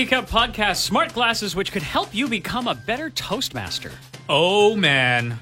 Geek 0.00 0.14
Out 0.14 0.28
podcast, 0.28 0.76
smart 0.76 1.12
glasses 1.12 1.54
which 1.54 1.72
could 1.72 1.82
help 1.82 2.14
you 2.14 2.26
become 2.26 2.66
a 2.68 2.74
better 2.74 3.10
Toastmaster. 3.10 3.92
Oh 4.30 4.74
man, 4.74 5.38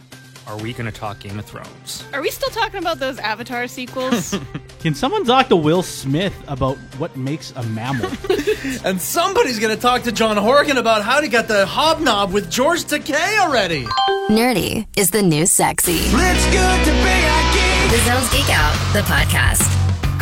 are 0.49 0.57
we 0.57 0.73
going 0.73 0.91
to 0.91 0.99
talk 0.99 1.21
Game 1.21 1.39
of 1.39 1.45
Thrones? 1.45 2.03
Are 2.13 2.21
we 2.21 2.29
still 2.33 2.49
talking 2.51 2.81
about 2.81 2.99
those 2.99 3.21
Avatar 3.21 3.69
sequels? 3.69 4.37
Can 4.81 4.97
someone 4.97 5.25
talk 5.25 5.47
to 5.51 5.55
Will 5.55 5.85
Smith 5.85 6.35
about 6.49 6.77
what 6.99 7.17
makes 7.17 7.53
a 7.53 7.63
mammal? 7.63 8.11
And 8.85 9.01
somebody's 9.01 9.61
gonna 9.61 9.77
talk 9.77 10.03
to 10.03 10.13
John 10.13 10.37
Horgan 10.37 10.77
about 10.77 11.03
how 11.03 11.21
to 11.21 11.29
get 11.29 11.47
the 11.47 11.65
hobnob 11.65 12.33
with 12.33 12.51
George 12.51 12.83
Takei 12.83 13.39
already. 13.39 13.85
Nerdy 14.29 14.89
is 14.97 15.11
the 15.13 15.23
new 15.23 15.47
sexy. 15.47 15.99
It's 16.01 16.47
good 16.47 16.85
to 16.85 16.91
be 16.91 16.99
a 16.99 17.41
geek. 17.55 17.91
The 17.93 18.11
Zones 18.11 18.29
Geek 18.33 18.51
Out, 18.51 18.93
the 18.93 19.03
podcast. 19.03 19.78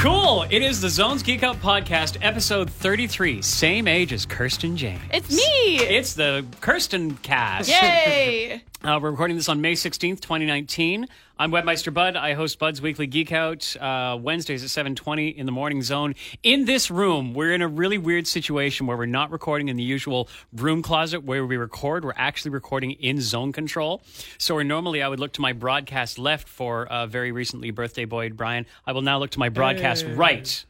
Cool! 0.06 0.44
It 0.50 0.62
is 0.62 0.80
the 0.80 0.88
Zones 0.88 1.24
Geek 1.24 1.42
Out 1.42 1.56
podcast, 1.56 2.16
episode 2.22 2.70
33, 2.70 3.42
same 3.42 3.88
age 3.88 4.12
as 4.12 4.24
Kirsten 4.24 4.76
James. 4.76 5.02
it's 5.12 5.36
me! 5.36 5.78
It's 5.80 6.14
the 6.14 6.46
Kirsten 6.60 7.16
cast. 7.16 7.68
Yay! 7.68 8.62
Uh, 8.84 9.00
we're 9.02 9.10
recording 9.10 9.34
this 9.34 9.48
on 9.48 9.60
May 9.60 9.72
16th, 9.72 10.20
2019. 10.20 11.08
I'm 11.38 11.52
Webmeister 11.52 11.92
Bud. 11.92 12.16
I 12.16 12.32
host 12.32 12.58
Bud's 12.58 12.80
Weekly 12.80 13.06
Geek 13.06 13.30
Out 13.30 13.76
uh, 13.76 14.16
Wednesdays 14.18 14.64
at 14.64 14.86
7.20 14.86 15.36
in 15.36 15.44
the 15.44 15.52
morning 15.52 15.82
zone. 15.82 16.14
In 16.42 16.64
this 16.64 16.90
room, 16.90 17.34
we're 17.34 17.52
in 17.52 17.60
a 17.60 17.68
really 17.68 17.98
weird 17.98 18.26
situation 18.26 18.86
where 18.86 18.96
we're 18.96 19.04
not 19.04 19.30
recording 19.30 19.68
in 19.68 19.76
the 19.76 19.82
usual 19.82 20.30
room 20.54 20.80
closet 20.80 21.24
where 21.24 21.44
we 21.44 21.58
record. 21.58 22.06
We're 22.06 22.14
actually 22.16 22.52
recording 22.52 22.92
in 22.92 23.20
zone 23.20 23.52
control. 23.52 24.00
So 24.38 24.54
where 24.54 24.64
normally 24.64 25.02
I 25.02 25.08
would 25.08 25.20
look 25.20 25.34
to 25.34 25.42
my 25.42 25.52
broadcast 25.52 26.18
left 26.18 26.48
for 26.48 26.86
uh, 26.86 27.06
very 27.06 27.32
recently 27.32 27.70
birthday 27.70 28.06
boy 28.06 28.30
Brian, 28.30 28.64
I 28.86 28.92
will 28.92 29.02
now 29.02 29.18
look 29.18 29.32
to 29.32 29.38
my 29.38 29.50
broadcast 29.50 30.06
right. 30.06 30.64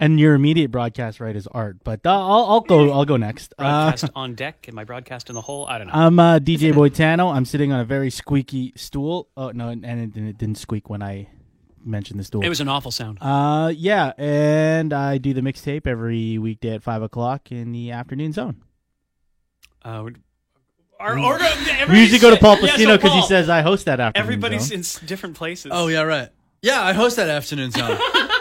And 0.00 0.20
your 0.20 0.34
immediate 0.34 0.70
broadcast 0.70 1.18
right 1.18 1.34
is 1.34 1.48
Art, 1.48 1.78
but 1.82 2.06
uh, 2.06 2.10
I'll, 2.10 2.44
I'll 2.44 2.60
go. 2.60 2.92
I'll 2.92 3.04
go 3.04 3.16
next. 3.16 3.52
Uh, 3.58 3.64
Broadcast 3.90 4.12
on 4.14 4.34
deck. 4.34 4.66
Am 4.68 4.78
I 4.78 4.84
broadcast 4.84 5.28
in 5.28 5.34
the 5.34 5.40
hole? 5.40 5.66
I 5.66 5.78
don't 5.78 5.88
know. 5.88 5.92
I'm 5.94 6.18
uh, 6.20 6.38
DJ 6.38 6.72
Boitano. 6.72 7.34
I'm 7.34 7.44
sitting 7.44 7.72
on 7.72 7.80
a 7.80 7.84
very 7.84 8.10
squeaky 8.10 8.72
stool. 8.76 9.28
Oh 9.36 9.50
no, 9.50 9.70
and 9.70 9.84
it, 9.84 10.16
it 10.16 10.38
didn't 10.38 10.58
squeak 10.58 10.88
when 10.88 11.02
I 11.02 11.28
mentioned 11.84 12.20
the 12.20 12.24
stool. 12.24 12.44
it 12.44 12.48
was 12.48 12.60
an 12.60 12.68
awful 12.68 12.92
sound. 12.92 13.18
Uh, 13.20 13.72
yeah, 13.74 14.12
and 14.18 14.92
I 14.92 15.18
do 15.18 15.34
the 15.34 15.40
mixtape 15.40 15.86
every 15.86 16.38
weekday 16.38 16.74
at 16.74 16.82
five 16.84 17.02
o'clock 17.02 17.50
in 17.50 17.72
the 17.72 17.90
afternoon 17.90 18.32
zone. 18.32 18.62
Uh, 19.84 20.10
our 21.00 21.18
order. 21.18 21.44
We 21.88 22.00
usually 22.00 22.18
go 22.18 22.30
to 22.30 22.36
Pol 22.36 22.58
Yeah, 22.60 22.76
so 22.76 22.96
because 22.96 23.12
he 23.14 23.22
says 23.22 23.48
I 23.48 23.62
host 23.62 23.86
that 23.86 24.00
afternoon. 24.00 24.24
Everybody's 24.24 24.68
zone. 24.68 24.78
in 25.00 25.06
different 25.06 25.36
places. 25.36 25.72
Oh 25.74 25.88
yeah, 25.88 26.02
right. 26.02 26.28
Yeah, 26.62 26.82
I 26.82 26.92
host 26.92 27.16
that 27.16 27.28
afternoon 27.28 27.70
zone. 27.70 27.98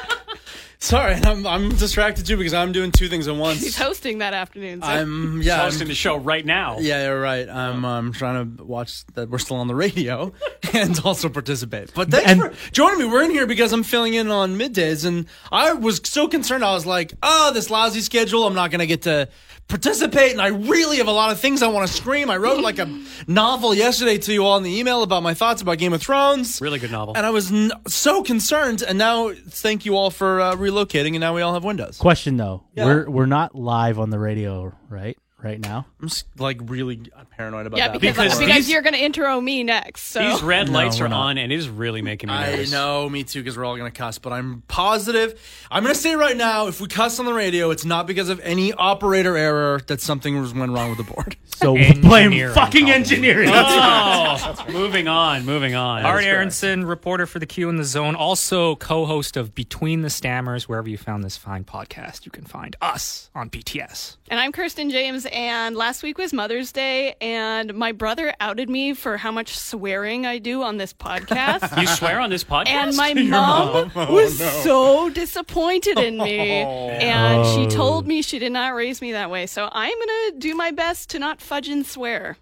Sorry, 0.79 1.13
I'm 1.23 1.45
I'm 1.47 1.69
distracted 1.69 2.25
too 2.25 2.37
because 2.37 2.53
I'm 2.53 2.71
doing 2.71 2.91
two 2.91 3.07
things 3.09 3.27
at 3.27 3.35
once. 3.35 3.61
He's 3.61 3.77
hosting 3.77 4.19
that 4.19 4.33
afternoon. 4.33 4.81
So. 4.81 4.87
I'm 4.87 5.41
yeah. 5.41 5.55
I'm- 5.55 5.63
hosting 5.65 5.87
the 5.87 5.95
show 5.95 6.17
right 6.17 6.45
now. 6.45 6.77
yeah, 6.79 7.05
you're 7.05 7.19
right. 7.19 7.49
I'm 7.49 7.83
um, 7.83 8.11
trying 8.13 8.57
to 8.57 8.63
watch 8.63 9.05
that 9.15 9.29
we're 9.29 9.39
still 9.39 9.57
on 9.57 9.67
the 9.67 9.75
radio 9.75 10.33
and 10.73 10.99
also 11.03 11.29
participate. 11.29 11.93
But 11.93 12.11
thanks 12.11 12.29
And- 12.31 12.41
for 12.55 12.71
joining 12.71 12.99
me. 12.99 13.05
We're 13.05 13.23
in 13.23 13.31
here 13.31 13.47
because 13.47 13.73
I'm 13.73 13.83
filling 13.83 14.13
in 14.13 14.29
on 14.29 14.57
middays, 14.57 15.05
and 15.05 15.25
I 15.51 15.73
was 15.73 15.99
so 16.03 16.27
concerned. 16.27 16.63
I 16.63 16.73
was 16.73 16.85
like, 16.85 17.13
"Oh, 17.23 17.51
this 17.53 17.69
lousy 17.69 18.01
schedule. 18.01 18.45
I'm 18.45 18.53
not 18.55 18.69
going 18.71 18.79
to 18.79 18.87
get 18.87 19.01
to 19.03 19.29
participate." 19.67 20.31
And 20.31 20.41
I 20.41 20.47
really 20.47 20.97
have 20.97 21.07
a 21.07 21.11
lot 21.11 21.31
of 21.31 21.39
things 21.39 21.61
I 21.61 21.67
want 21.67 21.87
to 21.87 21.93
scream. 21.93 22.29
I 22.29 22.37
wrote 22.37 22.61
like 22.61 22.79
a 22.79 22.87
novel 23.27 23.73
yesterday 23.73 24.17
to 24.19 24.33
you 24.33 24.45
all 24.45 24.57
in 24.57 24.63
the 24.63 24.77
email 24.79 25.03
about 25.03 25.23
my 25.23 25.33
thoughts 25.33 25.61
about 25.61 25.77
Game 25.77 25.93
of 25.93 26.01
Thrones. 26.01 26.61
Really 26.61 26.79
good 26.79 26.91
novel. 26.91 27.15
And 27.15 27.25
I 27.25 27.29
was 27.31 27.51
n- 27.51 27.71
so 27.87 28.23
concerned, 28.23 28.81
and 28.81 28.97
now 28.97 29.31
thank 29.49 29.85
you 29.85 29.95
all 29.95 30.09
for 30.09 30.39
uh, 30.41 30.55
relocating, 30.55 31.09
and 31.09 31.19
now 31.19 31.33
we 31.35 31.41
all 31.41 31.53
have 31.53 31.63
windows. 31.63 31.97
Question 31.97 32.37
though, 32.37 32.63
Yeah. 32.75 32.85
we're 32.85 33.09
we're 33.09 33.25
not 33.25 33.55
live 33.55 33.99
on 33.99 34.09
the 34.09 34.19
radio 34.19 34.73
right 34.89 35.17
right 35.47 35.59
now. 35.59 35.85
I'm 36.01 36.07
just, 36.09 36.25
like 36.37 36.59
really 36.65 37.01
paranoid 37.35 37.65
about 37.67 37.77
yeah, 37.77 37.87
that. 37.89 38.01
because, 38.01 38.15
Because 38.17 38.39
because 38.39 38.55
these- 38.55 38.69
you're 38.69 38.81
going 38.81 38.93
to 38.93 38.99
intro 39.03 39.39
me 39.41 39.63
next. 39.63 40.03
So 40.03 40.19
These 40.29 40.43
red 40.43 40.67
No, 40.67 40.73
lights 40.73 40.99
we're 40.99 41.05
are 41.05 41.09
not. 41.09 41.25
on, 41.27 41.37
and 41.37 41.51
it 41.51 41.55
is 41.55 41.69
really 41.69 42.01
making 42.01 42.27
me 42.29 42.35
I 42.35 42.51
nervous. 42.51 42.71
know, 42.71 43.09
me 43.09 43.23
too, 43.23 43.41
because 43.41 43.57
we're 43.57 43.65
all 43.65 43.77
gonna 43.77 43.91
cuss. 43.91 44.17
But 44.19 44.33
I'm 44.33 44.63
positive. 44.67 45.39
I'm 45.71 45.83
gonna 45.83 45.95
say 45.95 46.15
right 46.15 46.35
now, 46.37 46.67
if 46.67 46.81
we 46.81 46.87
cuss 46.87 47.19
on 47.19 47.25
the 47.25 47.33
radio, 47.33 47.71
it's 47.71 47.85
not 47.85 48.07
because 48.07 48.29
of 48.29 48.39
any 48.41 48.73
operator 48.73 49.35
error 49.37 49.81
that 49.87 50.01
something 50.01 50.39
was 50.39 50.53
went 50.53 50.71
wrong 50.71 50.89
with 50.89 50.97
the 51.05 51.11
board. 51.13 51.35
So 51.57 51.73
we 51.73 51.91
blame 51.93 52.25
Engineering, 52.33 52.53
fucking 52.53 52.81
probably. 52.81 52.93
engineering. 52.93 53.49
Oh, 53.51 54.65
moving 54.71 55.07
on, 55.07 55.43
moving 55.43 55.73
on. 55.73 56.05
Art 56.05 56.23
Aronson, 56.23 56.85
reporter 56.85 57.25
for 57.25 57.39
the 57.39 57.47
Q 57.47 57.67
in 57.69 57.77
the 57.77 57.83
Zone, 57.83 58.13
also 58.13 58.75
co-host 58.75 59.35
of 59.37 59.55
Between 59.55 60.01
the 60.03 60.09
Stammers. 60.09 60.69
Wherever 60.69 60.87
you 60.87 60.99
found 60.99 61.23
this 61.23 61.35
fine 61.35 61.63
podcast, 61.63 62.25
you 62.25 62.31
can 62.31 62.43
find 62.45 62.75
us 62.79 63.31
on 63.33 63.49
BTS. 63.49 64.17
And 64.29 64.39
I'm 64.39 64.51
Kirsten 64.51 64.91
James, 64.91 65.25
and 65.37 65.75
last 65.75 66.01
week 66.01 66.17
was 66.17 66.33
Mother's 66.33 66.71
Day, 66.71 67.15
and 67.21 67.75
my 67.75 67.91
brother 67.91 68.33
outed 68.39 68.71
me 68.71 68.95
for 68.95 69.17
how 69.17 69.31
much 69.31 69.55
swearing 69.55 70.25
I 70.25 70.39
do 70.39 70.63
on 70.63 70.77
this 70.77 70.93
podcast. 70.93 71.77
You 71.77 71.85
swear 71.85 72.19
on 72.19 72.31
this 72.31 72.43
podcast? 72.43 72.67
and 72.69 72.95
my 72.97 73.13
mom 73.13 73.91
oh, 73.95 74.11
was 74.13 74.39
so 74.63 75.09
disappointed 75.09 75.99
in 75.99 76.17
me, 76.17 76.63
oh. 76.63 76.89
and 76.89 77.45
she 77.53 77.67
oh. 77.67 77.69
told 77.69 78.07
me 78.07 78.23
she 78.23 78.39
did 78.39 78.51
not 78.51 78.73
raise 78.73 78.99
me 78.99 79.11
that 79.11 79.29
way. 79.29 79.45
So 79.45 79.69
I'm 79.71 79.93
gonna 79.99 80.39
do 80.39 80.55
my 80.55 80.71
best 80.71 81.11
to 81.11 81.19
not 81.19 81.39
fudge 81.39 81.67
and 81.67 81.85
swear 81.85 82.37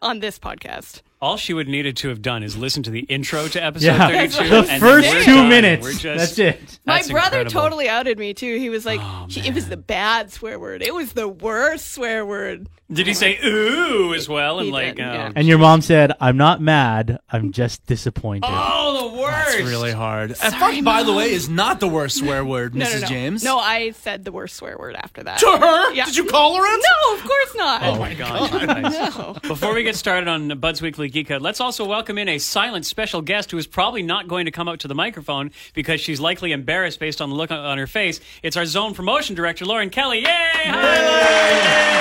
on 0.00 0.20
this 0.20 0.38
podcast. 0.38 1.02
All 1.20 1.38
she 1.38 1.54
would 1.54 1.66
needed 1.66 1.96
to 1.98 2.08
have 2.10 2.20
done 2.20 2.42
is 2.42 2.56
listen 2.58 2.82
to 2.82 2.90
the 2.90 3.00
intro 3.00 3.48
to 3.48 3.62
episode 3.64 3.86
Yeah, 3.86 4.06
32. 4.08 4.48
the 4.48 4.56
and 4.70 4.80
first 4.80 5.10
two 5.24 5.34
done. 5.36 5.48
minutes. 5.48 5.98
Just, 5.98 6.36
That's 6.36 6.38
it. 6.38 6.78
My 6.84 6.96
That's 6.96 7.10
brother 7.10 7.26
incredible. 7.40 7.50
totally 7.62 7.88
outed 7.88 8.18
me 8.18 8.34
too. 8.34 8.58
He 8.58 8.68
was 8.68 8.84
like, 8.84 9.00
Oh, 9.02 9.26
she, 9.28 9.40
"It 9.40 9.54
was 9.54 9.68
the 9.68 9.78
bad 9.78 10.30
swear 10.30 10.60
word. 10.60 10.82
It 10.82 10.94
was 10.94 11.14
the 11.14 11.26
worst 11.26 11.92
swear 11.92 12.26
word." 12.26 12.68
Did 12.92 13.08
he 13.08 13.14
say 13.14 13.36
ooh 13.44 14.14
as 14.14 14.28
well? 14.28 14.58
And 14.60 14.66
He 14.66 14.72
like, 14.72 14.94
did, 14.96 15.04
um, 15.04 15.14
yeah. 15.14 15.32
And 15.34 15.48
your 15.48 15.58
mom 15.58 15.80
said, 15.80 16.12
"I'm 16.20 16.36
not 16.36 16.60
mad. 16.60 17.18
I'm 17.30 17.50
just 17.50 17.84
disappointed." 17.86 18.44
oh, 18.48 19.10
the 19.10 19.20
worst. 19.20 19.58
It's 19.58 19.68
really 19.68 19.90
hard. 19.92 20.36
Sorry, 20.36 20.76
fuck, 20.76 20.84
by 20.84 21.02
the 21.02 21.12
way, 21.12 21.32
is 21.32 21.48
not 21.48 21.80
the 21.80 21.88
worst 21.88 22.18
swear 22.18 22.44
word, 22.44 22.74
No, 22.76 22.84
Mrs. 22.84 22.94
no, 22.94 23.00
no. 23.00 23.06
James. 23.08 23.42
No, 23.42 23.58
I 23.58 23.90
said 23.92 24.24
the 24.24 24.30
worst 24.32 24.54
swear 24.54 24.76
word 24.78 24.94
after 24.94 25.22
that. 25.24 25.38
to 25.38 25.46
her. 25.46 25.92
Yeah. 25.94 26.04
Did 26.04 26.16
you 26.16 26.26
call 26.26 26.56
her 26.56 26.64
it? 26.64 26.84
No, 26.84 27.14
of 27.16 27.24
course 27.24 27.54
not. 27.56 27.82
Oh 27.82 27.98
my 27.98 28.14
god! 28.14 28.52
Nice. 28.66 29.16
No. 29.16 29.34
Before 29.42 29.74
we 29.74 29.82
get 29.82 29.96
started 29.96 30.28
on 30.28 30.56
Bud's 30.60 30.80
Weekly 30.82 31.05
Geek 31.08 31.30
Out, 31.30 31.42
let's 31.42 31.60
also 31.60 31.84
welcome 31.84 32.18
in 32.18 32.28
a 32.28 32.38
silent 32.38 32.86
special 32.86 33.22
guest 33.22 33.50
who 33.50 33.58
is 33.58 33.66
probably 33.66 34.02
not 34.02 34.28
going 34.28 34.44
to 34.46 34.50
come 34.50 34.68
out 34.68 34.80
to 34.80 34.88
the 34.88 34.94
microphone 34.94 35.50
because 35.74 36.00
she's 36.00 36.20
likely 36.20 36.52
embarrassed 36.52 36.98
based 37.00 37.20
on 37.20 37.30
the 37.30 37.36
look 37.36 37.50
on- 37.50 37.58
on 37.58 37.78
her 37.78 37.86
face. 37.86 38.20
It's 38.42 38.56
our 38.56 38.66
zone 38.66 38.94
promotion 38.94 39.34
director, 39.34 39.64
Lauren 39.64 39.90
Kelly. 39.90 40.20
Yay! 40.20 40.26
Hi, 40.28 40.70
Lauren. 41.02 41.96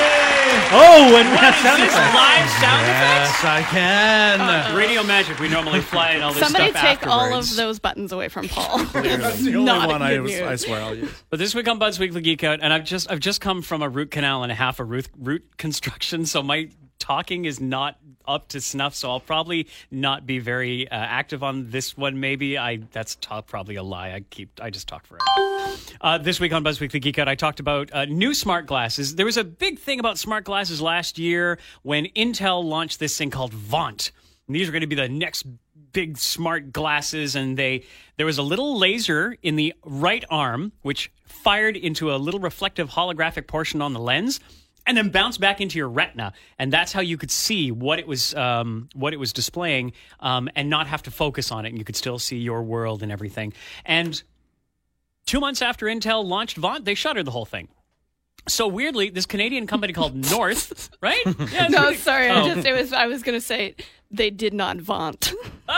Oh, 0.72 1.16
and 1.18 1.30
we 1.30 1.38
have 1.38 1.54
Lauren! 1.54 1.64
sound 1.64 1.82
Is 1.84 1.88
this 1.90 1.94
effects. 1.96 2.16
live 2.16 2.50
sound 2.50 2.82
effects? 2.82 3.44
Yes, 3.44 3.44
I 3.44 3.62
can. 3.70 4.42
Uh, 4.42 4.78
Radio 4.78 5.04
magic. 5.04 5.40
We 5.40 5.48
normally 5.50 5.82
fly 5.82 6.12
in 6.12 6.22
all 6.22 6.34
this 6.34 6.44
Somebody 6.44 6.70
stuff 6.72 6.82
take 6.82 7.08
all 7.08 7.34
of 7.34 7.56
those 7.56 7.80
buttons 7.80 8.12
away 8.12 8.30
from 8.30 8.48
Pol. 8.48 8.78
That's 8.94 9.40
the 9.44 9.56
only 9.56 9.64
Not 9.66 9.88
one 9.90 10.02
I, 10.02 10.16
good 10.16 10.24
news. 10.26 10.42
I 10.42 10.56
swear 10.56 10.82
I'll 10.82 10.96
use. 10.96 11.12
But 11.30 11.40
this 11.40 11.54
week 11.56 11.68
on 11.68 11.78
Bud's 11.80 12.00
Weekly 12.00 12.22
Geek 12.22 12.44
Out, 12.44 12.60
and 12.62 12.74
I've 12.74 12.84
just 12.86 13.10
I've 13.12 13.20
just 13.20 13.42
come 13.42 13.62
from 13.62 13.82
a 13.82 13.90
root 13.90 14.12
canal 14.12 14.44
and 14.44 14.52
a 14.52 14.56
half 14.56 14.80
a 14.80 14.84
root 14.84 15.08
root 15.18 15.58
construction, 15.58 16.26
so 16.26 16.42
my 16.42 16.70
talking 17.06 17.46
is 17.46 17.60
not 17.60 17.98
up 18.28 18.48
to 18.50 18.60
snuff. 18.60 18.96
So 18.96 19.12
I'll 19.12 19.20
probably 19.20 19.68
not 19.92 20.26
be 20.26 20.40
very 20.40 20.90
uh, 20.90 20.96
active 20.96 21.44
on 21.44 21.70
this 21.70 21.96
one. 21.96 22.20
Maybe 22.20 22.58
I 22.58 22.78
that's 22.92 23.16
t- 23.16 23.30
probably 23.46 23.76
a 23.76 23.84
lie. 23.84 24.12
I 24.12 24.22
keep 24.32 24.60
I 24.60 24.72
just 24.72 24.88
talk 24.88 25.06
forever. 25.06 25.24
Uh, 26.02 26.18
this 26.18 26.40
week 26.40 26.52
on 26.52 26.64
Bud's 26.64 26.80
Weekly 26.80 27.00
Geek 27.00 27.20
Out, 27.20 27.28
I 27.28 27.36
talked 27.36 27.60
about 27.60 27.94
uh, 27.94 28.06
new 28.06 28.34
smart 28.34 28.66
glasses. 28.66 29.16
There 29.16 29.26
was 29.26 29.38
a 29.38 29.44
big 29.44 29.78
thing 29.78 30.00
about 30.00 30.18
smart 30.18 30.46
glasses 30.46 30.82
last 30.82 31.20
year 31.20 31.60
when 31.84 32.06
Intel 32.16 32.64
launched 32.64 33.00
this 33.00 33.18
thing 33.18 33.30
called 33.30 33.54
Vaunt. 33.54 34.12
And 34.48 34.56
these 34.56 34.68
are 34.68 34.72
going 34.72 34.82
to 34.82 34.88
be 34.88 34.96
the 34.96 35.10
next 35.10 35.46
big 35.94 36.18
smart 36.18 36.74
glasses 36.74 37.36
and 37.36 37.56
they 37.56 37.84
there 38.18 38.26
was 38.26 38.38
a 38.38 38.44
little 38.44 38.78
laser 38.78 39.38
in 39.42 39.56
the 39.56 39.74
right 39.86 40.26
arm 40.30 40.74
which 40.82 41.10
fired 41.26 41.78
into 41.78 42.14
a 42.14 42.18
little 42.18 42.42
reflective 42.42 42.90
holographic 42.90 43.48
portion 43.48 43.82
on 43.82 43.94
the 43.94 44.00
lens 44.00 44.42
and 44.88 44.96
then 44.98 45.10
bounce 45.10 45.38
back 45.38 45.62
into 45.62 45.78
your 45.78 45.90
retina 45.90 46.34
and 46.60 46.72
that's 46.72 46.92
how 46.94 47.02
you 47.02 47.18
could 47.18 47.32
see 47.32 47.72
what 47.72 48.00
it 48.00 48.08
was 48.08 48.34
um, 48.36 48.90
what 48.94 49.14
it 49.14 49.18
was 49.18 49.34
displaying 49.34 49.94
um, 50.20 50.50
and 50.56 50.70
not 50.70 50.88
have 50.88 51.04
to 51.04 51.12
focus 51.12 51.52
on 51.52 51.66
it 51.66 51.70
and 51.70 51.78
you 51.78 51.86
could 51.86 51.96
still 51.96 52.20
see 52.20 52.38
your 52.38 52.64
world 52.64 53.02
and 53.04 53.12
everything 53.12 53.54
and 53.86 54.24
two 55.26 55.40
months 55.40 55.62
after 55.62 55.86
intel 55.88 56.24
launched 56.24 56.58
vaunt 56.58 56.86
they 56.86 56.94
shuttered 56.96 57.26
the 57.26 57.32
whole 57.32 57.46
thing 57.46 57.68
so 58.48 58.68
weirdly 58.68 59.10
this 59.10 59.26
canadian 59.26 59.66
company 59.68 59.92
called 59.94 60.16
north 60.32 60.90
right 61.02 61.24
yeah, 61.26 61.68
no, 61.68 61.84
pretty- 61.84 61.98
sorry. 61.98 62.30
Oh. 62.30 62.42
I 62.44 62.54
just 62.54 62.68
it 62.68 62.74
was 62.74 62.94
I 62.94 63.08
was 63.08 63.24
gonna 63.24 63.42
say 63.42 63.76
they 64.18 64.30
did 64.30 64.54
not 64.54 64.78
vaunt. 64.78 65.34
Oh, 65.68 65.76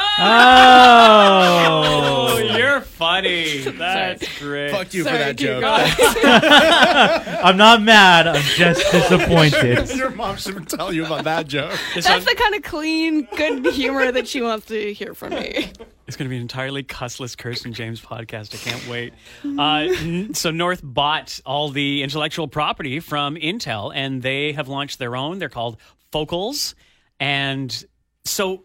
Oh, 2.30 2.38
you're 2.58 2.82
funny. 2.82 3.60
That's 3.78 4.40
great. 4.40 4.72
Fuck 4.72 4.94
you 4.94 5.04
for 5.04 5.10
Sorry, 5.10 5.20
that 5.20 5.38
keep 5.38 5.48
joke. 5.48 5.64
I'm 7.44 7.58
not 7.58 7.82
mad. 7.82 8.28
I'm 8.28 8.42
just 8.42 8.92
disappointed. 8.92 9.90
Your 9.96 10.10
mom 10.12 10.38
should 10.38 10.68
tell 10.68 10.92
you 10.94 11.06
about 11.06 11.24
that 11.26 11.48
joke. 11.48 11.78
That's 11.96 12.26
the 12.26 12.36
kind 12.36 12.56
of 12.56 12.64
clean, 12.64 13.28
good 13.36 13.66
humor 13.74 14.12
that 14.12 14.28
she 14.28 14.42
wants 14.42 14.66
to 14.68 14.94
hear 14.94 15.14
from 15.14 15.32
me. 15.36 15.72
It's 16.08 16.16
going 16.16 16.28
to 16.28 16.30
be 16.30 16.36
an 16.38 16.42
entirely 16.42 16.84
cussless 16.84 17.38
Kirsten 17.38 17.74
James 17.74 18.00
podcast. 18.02 18.54
I 18.56 18.58
can't 18.70 18.88
wait. 18.88 19.14
Uh, 19.46 19.88
n- 20.00 20.34
so 20.34 20.52
North 20.52 20.82
bought 20.84 21.40
all 21.46 21.70
the 21.70 22.02
intellectual 22.04 22.48
property 22.48 23.00
from 23.02 23.36
Intel, 23.36 23.92
and 23.94 24.22
they 24.22 24.54
have 24.54 24.68
launched 24.70 25.00
their 25.00 25.16
own. 25.16 25.40
They're 25.40 25.50
called 25.50 25.78
Focals, 26.12 26.76
and 27.20 27.86
so 28.28 28.64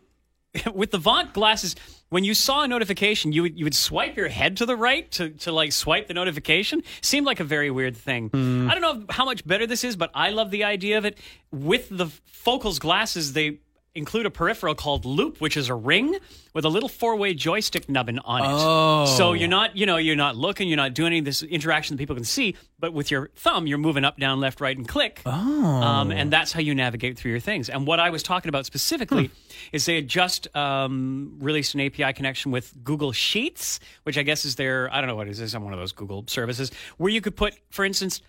with 0.74 0.90
the 0.90 0.98
Vaunt 0.98 1.32
glasses. 1.32 1.76
When 2.10 2.24
you 2.24 2.34
saw 2.34 2.62
a 2.62 2.68
notification, 2.68 3.32
you 3.32 3.42
would 3.42 3.58
you 3.58 3.64
would 3.64 3.74
swipe 3.74 4.16
your 4.16 4.28
head 4.28 4.58
to 4.58 4.66
the 4.66 4.76
right 4.76 5.10
to, 5.12 5.30
to 5.30 5.52
like 5.52 5.72
swipe 5.72 6.08
the 6.08 6.14
notification. 6.14 6.82
Seemed 7.00 7.24
like 7.24 7.40
a 7.40 7.44
very 7.44 7.70
weird 7.70 7.96
thing. 7.96 8.28
Hmm. 8.28 8.68
I 8.70 8.74
don't 8.74 8.82
know 8.82 9.06
how 9.08 9.24
much 9.24 9.46
better 9.46 9.66
this 9.66 9.82
is, 9.82 9.96
but 9.96 10.10
I 10.14 10.30
love 10.30 10.50
the 10.50 10.64
idea 10.64 10.98
of 10.98 11.06
it. 11.06 11.18
With 11.50 11.88
the 11.90 12.06
Focals 12.26 12.78
glasses, 12.78 13.32
they 13.32 13.60
include 13.94 14.24
a 14.24 14.30
peripheral 14.30 14.74
called 14.74 15.04
Loop, 15.04 15.40
which 15.40 15.56
is 15.56 15.68
a 15.68 15.74
ring 15.74 16.16
with 16.54 16.64
a 16.64 16.68
little 16.68 16.88
four-way 16.88 17.34
joystick 17.34 17.88
nubbin 17.88 18.18
on 18.20 18.42
it. 18.42 18.48
Oh. 18.50 19.06
So 19.16 19.32
you're 19.32 19.48
not, 19.48 19.76
you 19.76 19.86
know, 19.86 19.96
you're 19.98 20.16
not 20.16 20.36
looking, 20.36 20.68
you're 20.68 20.76
not 20.76 20.94
doing 20.94 21.08
any 21.08 21.18
of 21.18 21.24
this 21.24 21.42
interaction 21.42 21.96
that 21.96 21.98
people 21.98 22.16
can 22.16 22.24
see, 22.24 22.56
but 22.78 22.92
with 22.92 23.10
your 23.10 23.30
thumb, 23.34 23.66
you're 23.66 23.78
moving 23.78 24.04
up, 24.04 24.18
down, 24.18 24.40
left, 24.40 24.60
right, 24.60 24.76
and 24.76 24.88
click. 24.88 25.20
Oh. 25.26 25.32
Um, 25.32 26.10
and 26.10 26.32
that's 26.32 26.52
how 26.52 26.60
you 26.60 26.74
navigate 26.74 27.18
through 27.18 27.32
your 27.32 27.40
things. 27.40 27.68
And 27.68 27.86
what 27.86 28.00
I 28.00 28.10
was 28.10 28.22
talking 28.22 28.48
about 28.48 28.66
specifically 28.66 29.30
is 29.72 29.84
they 29.84 29.96
had 29.96 30.08
just 30.08 30.54
um, 30.56 31.36
released 31.40 31.74
an 31.74 31.80
API 31.80 32.12
connection 32.14 32.50
with 32.50 32.72
Google 32.82 33.12
Sheets, 33.12 33.78
which 34.04 34.16
I 34.16 34.22
guess 34.22 34.44
is 34.44 34.56
their, 34.56 34.92
I 34.92 35.00
don't 35.00 35.08
know 35.08 35.16
what 35.16 35.28
it 35.28 35.32
is, 35.32 35.40
it's 35.40 35.54
one 35.54 35.72
of 35.72 35.78
those 35.78 35.92
Google 35.92 36.24
services, 36.26 36.70
where 36.96 37.10
you 37.10 37.20
could 37.20 37.36
put, 37.36 37.54
for 37.70 37.84
instance, 37.84 38.22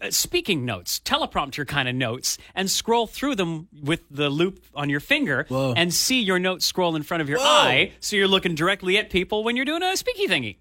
Uh, 0.00 0.10
speaking 0.10 0.64
notes, 0.64 1.00
teleprompter 1.00 1.66
kind 1.66 1.88
of 1.88 1.94
notes, 1.94 2.38
and 2.54 2.70
scroll 2.70 3.06
through 3.06 3.34
them 3.34 3.68
with 3.82 4.02
the 4.10 4.28
loop 4.28 4.64
on 4.74 4.90
your 4.90 5.00
finger 5.00 5.46
Whoa. 5.48 5.74
and 5.76 5.92
see 5.92 6.20
your 6.20 6.38
notes 6.38 6.66
scroll 6.66 6.96
in 6.96 7.02
front 7.02 7.22
of 7.22 7.28
your 7.28 7.38
eye. 7.40 7.92
So 8.00 8.16
you're 8.16 8.28
looking 8.28 8.54
directly 8.54 8.98
at 8.98 9.10
people 9.10 9.44
when 9.44 9.56
you're 9.56 9.64
doing 9.64 9.82
a 9.82 9.86
speaky 9.94 10.26
thingy. 10.26 10.56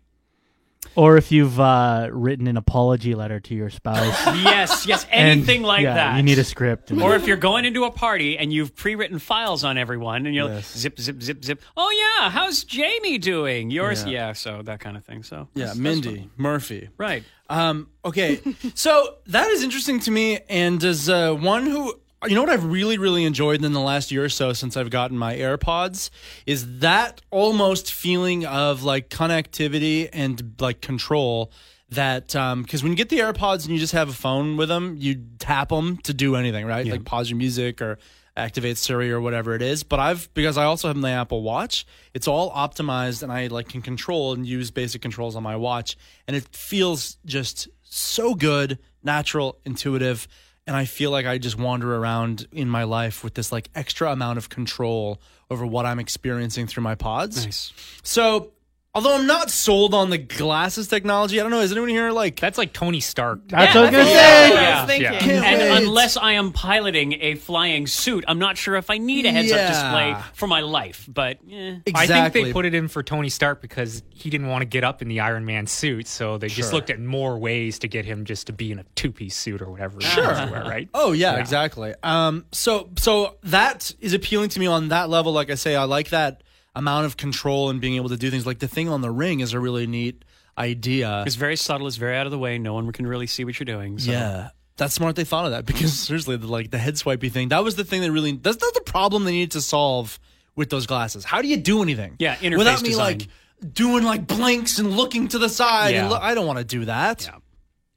Or 0.96 1.18
if 1.18 1.32
you've 1.32 1.60
uh, 1.60 2.08
written 2.12 2.48
an 2.48 2.56
apology 2.58 3.14
letter 3.14 3.40
to 3.42 3.54
your 3.56 3.70
spouse. 3.70 4.16
Yes, 4.44 4.86
yes, 4.88 5.06
and- 5.12 5.30
anything 5.32 5.62
like 5.62 5.84
yeah, 5.84 5.94
that. 5.94 6.18
You 6.18 6.24
need 6.24 6.40
a 6.40 6.44
script. 6.44 6.92
Or 6.92 7.16
if 7.16 7.28
you're 7.28 7.38
going 7.38 7.66
into 7.66 7.84
a 7.84 7.92
party 7.92 8.38
and 8.38 8.52
you've 8.52 8.76
pre-written 8.76 9.20
files 9.20 9.64
on 9.64 9.78
everyone, 9.78 10.26
and 10.26 10.34
you're 10.34 10.46
like, 10.50 10.64
zip, 10.64 11.00
zip, 11.00 11.22
zip, 11.22 11.44
zip. 11.44 11.62
Oh 11.78 11.92
yeah, 12.22 12.30
how's 12.30 12.64
Jamie 12.64 13.18
doing? 13.18 13.70
Yours, 13.72 14.04
Yeah. 14.06 14.12
yeah. 14.12 14.34
So 14.34 14.62
that 14.64 14.80
kind 14.80 14.96
of 14.98 15.04
thing. 15.06 15.24
So 15.24 15.48
Yeah, 15.54 15.66
that's- 15.66 15.70
that's 15.70 15.80
Mindy 15.80 16.16
fun. 16.18 16.32
Murphy. 16.38 16.90
right? 16.98 17.24
Um, 17.50 17.90
okay, 18.06 18.40
so 18.74 19.16
that 19.28 19.50
is 19.50 19.64
interesting 19.64 20.00
to 20.02 20.12
me, 20.12 20.40
and 20.50 20.84
as 20.84 21.10
uh, 21.10 21.34
one 21.34 21.66
who, 21.66 21.94
you 22.28 22.36
know, 22.36 22.42
what 22.42 22.50
I've 22.50 22.66
really, 22.66 22.98
really 22.98 23.24
enjoyed 23.24 23.64
in 23.64 23.72
the 23.72 23.80
last 23.80 24.12
year 24.12 24.26
or 24.26 24.30
so 24.30 24.52
since 24.52 24.76
I've 24.76 24.90
gotten 24.90 25.18
my 25.18 25.36
AirPods 25.36 26.10
is 26.46 26.80
that 26.80 27.22
almost 27.32 27.94
feeling 27.94 28.46
of 28.46 28.84
like 28.84 29.10
connectivity 29.10 30.10
and 30.12 30.56
like 30.60 30.82
control. 30.82 31.52
That 31.92 32.36
um, 32.36 32.62
because 32.62 32.84
when 32.84 32.92
you 32.92 32.96
get 32.96 33.10
the 33.10 33.18
AirPods 33.18 33.64
and 33.64 33.74
you 33.74 33.80
just 33.80 33.94
have 33.94 34.10
a 34.10 34.14
phone 34.14 34.58
with 34.58 34.70
them, 34.70 34.96
you 35.00 35.24
tap 35.40 35.70
them 35.70 35.98
to 36.04 36.14
do 36.14 36.36
anything, 36.36 36.68
right? 36.68 36.86
Like 36.86 37.04
pause 37.04 37.32
your 37.32 37.38
music 37.38 37.82
or 37.82 37.98
activate 38.38 38.78
Siri 38.78 39.12
or 39.12 39.20
whatever 39.20 39.56
it 39.56 39.64
is. 39.64 39.82
But 39.82 40.00
I've 40.00 40.32
because 40.36 40.56
I 40.56 40.66
also 40.66 40.88
have 40.88 41.02
the 41.02 41.10
Apple 41.10 41.42
Watch, 41.42 41.88
it's 42.14 42.28
all 42.28 42.52
optimized 42.52 43.24
and 43.24 43.32
I 43.32 43.48
like 43.48 43.70
can 43.70 43.82
control 43.82 44.34
and 44.34 44.46
use 44.46 44.70
basic 44.70 45.02
controls 45.02 45.36
on 45.36 45.42
my 45.42 45.56
watch, 45.56 45.98
and 46.28 46.36
it 46.36 46.48
feels 46.56 47.18
just 47.26 47.68
so 47.82 48.36
good, 48.36 48.78
natural, 49.04 49.58
intuitive, 49.66 50.28
and 50.70 50.78
I 50.78 50.86
feel 50.86 51.10
like 51.10 51.26
I 51.26 51.40
just 51.40 51.58
wander 51.58 51.96
around 51.96 52.48
in 52.52 52.70
my 52.70 52.84
life 52.84 53.24
with 53.24 53.34
this 53.34 53.52
like 53.52 53.72
extra 53.74 54.12
amount 54.12 54.38
of 54.38 54.50
control 54.50 55.20
over 55.50 55.66
what 55.66 55.88
I'm 55.88 55.98
experiencing 55.98 56.68
through 56.68 56.84
my 56.84 56.94
pods. 56.94 57.44
Nice. 57.44 57.74
So. 58.04 58.52
Although 59.00 59.16
I'm 59.16 59.28
not 59.28 59.50
sold 59.50 59.94
on 59.94 60.10
the 60.10 60.18
glasses 60.18 60.90
technology, 60.90 61.40
I 61.40 61.44
don't 61.44 61.52
know. 61.52 61.62
Is 61.62 61.72
anyone 61.72 61.88
here 61.88 62.12
like 62.12 62.38
That's 62.38 62.58
like 62.58 62.74
Tony 62.74 63.00
Stark. 63.00 63.48
That's 63.48 63.74
what 63.74 63.78
I 63.78 63.82
was 63.84 63.92
gonna 63.92 64.10
Yeah, 64.10 64.16
say. 64.50 64.54
that's 64.56 64.60
Yeah, 64.60 64.86
thinking. 64.88 65.14
yeah. 65.14 65.20
Can't 65.20 65.46
And 65.46 65.62
wait. 65.62 65.84
unless 65.88 66.18
I 66.18 66.34
am 66.34 66.52
piloting 66.52 67.14
a 67.22 67.36
flying 67.36 67.88
suit, 67.88 68.26
I'm 68.28 68.40
not 68.40 68.58
sure 68.58 68.76
if 68.76 68.90
I 68.90 68.98
need 68.98 69.26
a 69.26 69.32
heads-up 69.32 69.58
Yeah. 69.58 69.68
display 69.70 70.16
for 70.34 70.48
my 70.48 70.60
life. 70.60 71.06
But 71.08 71.38
eh. 71.50 71.76
I 71.96 72.08
think 72.08 72.34
they 72.34 72.52
put 72.52 72.66
it 72.66 72.74
in 72.74 72.90
for 72.90 73.02
Tony 73.02 73.30
Stark 73.30 73.62
because 73.62 74.04
he 74.14 74.30
didn't 74.30 74.48
want 74.48 74.64
to 74.64 74.66
get 74.66 74.84
up 74.84 75.02
in 75.02 75.08
the 75.08 75.22
Iron 75.22 75.46
Man 75.46 75.66
suit, 75.66 76.06
so 76.06 76.38
they 76.38 76.48
just 76.50 76.70
Sure. 76.70 76.74
looked 76.74 76.90
at 76.90 77.00
more 77.00 77.38
ways 77.40 77.80
to 77.80 77.88
get 77.88 78.04
him 78.04 78.26
just 78.26 78.48
to 78.48 78.54
be 78.54 78.70
in 78.70 78.80
a 78.80 78.84
two-piece 78.96 79.38
suit 79.38 79.62
or 79.62 79.72
whatever. 79.72 80.02
Sure. 80.02 80.26
wants 80.26 80.52
wear, 80.52 80.64
right? 80.64 80.90
Oh 80.94 81.14
yeah, 81.14 81.36
Yeah. 81.36 81.40
exactly. 81.40 81.94
Um, 82.04 82.44
so 82.52 82.90
so 82.98 83.36
that 83.44 83.94
is 84.02 84.12
appealing 84.12 84.50
to 84.50 84.60
me 84.60 84.68
on 84.68 84.90
that 84.90 85.10
level. 85.10 85.32
Like 85.32 85.50
I 85.50 85.56
say, 85.56 85.78
I 85.78 85.86
like 85.86 86.10
that 86.10 86.42
amount 86.80 87.06
of 87.06 87.18
control 87.18 87.70
and 87.70 87.80
being 87.80 87.96
able 87.96 88.10
to 88.10 88.18
do 88.18 88.32
things. 88.32 88.48
Like 88.48 88.60
the 88.60 88.68
thing 88.68 88.90
on 88.90 89.02
the 89.02 89.12
ring 89.12 89.42
is 89.42 89.54
a 89.54 89.60
really 89.60 89.86
neat 89.86 90.26
idea. 90.58 91.24
it's 91.28 91.36
very 91.36 91.56
subtle. 91.56 91.86
It's 91.88 91.98
very 91.98 92.18
out 92.18 92.26
of 92.26 92.32
the 92.32 92.40
way. 92.40 92.58
No 92.58 92.74
one 92.74 92.92
can 92.92 93.06
really 93.06 93.28
see 93.28 93.46
what 93.46 93.60
you're 93.60 93.66
doing. 93.66 94.00
So. 94.00 94.12
Yeah. 94.12 94.50
That's 94.78 94.94
smart 94.94 95.18
they 95.18 95.26
thought 95.26 95.46
of 95.46 95.52
that 95.52 95.66
because 95.66 95.94
seriously, 96.08 96.38
the, 96.38 96.48
like 96.48 96.72
the 96.72 96.78
head 96.78 96.98
swipey 96.98 97.30
thing, 97.30 97.50
that 97.50 97.64
was 97.64 97.76
the 97.76 97.84
thing 97.84 98.02
that 98.02 98.12
really 98.12 98.32
that's 98.32 98.58
that's 98.58 98.72
the 98.72 98.82
problem 98.82 99.26
they 99.26 99.32
needed 99.34 99.52
to 99.52 99.62
solve 99.62 100.18
with 100.56 100.70
those 100.70 100.88
glasses. 100.88 101.26
How 101.26 101.42
do 101.42 101.48
you 101.50 101.58
do 101.58 101.84
anything? 101.84 102.16
Yeah, 102.18 102.36
interface 102.38 102.58
without 102.58 102.82
me 102.82 102.90
design. 102.90 103.18
like 103.20 103.28
doing 103.74 104.04
like 104.06 104.26
blinks 104.26 104.80
and 104.80 104.96
looking 104.96 105.28
to 105.30 105.38
the 105.38 105.50
side. 105.50 105.90
Yeah. 105.94 106.02
And 106.04 106.10
lo- 106.12 106.20
I 106.22 106.34
don't 106.34 106.48
want 106.48 106.60
to 106.60 106.66
do 106.66 106.86
that. 106.86 107.26
Yeah. 107.26 107.40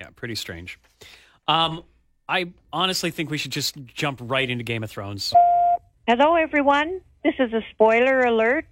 Yeah, 0.00 0.08
pretty 0.16 0.34
strange. 0.34 0.80
Um, 1.46 1.84
I 2.28 2.52
honestly 2.72 3.12
think 3.12 3.30
we 3.30 3.38
should 3.38 3.52
just 3.52 3.76
jump 3.84 4.18
right 4.20 4.50
into 4.50 4.64
Game 4.64 4.82
of 4.82 4.90
Thrones. 4.90 5.32
Hello, 6.08 6.34
everyone. 6.34 7.00
This 7.24 7.34
is 7.38 7.52
a 7.52 7.62
spoiler 7.70 8.20
alert. 8.20 8.66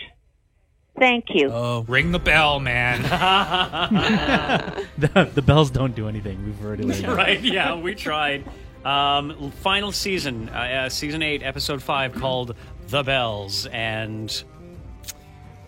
Thank 0.99 1.27
you. 1.31 1.51
Oh, 1.53 1.85
Ring 1.89 2.11
the 2.13 2.19
bell, 2.19 2.59
man. 2.61 3.03
the, 4.99 5.31
the 5.35 5.43
bells 5.43 5.71
don't 5.71 5.95
do 5.95 6.09
anything. 6.09 6.45
We've 6.45 6.65
already 6.65 6.83
learned 6.85 7.05
that. 7.05 7.17
right? 7.17 7.41
Yeah, 7.41 7.77
we 7.77 7.95
tried. 7.95 8.45
Um, 8.85 9.51
final 9.61 9.93
season, 9.93 10.49
uh, 10.49 10.53
uh, 10.87 10.89
season 10.89 11.23
eight, 11.23 11.43
episode 11.43 11.83
five, 11.83 12.15
called 12.15 12.57
"The 12.89 13.03
Bells," 13.03 13.67
and 13.67 14.31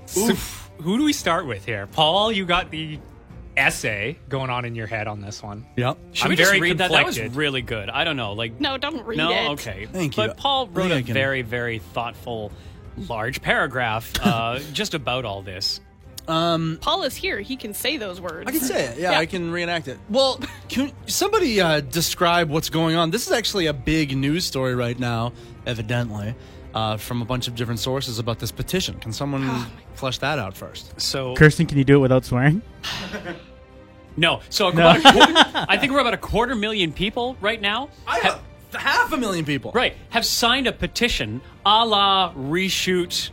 So, 0.07 0.35
who 0.81 0.99
do 0.99 1.05
we 1.05 1.13
start 1.13 1.47
with 1.47 1.65
here? 1.65 1.87
Pol, 1.89 2.33
you 2.33 2.45
got 2.47 2.71
the 2.71 2.99
essay 3.57 4.17
going 4.31 4.49
on 4.49 4.65
in 4.65 4.75
your 4.75 4.87
head 4.87 5.07
on 5.07 5.21
this 5.21 5.43
one. 5.43 5.67
yep. 5.77 5.99
should 6.13 6.25
I'm 6.25 6.31
we 6.31 6.37
just 6.37 6.49
very 6.51 6.61
read 6.63 6.79
that? 6.79 6.91
That 6.91 7.05
was 7.05 7.17
conflicted. 7.17 7.37
really 7.37 7.61
good. 7.63 7.91
I 7.91 8.05
don't 8.05 8.17
know, 8.17 8.33
like 8.33 8.59
No, 8.59 8.79
don't 8.79 9.05
read 9.05 9.19
it. 9.19 9.23
no, 9.23 9.51
okay, 9.53 9.87
Thank 9.93 10.17
you. 10.17 10.27
But 10.27 10.39
Pol 10.39 10.71
I 10.75 10.79
wrote 10.79 10.89
think 10.89 10.93
a 10.93 10.97
I 10.97 11.03
can- 11.03 11.15
very, 11.15 11.43
very 11.43 11.79
thoughtful, 11.81 12.51
large 12.97 13.43
paragraph 13.43 14.13
uh, 14.23 14.59
just 14.73 14.95
about 14.95 15.25
all 15.25 15.43
this. 15.43 15.81
Paul 16.27 17.03
is 17.03 17.17
here. 17.17 17.41
He 17.41 17.57
can 17.57 17.75
say 17.75 17.97
those 17.97 18.21
words. 18.21 18.49
I 18.49 18.53
can 18.53 18.61
say 18.61 18.85
it. 18.87 18.99
Yeah, 18.99 19.13
Yeah. 19.13 19.19
I 19.19 19.27
can 19.27 19.51
reenact 19.51 19.89
it. 19.89 19.99
Well, 20.09 20.41
can 20.69 20.93
somebody 21.07 21.61
uh, 21.61 21.81
describe 21.81 22.49
what's 22.49 22.71
going 22.71 22.95
on? 22.97 23.11
This 23.11 23.27
is 23.27 23.33
actually 23.33 23.67
a 23.67 23.73
big 23.73 24.17
news 24.17 24.45
story 24.45 24.75
right 24.75 24.99
now, 24.99 25.33
evidently, 25.67 26.35
uh, 26.75 26.97
from 26.97 27.23
a 27.23 27.25
bunch 27.25 27.49
of 27.49 27.57
different 27.57 27.81
sources 27.81 28.19
about 28.21 28.39
this 28.39 28.53
petition. 28.53 28.99
Can 29.01 29.13
someone 29.13 29.43
Oh 29.45 29.71
flesh 29.95 30.19
that 30.19 30.39
out 30.39 30.57
first? 30.57 31.01
So 31.01 31.35
Kirsten, 31.35 31.67
can 31.67 31.77
you 31.79 31.85
do 31.85 31.97
it 31.97 32.01
without 32.01 32.25
swearing? 32.25 32.63
no, 34.17 34.41
so 34.49 34.69
about 34.69 34.99
a 34.99 35.03
quarter, 35.03 35.33
I 35.69 35.77
think 35.79 35.93
we're 35.93 36.01
about 36.01 36.15
a 36.15 36.19
quarter 36.19 36.55
million 36.55 36.93
people 36.93 37.37
right 37.41 37.61
now. 37.61 37.89
I 38.07 38.19
have- 38.21 38.41
half 38.75 39.13
a 39.13 39.17
million 39.19 39.45
people. 39.45 39.71
Right, 39.73 39.95
have 40.11 40.25
signed 40.25 40.67
a 40.67 40.73
petition 40.73 41.43
a 41.65 41.85
la 41.87 42.33
reshoot 42.35 43.31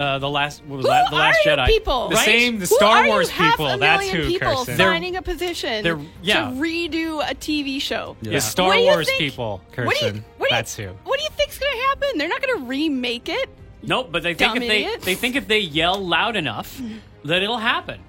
uh, 0.00 0.18
the 0.20 0.28
last 0.30 0.62
what 0.64 0.76
was 0.76 0.86
Who 0.86 0.90
that? 0.90 1.10
the 1.10 1.16
last 1.16 1.44
are 1.44 1.50
you 1.50 1.56
Jedi. 1.56 1.66
people? 1.66 2.08
The 2.08 2.14
right? 2.14 2.24
same, 2.24 2.54
the 2.60 2.66
Who 2.66 2.76
Star 2.76 2.96
are 2.98 3.04
you? 3.06 3.10
Wars 3.10 3.30
Half 3.30 3.50
people. 3.54 3.66
A 3.66 3.78
That's 3.78 4.02
million 4.06 4.22
who, 4.22 4.28
people 4.28 4.48
Kirsten. 4.56 4.76
They're- 4.76 4.86
signing 4.92 5.16
a 5.16 5.22
position 5.22 5.82
they're- 5.82 6.00
yeah. 6.22 6.44
to 6.44 6.50
redo 6.56 7.20
a 7.28 7.34
TV 7.34 7.80
show. 7.80 8.16
Yeah. 8.22 8.32
The 8.34 8.40
Star 8.40 8.68
What 8.68 8.80
Wars 8.82 9.06
think- 9.08 9.18
people, 9.18 9.60
What 9.74 9.76
do 9.76 9.82
you, 9.82 9.86
what 9.86 9.98
do 10.04 10.06
you, 10.06 10.22
That's 10.50 10.76
who. 10.76 10.86
What 11.04 11.18
do 11.18 11.24
you 11.24 11.30
think's 11.30 11.58
going 11.58 11.72
to 11.72 11.82
happen? 11.88 12.18
They're 12.18 12.28
not 12.28 12.40
going 12.40 12.58
to 12.60 12.64
remake 12.66 13.28
it. 13.28 13.48
Nope, 13.82 14.10
but 14.12 14.22
they 14.22 14.34
think 14.34 14.54
Dumb 14.54 14.62
if 14.62 14.68
they 14.68 14.84
idiots. 14.84 15.04
they 15.04 15.14
think 15.16 15.34
if 15.34 15.48
they 15.48 15.58
yell 15.60 15.96
loud 15.98 16.36
enough 16.36 16.80
that 17.24 17.42
it'll 17.42 17.58
happen. 17.58 18.00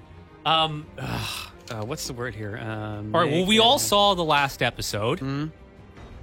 Um, 0.46 0.86
ugh, 0.96 1.50
uh, 1.72 1.84
what's 1.84 2.06
the 2.06 2.12
word 2.12 2.34
here? 2.36 2.56
Um, 2.56 3.12
All 3.14 3.20
right. 3.22 3.30
Well, 3.32 3.46
we 3.46 3.58
all 3.58 3.78
saw 3.80 4.14
the 4.14 4.24
last 4.24 4.62
episode. 4.62 5.18
Mm-hmm. 5.18 5.46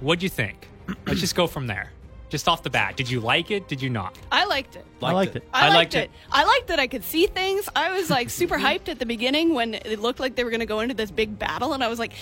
What'd 0.00 0.22
you 0.22 0.28
think? 0.30 0.68
Let's 1.06 1.20
just 1.20 1.34
go 1.34 1.46
from 1.46 1.66
there. 1.66 1.92
Just 2.28 2.46
off 2.46 2.62
the 2.62 2.70
bat, 2.70 2.96
did 2.96 3.10
you 3.10 3.20
like 3.20 3.50
it? 3.50 3.68
Did 3.68 3.80
you 3.80 3.88
not? 3.88 4.18
I 4.30 4.44
liked 4.44 4.76
it. 4.76 4.84
I 5.02 5.12
liked 5.12 5.36
it. 5.36 5.44
I, 5.52 5.60
I 5.60 5.68
liked, 5.68 5.76
liked 5.76 5.94
it. 5.94 5.98
it. 5.98 6.10
I 6.30 6.44
liked 6.44 6.66
that 6.68 6.78
I 6.78 6.86
could 6.86 7.04
see 7.04 7.26
things. 7.26 7.68
I 7.74 7.92
was 7.92 8.10
like 8.10 8.28
super 8.28 8.58
hyped 8.58 8.88
at 8.88 8.98
the 8.98 9.06
beginning 9.06 9.54
when 9.54 9.74
it 9.74 9.98
looked 9.98 10.20
like 10.20 10.34
they 10.36 10.44
were 10.44 10.50
going 10.50 10.60
to 10.60 10.66
go 10.66 10.80
into 10.80 10.94
this 10.94 11.10
big 11.10 11.38
battle, 11.38 11.72
and 11.72 11.82
I 11.82 11.88
was 11.88 11.98
like, 11.98 12.12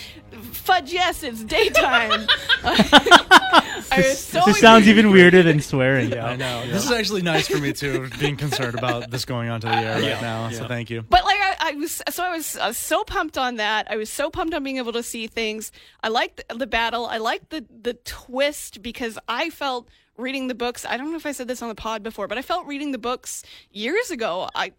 "Fudge, 0.53 0.93
yes, 0.93 1.23
it's 1.23 1.43
daytime." 1.43 2.27
I 3.93 3.99
was 3.99 4.19
so 4.19 4.43
This 4.47 4.61
sounds 4.61 4.89
even 4.89 5.11
weirder 5.11 5.43
than 5.43 5.61
swearing. 5.61 6.11
Yeah, 6.11 6.27
I 6.27 6.37
know. 6.37 6.67
This 6.67 6.85
is 6.85 6.91
actually 6.91 7.23
nice 7.23 7.49
for 7.49 7.59
me 7.59 7.73
too, 7.73 8.09
being 8.19 8.37
concerned 8.37 8.79
about 8.79 9.11
this 9.11 9.25
going 9.25 9.49
onto 9.49 9.69
the 9.69 9.75
air 9.75 10.01
right 10.01 10.23
now. 10.23 10.51
So 10.51 10.67
thank 10.67 10.91
you. 10.91 11.03
But 11.03 11.25
like 11.25 11.39
I, 11.39 11.57
I 11.61 11.73
was, 11.75 12.03
so 12.11 12.25
I 12.25 12.31
was 12.31 12.57
uh, 12.57 12.73
so 12.73 13.05
pumped 13.05 13.39
on 13.39 13.57
that. 13.57 13.87
I 13.91 13.97
was 13.97 14.11
so 14.11 14.31
pumped 14.31 14.55
on 14.55 14.63
being 14.63 14.79
able 14.79 14.93
to 14.93 15.03
see 15.03 15.27
things. 15.27 15.73
I 16.03 16.09
liked 16.09 16.43
the, 16.49 16.55
the 16.57 16.67
battle. 16.67 17.07
I 17.07 17.19
liked 17.19 17.51
the 17.51 17.65
the 17.83 17.95
twist 17.95 18.83
because 18.83 19.19
I 19.29 19.51
felt 19.51 19.89
reading 20.17 20.49
the 20.49 20.55
books. 20.55 20.85
I 20.85 20.97
don't 20.97 21.11
know 21.11 21.17
if 21.17 21.27
I 21.27 21.33
said 21.33 21.49
this 21.49 21.63
on 21.63 21.69
the 21.69 21.75
pod 21.75 22.03
before, 22.03 22.27
but 22.29 22.39
I 22.39 22.43
felt 22.43 22.67
reading 22.67 22.93
the 22.93 22.99
books 22.99 23.43
years 23.71 24.11
ago. 24.11 24.49
I 24.55 24.73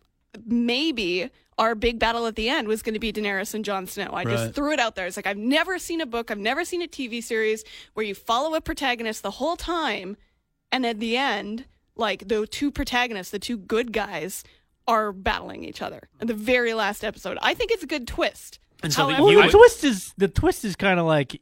maybe 0.46 1.30
our 1.58 1.74
big 1.74 1.98
battle 1.98 2.28
at 2.28 2.36
the 2.36 2.50
end 2.50 2.68
was 2.68 2.82
going 2.84 2.94
to 2.94 3.00
be 3.00 3.12
Daenerys 3.12 3.54
and 3.56 3.66
Jon 3.66 3.88
Snow. 3.88 4.12
I 4.14 4.24
just 4.26 4.54
threw 4.54 4.72
it 4.74 4.80
out 4.80 4.96
there. 4.96 5.08
It's 5.08 5.18
like 5.18 5.26
I've 5.28 5.38
never 5.38 5.80
seen 5.80 6.02
a 6.02 6.06
book, 6.06 6.30
I've 6.30 6.38
never 6.38 6.64
seen 6.66 6.82
a 6.84 6.88
TV 6.88 7.24
series 7.24 7.64
where 7.94 8.06
you 8.06 8.14
follow 8.14 8.54
a 8.56 8.62
protagonist 8.62 9.24
the 9.24 9.32
whole 9.32 9.56
time, 9.56 10.18
and 10.72 10.86
at 10.86 11.00
the 11.00 11.18
end, 11.18 11.66
like 11.96 12.28
the 12.28 12.46
two 12.46 12.72
protagonists, 12.72 13.32
the 13.32 13.40
two 13.40 13.58
good 13.58 13.92
guys, 13.92 14.44
are 14.88 15.12
battling 15.12 15.64
each 15.64 15.82
other 15.82 16.08
in 16.22 16.28
the 16.28 16.34
very 16.34 16.74
last 16.74 17.04
episode. 17.04 17.38
I 17.42 17.54
think 17.56 17.72
it's 17.72 17.84
a 17.84 17.88
good 17.88 18.08
twist. 18.08 18.60
And 18.84 18.94
so 18.94 19.08
the- 19.08 19.14
However- 19.16 19.24
Well, 19.24 19.32
the 19.36 19.42
would- 19.48 19.52
twist 19.52 19.84
is 19.84 20.14
the 20.18 20.28
twist 20.28 20.64
is 20.64 20.76
kind 20.76 21.00
of 21.00 21.08
like 21.08 21.42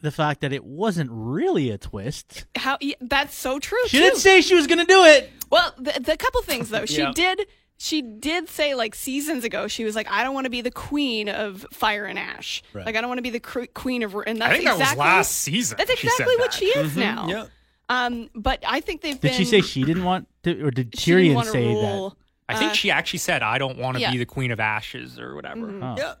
the 0.00 0.10
fact 0.10 0.40
that 0.40 0.52
it 0.52 0.64
wasn't 0.64 1.08
really 1.12 1.70
a 1.70 1.78
twist. 1.78 2.44
How 2.56 2.76
yeah, 2.80 2.96
that's 3.00 3.36
so 3.36 3.60
true. 3.60 3.78
She 3.86 3.98
too. 3.98 4.02
didn't 4.02 4.18
say 4.18 4.40
she 4.40 4.56
was 4.56 4.66
going 4.66 4.80
to 4.80 4.84
do 4.84 5.04
it. 5.04 5.30
Well, 5.48 5.72
the, 5.78 5.92
the 6.00 6.16
couple 6.16 6.42
things 6.42 6.70
though, 6.70 6.84
she 6.86 6.98
Yeah. 6.98 7.12
did. 7.14 7.46
She 7.84 8.00
did 8.00 8.48
say 8.48 8.76
like 8.76 8.94
seasons 8.94 9.42
ago, 9.42 9.66
she 9.66 9.82
was 9.84 9.96
like, 9.96 10.08
"I 10.08 10.22
don't 10.22 10.34
want 10.34 10.44
to 10.44 10.50
be 10.50 10.60
the 10.60 10.70
queen 10.70 11.28
of 11.28 11.66
fire 11.72 12.04
and 12.04 12.16
ash. 12.16 12.62
Right. 12.72 12.86
Like 12.86 12.94
I 12.94 13.00
don't 13.00 13.08
want 13.10 13.18
to 13.18 13.22
be 13.22 13.30
the 13.30 13.40
cr- 13.40 13.64
queen 13.74 14.04
of." 14.04 14.14
And 14.14 14.40
that's 14.40 14.50
I 14.50 14.52
think 14.54 14.64
that 14.66 14.72
was 14.74 14.80
exactly 14.82 15.00
last 15.04 15.32
season. 15.32 15.78
That's 15.78 15.90
she 15.98 16.06
said 16.06 16.12
exactly 16.14 16.36
what 16.36 16.50
that. 16.52 16.58
she 16.58 16.66
is 16.66 16.96
now. 16.96 17.26
Yeah. 17.28 17.46
Um, 17.88 18.30
but 18.36 18.62
I 18.66 18.78
think 18.80 19.00
they've 19.00 19.14
Did 19.20 19.22
been. 19.30 19.32
she 19.34 19.44
say 19.44 19.60
she 19.62 19.82
didn't 19.82 20.04
want 20.04 20.28
to, 20.44 20.64
or 20.66 20.70
did 20.70 20.92
Tyrion 20.92 21.44
say 21.44 21.66
rule. 21.66 22.16
I 22.48 22.54
think 22.56 22.70
Uh, 22.70 22.74
she 22.74 22.90
actually 22.92 23.18
said, 23.18 23.42
"I 23.42 23.58
don't 23.58 23.78
want 23.78 23.96
to 23.96 24.00
yeah. 24.00 24.12
be 24.12 24.18
the 24.18 24.26
queen 24.26 24.52
of 24.52 24.60
ashes" 24.60 25.18
or 25.18 25.34
whatever. 25.34 25.66
that? 25.66 25.82
Oh. 25.82 25.94
Yeah. 25.98 26.14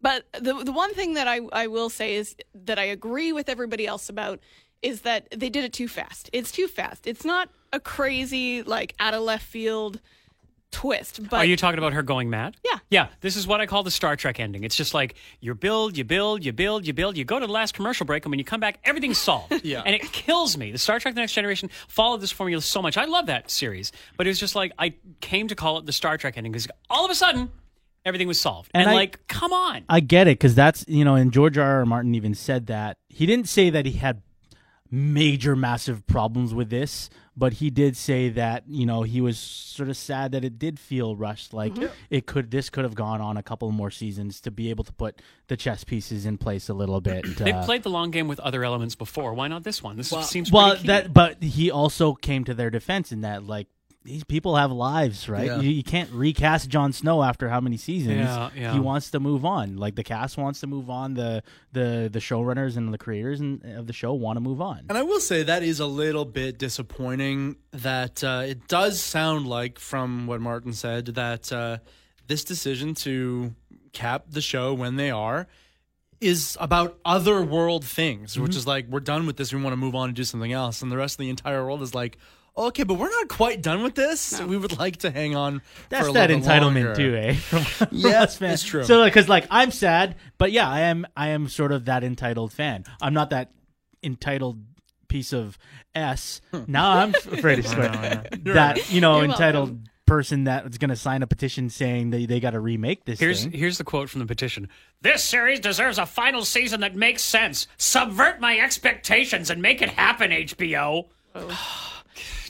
But 0.00 0.26
the 0.40 0.54
the 0.62 0.72
one 0.72 0.94
thing 0.94 1.14
that 1.14 1.26
I 1.26 1.40
I 1.52 1.66
will 1.66 1.90
say 1.90 2.14
is 2.14 2.36
that 2.54 2.78
I 2.78 2.84
agree 2.84 3.32
with 3.32 3.48
everybody 3.48 3.84
else 3.84 4.08
about 4.08 4.38
is 4.80 5.00
that 5.02 5.26
they 5.36 5.50
did 5.50 5.64
it 5.64 5.72
too 5.72 5.88
fast. 5.88 6.30
It's 6.32 6.52
too 6.52 6.68
fast. 6.68 7.06
It's 7.08 7.24
not 7.24 7.50
a 7.72 7.80
crazy 7.80 8.62
like 8.62 8.94
out 9.00 9.12
of 9.12 9.22
left 9.22 9.44
field 9.44 10.00
twist. 10.72 11.20
But 11.28 11.36
Are 11.38 11.44
you 11.44 11.56
talking 11.56 11.78
about 11.78 11.92
her 11.92 12.02
going 12.02 12.30
mad? 12.30 12.56
Yeah. 12.64 12.78
Yeah. 12.90 13.08
This 13.20 13.36
is 13.36 13.46
what 13.46 13.60
I 13.60 13.66
call 13.66 13.82
the 13.82 13.90
Star 13.90 14.16
Trek 14.16 14.38
ending. 14.40 14.64
It's 14.64 14.76
just 14.76 14.94
like 14.94 15.14
you 15.40 15.54
build, 15.54 15.96
you 15.96 16.04
build, 16.04 16.44
you 16.44 16.52
build, 16.52 16.86
you 16.86 16.92
build, 16.92 17.16
you 17.16 17.24
go 17.24 17.38
to 17.38 17.46
the 17.46 17.52
last 17.52 17.74
commercial 17.74 18.06
break, 18.06 18.24
and 18.24 18.30
when 18.32 18.38
you 18.38 18.44
come 18.44 18.60
back, 18.60 18.78
everything's 18.84 19.18
solved. 19.18 19.52
Yeah. 19.64 19.82
And 19.84 19.94
it 19.94 20.02
kills 20.12 20.56
me. 20.56 20.70
The 20.72 20.78
Star 20.78 20.98
Trek 21.00 21.14
The 21.14 21.20
Next 21.20 21.32
Generation 21.34 21.70
followed 21.88 22.20
this 22.20 22.32
formula 22.32 22.62
so 22.62 22.80
much. 22.82 22.96
I 22.96 23.04
love 23.04 23.26
that 23.26 23.50
series. 23.50 23.92
But 24.16 24.26
it 24.26 24.30
was 24.30 24.38
just 24.40 24.54
like 24.54 24.72
I 24.78 24.94
came 25.20 25.48
to 25.48 25.54
call 25.54 25.78
it 25.78 25.86
the 25.86 25.92
Star 25.92 26.16
Trek 26.16 26.34
ending 26.36 26.52
because 26.52 26.66
all 26.88 27.04
of 27.04 27.10
a 27.10 27.14
sudden, 27.14 27.50
everything 28.04 28.26
was 28.28 28.40
solved. 28.40 28.70
And 28.72 28.82
And, 28.82 28.90
I- 28.90 28.94
like, 28.94 29.26
come 29.28 29.52
on. 29.52 29.84
I 29.88 30.00
get 30.00 30.26
it 30.28 30.38
because 30.38 30.54
that's 30.54 30.84
you 30.88 31.04
know, 31.04 31.14
and 31.16 31.32
George 31.32 31.58
R. 31.58 31.80
R. 31.80 31.86
Martin 31.86 32.14
even 32.14 32.34
said 32.34 32.66
that 32.68 32.96
he 33.08 33.26
didn't 33.26 33.48
say 33.48 33.70
that 33.70 33.86
he 33.86 33.92
had 33.92 34.22
major, 34.90 35.54
massive 35.54 36.06
problems 36.06 36.52
with 36.52 36.70
this, 36.70 37.10
but 37.36 37.54
he 37.54 37.70
did 37.70 37.96
say 37.96 38.28
that 38.30 38.64
you 38.66 38.84
know 38.84 39.02
he 39.02 39.20
was 39.20 39.38
sort 39.38 39.88
of 39.88 39.96
sad 39.96 40.32
that 40.32 40.44
it 40.44 40.58
did 40.58 40.78
feel 40.78 41.16
rushed. 41.16 41.52
Like 41.52 41.72
it 42.10 42.26
could, 42.26 42.50
this 42.50 42.70
could 42.70 42.84
have 42.84 42.94
gone 42.94 43.20
on 43.20 43.36
a 43.36 43.42
couple 43.42 43.70
more 43.70 43.90
seasons 43.90 44.40
to 44.42 44.50
be 44.50 44.70
able 44.70 44.84
to 44.84 44.92
put 44.92 45.22
the 45.48 45.56
chess 45.56 45.84
pieces 45.84 46.26
in 46.26 46.38
place 46.38 46.68
a 46.68 46.74
little 46.74 47.00
bit. 47.00 47.24
They've 47.36 47.54
uh, 47.54 47.64
played 47.64 47.82
the 47.82 47.90
long 47.90 48.10
game 48.10 48.28
with 48.28 48.40
other 48.40 48.64
elements 48.64 48.94
before. 48.94 49.34
Why 49.34 49.48
not 49.48 49.62
this 49.62 49.82
one? 49.82 49.96
This 49.96 50.10
seems 50.28 50.50
well, 50.50 50.76
key. 50.76 50.88
that 50.88 51.14
but 51.14 51.42
he 51.42 51.70
also 51.70 52.14
came 52.14 52.44
to 52.44 52.54
their 52.54 52.70
defense 52.70 53.12
in 53.12 53.20
that 53.22 53.44
like. 53.44 53.68
These 54.02 54.24
people 54.24 54.56
have 54.56 54.72
lives, 54.72 55.28
right? 55.28 55.44
Yeah. 55.44 55.60
You, 55.60 55.68
you 55.68 55.82
can't 55.82 56.10
recast 56.10 56.70
Jon 56.70 56.94
Snow 56.94 57.22
after 57.22 57.50
how 57.50 57.60
many 57.60 57.76
seasons? 57.76 58.20
Yeah, 58.20 58.50
yeah. 58.56 58.72
He 58.72 58.80
wants 58.80 59.10
to 59.10 59.20
move 59.20 59.44
on. 59.44 59.76
Like 59.76 59.94
the 59.94 60.02
cast 60.02 60.38
wants 60.38 60.60
to 60.60 60.66
move 60.66 60.88
on. 60.88 61.12
The 61.14 61.42
the 61.72 62.08
the 62.10 62.18
showrunners 62.18 62.78
and 62.78 62.94
the 62.94 62.98
creators 62.98 63.40
and, 63.40 63.62
of 63.76 63.86
the 63.86 63.92
show 63.92 64.14
want 64.14 64.38
to 64.38 64.40
move 64.40 64.62
on. 64.62 64.86
And 64.88 64.96
I 64.96 65.02
will 65.02 65.20
say 65.20 65.42
that 65.42 65.62
is 65.62 65.80
a 65.80 65.86
little 65.86 66.24
bit 66.24 66.56
disappointing 66.56 67.56
that 67.72 68.24
uh, 68.24 68.44
it 68.46 68.68
does 68.68 69.02
sound 69.02 69.46
like, 69.46 69.78
from 69.78 70.26
what 70.26 70.40
Martin 70.40 70.72
said, 70.72 71.04
that 71.06 71.52
uh, 71.52 71.76
this 72.26 72.42
decision 72.42 72.94
to 72.94 73.54
cap 73.92 74.24
the 74.30 74.40
show 74.40 74.72
when 74.72 74.96
they 74.96 75.10
are 75.10 75.46
is 76.22 76.56
about 76.58 76.98
other 77.04 77.42
world 77.42 77.84
things, 77.84 78.38
which 78.38 78.56
is 78.56 78.66
like, 78.66 78.86
we're 78.88 79.00
done 79.00 79.26
with 79.26 79.36
this. 79.36 79.52
We 79.52 79.62
want 79.62 79.72
to 79.72 79.78
move 79.78 79.94
on 79.94 80.08
and 80.08 80.16
do 80.16 80.24
something 80.24 80.52
else. 80.52 80.80
And 80.80 80.90
the 80.90 80.96
rest 80.96 81.14
of 81.14 81.18
the 81.18 81.30
entire 81.30 81.64
world 81.64 81.82
is 81.82 81.94
like, 81.94 82.16
okay, 82.56 82.82
but 82.82 82.94
we're 82.94 83.10
not 83.10 83.28
quite 83.28 83.62
done 83.62 83.82
with 83.82 83.94
this. 83.94 84.40
We 84.40 84.56
would 84.56 84.78
like 84.78 84.98
to 84.98 85.10
hang 85.10 85.34
on 85.36 85.62
That's 85.88 86.04
for 86.06 86.10
a 86.10 86.12
that 86.14 86.30
entitlement 86.30 86.84
longer. 86.86 86.94
too, 86.94 87.16
eh? 87.16 87.34
From, 87.34 87.62
from 87.64 87.88
Yeah, 87.92 88.22
us 88.22 88.40
it's 88.40 88.62
true. 88.62 88.84
So 88.84 89.04
because 89.04 89.28
like 89.28 89.46
I'm 89.50 89.70
sad, 89.70 90.16
but 90.38 90.52
yeah, 90.52 90.68
I 90.68 90.80
am. 90.80 91.06
I 91.16 91.28
am 91.28 91.48
sort 91.48 91.72
of 91.72 91.86
that 91.86 92.04
entitled 92.04 92.52
fan. 92.52 92.84
I'm 93.00 93.14
not 93.14 93.30
that 93.30 93.52
entitled 94.02 94.62
piece 95.08 95.32
of 95.32 95.58
s. 95.94 96.40
now 96.68 96.90
I'm 96.98 97.14
afraid 97.32 97.56
to 97.56 97.62
swear. 97.64 98.24
that 98.44 98.92
you 98.92 99.00
know 99.00 99.16
You're 99.16 99.24
entitled 99.24 99.68
welcome. 99.70 99.84
person 100.06 100.44
that's 100.44 100.78
going 100.78 100.90
to 100.90 100.96
sign 100.96 101.22
a 101.22 101.26
petition 101.26 101.68
saying 101.68 102.10
they 102.10 102.26
they 102.26 102.38
got 102.38 102.50
to 102.52 102.60
remake 102.60 103.04
this 103.06 103.18
Here's 103.18 103.42
thing. 103.42 103.52
here's 103.52 103.76
the 103.78 103.84
quote 103.84 104.08
from 104.08 104.20
the 104.20 104.26
petition. 104.26 104.68
This 105.02 105.24
series 105.24 105.58
deserves 105.60 105.98
a 105.98 106.06
final 106.06 106.44
season 106.44 106.80
that 106.82 106.94
makes 106.94 107.22
sense. 107.22 107.66
Subvert 107.76 108.40
my 108.40 108.56
expectations 108.58 109.50
and 109.50 109.60
make 109.60 109.82
it 109.82 109.88
happen, 109.88 110.30
HBO. 110.30 111.08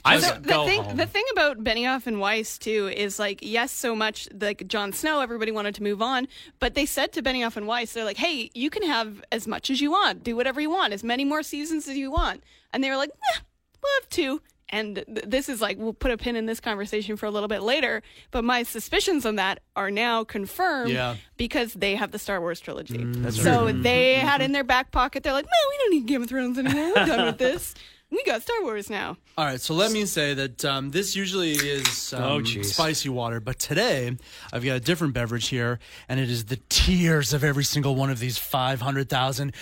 Just 0.05 0.27
So 0.27 0.33
the 0.35 0.39
go 0.39 0.65
thing, 0.65 0.83
home. 0.83 0.97
the 0.97 1.05
thing 1.05 1.23
about 1.31 1.63
Benioff 1.63 2.07
and 2.07 2.19
Weiss 2.19 2.57
too 2.57 2.87
is 2.87 3.19
like, 3.19 3.39
yes, 3.41 3.71
so 3.71 3.95
much 3.95 4.27
like 4.39 4.67
Jon 4.67 4.93
Snow, 4.93 5.21
everybody 5.21 5.51
wanted 5.51 5.75
to 5.75 5.83
move 5.83 6.01
on, 6.01 6.27
but 6.59 6.73
they 6.73 6.85
said 6.85 7.11
to 7.13 7.21
Benioff 7.21 7.55
and 7.57 7.67
Weiss, 7.67 7.93
they're 7.93 8.05
like, 8.05 8.17
hey, 8.17 8.49
you 8.53 8.69
can 8.69 8.83
have 8.83 9.23
as 9.31 9.47
much 9.47 9.69
as 9.69 9.79
you 9.81 9.91
want, 9.91 10.23
do 10.23 10.35
whatever 10.35 10.59
you 10.59 10.69
want, 10.69 10.93
as 10.93 11.03
many 11.03 11.23
more 11.25 11.43
seasons 11.43 11.87
as 11.87 11.97
you 11.97 12.09
want, 12.11 12.43
and 12.73 12.83
they 12.83 12.89
were 12.89 12.97
like, 12.97 13.09
eh, 13.11 13.39
we'll 13.81 13.91
have 14.01 14.09
two. 14.09 14.41
And 14.73 14.95
th- 15.05 15.25
this 15.27 15.49
is 15.49 15.59
like, 15.59 15.77
we'll 15.77 15.91
put 15.91 16.11
a 16.11 16.17
pin 16.17 16.37
in 16.37 16.45
this 16.45 16.61
conversation 16.61 17.17
for 17.17 17.25
a 17.25 17.29
little 17.29 17.49
bit 17.49 17.61
later, 17.61 18.01
but 18.31 18.45
my 18.45 18.63
suspicions 18.63 19.25
on 19.25 19.35
that 19.35 19.59
are 19.75 19.91
now 19.91 20.23
confirmed 20.23 20.91
Yeah. 20.91 21.17
because 21.35 21.73
they 21.73 21.95
have 21.95 22.11
the 22.11 22.19
Star 22.19 22.39
Wars 22.39 22.61
trilogy. 22.61 22.99
Mm, 22.99 23.33
so 23.33 23.69
they 23.73 24.13
had 24.13 24.41
in 24.41 24.53
their 24.53 24.63
back 24.63 24.91
pocket, 24.91 25.23
they're 25.23 25.33
like, 25.33 25.43
no, 25.43 25.51
we 25.69 25.77
don't 25.79 25.91
need 25.91 26.05
Game 26.07 26.23
of 26.23 26.29
Thrones 26.29 26.57
anymore. 26.57 26.93
We're 26.95 27.05
done 27.05 27.25
with 27.25 27.37
this. 27.37 27.73
We 28.11 28.23
got 28.25 28.41
Star 28.41 28.61
Wars 28.63 28.89
now. 28.89 29.15
All 29.37 29.45
right, 29.45 29.59
so 29.61 29.73
let 29.73 29.93
me 29.93 30.05
say 30.05 30.33
that 30.33 30.65
um, 30.65 30.89
this 30.91 31.15
usually 31.15 31.51
is 31.53 32.11
um, 32.13 32.23
Oh, 32.23 32.39
jeez. 32.41 32.65
spicy 32.65 33.07
water, 33.07 33.39
but 33.39 33.57
today 33.57 34.17
I've 34.51 34.65
got 34.65 34.75
a 34.75 34.79
different 34.81 35.13
beverage 35.13 35.47
here, 35.47 35.79
and 36.09 36.19
it 36.19 36.29
is 36.29 36.45
the 36.45 36.59
tears 36.67 37.31
of 37.31 37.43
every 37.45 37.63
single 37.63 37.95
one 37.95 38.09
of 38.09 38.19
these 38.19 38.37
500,000 38.37 39.53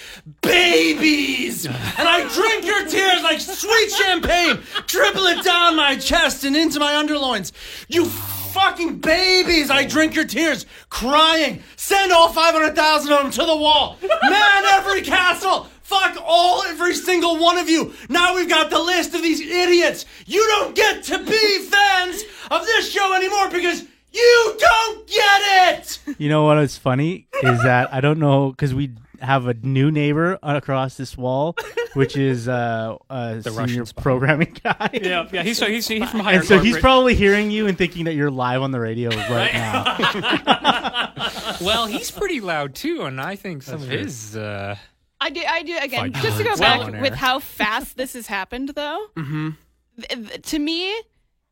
babies! 0.41 1.67
and 1.67 1.75
I 1.77 2.27
drink 2.33 2.65
your 2.65 2.87
tears 2.87 3.21
like 3.21 3.39
sweet 3.39 3.91
champagne, 3.91 4.59
dribble 4.87 5.25
it 5.27 5.43
down 5.45 5.75
my 5.75 5.95
chest 5.97 6.43
and 6.43 6.55
into 6.55 6.79
my 6.79 6.93
underloins. 6.93 7.51
You 7.87 8.05
fucking 8.05 8.97
babies! 8.97 9.69
I 9.69 9.85
drink 9.85 10.15
your 10.15 10.25
tears, 10.25 10.65
crying. 10.89 11.61
Send 11.75 12.11
all 12.11 12.29
500,000 12.29 13.11
of 13.13 13.21
them 13.21 13.31
to 13.31 13.45
the 13.45 13.55
wall. 13.55 13.97
Man, 14.01 14.65
every 14.73 15.01
castle! 15.03 15.67
Fuck 15.89 16.17
all, 16.23 16.61
every 16.65 16.93
single 16.93 17.39
one 17.39 17.57
of 17.57 17.67
you. 17.67 17.95
Now 18.09 18.35
we've 18.35 18.47
got 18.47 18.69
the 18.69 18.77
list 18.77 19.15
of 19.15 19.23
these 19.23 19.41
idiots. 19.41 20.05
You 20.27 20.45
don't 20.49 20.75
get 20.75 21.01
to 21.05 21.17
be 21.17 21.59
fans 21.63 22.23
of 22.51 22.63
this 22.63 22.91
show 22.91 23.15
anymore 23.15 23.49
because 23.49 23.83
you 24.11 24.55
don't 24.59 25.07
get 25.07 25.41
it. 25.79 25.99
You 26.19 26.29
know 26.29 26.43
what 26.43 26.59
is 26.59 26.77
funny 26.77 27.27
is 27.41 27.63
that 27.63 27.91
I 27.91 28.01
don't 28.01 28.19
know 28.19 28.51
because 28.51 28.71
we 28.71 28.91
have 29.19 29.47
a 29.47 29.55
new 29.55 29.89
neighbor 29.89 30.37
across 30.43 30.95
this 30.95 31.17
wall, 31.17 31.55
which 31.95 32.15
is 32.15 32.47
uh, 32.47 32.95
a 33.09 33.41
senior 33.41 33.59
Russian 33.59 33.85
spy. 33.87 34.01
programming 34.03 34.57
guy. 34.63 34.91
yeah, 35.01 35.27
yeah. 35.31 35.41
He's 35.41 35.59
he's, 35.59 35.87
he's 35.87 36.07
from 36.07 36.19
higher 36.19 36.35
And 36.35 36.45
so 36.45 36.59
he's 36.59 36.77
probably 36.77 37.15
hearing 37.15 37.49
you 37.49 37.65
and 37.65 37.75
thinking 37.75 38.05
that 38.05 38.13
you're 38.13 38.29
live 38.29 38.61
on 38.61 38.69
the 38.69 38.79
radio 38.79 39.09
right 39.09 39.53
now. 39.55 41.13
Well, 41.61 41.87
he's 41.87 42.11
pretty 42.11 42.41
loud 42.41 42.75
too, 42.75 43.05
and 43.05 43.19
I 43.19 43.35
think 43.35 43.63
some 43.63 43.81
of 43.81 43.89
his. 43.89 44.35
Uh, 44.37 44.75
I 45.21 45.29
do. 45.29 45.41
I 45.47 45.63
do 45.63 45.77
again. 45.77 46.13
Fight 46.13 46.23
Just 46.23 46.37
to 46.37 46.43
go 46.43 46.55
back 46.55 47.01
with 47.01 47.13
how 47.13 47.39
fast 47.39 47.97
this 47.97 48.13
has 48.13 48.27
happened, 48.27 48.69
though. 48.69 49.07
Mm-hmm. 49.17 50.41
to 50.43 50.59
me, 50.59 50.95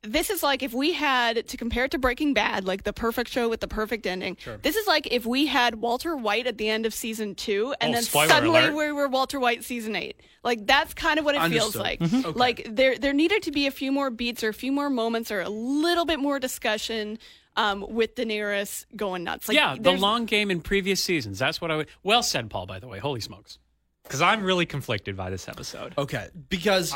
this 0.03 0.29
is 0.29 0.41
like 0.41 0.63
if 0.63 0.73
we 0.73 0.93
had 0.93 1.47
to 1.49 1.57
compare 1.57 1.83
it 1.85 1.91
to 1.91 1.97
Breaking 1.97 2.33
Bad, 2.33 2.63
like 2.65 2.83
the 2.83 2.93
perfect 2.93 3.29
show 3.29 3.49
with 3.49 3.59
the 3.59 3.67
perfect 3.67 4.05
ending. 4.07 4.37
This 4.61 4.77
is 4.77 4.87
like 4.87 5.07
if 5.11 5.25
we 5.25 5.47
had 5.47 5.75
Walter 5.75 6.15
White 6.15 6.47
at 6.47 6.57
the 6.57 6.69
end 6.69 6.85
of 6.85 6.93
season 6.93 7.35
two, 7.35 7.73
and 7.81 7.91
Oh, 7.91 7.93
then 7.95 8.03
suddenly 8.03 8.59
alert. 8.61 8.73
we 8.75 8.91
were 8.93 9.09
Walter 9.09 9.37
White 9.39 9.65
season 9.65 9.97
eight. 9.97 10.21
Like 10.43 10.65
that's 10.65 10.93
kind 10.93 11.19
of 11.19 11.25
what 11.25 11.35
it 11.35 11.41
feels 11.49 11.75
Understood. 11.75 12.23
like. 12.25 12.35
Like 12.37 12.67
there, 12.73 12.97
there 12.97 13.11
needed 13.13 13.43
to 13.43 13.51
be 13.51 13.67
a 13.67 13.71
few 13.71 13.91
more 13.91 14.09
beats 14.09 14.43
or 14.45 14.49
a 14.49 14.53
few 14.53 14.71
more 14.71 14.89
moments 14.89 15.29
or 15.29 15.41
a 15.41 15.49
little 15.49 16.05
bit 16.05 16.19
more 16.19 16.39
discussion. 16.39 17.19
Um, 17.57 17.83
with 17.89 18.13
Daenerys 18.13 18.85
going 18.95 19.23
nuts, 19.23 19.47
like 19.47 19.55
yeah, 19.55 19.75
the 19.79 19.91
long 19.93 20.25
game 20.25 20.51
in 20.51 20.61
previous 20.61 21.03
seasons. 21.03 21.39
That's 21.39 21.59
what 21.59 21.71
I 21.71 21.77
would. 21.77 21.87
Well 22.03 22.21
said, 22.21 22.49
Pol. 22.51 22.67
By 22.67 22.79
the 22.79 22.87
way, 22.87 22.99
holy 22.99 23.19
smokes. 23.19 23.57
Because 24.03 24.21
I'm 24.21 24.43
really 24.43 24.65
conflicted 24.67 25.17
by 25.17 25.31
this 25.31 25.49
episode. 25.49 25.95
Okay, 25.97 26.29
because 26.49 26.95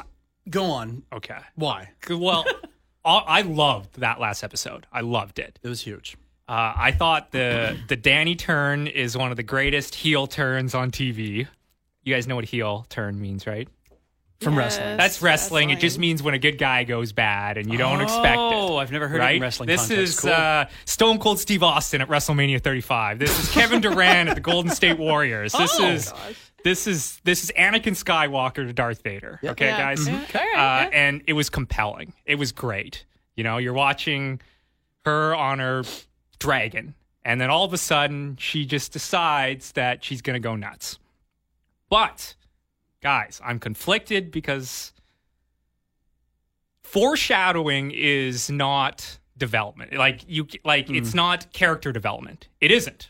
go 0.49 0.65
on. 0.65 1.03
Okay. 1.11 1.39
Why? 1.55 1.89
Well, 2.09 2.45
I 3.05 3.17
I 3.17 3.41
loved 3.41 3.99
that 3.99 4.19
last 4.19 4.43
episode. 4.43 4.85
I 4.93 5.01
loved 5.01 5.39
it. 5.39 5.59
It 5.63 5.67
was 5.67 5.81
huge. 5.81 6.15
Uh, 6.47 6.73
I 6.75 6.91
thought 6.91 7.31
the 7.31 7.77
the 7.87 7.97
Dany 7.97 8.37
turn 8.37 8.87
is 8.87 9.17
one 9.17 9.31
of 9.31 9.37
the 9.37 9.43
greatest 9.43 9.95
heel 9.95 10.27
turns 10.27 10.75
on 10.75 10.91
TV. 10.91 11.47
You 12.03 12.13
guys 12.13 12.27
know 12.27 12.35
what 12.35 12.45
heel 12.45 12.85
turn 12.89 13.19
means, 13.19 13.47
right? 13.47 13.67
From 14.41 14.55
Yes, 14.55 14.77
wrestling. 14.77 14.97
That's 14.97 15.21
wrestling. 15.21 15.69
It 15.69 15.79
just 15.79 15.99
means 15.99 16.23
when 16.23 16.33
a 16.33 16.39
good 16.39 16.57
guy 16.57 16.83
goes 16.83 17.11
bad 17.13 17.57
and 17.59 17.71
you 17.71 17.77
don't 17.77 18.01
expect 18.01 18.33
it. 18.35 18.39
Oh, 18.39 18.77
I've 18.77 18.91
never 18.91 19.07
heard 19.07 19.17
it 19.17 19.23
right? 19.23 19.35
in 19.35 19.41
wrestling 19.41 19.67
This 19.67 19.81
context. 19.87 20.01
is 20.15 20.19
Cool. 20.19 20.31
uh, 20.31 20.65
Stone 20.85 21.19
Cold 21.19 21.39
Steve 21.39 21.61
Austin 21.61 22.01
at 22.01 22.07
WrestleMania 22.07 22.59
35. 22.59 23.19
This 23.19 23.37
is 23.39 23.51
Kevin 23.51 23.81
Durant 23.81 24.29
at 24.29 24.35
the 24.35 24.41
Golden 24.41 24.71
State 24.71 24.97
Warriors. 24.97 25.53
This 25.53 25.75
Oh. 25.79 25.87
is 25.87 26.11
this 26.63 26.87
is 26.87 27.19
this 27.23 27.43
is 27.43 27.51
Anakin 27.57 27.93
Skywalker 27.95 28.65
to 28.67 28.73
Darth 28.73 29.03
Vader. 29.03 29.39
Okay, 29.43 29.65
Yeah. 29.67 29.77
guys. 29.77 30.07
Mhm. 30.07 30.23
Okay, 30.23 30.39
Uh, 30.39 30.43
yeah. 30.57 30.89
And 30.91 31.21
it 31.27 31.33
was 31.33 31.51
compelling. 31.51 32.13
It 32.25 32.35
was 32.35 32.51
great. 32.51 33.05
You 33.35 33.43
know, 33.43 33.57
you're 33.59 33.73
watching 33.73 34.41
her 35.05 35.35
on 35.35 35.59
her 35.59 35.83
dragon, 36.39 36.95
and 37.23 37.39
then 37.39 37.51
all 37.51 37.63
of 37.65 37.73
a 37.73 37.77
sudden 37.77 38.37
she 38.39 38.65
just 38.65 38.91
decides 38.91 39.73
that 39.73 40.03
she's 40.03 40.23
going 40.23 40.33
to 40.33 40.39
go 40.39 40.55
nuts. 40.55 40.97
But 41.89 42.35
guys, 43.01 43.41
I'm 43.43 43.59
conflicted 43.59 44.31
because 44.31 44.93
foreshadowing 46.83 47.91
is 47.91 48.49
not 48.49 49.17
development. 49.37 49.93
Like 49.93 50.21
you 50.27 50.47
like 50.63 50.87
hmm. 50.87 50.95
it's 50.95 51.13
not 51.13 51.51
character 51.53 51.91
development. 51.91 52.47
It 52.59 52.71
isn't. 52.71 53.09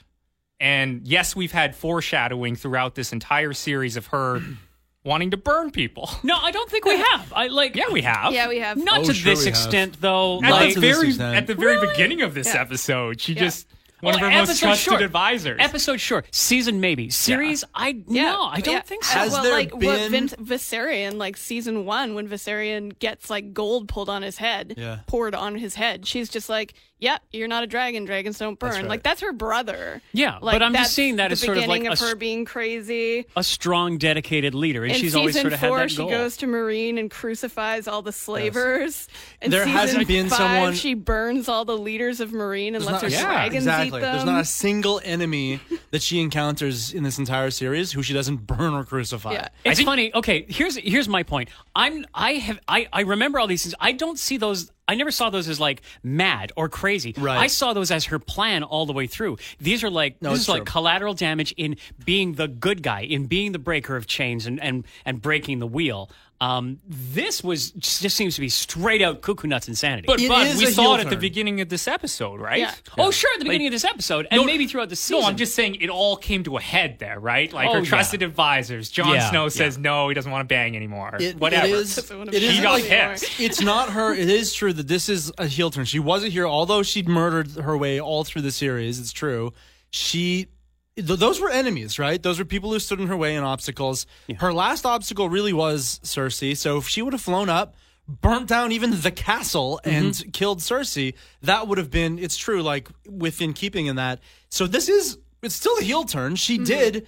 And 0.60 1.08
yes, 1.08 1.36
we've 1.36 1.52
had 1.52 1.76
foreshadowing 1.76 2.56
throughout 2.56 2.96
this 2.96 3.12
entire 3.12 3.54
series 3.54 3.98
of 3.98 4.08
her 4.08 4.42
wanting 5.04 5.32
to 5.32 5.38
burn 5.38 5.72
people. 5.72 6.10
no, 6.24 6.38
I 6.38 6.52
don't 6.52 6.70
think 6.70 6.86
we 6.86 6.98
have. 7.12 7.34
I 7.34 7.48
like. 7.48 7.76
Yeah, 7.76 7.90
we 7.92 8.02
have. 8.04 8.32
Yeah, 8.34 8.48
we 8.48 8.60
have. 8.60 8.78
Not 8.78 9.00
Oh, 9.00 9.04
to 9.06 9.14
sure 9.14 9.32
this 9.34 9.40
we 9.40 9.46
have. 9.46 9.60
extent, 9.60 9.98
though. 10.02 10.38
At 10.44 10.52
like, 10.52 10.68
the 10.70 10.74
to 10.76 10.80
this 10.80 10.96
very 10.98 11.08
extent. 11.10 11.36
at 11.36 11.48
the 11.48 11.56
very 11.56 11.76
Really? 11.78 11.88
beginning 11.88 12.22
of 12.22 12.34
this 12.36 12.54
Yeah. 12.54 12.62
episode, 12.62 13.20
she 13.20 13.34
Yeah. 13.34 13.42
just 13.42 13.68
one 14.02 14.14
Well, 14.14 14.16
of 14.16 14.22
her 14.22 14.30
most 14.38 14.50
episode 14.50 14.66
trusted 14.68 14.90
short. 14.92 15.02
advisors. 15.02 15.58
Episode 15.62 16.00
sure, 16.02 16.24
season 16.32 16.82
maybe, 16.82 17.10
series. 17.10 17.64
I 17.74 18.04
Yeah, 18.08 18.32
no, 18.32 18.44
I 18.46 18.60
don't 18.60 18.74
yeah. 18.76 18.82
think 18.82 19.04
so. 19.04 19.18
Has 19.20 19.32
well, 19.32 19.44
there 19.44 19.54
like 19.54 19.70
been- 19.78 19.88
what 19.88 20.12
Vince 20.12 20.34
Viserion, 20.36 21.16
like 21.18 21.38
season 21.38 21.86
one, 21.86 22.14
when 22.16 22.28
Viserion 22.28 22.98
gets 23.00 23.30
like 23.30 23.54
gold 23.54 23.88
pulled 23.88 24.10
on 24.10 24.22
his 24.22 24.38
head, 24.38 24.74
Yeah. 24.78 25.00
poured 25.08 25.36
on 25.36 25.56
his 25.56 25.76
head, 25.76 26.06
she's 26.06 26.30
just 26.30 26.50
like, 26.50 26.74
"Yeah, 27.02 27.18
you're 27.34 27.50
not 27.50 27.64
a 27.64 27.68
dragon. 27.68 28.06
Dragons 28.06 28.38
don't 28.40 28.58
burn." 28.58 28.72
right. 28.72 28.88
Like 28.88 29.04
that's 29.04 29.20
her 29.20 29.34
brother. 29.34 30.02
Yeah, 30.14 30.38
like, 30.42 30.54
but 30.56 30.64
I'm 30.64 30.74
just 30.74 30.94
seeing 30.94 31.18
that 31.18 31.34
as 31.34 31.42
sort 31.42 31.58
of 31.58 31.64
like 31.68 31.82
beginning 31.82 31.88
a 31.90 31.92
of 31.94 32.00
her 32.00 32.16
being 32.16 32.46
crazy. 32.46 33.26
a 33.36 33.44
strong, 33.44 33.98
dedicated 33.98 34.56
leader, 34.56 34.84
and 34.84 34.92
In 34.94 34.98
she's 34.98 35.08
season 35.10 35.20
always 35.20 35.42
sort 35.42 35.52
of 35.54 35.60
four, 35.60 35.80
had 35.80 35.90
that 35.90 35.98
goal. 35.98 36.08
she 36.08 36.14
goes 36.14 36.38
to 36.38 36.48
Meereen 36.48 36.98
and 37.00 37.12
crucifies 37.12 37.88
all 37.90 38.02
the 38.02 38.12
slavers. 38.14 39.08
In 39.42 39.52
There 39.52 39.64
season 39.66 39.78
hasn't 39.78 40.08
been 40.08 40.30
five, 40.30 40.38
someone- 40.38 40.74
she 40.76 40.94
burns 40.94 41.50
all 41.50 41.66
the 41.66 41.78
leaders 41.78 42.20
of 42.20 42.30
Meereen 42.30 42.76
and 42.76 42.86
lets 42.86 43.02
her 43.02 43.10
There's 43.10 43.22
not- 43.22 43.28
dragons 43.32 43.64
exactly. 43.66 43.88
eat 43.88 44.02
them. 44.02 44.14
There's 44.14 44.26
not 44.26 44.42
a 44.42 44.46
single 44.46 45.02
enemy 45.04 45.60
that 45.92 46.02
she 46.02 46.22
encounters 46.22 46.94
in 46.94 47.04
this 47.04 47.18
entire 47.18 47.50
series 47.50 47.92
who 47.92 48.04
she 48.04 48.14
doesn't 48.14 48.46
burn 48.48 48.74
or 48.74 48.84
crucify. 48.84 49.34
Yeah. 49.34 49.48
It's 49.64 49.82
funny. 49.82 50.14
Okay, 50.14 50.46
here's 50.48 50.76
here's 50.78 51.08
my 51.10 51.24
point. 51.24 51.50
I'm 51.76 52.06
I 52.14 52.34
have 52.34 52.60
I 52.68 52.88
I 52.94 53.02
remember 53.02 53.40
all 53.40 53.48
these 53.48 53.64
things. 53.64 53.76
I 53.80 53.92
don't 53.92 54.20
see 54.20 54.38
those. 54.38 54.72
I 54.88 54.96
never 54.96 55.12
saw 55.12 55.30
those 55.30 55.48
as 55.48 55.60
like 55.60 55.82
mad 56.04 56.52
or 56.56 56.68
crazy. 56.68 57.14
Right. 57.18 57.38
I 57.38 57.48
saw 57.48 57.74
those 57.74 57.92
as 57.92 58.06
her 58.06 58.20
plan 58.20 58.64
all 58.64 58.86
the 58.86 58.94
way 58.94 59.08
through. 59.08 59.38
These 59.60 59.84
are 59.84 59.90
like 59.90 60.22
No, 60.22 60.32
this 60.32 60.42
is 60.42 60.50
like 60.50 60.66
collateral 60.66 61.14
damage 61.14 61.54
in 61.58 61.78
being 62.04 62.34
the 62.34 62.48
good 62.48 62.84
guy, 62.84 63.02
in 63.02 63.26
being 63.28 63.52
the 63.52 63.60
breaker 63.60 63.96
of 63.96 64.08
chains 64.08 64.46
and 64.46 64.62
and 64.62 64.86
and 65.06 65.22
breaking 65.22 65.60
the 65.60 65.68
wheel. 65.68 66.10
Um, 66.42 66.80
this 66.88 67.44
was 67.44 67.70
just 67.74 68.18
seems 68.18 68.34
to 68.34 68.42
be 68.42 68.50
straight 68.50 69.04
out 69.04 69.22
cuckoo 69.22 69.48
nuts 69.48 69.68
insanity. 69.68 70.08
but 70.08 70.20
but 70.28 70.58
we 70.58 70.66
a 70.66 70.72
saw 70.72 70.96
it 70.96 71.02
at 71.02 71.10
the 71.12 71.16
beginning 71.16 71.62
of 71.62 71.70
this 71.70 71.88
episode, 71.88 72.40
right? 72.42 72.58
Yeah. 72.62 72.74
oh, 72.98 73.12
sure, 73.12 73.30
at 73.36 73.40
the 73.40 73.46
beginning 73.46 73.68
of 73.68 73.72
this 73.74 73.86
episode, 73.86 74.28
and 74.32 74.40
No, 74.42 74.46
maybe 74.46 74.66
throughout 74.66 74.90
the 74.90 74.96
season. 74.96 75.22
No, 75.22 75.28
I'm 75.28 75.38
just 75.38 75.54
saying 75.54 75.76
it 75.76 75.90
all 75.92 76.18
came 76.18 76.44
to 76.46 76.58
a 76.58 76.62
head 76.62 76.98
there, 76.98 77.20
right? 77.20 77.54
Like 77.54 77.70
Oh, 77.70 77.74
her 77.74 77.80
yeah. 77.82 77.86
trusted 77.86 78.24
advisors. 78.24 78.90
Jon 78.90 79.14
Yeah, 79.14 79.30
Snow 79.30 79.44
yeah. 79.44 79.50
says 79.50 79.78
no, 79.78 80.10
he 80.10 80.16
doesn't 80.16 80.32
want 80.32 80.42
to 80.42 80.48
bang 80.52 80.76
anymore. 80.76 81.16
It, 81.20 81.36
Whatever. 81.38 81.68
It 81.68 81.72
is. 81.74 81.96
Doesn't 81.96 82.18
wanna 82.18 82.32
It 82.34 82.42
She 82.42 82.60
got 82.60 82.80
anymore. 82.80 83.10
pissed. 83.12 83.40
it's 83.40 83.62
not 83.62 83.90
her. 83.92 84.12
It 84.16 84.28
is 84.28 84.52
true 84.54 84.74
that 84.74 84.88
this 84.88 85.10
is 85.10 85.32
a 85.38 85.46
heel 85.46 85.70
turn. 85.70 85.86
She 85.86 86.00
was 86.00 86.24
a 86.24 86.30
hero, 86.30 86.50
although 86.50 86.82
she'd 86.82 87.08
murdered 87.08 87.52
her 87.52 87.78
way 87.78 88.02
all 88.02 88.24
through 88.24 88.42
the 88.42 88.52
series. 88.52 89.00
It's 89.00 89.12
true. 89.12 89.54
She, 89.92 90.48
th- 90.96 91.20
those 91.20 91.40
were 91.40 91.50
enemies, 91.50 92.00
right? 92.00 92.22
Those 92.22 92.40
were 92.40 92.46
people 92.46 92.72
who 92.72 92.80
stood 92.80 93.00
in 93.00 93.08
her 93.08 93.18
way 93.18 93.36
and 93.36 93.46
obstacles. 93.46 94.06
Her 94.40 94.54
last 94.54 94.86
obstacle 94.86 95.30
really 95.30 95.54
was 95.54 96.00
Cersei. 96.04 96.56
So 96.56 96.78
if 96.78 96.88
she 96.88 97.02
would 97.02 97.14
have 97.14 97.22
flown 97.22 97.50
up, 97.50 97.76
burnt 98.08 98.48
down 98.48 98.72
even 98.72 99.02
the 99.02 99.12
castle, 99.12 99.80
mm-hmm. 99.84 99.96
and 99.96 100.34
killed 100.34 100.60
Cersei, 100.60 101.14
that 101.42 101.68
would 101.68 101.78
have 101.78 101.90
been. 101.90 102.20
It's 102.20 102.38
true, 102.38 102.62
like 102.62 102.90
within 103.10 103.54
keeping 103.54 103.86
in 103.86 103.96
that. 103.96 104.20
So 104.50 104.68
this 104.68 104.90
is. 104.90 105.18
It's 105.42 105.56
still 105.56 105.76
a 105.80 105.82
heel 105.82 106.04
turn. 106.04 106.36
She 106.36 106.56
mm-hmm. 106.56 106.66
did 106.66 107.08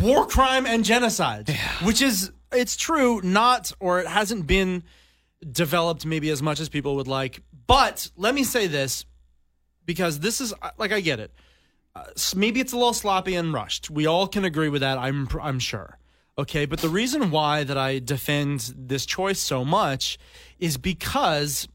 war 0.00 0.26
crime 0.26 0.66
and 0.66 0.84
genocide, 0.84 1.48
which 1.82 2.02
is. 2.02 2.32
It's 2.54 2.76
true, 2.76 3.22
not 3.22 3.72
or 3.80 4.00
it 4.00 4.06
hasn't 4.06 4.46
been 4.46 4.82
developed 5.50 6.04
maybe 6.04 6.28
as 6.28 6.42
much 6.42 6.60
as 6.60 6.68
people 6.68 6.96
would 6.96 7.08
like. 7.08 7.40
But 7.66 8.10
let 8.16 8.34
me 8.34 8.44
say 8.44 8.66
this 8.66 9.06
because 9.86 10.20
this 10.20 10.40
is 10.40 10.52
like 10.78 10.92
I 10.92 11.00
get 11.00 11.18
it. 11.18 11.32
Uh, 11.94 12.04
maybe 12.34 12.60
it's 12.60 12.72
a 12.72 12.76
little 12.76 12.92
sloppy 12.94 13.34
and 13.34 13.52
rushed. 13.52 13.90
We 13.90 14.06
all 14.06 14.26
can 14.26 14.44
agree 14.44 14.68
with 14.68 14.80
that. 14.80 14.98
I'm 14.98 15.28
I'm 15.40 15.58
sure. 15.58 15.98
Okay, 16.38 16.64
but 16.64 16.80
the 16.80 16.88
reason 16.88 17.30
why 17.30 17.62
that 17.64 17.76
I 17.76 17.98
defend 17.98 18.72
this 18.76 19.04
choice 19.04 19.38
so 19.38 19.64
much 19.64 20.18
is 20.58 20.78
because 20.78 21.68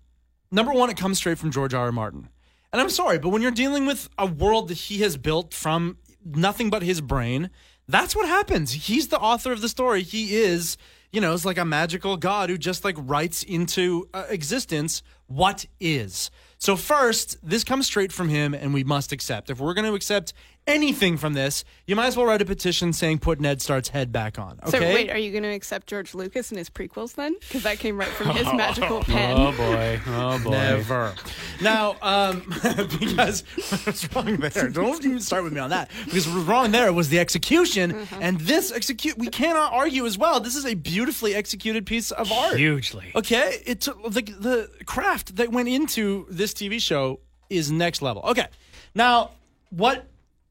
number 0.51 0.73
one, 0.73 0.89
it 0.89 0.97
comes 0.97 1.17
straight 1.17 1.37
from 1.37 1.51
George 1.51 1.75
R. 1.75 1.85
R. 1.85 1.91
Martin. 1.91 2.29
And 2.73 2.81
I'm 2.81 2.89
sorry, 2.89 3.19
but 3.19 3.29
when 3.29 3.41
you're 3.41 3.51
dealing 3.51 3.85
with 3.85 4.09
a 4.17 4.25
world 4.25 4.69
that 4.69 4.77
he 4.77 4.99
has 4.99 5.15
built 5.15 5.53
from 5.53 5.97
nothing 6.25 6.69
but 6.69 6.81
his 6.81 7.01
brain, 7.01 7.49
that's 7.87 8.15
what 8.15 8.27
happens. 8.27 8.71
He's 8.71 9.07
the 9.07 9.19
author 9.19 9.51
of 9.51 9.61
the 9.61 9.69
story. 9.69 10.03
He 10.03 10.35
is, 10.35 10.77
you 11.11 11.21
know, 11.21 11.33
it's 11.33 11.45
like 11.45 11.57
a 11.57 11.65
magical 11.65 12.17
god 12.17 12.49
who 12.49 12.57
just 12.57 12.83
like 12.83 12.95
writes 12.99 13.43
into 13.43 14.09
uh, 14.13 14.25
existence 14.29 15.03
what 15.27 15.65
is. 15.79 16.31
So 16.59 16.75
first, 16.75 17.37
this 17.47 17.63
comes 17.63 17.85
straight 17.85 18.11
from 18.11 18.29
him 18.29 18.53
and 18.53 18.73
we 18.73 18.83
must 18.83 19.11
accept. 19.11 19.49
If 19.49 19.59
we're 19.59 19.75
going 19.75 19.85
to 19.85 19.93
accept 19.93 20.33
anything 20.65 21.15
from 21.15 21.33
this, 21.33 21.63
you 21.85 21.95
might 21.95 22.07
as 22.07 22.17
well 22.17 22.25
write 22.25 22.41
a 22.41 22.45
petition 22.45 22.91
saying 22.93 23.19
put 23.19 23.39
Ned 23.39 23.61
Stark's 23.61 23.89
head 23.89 24.11
back 24.11 24.37
on. 24.37 24.59
Okay? 24.67 24.71
So 24.71 24.79
wait, 24.79 25.09
are 25.09 25.17
you 25.17 25.31
going 25.31 25.43
to 25.43 25.49
accept 25.49 25.87
George 25.87 26.13
Lucas 26.13 26.49
and 26.51 26.57
his 26.57 26.69
prequels 26.69 27.13
then? 27.15 27.35
Because 27.39 27.63
that 27.63 27.79
came 27.79 27.97
right 27.97 28.09
from 28.09 28.29
his 28.31 28.45
magical 28.53 29.01
pen. 29.01 29.35
oh 29.37 29.51
boy, 29.53 29.99
oh 30.07 30.39
boy. 30.43 30.49
Never. 30.49 31.15
Now, 31.61 31.95
um, 32.01 32.41
because 32.99 33.43
what's 33.85 34.13
wrong 34.15 34.35
there? 34.37 34.69
Don't 34.69 35.03
even 35.05 35.19
start 35.19 35.43
with 35.43 35.53
me 35.53 35.59
on 35.59 35.69
that. 35.69 35.89
Because 36.05 36.27
what's 36.27 36.47
wrong 36.47 36.71
there 36.71 36.91
was 36.91 37.09
the 37.09 37.19
execution, 37.19 38.07
and 38.19 38.39
this 38.41 38.71
execute. 38.71 39.17
We 39.17 39.27
cannot 39.27 39.73
argue 39.73 40.05
as 40.05 40.17
well. 40.17 40.39
This 40.39 40.55
is 40.55 40.65
a 40.65 40.75
beautifully 40.75 41.33
executed 41.33 41.85
piece 41.85 42.11
of 42.11 42.31
art. 42.31 42.57
Hugely. 42.57 43.11
Okay, 43.15 43.61
it 43.65 43.81
took 43.81 44.03
the 44.03 44.21
the 44.21 44.69
craft 44.85 45.16
that 45.25 45.51
went 45.51 45.69
into 45.69 46.25
this 46.29 46.53
TV 46.53 46.81
show 46.81 47.19
is 47.49 47.71
next 47.71 48.01
level. 48.01 48.21
Okay, 48.23 48.47
now 48.95 49.31
what 49.69 50.05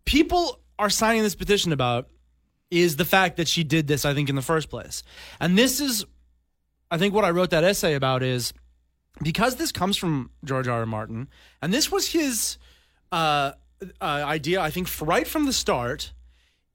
people 0.04 0.60
are 0.78 0.90
signing 0.90 1.22
this 1.22 1.34
petition 1.34 1.72
about 1.72 2.08
is 2.70 2.96
the 2.96 3.04
fact 3.04 3.36
that 3.36 3.48
she 3.48 3.64
did 3.64 3.86
this. 3.86 4.04
I 4.04 4.14
think 4.14 4.28
in 4.28 4.36
the 4.36 4.42
first 4.42 4.68
place, 4.70 5.02
and 5.40 5.56
this 5.56 5.80
is, 5.80 6.04
I 6.90 6.98
think 6.98 7.14
what 7.14 7.24
I 7.24 7.30
wrote 7.30 7.50
that 7.50 7.64
essay 7.64 7.94
about 7.94 8.22
is 8.22 8.52
because 9.22 9.56
this 9.56 9.72
comes 9.72 9.96
from 9.96 10.30
George 10.44 10.68
R. 10.68 10.80
R. 10.80 10.86
Martin, 10.86 11.28
and 11.62 11.72
this 11.72 11.90
was 11.90 12.08
his 12.08 12.58
uh, 13.12 13.52
uh, 13.82 14.04
idea. 14.04 14.60
I 14.60 14.70
think 14.70 14.88
right 15.00 15.26
from 15.26 15.46
the 15.46 15.52
start, 15.52 16.12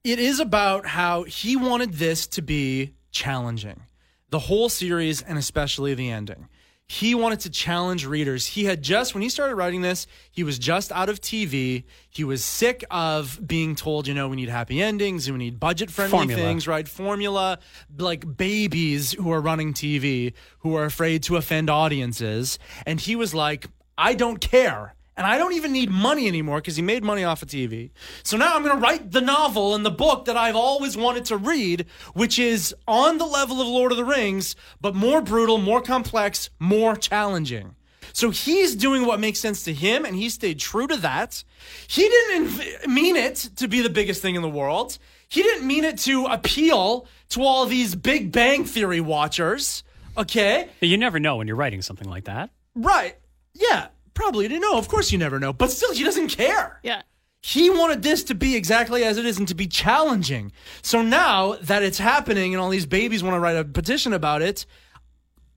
it 0.04 0.18
is 0.18 0.40
about 0.40 0.86
how 0.86 1.22
he 1.24 1.56
wanted 1.56 1.94
this 1.94 2.26
to 2.28 2.42
be 2.42 2.94
challenging, 3.10 3.82
the 4.30 4.40
whole 4.40 4.68
series 4.68 5.22
and 5.22 5.38
especially 5.38 5.94
the 5.94 6.10
ending. 6.10 6.48
He 6.92 7.14
wanted 7.14 7.40
to 7.40 7.48
challenge 7.48 8.04
readers. 8.04 8.48
He 8.48 8.66
had 8.66 8.82
just, 8.82 9.14
when 9.14 9.22
he 9.22 9.30
started 9.30 9.54
writing 9.54 9.80
this, 9.80 10.06
he 10.30 10.44
was 10.44 10.58
just 10.58 10.92
out 10.92 11.08
of 11.08 11.22
TV. 11.22 11.84
He 12.10 12.22
was 12.22 12.44
sick 12.44 12.84
of 12.90 13.40
being 13.46 13.74
told, 13.74 14.06
you 14.06 14.12
know, 14.12 14.28
we 14.28 14.36
need 14.36 14.50
happy 14.50 14.82
endings 14.82 15.26
and 15.26 15.38
we 15.38 15.42
need 15.42 15.58
budget 15.58 15.90
friendly 15.90 16.18
Formula. 16.18 16.42
things, 16.42 16.68
right? 16.68 16.86
Formula, 16.86 17.60
like 17.96 18.36
babies 18.36 19.12
who 19.12 19.32
are 19.32 19.40
running 19.40 19.72
TV 19.72 20.34
who 20.58 20.76
are 20.76 20.84
afraid 20.84 21.22
to 21.22 21.36
offend 21.36 21.70
audiences. 21.70 22.58
And 22.84 23.00
he 23.00 23.16
was 23.16 23.32
like, 23.34 23.68
I 23.96 24.12
don't 24.12 24.42
care. 24.42 24.94
And 25.16 25.26
I 25.26 25.36
don't 25.36 25.52
even 25.52 25.72
need 25.72 25.90
money 25.90 26.26
anymore 26.26 26.58
because 26.58 26.76
he 26.76 26.82
made 26.82 27.04
money 27.04 27.22
off 27.22 27.42
of 27.42 27.48
TV. 27.48 27.90
So 28.22 28.36
now 28.36 28.56
I'm 28.56 28.62
going 28.62 28.74
to 28.74 28.80
write 28.80 29.12
the 29.12 29.20
novel 29.20 29.74
and 29.74 29.84
the 29.84 29.90
book 29.90 30.24
that 30.24 30.38
I've 30.38 30.56
always 30.56 30.96
wanted 30.96 31.26
to 31.26 31.36
read, 31.36 31.84
which 32.14 32.38
is 32.38 32.74
on 32.88 33.18
the 33.18 33.26
level 33.26 33.60
of 33.60 33.66
Lord 33.68 33.92
of 33.92 33.98
the 33.98 34.04
Rings, 34.04 34.56
but 34.80 34.94
more 34.94 35.20
brutal, 35.20 35.58
more 35.58 35.82
complex, 35.82 36.48
more 36.58 36.96
challenging. 36.96 37.76
So 38.14 38.30
he's 38.30 38.74
doing 38.74 39.06
what 39.06 39.20
makes 39.20 39.40
sense 39.40 39.64
to 39.64 39.72
him, 39.72 40.04
and 40.04 40.16
he 40.16 40.28
stayed 40.28 40.58
true 40.58 40.86
to 40.86 40.96
that. 40.98 41.44
He 41.88 42.02
didn't 42.02 42.48
inv- 42.48 42.86
mean 42.86 43.16
it 43.16 43.50
to 43.56 43.68
be 43.68 43.80
the 43.82 43.90
biggest 43.90 44.22
thing 44.22 44.34
in 44.34 44.42
the 44.42 44.48
world. 44.48 44.98
He 45.28 45.42
didn't 45.42 45.66
mean 45.66 45.84
it 45.84 45.98
to 46.00 46.26
appeal 46.26 47.06
to 47.30 47.42
all 47.42 47.64
these 47.66 47.94
Big 47.94 48.32
Bang 48.32 48.64
Theory 48.64 49.00
watchers. 49.00 49.82
Okay? 50.16 50.68
You 50.80 50.98
never 50.98 51.18
know 51.18 51.36
when 51.36 51.46
you're 51.46 51.56
writing 51.56 51.80
something 51.80 52.08
like 52.08 52.24
that. 52.24 52.50
Right. 52.74 53.16
Yeah, 53.54 53.88
probably. 54.14 54.48
didn't 54.48 54.62
know. 54.62 54.78
of 54.78 54.88
course 54.88 55.12
you 55.12 55.18
never 55.18 55.38
know. 55.38 55.52
But 55.52 55.70
still, 55.70 55.92
he 55.92 56.04
doesn't 56.04 56.28
care. 56.28 56.80
Yeah. 56.82 57.02
He 57.40 57.70
wanted 57.70 58.02
this 58.02 58.22
to 58.24 58.34
be 58.34 58.54
exactly 58.54 59.02
as 59.02 59.18
it 59.18 59.26
is 59.26 59.38
and 59.38 59.48
to 59.48 59.54
be 59.54 59.66
challenging. 59.66 60.52
So 60.82 61.02
now 61.02 61.54
that 61.62 61.82
it's 61.82 61.98
happening 61.98 62.54
and 62.54 62.60
all 62.60 62.70
these 62.70 62.86
babies 62.86 63.22
want 63.22 63.34
to 63.34 63.40
write 63.40 63.56
a 63.56 63.64
petition 63.64 64.12
about 64.12 64.42
it, 64.42 64.64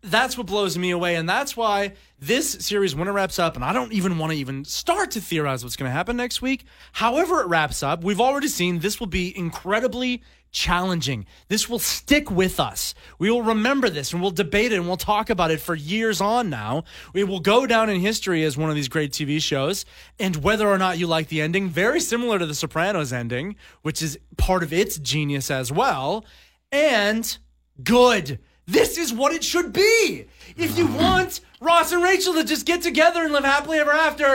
that's 0.01 0.37
what 0.37 0.47
blows 0.47 0.77
me 0.77 0.91
away. 0.91 1.15
And 1.15 1.27
that's 1.27 1.55
why 1.55 1.93
this 2.19 2.51
series, 2.51 2.95
when 2.95 3.07
it 3.07 3.11
wraps 3.11 3.37
up, 3.37 3.55
and 3.55 3.63
I 3.63 3.73
don't 3.73 3.91
even 3.93 4.17
want 4.17 4.31
to 4.33 4.37
even 4.37 4.65
start 4.65 5.11
to 5.11 5.21
theorize 5.21 5.63
what's 5.63 5.75
going 5.75 5.89
to 5.89 5.93
happen 5.93 6.17
next 6.17 6.41
week. 6.41 6.65
However, 6.93 7.41
it 7.41 7.47
wraps 7.47 7.83
up, 7.83 8.03
we've 8.03 8.21
already 8.21 8.47
seen 8.47 8.79
this 8.79 8.99
will 8.99 9.07
be 9.07 9.35
incredibly 9.37 10.23
challenging. 10.55 11.25
This 11.49 11.69
will 11.69 11.79
stick 11.79 12.31
with 12.31 12.59
us. 12.59 12.95
We 13.19 13.29
will 13.29 13.43
remember 13.43 13.89
this 13.89 14.13
and 14.13 14.21
we'll 14.21 14.31
debate 14.31 14.71
it 14.71 14.77
and 14.77 14.87
we'll 14.87 14.97
talk 14.97 15.29
about 15.29 15.51
it 15.51 15.59
for 15.59 15.75
years 15.75 16.21
on 16.21 16.49
now. 16.49 16.85
We 17.13 17.25
will 17.25 17.41
go 17.41 17.67
down 17.67 17.89
in 17.89 17.99
history 17.99 18.43
as 18.43 18.57
one 18.57 18.69
of 18.69 18.75
these 18.75 18.87
great 18.87 19.11
TV 19.11 19.41
shows. 19.41 19.85
And 20.17 20.37
whether 20.37 20.67
or 20.67 20.77
not 20.77 20.97
you 20.97 21.07
like 21.07 21.27
the 21.27 21.41
ending, 21.41 21.69
very 21.69 21.99
similar 21.99 22.39
to 22.39 22.45
The 22.45 22.55
Sopranos 22.55 23.11
ending, 23.11 23.57
which 23.81 24.01
is 24.01 24.17
part 24.37 24.63
of 24.63 24.71
its 24.71 24.97
genius 24.97 25.51
as 25.51 25.71
well. 25.71 26.25
And 26.71 27.37
good. 27.83 28.39
This 28.65 28.97
is 28.97 29.13
what 29.13 29.33
it 29.33 29.43
should 29.43 29.73
be. 29.73 30.25
If 30.55 30.77
you 30.77 30.87
want 30.87 31.41
Ross 31.59 31.91
and 31.91 32.01
Rachel 32.01 32.33
to 32.35 32.45
just 32.45 32.65
get 32.65 32.81
together 32.81 33.23
and 33.23 33.33
live 33.33 33.43
happily 33.43 33.77
ever 33.77 33.91
after, 33.91 34.25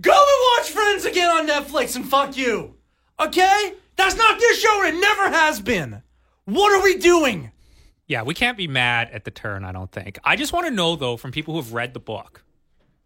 go 0.00 0.12
and 0.12 0.58
watch 0.58 0.70
Friends 0.70 1.04
again 1.04 1.30
on 1.30 1.46
Netflix 1.46 1.94
and 1.94 2.06
fuck 2.06 2.36
you. 2.36 2.74
Okay? 3.20 3.74
That's 4.00 4.16
not 4.16 4.38
this 4.38 4.60
show. 4.60 4.82
and 4.86 4.96
It 4.96 5.00
never 5.00 5.28
has 5.28 5.60
been. 5.60 6.02
What 6.46 6.72
are 6.72 6.82
we 6.82 6.96
doing? 6.96 7.52
Yeah, 8.06 8.22
we 8.22 8.34
can't 8.34 8.56
be 8.56 8.66
mad 8.66 9.10
at 9.12 9.24
the 9.24 9.30
turn, 9.30 9.62
I 9.64 9.72
don't 9.72 9.92
think. 9.92 10.18
I 10.24 10.36
just 10.36 10.52
want 10.52 10.66
to 10.66 10.72
know, 10.72 10.96
though, 10.96 11.16
from 11.16 11.32
people 11.32 11.54
who 11.54 11.60
have 11.60 11.72
read 11.74 11.92
the 11.94 12.00
book, 12.00 12.42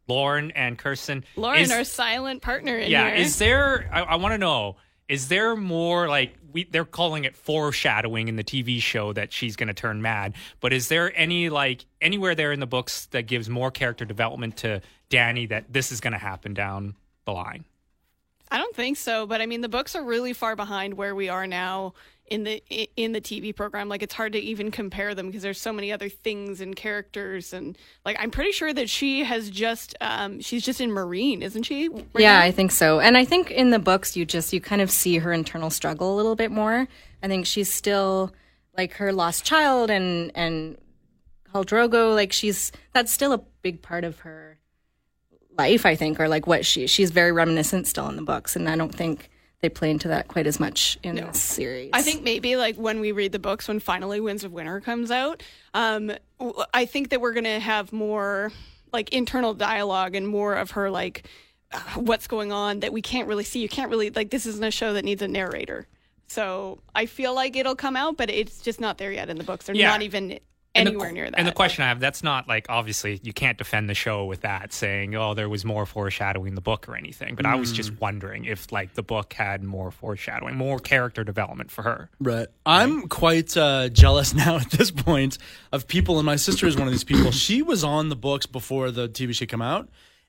Lauren 0.08 0.50
and 0.52 0.78
Kirsten. 0.78 1.24
Lauren, 1.36 1.60
is- 1.60 1.72
our 1.72 1.84
silent 1.84 2.42
partner 2.42 2.78
in 2.78 2.90
yeah, 2.90 3.08
here. 3.08 3.16
is 3.16 3.38
there, 3.38 3.90
I, 3.92 4.02
I 4.02 4.14
want 4.16 4.32
to 4.34 4.38
know, 4.38 4.76
is 5.08 5.28
there 5.28 5.56
more 5.56 6.08
like, 6.08 6.34
we, 6.52 6.64
they're 6.64 6.84
calling 6.84 7.24
it 7.24 7.36
foreshadowing 7.36 8.28
in 8.28 8.36
the 8.36 8.44
TV 8.44 8.80
show 8.80 9.12
that 9.12 9.32
she's 9.32 9.56
going 9.56 9.66
to 9.66 9.74
turn 9.74 10.00
mad, 10.00 10.34
but 10.60 10.72
is 10.72 10.86
there 10.88 11.12
any, 11.18 11.50
like, 11.50 11.84
anywhere 12.00 12.34
there 12.36 12.52
in 12.52 12.60
the 12.60 12.66
books 12.66 13.06
that 13.06 13.22
gives 13.26 13.50
more 13.50 13.70
character 13.72 14.04
development 14.04 14.56
to 14.58 14.80
Dany 15.10 15.48
that 15.48 15.72
this 15.72 15.90
is 15.90 16.00
going 16.00 16.12
to 16.12 16.18
happen 16.18 16.54
down 16.54 16.94
the 17.24 17.32
line? 17.32 17.64
I 18.54 18.58
don't 18.58 18.76
think 18.76 18.96
so, 18.96 19.26
but 19.26 19.40
I 19.40 19.46
mean 19.46 19.62
the 19.62 19.68
books 19.68 19.96
are 19.96 20.04
really 20.04 20.32
far 20.32 20.54
behind 20.54 20.94
where 20.94 21.12
we 21.12 21.28
are 21.28 21.44
now 21.44 21.94
in 22.28 22.44
the 22.44 22.62
in 22.96 23.10
the 23.10 23.20
TV 23.20 23.54
program. 23.54 23.88
Like 23.88 24.00
it's 24.00 24.14
hard 24.14 24.32
to 24.34 24.38
even 24.38 24.70
compare 24.70 25.12
them 25.12 25.26
because 25.26 25.42
there's 25.42 25.60
so 25.60 25.72
many 25.72 25.90
other 25.90 26.08
things 26.08 26.60
and 26.60 26.76
characters 26.76 27.52
and 27.52 27.76
like 28.04 28.16
I'm 28.20 28.30
pretty 28.30 28.52
sure 28.52 28.72
that 28.72 28.88
she 28.88 29.24
has 29.24 29.50
just 29.50 29.96
um 30.00 30.40
she's 30.40 30.64
just 30.64 30.80
in 30.80 30.90
Meereen, 30.90 31.42
isn't 31.42 31.64
she? 31.64 31.88
right 31.88 32.06
yeah, 32.16 32.38
now? 32.38 32.44
I 32.44 32.52
think 32.52 32.70
so. 32.70 33.00
And 33.00 33.16
I 33.16 33.24
think 33.24 33.50
in 33.50 33.70
the 33.70 33.80
books, 33.80 34.16
you 34.16 34.24
just 34.24 34.52
you 34.52 34.60
kind 34.60 34.80
of 34.80 34.88
see 34.88 35.18
her 35.18 35.32
internal 35.32 35.68
struggle 35.68 36.14
a 36.14 36.16
little 36.16 36.36
bit 36.36 36.52
more. 36.52 36.86
I 37.24 37.26
think 37.26 37.46
she's 37.46 37.72
still 37.72 38.32
like 38.78 38.92
her 38.92 39.12
lost 39.12 39.44
child 39.44 39.90
and 39.90 40.30
and 40.36 40.78
Khal 41.52 41.64
Drogo. 41.64 42.14
Like 42.14 42.32
she's 42.32 42.70
that's 42.92 43.10
still 43.10 43.32
a 43.32 43.38
big 43.62 43.82
part 43.82 44.04
of 44.04 44.20
her 44.20 44.60
life. 45.56 45.86
I 45.86 45.94
think, 45.96 46.20
or 46.20 46.28
like 46.28 46.46
what 46.46 46.64
she 46.66 46.86
she's 46.86 47.10
very 47.10 47.32
reminiscent 47.32 47.86
still 47.86 48.08
in 48.08 48.16
the 48.16 48.22
books, 48.22 48.56
and 48.56 48.68
I 48.68 48.76
don't 48.76 48.94
think 48.94 49.30
they 49.60 49.68
play 49.70 49.90
into 49.90 50.08
that 50.08 50.28
quite 50.28 50.46
as 50.46 50.60
much 50.60 50.98
in 51.02 51.14
this 51.16 51.40
series. 51.40 51.90
I 51.94 52.02
think 52.02 52.22
maybe 52.22 52.56
like 52.56 52.76
when 52.76 53.00
we 53.00 53.12
read 53.12 53.32
the 53.32 53.38
books, 53.38 53.66
when 53.68 53.80
finally 53.80 54.20
Winds 54.20 54.44
of 54.44 54.52
Winter 54.52 54.80
comes 54.80 55.10
out, 55.10 55.42
um, 55.72 56.12
w- 56.38 56.62
I 56.74 56.84
think 56.84 57.08
that 57.10 57.20
we're 57.20 57.32
gonna 57.32 57.60
have 57.60 57.92
more 57.92 58.52
like 58.92 59.12
internal 59.12 59.54
dialogue 59.54 60.14
and 60.14 60.28
more 60.28 60.54
of 60.54 60.72
her 60.72 60.90
like 60.90 61.26
uh, 61.72 61.78
what's 61.96 62.26
going 62.26 62.52
on 62.52 62.80
that 62.80 62.92
we 62.92 63.00
can't 63.02 63.26
really 63.28 63.44
see. 63.44 63.60
You 63.60 63.68
can't 63.68 63.90
really 63.90 64.10
like 64.10 64.30
this 64.30 64.44
isn't 64.46 64.64
a 64.64 64.70
show 64.70 64.92
that 64.94 65.04
needs 65.04 65.22
a 65.22 65.28
narrator. 65.28 65.86
So 66.26 66.78
I 66.94 67.06
feel 67.06 67.34
like 67.34 67.54
it'll 67.56 67.76
come 67.76 67.96
out, 67.96 68.16
but 68.16 68.28
it's 68.30 68.60
just 68.60 68.80
not 68.80 68.98
there 68.98 69.12
yet 69.12 69.28
in 69.30 69.36
the 69.38 69.44
books. 69.44 69.66
They're 69.66 69.74
Yeah. 69.76 69.88
not 69.88 70.02
even 70.02 70.40
And 70.76 70.86
the 70.88 70.90
anywhere 70.90 71.12
near 71.12 71.30
that. 71.30 71.38
And 71.38 71.46
the 71.46 71.52
question 71.52 71.84
I 71.84 71.88
have, 71.88 72.00
that's 72.00 72.22
not 72.24 72.48
like 72.48 72.66
obviously 72.68 73.20
you 73.22 73.32
can't 73.32 73.56
defend 73.56 73.88
the 73.88 73.94
show 73.94 74.24
with 74.24 74.40
that 74.40 74.72
saying, 74.72 75.14
oh, 75.14 75.32
there 75.34 75.48
was 75.48 75.64
more 75.64 75.86
foreshadowing 75.86 76.56
the 76.56 76.60
book 76.60 76.88
or 76.88 76.96
anything. 76.96 77.36
But 77.36 77.46
I 77.46 77.54
was 77.54 77.72
Mm. 77.72 77.76
just 77.76 78.00
wondering 78.00 78.44
if 78.44 78.72
like 78.72 78.94
the 78.94 79.02
book 79.04 79.32
had 79.34 79.62
more 79.62 79.90
foreshadowing, 79.92 80.56
more 80.56 80.80
character 80.80 81.22
development 81.22 81.70
for 81.70 81.82
her. 81.82 82.10
Right. 82.18 82.48
I'm 82.66 83.08
quite 83.08 83.56
uh, 83.56 83.88
jealous 83.90 84.34
now 84.44 84.56
at 84.56 84.70
this 84.70 84.90
point 84.90 85.38
of 85.70 85.86
people, 85.86 86.18
and 86.18 86.26
my 86.26 86.36
sister 86.36 86.66
is 86.66 86.76
one 86.76 86.88
of 86.88 86.92
these 86.92 87.04
people. 87.04 87.30
She 87.44 87.62
was 87.62 87.84
on 87.84 88.08
the 88.08 88.16
books 88.16 88.46
before 88.46 88.90
the 88.90 89.08
TV 89.08 89.32
show 89.34 89.46
came 89.46 89.62
out, 89.62 89.88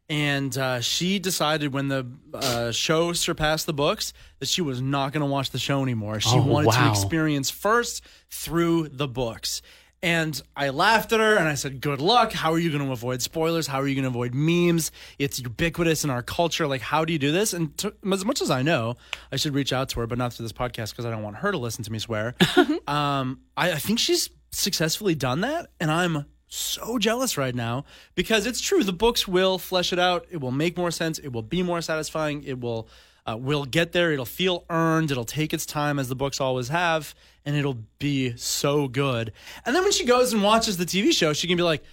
and 0.09 0.55
uh, 0.57 0.79
she 0.81 1.17
decided 1.17 1.73
when 1.73 1.87
the 1.87 2.05
uh, 2.33 2.71
show 2.71 3.13
surpassed 3.13 3.65
the 3.65 3.73
books 3.73 4.13
that 4.39 4.47
she 4.47 4.61
was 4.61 4.79
not 4.81 5.11
going 5.11 5.21
to 5.21 5.25
watch 5.31 5.49
the 5.49 5.57
show 5.57 5.81
anymore. 5.81 6.19
She 6.19 6.29
Oh, 6.37 6.41
wanted 6.45 6.71
to 6.73 6.89
experience 6.89 7.49
first 7.49 8.03
through 8.29 8.89
the 8.89 9.07
books. 9.07 9.61
And 10.05 10.39
I 10.55 10.69
laughed 10.69 11.13
at 11.13 11.19
her 11.19 11.35
and 11.35 11.47
I 11.47 11.55
said, 11.55 11.81
Good 11.81 11.99
luck. 11.99 12.31
How 12.31 12.53
are 12.53 12.59
you 12.59 12.69
going 12.69 12.85
to 12.85 12.91
avoid 12.91 13.23
spoilers? 13.23 13.65
How 13.65 13.81
are 13.81 13.87
you 13.87 13.95
going 13.95 14.03
to 14.03 14.09
avoid 14.09 14.35
memes? 14.35 14.91
It's 15.17 15.39
ubiquitous 15.39 16.03
in 16.03 16.11
our 16.11 16.21
culture. 16.21 16.67
Like, 16.67 16.81
how 16.81 17.05
do 17.05 17.11
you 17.11 17.17
do 17.17 17.31
this? 17.31 17.53
And 17.53 17.75
to, 17.79 17.91
as 18.13 18.23
much 18.23 18.39
as 18.39 18.51
I 18.51 18.61
know, 18.61 18.97
I 19.31 19.37
should 19.37 19.55
reach 19.55 19.73
out 19.73 19.89
to 19.89 20.01
her, 20.01 20.05
but 20.05 20.19
not 20.19 20.31
through 20.31 20.43
this 20.43 20.53
podcast 20.53 20.91
because 20.91 21.05
I 21.05 21.09
don't 21.09 21.23
want 21.23 21.37
her 21.37 21.51
to 21.51 21.57
listen 21.57 21.83
to 21.85 21.91
me 21.91 21.97
swear. 21.97 22.35
um, 22.87 23.39
I, 23.57 23.71
I 23.71 23.77
think 23.77 23.97
she's 23.97 24.29
successfully 24.51 25.15
done 25.15 25.41
that. 25.41 25.71
And 25.79 25.89
I'm 25.89 26.25
so 26.45 26.99
jealous 26.99 27.35
right 27.35 27.55
now 27.55 27.85
because 28.13 28.45
it's 28.45 28.61
true. 28.61 28.83
The 28.83 28.93
books 28.93 29.27
will 29.27 29.57
flesh 29.57 29.91
it 29.91 29.97
out. 29.97 30.27
It 30.29 30.37
will 30.37 30.51
make 30.51 30.77
more 30.77 30.91
sense. 30.91 31.17
It 31.17 31.29
will 31.29 31.41
be 31.41 31.63
more 31.63 31.81
satisfying. 31.81 32.43
It 32.43 32.59
will. 32.59 32.87
Uh, 33.27 33.35
will 33.35 33.65
get 33.65 33.91
there. 33.91 34.11
It'll 34.11 34.23
feel 34.23 34.65
earned. 34.69 35.09
It'll 35.09 35.25
take 35.25 35.51
its 35.51 35.65
time, 35.65 35.97
as 35.97 36.09
the 36.09 36.15
books 36.15 36.39
always 36.39 36.67
have, 36.67 37.15
and 37.45 37.55
it'll 37.55 37.79
be 37.99 38.35
so 38.37 38.87
good. 38.87 39.31
And 39.65 39.75
then 39.75 39.83
when 39.83 39.91
she 39.91 40.05
goes 40.05 40.33
and 40.33 40.41
watches 40.43 40.77
the 40.77 40.85
TV 40.85 41.11
show, 41.11 41.33
she 41.33 41.47
can 41.47 41.57
be 41.57 41.63
like, 41.63 41.83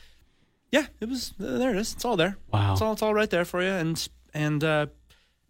"Yeah, 0.71 0.87
it 1.01 1.09
was 1.09 1.35
uh, 1.41 1.59
there. 1.59 1.71
It 1.75 1.77
is. 1.77 1.93
It's 1.93 2.05
all 2.05 2.17
there. 2.17 2.37
Wow. 2.53 2.73
it's 2.73 2.81
all 2.81 2.93
it's 2.93 3.03
all 3.03 3.15
right 3.15 3.31
there 3.31 3.45
for 3.45 3.63
you." 3.63 3.69
And 3.71 4.09
and 4.33 4.65
uh, 4.65 4.87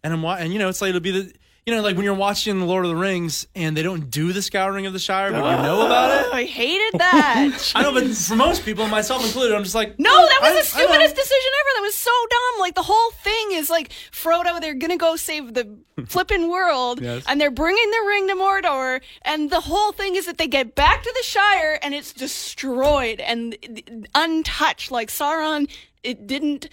and 0.03 0.13
I'm 0.13 0.23
and 0.25 0.51
you 0.53 0.59
know, 0.59 0.69
it's 0.69 0.81
like 0.81 0.89
it'll 0.89 1.01
be 1.01 1.11
the 1.11 1.33
you 1.65 1.73
know, 1.73 1.81
like 1.81 1.95
when 1.95 2.03
you're 2.03 2.13
watching 2.13 2.59
the 2.59 2.65
Lord 2.65 2.83
of 2.83 2.89
the 2.89 2.95
Rings 2.97 3.47
and 3.55 3.75
they 3.77 3.83
don't 3.83 4.09
do 4.11 4.33
the 4.33 4.41
scouring 4.41 4.85
of 4.85 4.91
the 4.93 4.99
Shire, 4.99 5.31
but 5.31 5.37
you 5.37 5.63
know 5.63 5.85
about 5.85 6.11
it. 6.11 6.27
Oh, 6.29 6.33
I 6.35 6.43
hated 6.43 6.99
that. 6.99 7.71
I 7.75 7.83
know, 7.83 7.93
but 7.93 8.07
for 8.15 8.35
most 8.35 8.65
people, 8.65 8.85
myself 8.87 9.25
included, 9.25 9.55
I'm 9.55 9.63
just 9.63 9.75
like, 9.75 9.97
No, 9.97 10.11
that 10.13 10.39
was 10.41 10.49
I- 10.49 10.51
the 10.51 10.57
I 10.57 10.59
know. 10.59 10.61
stupidest 10.91 11.15
decision 11.15 11.51
ever. 11.61 11.69
That 11.75 11.81
was 11.83 11.95
so 11.95 12.11
dumb. 12.29 12.59
Like 12.59 12.75
the 12.75 12.81
whole 12.83 13.11
thing 13.11 13.51
is 13.53 13.69
like 13.69 13.91
Frodo, 14.11 14.59
they're 14.59 14.73
gonna 14.73 14.97
go 14.97 15.15
save 15.15 15.53
the 15.53 15.73
flippin' 16.07 16.49
world, 16.49 17.01
Yes. 17.01 17.23
and 17.27 17.39
they're 17.39 17.49
bringing 17.51 17.89
the 17.91 18.03
ring 18.07 18.27
to 18.27 18.35
Mordor, 18.35 19.01
and 19.21 19.49
the 19.49 19.61
whole 19.61 19.93
thing 19.93 20.15
is 20.15 20.25
that 20.25 20.37
they 20.37 20.47
get 20.47 20.75
back 20.75 21.01
to 21.03 21.13
the 21.15 21.23
Shire 21.23 21.79
and 21.81 21.93
it's 21.93 22.11
destroyed 22.11 23.19
and 23.21 23.55
uh, 23.63 23.93
untouched. 24.15 24.91
Like 24.91 25.09
Sauron, 25.09 25.69
it 26.03 26.27
didn't 26.27 26.67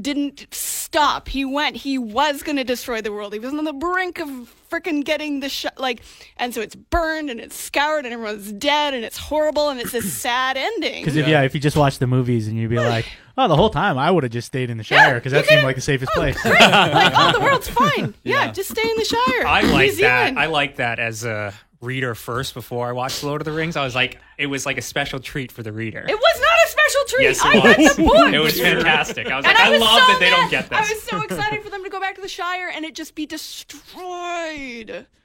didn't 0.00 0.46
stop. 0.50 1.28
He 1.28 1.44
went. 1.44 1.76
He 1.76 1.98
was 1.98 2.42
gonna 2.42 2.64
destroy 2.64 3.00
the 3.00 3.12
world. 3.12 3.32
He 3.32 3.38
was 3.38 3.52
on 3.52 3.64
the 3.64 3.72
brink 3.72 4.20
of 4.20 4.28
freaking 4.70 5.04
getting 5.04 5.40
the 5.40 5.48
sh- 5.48 5.66
like, 5.76 6.02
and 6.36 6.54
so 6.54 6.60
it's 6.60 6.74
burned 6.74 7.30
and 7.30 7.40
it's 7.40 7.56
scoured 7.56 8.04
and 8.04 8.14
everyone's 8.14 8.52
dead 8.52 8.94
and 8.94 9.04
it's 9.04 9.16
horrible 9.16 9.70
and 9.70 9.80
it's 9.80 9.92
this 9.92 10.12
sad 10.20 10.56
ending. 10.56 11.02
Because 11.02 11.16
if 11.16 11.26
yeah, 11.26 11.42
if 11.42 11.54
you 11.54 11.60
just 11.60 11.76
watch 11.76 11.98
the 11.98 12.06
movies 12.06 12.48
and 12.48 12.56
you'd 12.56 12.70
be 12.70 12.78
like, 12.78 13.06
oh, 13.36 13.48
the 13.48 13.56
whole 13.56 13.70
time 13.70 13.98
I 13.98 14.10
would 14.10 14.24
have 14.24 14.32
just 14.32 14.48
stayed 14.48 14.70
in 14.70 14.78
the 14.78 14.84
Shire 14.84 15.14
because 15.14 15.32
that 15.32 15.46
seemed 15.46 15.64
like 15.64 15.76
the 15.76 15.82
safest 15.82 16.12
oh, 16.14 16.20
place. 16.20 16.40
Great. 16.42 16.60
like, 16.60 17.12
oh, 17.16 17.32
the 17.32 17.40
world's 17.40 17.68
fine. 17.68 18.14
Yeah, 18.24 18.50
just 18.50 18.70
stay 18.70 18.88
in 18.88 18.96
the 18.96 19.04
Shire. 19.04 19.46
I 19.46 19.62
New 19.62 19.72
like 19.72 19.90
that. 19.92 19.96
Zealand. 19.96 20.38
I 20.38 20.46
like 20.46 20.76
that 20.76 20.98
as 20.98 21.24
a 21.24 21.54
reader 21.80 22.14
first 22.14 22.54
before 22.54 22.88
I 22.88 22.92
watched 22.92 23.22
Lord 23.22 23.40
of 23.40 23.44
the 23.44 23.52
Rings. 23.52 23.76
I 23.76 23.84
was 23.84 23.94
like, 23.94 24.18
it 24.36 24.46
was 24.46 24.66
like 24.66 24.78
a 24.78 24.82
special 24.82 25.20
treat 25.20 25.52
for 25.52 25.62
the 25.62 25.72
reader. 25.72 26.04
It 26.08 26.14
was 26.18 26.40
not 26.40 26.50
a 26.64 26.68
special 26.68 27.00
treat. 27.08 27.22
yes, 27.24 27.38
it 27.38 27.46
I 27.46 27.54
was. 27.56 27.76
read 27.78 27.96
the 27.96 28.02
book. 28.04 28.34
It 28.34 28.38
was 28.40 28.60
fantastic. 28.60 29.26
I 29.28 29.36
was 29.36 29.44
And 29.44 29.54
like, 29.54 29.62
I, 29.64 29.68
I, 29.68 29.70
was 29.70 29.80
love 29.80 30.00
so 30.00 30.06
that 30.12 30.16
they 30.20 30.30
mad. 30.30 30.36
don't 30.36 30.50
get 30.50 30.68
this. 30.70 30.78
I 30.78 30.92
was 30.92 31.02
so 31.02 31.20
excited 31.22 31.62
for 31.62 31.70
them 31.70 31.84
to 31.84 31.90
go 31.90 32.00
back 32.00 32.14
to 32.16 32.20
the 32.20 32.28
Shire 32.28 32.70
and 32.74 32.84
it 32.84 32.94
just 32.94 33.14
be 33.14 33.26
destroyed. 33.26 35.06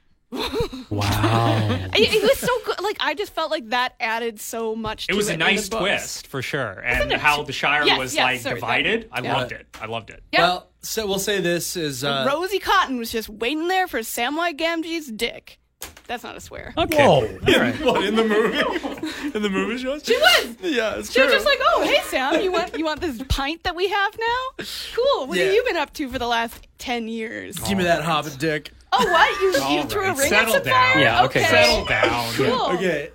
Wow. 0.90 1.68
It, 1.94 2.12
it 2.14 2.22
was 2.22 2.38
so 2.38 2.48
good. 2.64 2.80
Like 2.82 2.96
I 3.00 3.14
just 3.14 3.32
felt 3.34 3.50
like 3.52 3.68
that 3.70 3.94
added 4.00 4.40
so 4.40 4.74
much. 4.74 5.04
it 5.04 5.12
to 5.12 5.16
was 5.16 5.28
it 5.28 5.34
a 5.34 5.36
nice 5.36 5.68
twist 5.68 6.26
for 6.26 6.42
sure, 6.42 6.80
and 6.84 7.12
it? 7.12 7.20
how 7.20 7.42
the 7.44 7.52
Shire 7.52 7.84
Yes, 7.84 7.98
was 7.98 8.14
yes, 8.16 8.24
like 8.24 8.40
sorry, 8.40 8.54
divided. 8.56 9.08
I 9.12 9.20
yeah. 9.20 9.32
loved 9.36 9.52
it. 9.52 9.66
I 9.80 9.86
loved 9.86 10.10
it. 10.10 10.22
Yeah. 10.32 10.40
Well, 10.40 10.70
so 10.82 11.06
we'll 11.06 11.18
say 11.20 11.40
this 11.40 11.76
is 11.76 12.02
uh, 12.04 12.24
Rosie 12.28 12.58
Cotton 12.58 12.96
was 12.98 13.12
just 13.12 13.28
waiting 13.28 13.68
there 13.68 13.86
for 13.86 14.00
Samwise 14.00 14.56
Gamgee's 14.58 15.06
dick. 15.12 15.58
That's 16.06 16.22
not 16.22 16.36
a 16.36 16.40
swear. 16.40 16.74
Okay. 16.76 17.06
what 17.82 18.04
in 18.04 18.14
the 18.14 18.24
movie? 18.24 18.58
in 19.36 19.42
the 19.42 19.48
movie 19.50 19.78
shows? 19.82 20.04
She 20.04 20.14
was. 20.16 20.56
Yeah, 20.60 20.96
it's 20.96 21.10
She 21.10 21.14
true. 21.20 21.24
was 21.24 21.34
just 21.34 21.46
like, 21.46 21.58
"Oh, 21.62 21.82
hey 21.82 22.00
Sam, 22.08 22.40
you 22.42 22.52
want 22.52 22.78
you 22.78 22.84
want 22.84 23.00
this 23.00 23.22
pint 23.28 23.62
that 23.64 23.74
we 23.74 23.88
have 23.88 24.18
now? 24.18 24.64
Cool. 24.94 25.26
What 25.26 25.38
Yeah. 25.38 25.44
have 25.44 25.54
you 25.54 25.64
been 25.64 25.76
up 25.76 25.92
to 25.94 26.08
for 26.10 26.18
the 26.18 26.26
last 26.26 26.66
ten 26.78 27.08
years? 27.08 27.58
Give 27.58 27.78
me 27.78 27.84
that 27.84 28.02
hobbit 28.04 28.36
dick. 28.38 28.70
Oh, 28.92 29.04
what? 29.10 29.40
You, 29.40 29.48
you 29.74 29.80
All 29.80 29.86
threw 29.86 30.02
right, 30.02 30.16
a 30.16 30.20
ring 30.20 30.28
settle 30.28 30.54
at 30.56 30.64
some 30.64 30.72
down. 30.72 30.92
fire? 30.92 31.02
Yeah, 31.02 31.24
okay. 31.24 31.42
Settle 31.44 31.84
down. 31.86 32.32
Cool. 32.34 32.76
Okay. 32.76 33.10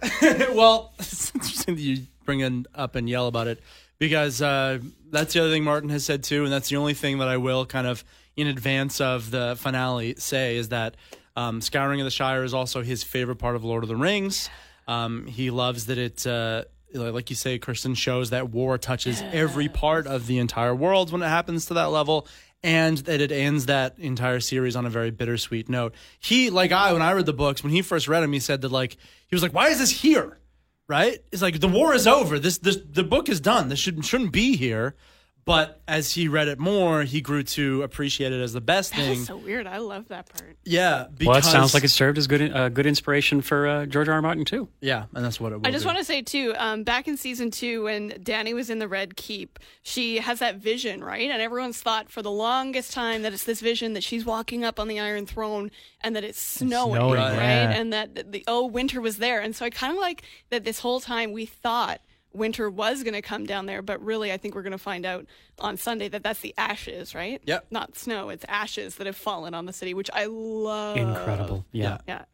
well, 0.53 0.91
it's 0.99 1.33
interesting 1.33 1.75
that 1.75 1.81
you 1.81 2.05
bring 2.25 2.41
it 2.41 2.67
up 2.75 2.95
and 2.95 3.07
yell 3.07 3.27
about 3.27 3.47
it 3.47 3.61
because 3.97 4.41
uh, 4.41 4.79
that's 5.11 5.33
the 5.33 5.39
other 5.41 5.51
thing 5.51 5.63
Martin 5.63 5.89
has 5.89 6.03
said 6.03 6.23
too, 6.23 6.43
and 6.43 6.51
that's 6.51 6.69
the 6.69 6.75
only 6.75 6.93
thing 6.95 7.19
that 7.19 7.27
I 7.29 7.37
will 7.37 7.65
kind 7.65 7.87
of 7.87 8.03
in 8.35 8.47
advance 8.47 8.99
of 8.99 9.31
the 9.31 9.55
finale 9.59 10.15
say 10.17 10.57
is 10.57 10.69
that 10.69 10.95
um, 11.35 11.61
Scouring 11.61 12.01
of 12.01 12.05
the 12.05 12.11
Shire 12.11 12.43
is 12.43 12.53
also 12.53 12.81
his 12.81 13.03
favorite 13.03 13.37
part 13.37 13.55
of 13.55 13.63
Lord 13.63 13.83
of 13.83 13.89
the 13.89 13.95
Rings. 13.95 14.49
Um, 14.87 15.27
he 15.27 15.51
loves 15.51 15.85
that 15.87 15.97
it. 15.97 16.25
Uh, 16.25 16.63
like 16.93 17.29
you 17.29 17.35
say, 17.35 17.59
Kirsten 17.59 17.93
shows 17.93 18.31
that 18.31 18.49
war 18.49 18.77
touches 18.79 19.21
every 19.31 19.69
part 19.69 20.07
of 20.07 20.25
the 20.25 20.39
entire 20.39 20.73
world 20.73 21.11
when 21.11 21.21
it 21.21 21.27
happens 21.27 21.67
to 21.67 21.75
that 21.75 21.91
level, 21.91 22.27
and 22.63 22.97
that 22.99 23.21
it 23.21 23.31
ends 23.31 23.67
that 23.67 23.99
entire 23.99 24.39
series 24.39 24.75
on 24.75 24.85
a 24.85 24.89
very 24.89 25.11
bittersweet 25.11 25.69
note. 25.69 25.93
He, 26.19 26.49
like 26.49 26.71
I, 26.71 26.91
when 26.93 27.01
I 27.03 27.11
read 27.11 27.27
the 27.27 27.33
books, 27.33 27.63
when 27.63 27.71
he 27.71 27.81
first 27.81 28.07
read 28.07 28.21
them, 28.21 28.33
he 28.33 28.39
said 28.39 28.61
that 28.61 28.71
like 28.71 28.97
he 29.27 29.35
was 29.35 29.43
like, 29.43 29.53
"Why 29.53 29.69
is 29.69 29.79
this 29.79 29.91
here?" 29.91 30.39
Right? 30.87 31.19
It's 31.31 31.43
like 31.43 31.59
the 31.59 31.67
war 31.67 31.93
is 31.93 32.07
over. 32.07 32.39
This, 32.39 32.57
this, 32.57 32.79
the 32.83 33.03
book 33.03 33.29
is 33.29 33.39
done. 33.39 33.69
This 33.69 33.77
shouldn't 33.77 34.05
shouldn't 34.05 34.31
be 34.31 34.57
here. 34.57 34.95
But 35.45 35.81
as 35.87 36.13
he 36.13 36.27
read 36.27 36.47
it 36.47 36.59
more, 36.59 37.03
he 37.03 37.21
grew 37.21 37.41
to 37.41 37.81
appreciate 37.81 38.31
it 38.31 38.39
as 38.39 38.53
the 38.53 38.61
best 38.61 38.93
thing. 38.93 39.15
That's 39.15 39.27
so 39.27 39.37
weird. 39.37 39.65
I 39.65 39.77
love 39.77 40.07
that 40.09 40.29
part. 40.29 40.57
yeah, 40.63 41.07
because 41.09 41.27
Well, 41.27 41.37
it 41.37 41.43
sounds 41.43 41.73
like 41.73 41.83
it 41.83 41.89
served 41.89 42.19
as 42.19 42.27
good 42.27 42.53
uh, 42.55 42.69
good 42.69 42.85
inspiration 42.85 43.41
for 43.41 43.67
uh, 43.67 43.85
George 43.87 44.07
R. 44.09 44.15
R. 44.15 44.21
Martin 44.21 44.45
too. 44.45 44.67
yeah, 44.79 45.05
and 45.15 45.25
that's 45.25 45.39
what 45.39 45.51
it. 45.51 45.55
Will 45.59 45.67
I 45.67 45.71
just 45.71 45.83
do. 45.83 45.87
want 45.87 45.97
to 45.97 46.03
say 46.03 46.21
too, 46.21 46.53
um, 46.57 46.83
back 46.83 47.07
in 47.07 47.17
season 47.17 47.49
two, 47.49 47.85
when 47.85 48.11
Dany 48.11 48.53
was 48.53 48.69
in 48.69 48.77
the 48.77 48.87
Red 48.87 49.15
Keep, 49.15 49.57
she 49.81 50.17
has 50.19 50.37
that 50.39 50.57
vision, 50.57 51.03
right? 51.03 51.29
And 51.31 51.41
everyone's 51.41 51.81
thought 51.81 52.11
for 52.11 52.21
the 52.21 52.31
longest 52.31 52.93
time 52.93 53.23
that 53.23 53.33
it's 53.33 53.45
this 53.45 53.59
vision 53.61 53.93
that 53.93 54.03
she's 54.03 54.25
walking 54.25 54.63
up 54.63 54.79
on 54.79 54.87
the 54.87 54.99
Iron 54.99 55.25
Throne 55.25 55.71
and 56.01 56.15
that 56.15 56.23
it's 56.23 56.39
snowing, 56.39 56.95
snowing, 56.95 57.15
right? 57.15 57.33
yeah. 57.33 57.71
And 57.71 57.91
that 57.91 58.13
the, 58.13 58.23
the 58.23 58.43
oh 58.47 58.67
winter 58.67 59.01
was 59.01 59.17
there, 59.17 59.39
and 59.39 59.55
so 59.55 59.65
I 59.65 59.71
kind 59.71 59.93
of 59.93 59.99
like 59.99 60.21
that. 60.51 60.63
This 60.63 60.79
whole 60.79 60.99
time 60.99 61.31
we 61.31 61.45
thought 61.47 62.01
winter 62.33 62.69
was 62.69 63.03
going 63.03 63.13
to 63.13 63.21
come 63.21 63.45
down 63.45 63.65
there, 63.65 63.81
but 63.81 64.03
really 64.03 64.31
I 64.31 64.37
think 64.37 64.55
we're 64.55 64.61
going 64.61 64.71
to 64.71 64.77
find 64.77 65.05
out 65.05 65.25
on 65.59 65.77
Sunday 65.77 66.07
that 66.09 66.23
that's 66.23 66.39
the 66.39 66.53
ashes, 66.57 67.15
right? 67.15 67.41
Yep. 67.45 67.67
Not 67.71 67.97
snow; 67.97 68.29
it's 68.29 68.45
ashes 68.47 68.95
that 68.95 69.07
have 69.07 69.17
fallen 69.17 69.53
on 69.53 69.65
the 69.65 69.73
city, 69.73 69.93
which 69.93 70.09
I 70.13 70.25
love. 70.25 70.97
Incredible. 70.97 71.65
Yeah. 71.71 71.99
Yeah. 72.07 72.25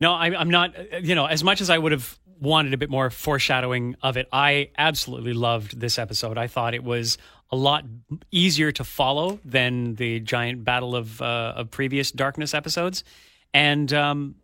No, 0.00 0.12
I, 0.12 0.26
I'm 0.38 0.50
not. 0.50 0.74
You 1.04 1.14
know, 1.14 1.26
as 1.26 1.44
much 1.44 1.60
as 1.60 1.70
I 1.70 1.78
would 1.78 1.92
have 1.92 2.18
wanted 2.40 2.72
a 2.72 2.78
bit 2.78 2.88
more 2.90 3.10
foreshadowing 3.10 3.96
of 4.02 4.16
it, 4.16 4.26
I 4.32 4.70
absolutely 4.78 5.34
loved 5.34 5.78
this 5.78 5.98
episode. 5.98 6.38
I 6.38 6.46
thought 6.46 6.74
it 6.74 6.82
was 6.82 7.18
a 7.50 7.56
lot 7.56 7.84
easier 8.30 8.72
to 8.72 8.84
follow 8.84 9.40
than 9.44 9.96
the 9.96 10.20
giant 10.20 10.64
battle 10.64 10.96
of 10.96 11.20
uh, 11.20 11.54
of 11.56 11.70
previous 11.70 12.10
Darkness 12.10 12.54
episodes, 12.54 13.04
and 13.52 13.92
um, 13.92 14.36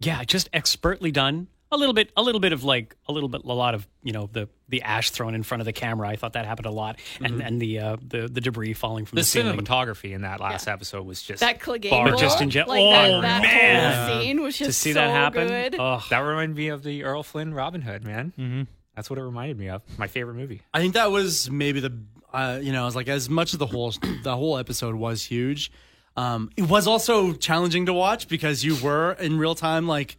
yeah, 0.00 0.24
just 0.24 0.48
expertly 0.52 1.10
done. 1.10 1.48
A 1.70 1.76
little 1.76 1.92
bit, 1.92 2.10
a 2.16 2.22
little 2.22 2.40
bit 2.40 2.54
of 2.54 2.64
like 2.64 2.96
a 3.08 3.12
little 3.12 3.28
bit, 3.28 3.42
a 3.44 3.52
lot 3.52 3.74
of 3.74 3.86
you 4.02 4.12
know 4.12 4.30
the 4.32 4.48
the 4.70 4.80
ash 4.82 5.10
thrown 5.10 5.34
in 5.34 5.42
front 5.42 5.60
of 5.60 5.66
the 5.66 5.72
camera. 5.74 6.08
I 6.08 6.16
thought 6.16 6.32
that 6.32 6.46
happened 6.46 6.64
a 6.66 6.70
lot, 6.70 6.98
and 7.20 7.42
and 7.42 7.60
the 7.60 7.78
uh, 7.78 7.96
the 8.00 8.26
the 8.26 8.40
debris 8.40 8.72
falling 8.72 9.04
from 9.04 9.16
The 9.16 9.20
the, 9.20 9.26
ceiling. 9.26 9.58
cinematography 9.58 10.12
in 10.14 10.22
that 10.22 10.40
last 10.40 10.66
episode 10.66 11.04
was 11.04 11.20
just 11.22 11.40
That 11.40 11.60
Clegane 11.60 12.10
But 12.10 12.18
just 12.18 12.40
in 12.40 12.48
gen- 12.48 12.68
like 12.68 12.80
oh, 12.80 13.20
that, 13.20 13.20
that 13.20 13.42
man. 13.42 14.08
whole 14.08 14.20
scene 14.22 14.42
was 14.42 14.56
just 14.56 14.68
to 14.68 14.72
see 14.72 14.92
so 14.94 15.00
that 15.00 15.10
happen. 15.10 15.46
good. 15.48 15.76
Oh, 15.78 16.02
that 16.08 16.20
reminded 16.20 16.56
me 16.56 16.68
of 16.68 16.82
the 16.82 17.02
Errol 17.02 17.22
Flynn 17.22 17.52
Robin 17.52 17.82
Hood 17.82 18.02
man. 18.02 18.32
Mm-hmm. 18.38 18.62
That's 18.96 19.10
what 19.10 19.18
it 19.18 19.22
reminded 19.22 19.58
me 19.58 19.68
of. 19.68 19.82
My 19.98 20.06
favorite 20.08 20.34
movie. 20.34 20.62
I 20.72 20.80
think 20.80 20.94
that 20.94 21.10
was 21.10 21.50
maybe 21.50 21.80
the 21.80 21.92
uh, 22.32 22.60
you 22.62 22.72
know, 22.72 22.82
I 22.82 22.84
was 22.86 22.96
like 22.96 23.08
as 23.08 23.28
much 23.28 23.52
as 23.52 23.58
the 23.58 23.66
whole 23.66 23.92
the 24.22 24.34
whole 24.34 24.56
episode 24.56 24.94
was 24.94 25.22
huge. 25.22 25.70
Um, 26.16 26.50
it 26.56 26.62
was 26.62 26.86
also 26.86 27.34
challenging 27.34 27.86
to 27.86 27.92
watch 27.92 28.26
because 28.26 28.64
you 28.64 28.74
were 28.82 29.12
in 29.12 29.38
real 29.38 29.54
time 29.54 29.86
like 29.86 30.16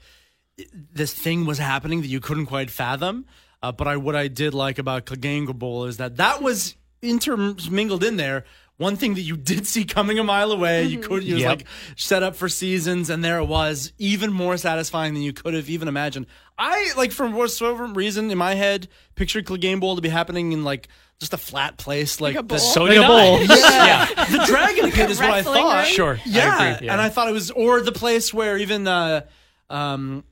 this 0.93 1.13
thing 1.13 1.45
was 1.45 1.58
happening 1.58 2.02
that 2.02 2.08
you 2.08 2.19
couldn't 2.19 2.45
quite 2.48 2.69
fathom. 2.69 3.26
Uh, 3.62 3.72
but 3.72 3.88
I 3.88 3.98
what 3.98 4.15
I 4.15 4.28
did 4.30 4.54
like 4.54 4.80
about 4.80 5.06
Clegane 5.06 5.45
Bowl 5.58 5.86
is 5.86 5.98
that 5.98 6.17
that 6.17 6.41
was 6.41 6.76
intermingled 7.02 8.04
in 8.04 8.17
there. 8.17 8.45
One 8.78 8.95
thing 8.95 9.15
that 9.15 9.22
you 9.22 9.36
did 9.36 9.67
see 9.67 9.84
coming 9.84 10.19
a 10.19 10.24
mile 10.24 10.54
away, 10.54 10.86
you 10.86 11.00
could 11.00 11.22
you 11.24 11.34
was 11.36 11.43
Yep. 11.43 11.50
like 11.58 11.67
set 11.98 12.24
up 12.24 12.38
for 12.38 12.48
seasons, 12.48 13.10
and 13.10 13.22
there 13.22 13.38
it 13.39 13.45
was, 13.45 13.91
even 13.98 14.32
more 14.32 14.56
satisfying 14.56 15.13
than 15.13 15.22
you 15.24 15.34
could 15.34 15.54
have 15.54 15.69
even 15.69 15.89
imagined. 15.89 16.28
I 16.58 16.91
like 16.95 17.12
for 17.12 17.28
whatever 17.30 17.88
reason 17.88 18.32
in 18.32 18.38
my 18.38 18.54
head 18.56 18.88
pictured 19.15 19.45
Clegane 19.45 19.82
Bowl 19.82 19.98
to 19.98 20.02
be 20.02 20.08
happening 20.08 20.54
in 20.54 20.63
like 20.63 20.88
just 21.19 21.34
a 21.34 21.38
flat 21.38 21.76
place, 21.76 22.22
like, 22.22 22.36
a 22.36 22.38
the- 22.38 22.43
bowl? 22.43 22.58
so 22.60 22.84
Like 22.86 22.95
bowl. 23.06 23.36
I. 23.39 24.06
yeah. 24.15 24.24
the 24.38 24.45
Dragon 24.45 24.89
Pit 24.91 25.10
is 25.12 25.19
what 25.19 25.30
I 25.32 25.41
thought. 25.43 25.84
ring? 25.84 25.93
Sure, 25.93 26.15
I 26.15 26.22
Yeah, 26.26 26.69
agree, 26.76 26.86
yeah. 26.88 26.93
and 26.93 27.02
I 27.02 27.10
thought 27.10 27.28
it 27.28 27.34
was, 27.34 27.52
or 27.52 27.82
the 27.82 27.91
place 27.91 28.34
where 28.34 28.58
even 28.58 28.88
uh, 28.88 29.24
um, 29.69 30.24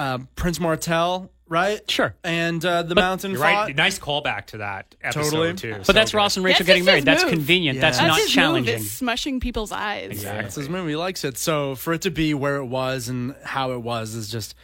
uh, 0.00 0.18
Prince 0.36 0.58
Martell, 0.60 1.30
right? 1.48 1.88
Sure. 1.90 2.14
And 2.24 2.64
uh, 2.64 2.82
the 2.84 2.94
mountain 2.94 3.32
You're 3.32 3.40
fought. 3.40 3.66
right. 3.66 3.76
Nice 3.76 3.98
callback 3.98 4.46
to 4.46 4.58
that 4.58 4.94
episode 5.02 5.30
Totally. 5.30 5.54
too. 5.54 5.74
But 5.74 5.86
So 5.86 5.92
that's 5.92 6.12
good. 6.12 6.16
Ross 6.16 6.36
and 6.36 6.44
Rachel 6.44 6.58
That's 6.60 6.66
getting 6.68 6.84
married. 6.84 6.98
his 6.98 7.04
That's 7.04 7.22
move. 7.24 7.32
convenient. 7.32 7.76
Yeah. 7.76 7.80
That's, 7.82 7.98
That's 7.98 8.08
not 8.08 8.18
his 8.20 8.30
challenging. 8.30 8.74
Move, 8.76 8.82
is 8.82 8.90
smushing 8.90 9.40
people's 9.40 9.72
eyes. 9.72 10.22
That's 10.22 10.54
his 10.54 10.68
movie. 10.68 10.90
He 10.90 10.96
likes 10.96 11.24
it. 11.24 11.36
So 11.38 11.74
for 11.74 11.92
it 11.92 12.02
to 12.02 12.10
be 12.10 12.34
where 12.34 12.56
it 12.56 12.66
was 12.66 13.08
and 13.08 13.34
how 13.44 13.72
it 13.72 13.82
was 13.82 14.14
is 14.14 14.28
just 14.30 14.54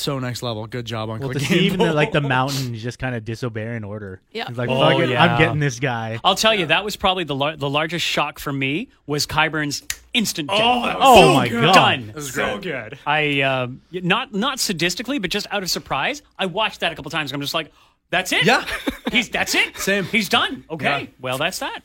so 0.00 0.18
next 0.18 0.42
level. 0.42 0.66
Good 0.66 0.84
job 0.86 1.10
on 1.10 1.20
Well, 1.20 1.30
to 1.30 1.40
see 1.40 1.60
even 1.60 1.78
the, 1.78 1.86
Bowl. 1.86 1.94
like 1.94 2.12
the 2.12 2.20
mountain 2.20 2.74
just 2.74 2.98
kind 2.98 3.14
of 3.14 3.24
disobey 3.24 3.76
an 3.76 3.84
order. 3.84 4.20
Yeah. 4.32 4.46
He's 4.48 4.56
like, 4.58 4.68
Oh, 4.68 4.78
fuck 4.80 4.98
it, 5.00 5.10
yeah. 5.10 5.22
I'm 5.24 5.38
getting 5.38 5.60
this 5.60 5.78
guy. 5.80 6.18
I'll 6.24 6.34
tell 6.34 6.54
you, 6.54 6.66
that 6.66 6.84
was 6.84 6.96
probably 6.96 7.24
the 7.24 7.34
lar- 7.34 7.56
the 7.56 7.68
largest 7.70 8.04
shock 8.06 8.38
for 8.38 8.52
me 8.52 8.88
was 9.06 9.26
Qyburn's 9.26 9.82
instant 10.14 10.48
death. 10.48 10.58
Oh 10.60 11.34
my 11.34 11.48
god. 11.48 11.74
Done. 11.74 12.20
so 12.22 12.58
good. 12.58 12.98
I 13.06 13.40
um, 13.42 13.82
not 13.92 14.32
not 14.34 14.58
sadistically, 14.58 15.20
but 15.20 15.30
just 15.30 15.46
out 15.50 15.62
of 15.62 15.70
surprise, 15.70 16.22
I 16.38 16.46
watched 16.46 16.80
that 16.80 16.92
a 16.92 16.94
couple 16.94 17.10
times. 17.10 17.32
I'm 17.32 17.40
just 17.40 17.54
like, 17.54 17.72
that's 18.10 18.32
it. 18.32 18.44
Yeah. 18.44 18.64
he's 19.12 19.28
that's 19.28 19.54
it. 19.54 19.76
Same. 19.76 20.04
He's 20.04 20.28
done. 20.28 20.64
Okay. 20.70 20.84
Yeah. 21.02 21.06
Well, 21.20 21.38
that's 21.38 21.58
that. 21.60 21.82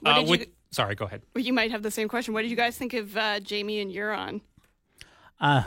What 0.00 0.10
Uh, 0.14 0.20
did 0.20 0.28
with- 0.30 0.40
you, 0.40 0.46
sorry, 0.70 0.94
go 0.94 1.04
ahead. 1.04 1.22
well, 1.34 1.44
you 1.44 1.52
might 1.52 1.70
have 1.70 1.82
the 1.82 1.90
same 1.90 2.08
question. 2.08 2.34
What 2.34 2.42
did 2.42 2.50
you 2.50 2.56
guys 2.56 2.76
think 2.76 2.94
of 2.94 3.16
uh, 3.16 3.40
Jaime 3.48 3.80
and 3.80 3.90
Euron? 3.92 4.40
Uh, 5.40 5.62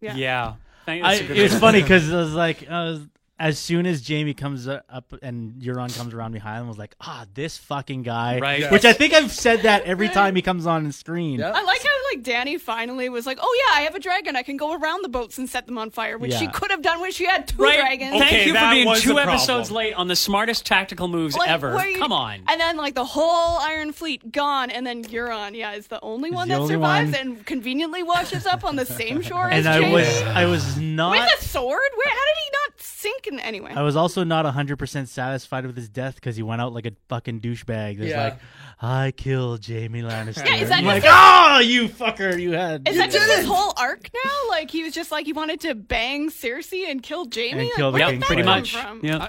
Yeah. 0.00 0.14
Yeah. 0.16 0.54
I, 0.86 1.20
good 1.22 1.36
it's 1.36 1.54
funny 1.58 1.82
because 1.82 2.12
I 2.12 2.16
was 2.16 2.34
like, 2.34 2.68
I 2.68 2.84
was, 2.84 3.00
as 3.38 3.58
soon 3.58 3.84
as 3.86 4.06
Jaime 4.06 4.32
comes 4.34 4.68
uh, 4.68 4.80
up 4.88 5.12
and 5.22 5.54
Euron 5.60 5.94
comes 5.96 6.14
around 6.14 6.32
behind 6.32 6.58
him, 6.60 6.66
I 6.66 6.68
was 6.68 6.78
like, 6.78 6.94
ah, 7.00 7.26
this 7.34 7.58
fucking 7.58 8.02
guy. 8.04 8.38
Right. 8.38 8.70
Which 8.70 8.84
I 8.84 8.92
think 8.92 9.12
I've 9.12 9.32
said 9.32 9.62
that 9.62 9.82
every 9.84 10.08
time 10.08 10.36
he 10.36 10.42
comes 10.42 10.66
on 10.66 10.90
screen. 10.92 11.40
Yeah. 11.40 11.50
I 11.50 11.62
like 11.62 11.82
how 11.82 11.90
like 12.14 12.22
Dany 12.22 12.60
finally 12.60 13.08
was 13.08 13.26
like, 13.26 13.38
"Oh 13.40 13.64
yeah, 13.68 13.78
I 13.78 13.82
have 13.82 13.96
a 13.96 13.98
dragon. 13.98 14.36
I 14.36 14.42
can 14.44 14.56
go 14.56 14.72
around 14.74 15.02
the 15.02 15.08
boats 15.08 15.36
and 15.38 15.48
set 15.50 15.66
them 15.66 15.78
on 15.78 15.90
fire," 15.90 16.16
which 16.16 16.32
she 16.34 16.46
could 16.46 16.70
have 16.70 16.80
done 16.80 17.00
when 17.00 17.10
she 17.10 17.24
had 17.26 17.48
two 17.48 17.60
Right. 17.62 17.76
dragons. 17.80 18.12
Thank 18.12 18.46
you 18.46 18.54
for 18.54 18.70
being 18.70 18.94
two 18.96 19.18
episodes 19.18 19.70
late 19.72 19.94
on 19.94 20.06
the 20.06 20.14
smartest 20.16 20.64
tactical 20.64 21.08
moves 21.08 21.36
Like, 21.36 21.48
ever. 21.50 21.74
where 21.74 21.88
you- 21.88 21.98
Come 21.98 22.12
on. 22.12 22.42
And 22.46 22.60
then 22.60 22.76
like 22.76 22.94
the 22.94 23.04
whole 23.04 23.58
Iron 23.58 23.92
Fleet 23.92 24.30
gone, 24.30 24.70
and 24.70 24.86
then 24.86 25.02
Euron, 25.04 25.56
yeah, 25.56 25.72
is 25.72 25.88
the 25.88 26.00
only 26.02 26.30
one 26.30 26.46
the 26.48 26.54
that 26.54 26.60
only 26.60 26.74
survives 26.74 27.12
one. 27.12 27.20
and 27.20 27.46
conveniently 27.46 28.02
washes 28.04 28.46
up 28.46 28.62
on 28.64 28.76
the 28.76 28.86
same 28.86 29.20
shore 29.28 29.50
as 29.50 29.66
And 29.66 29.74
I 29.74 29.80
Jaime. 29.80 29.92
was, 29.92 30.22
I 30.22 30.44
was 30.44 30.76
not. 30.78 31.10
with 31.12 31.40
a 31.40 31.44
sword. 31.44 31.80
Where? 31.96 32.08
How 32.08 32.14
did 32.14 32.36
he 32.44 32.50
not 32.52 32.80
sink 32.80 33.23
in 33.26 33.38
anyway? 33.40 33.72
I 33.74 33.82
was 33.82 33.96
also 33.96 34.24
not 34.24 34.44
100% 34.46 35.08
satisfied 35.08 35.66
with 35.66 35.76
his 35.76 35.88
death 35.88 36.14
because 36.16 36.36
he 36.36 36.42
went 36.42 36.60
out 36.60 36.72
like 36.72 36.86
a 36.86 36.92
fucking 37.08 37.40
douchebag. 37.40 37.98
That's 37.98 38.10
Yeah. 38.10 38.24
like, 38.24 38.38
I 38.82 39.10
killed 39.12 39.64
Jaime 39.66 40.02
Lannister. 40.02 40.44
Yeah, 40.46 40.56
is 40.56 40.68
that 40.68 40.78
I'm 40.78 40.84
like, 40.84 41.02
like- 41.02 41.12
oh, 41.12 41.14
ah, 41.14 41.58
you 41.60 41.88
fucker, 41.88 42.38
you 42.40 42.52
had. 42.52 42.88
Is 42.88 42.96
that 42.96 43.10
just 43.10 43.30
his 43.30 43.46
whole 43.46 43.72
arc 43.76 44.08
now? 44.24 44.48
Like 44.50 44.70
he 44.70 44.82
was 44.82 44.92
just 44.94 45.10
like 45.12 45.26
he 45.26 45.32
wanted 45.32 45.60
to 45.60 45.74
bang 45.74 46.30
Cersei 46.30 46.90
and 46.90 47.02
kill 47.02 47.26
Jaime. 47.32 47.50
And 47.52 47.60
Like, 47.64 47.72
kill 47.74 47.92
the 47.92 47.98
where 47.98 48.12
yeah, 48.12 48.18
that 48.18 48.26
pretty 48.26 48.42
much. 48.42 48.76
From? 48.76 49.00
Yeah. 49.02 49.28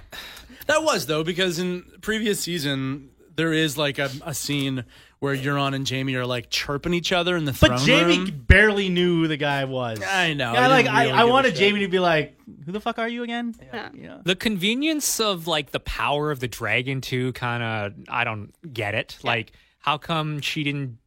That 0.67 0.83
was 0.83 1.05
though 1.05 1.23
because 1.23 1.59
in 1.59 1.83
previous 2.01 2.39
season 2.41 3.09
there 3.35 3.53
is 3.53 3.77
like 3.77 3.99
a, 3.99 4.09
a 4.25 4.33
scene 4.33 4.83
where 5.25 5.35
Euron 5.35 5.73
and 5.73 5.89
Jaime 5.89 6.13
are 6.15 6.25
like 6.25 6.51
chirping 6.51 6.93
each 6.93 7.11
other 7.11 7.35
in 7.35 7.45
the 7.45 7.51
But 7.59 7.79
throne 7.79 7.79
Jaime 8.05 8.17
room. 8.19 8.43
barely 8.45 8.89
knew 8.89 9.21
who 9.21 9.27
the 9.27 9.37
guy 9.37 9.65
was. 9.65 9.99
I 10.03 10.33
know. 10.35 10.53
Yeah, 10.53 10.61
I 10.61 10.67
like 10.67 10.85
didn't 10.85 10.95
I, 10.97 11.01
I 11.01 11.05
give 11.07 11.19
a 11.19 11.27
wanted 11.31 11.57
shit. 11.57 11.67
Jaime 11.71 11.79
to 11.79 11.87
be 11.87 11.97
like, 11.97 12.37
"Who 12.65 12.71
the 12.71 12.79
fuck 12.79 12.99
are 12.99 13.07
you 13.07 13.23
again?" 13.23 13.55
Yeah. 13.73 13.89
Yeah. 13.95 14.17
The 14.23 14.35
convenience 14.35 15.19
of 15.19 15.47
like 15.47 15.71
the 15.71 15.79
power 15.79 16.29
of 16.29 16.39
the 16.41 16.47
dragon 16.47 17.01
too 17.01 17.33
kind 17.33 17.63
of 17.63 17.93
I 18.07 18.23
don't 18.23 18.53
get 18.71 18.93
it. 18.93 19.17
Like 19.23 19.51
how 19.79 19.97
come 19.97 20.41
she 20.41 20.63
didn't 20.63 20.99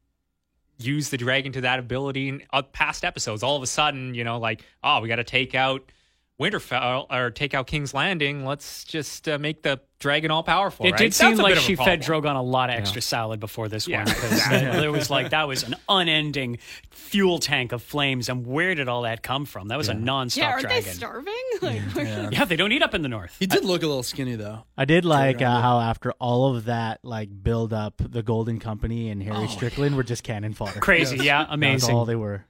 use 0.80 1.10
the 1.10 1.16
dragon 1.16 1.52
to 1.52 1.60
that 1.60 1.78
ability 1.78 2.28
in 2.28 2.42
uh, 2.52 2.62
past 2.62 3.04
episodes? 3.04 3.44
All 3.44 3.56
of 3.56 3.62
a 3.62 3.68
sudden, 3.68 4.14
you 4.16 4.24
know, 4.24 4.38
like 4.40 4.64
oh, 4.82 5.00
we 5.00 5.06
got 5.08 5.16
to 5.16 5.24
take 5.24 5.54
out 5.54 5.92
Winterfell 6.40 7.06
or 7.12 7.30
take 7.30 7.54
out 7.54 7.68
King's 7.68 7.94
Landing. 7.94 8.44
Let's 8.44 8.82
just 8.84 9.28
uh, 9.28 9.38
make 9.38 9.62
the 9.62 9.80
dragon 9.98 10.30
all 10.30 10.42
powerful. 10.42 10.86
It 10.86 10.92
right? 10.92 10.98
did 10.98 11.14
seem 11.14 11.36
like 11.36 11.54
bit 11.54 11.58
of 11.58 11.62
a 11.64 11.66
she 11.66 11.74
fed. 11.76 12.02
Drogon 12.02 12.36
a 12.36 12.40
lot 12.42 12.70
of 12.70 12.76
extra 12.76 13.02
salad 13.02 13.40
before 13.40 13.68
this 13.68 13.88
Yeah. 13.88 13.98
one 14.04 14.06
because 14.06 14.52
it 14.84 14.92
was 14.92 15.10
like 15.10 15.30
that 15.30 15.48
was 15.48 15.64
an 15.64 15.74
unending 15.88 16.58
fuel 16.90 17.38
tank 17.38 17.72
of 17.72 17.82
flames. 17.82 18.28
And 18.28 18.46
where 18.46 18.74
did 18.74 18.88
all 18.88 19.02
that 19.02 19.22
come 19.22 19.44
from? 19.44 19.68
That 19.68 19.76
was 19.78 19.88
a 19.88 19.94
nonstop 19.94 20.36
yeah, 20.36 20.50
aren't 20.50 20.62
dragon. 20.62 20.84
they 20.84 20.90
starving? 20.90 21.34
Like, 21.60 21.80
where- 21.96 22.28
yeah, 22.30 22.44
they 22.44 22.54
don't 22.54 22.70
eat 22.70 22.82
up 22.82 22.94
in 22.94 23.02
the 23.02 23.08
north. 23.08 23.34
He 23.40 23.46
did 23.46 23.64
look 23.64 23.82
a 23.82 23.86
little 23.88 24.04
skinny 24.04 24.36
though. 24.36 24.62
I 24.76 24.84
did 24.84 25.04
like 25.04 25.42
uh, 25.42 25.60
how 25.60 25.80
after 25.80 26.12
all 26.20 26.54
of 26.54 26.66
that 26.66 27.00
like 27.02 27.30
build 27.42 27.72
up, 27.72 27.94
the 27.98 28.22
Golden 28.22 28.60
Company 28.60 29.10
and 29.10 29.20
Oh, 29.28 29.34
Harry 29.34 29.48
Strickland 29.48 29.96
were 29.96 30.04
just 30.04 30.22
cannon 30.22 30.52
fodder. 30.54 30.78
Crazy, 30.78 31.16
yeah, 31.16 31.38
That's 31.42 31.54
amazing. 31.54 31.94
all 31.96 32.04
they 32.04 32.14
were. 32.14 32.44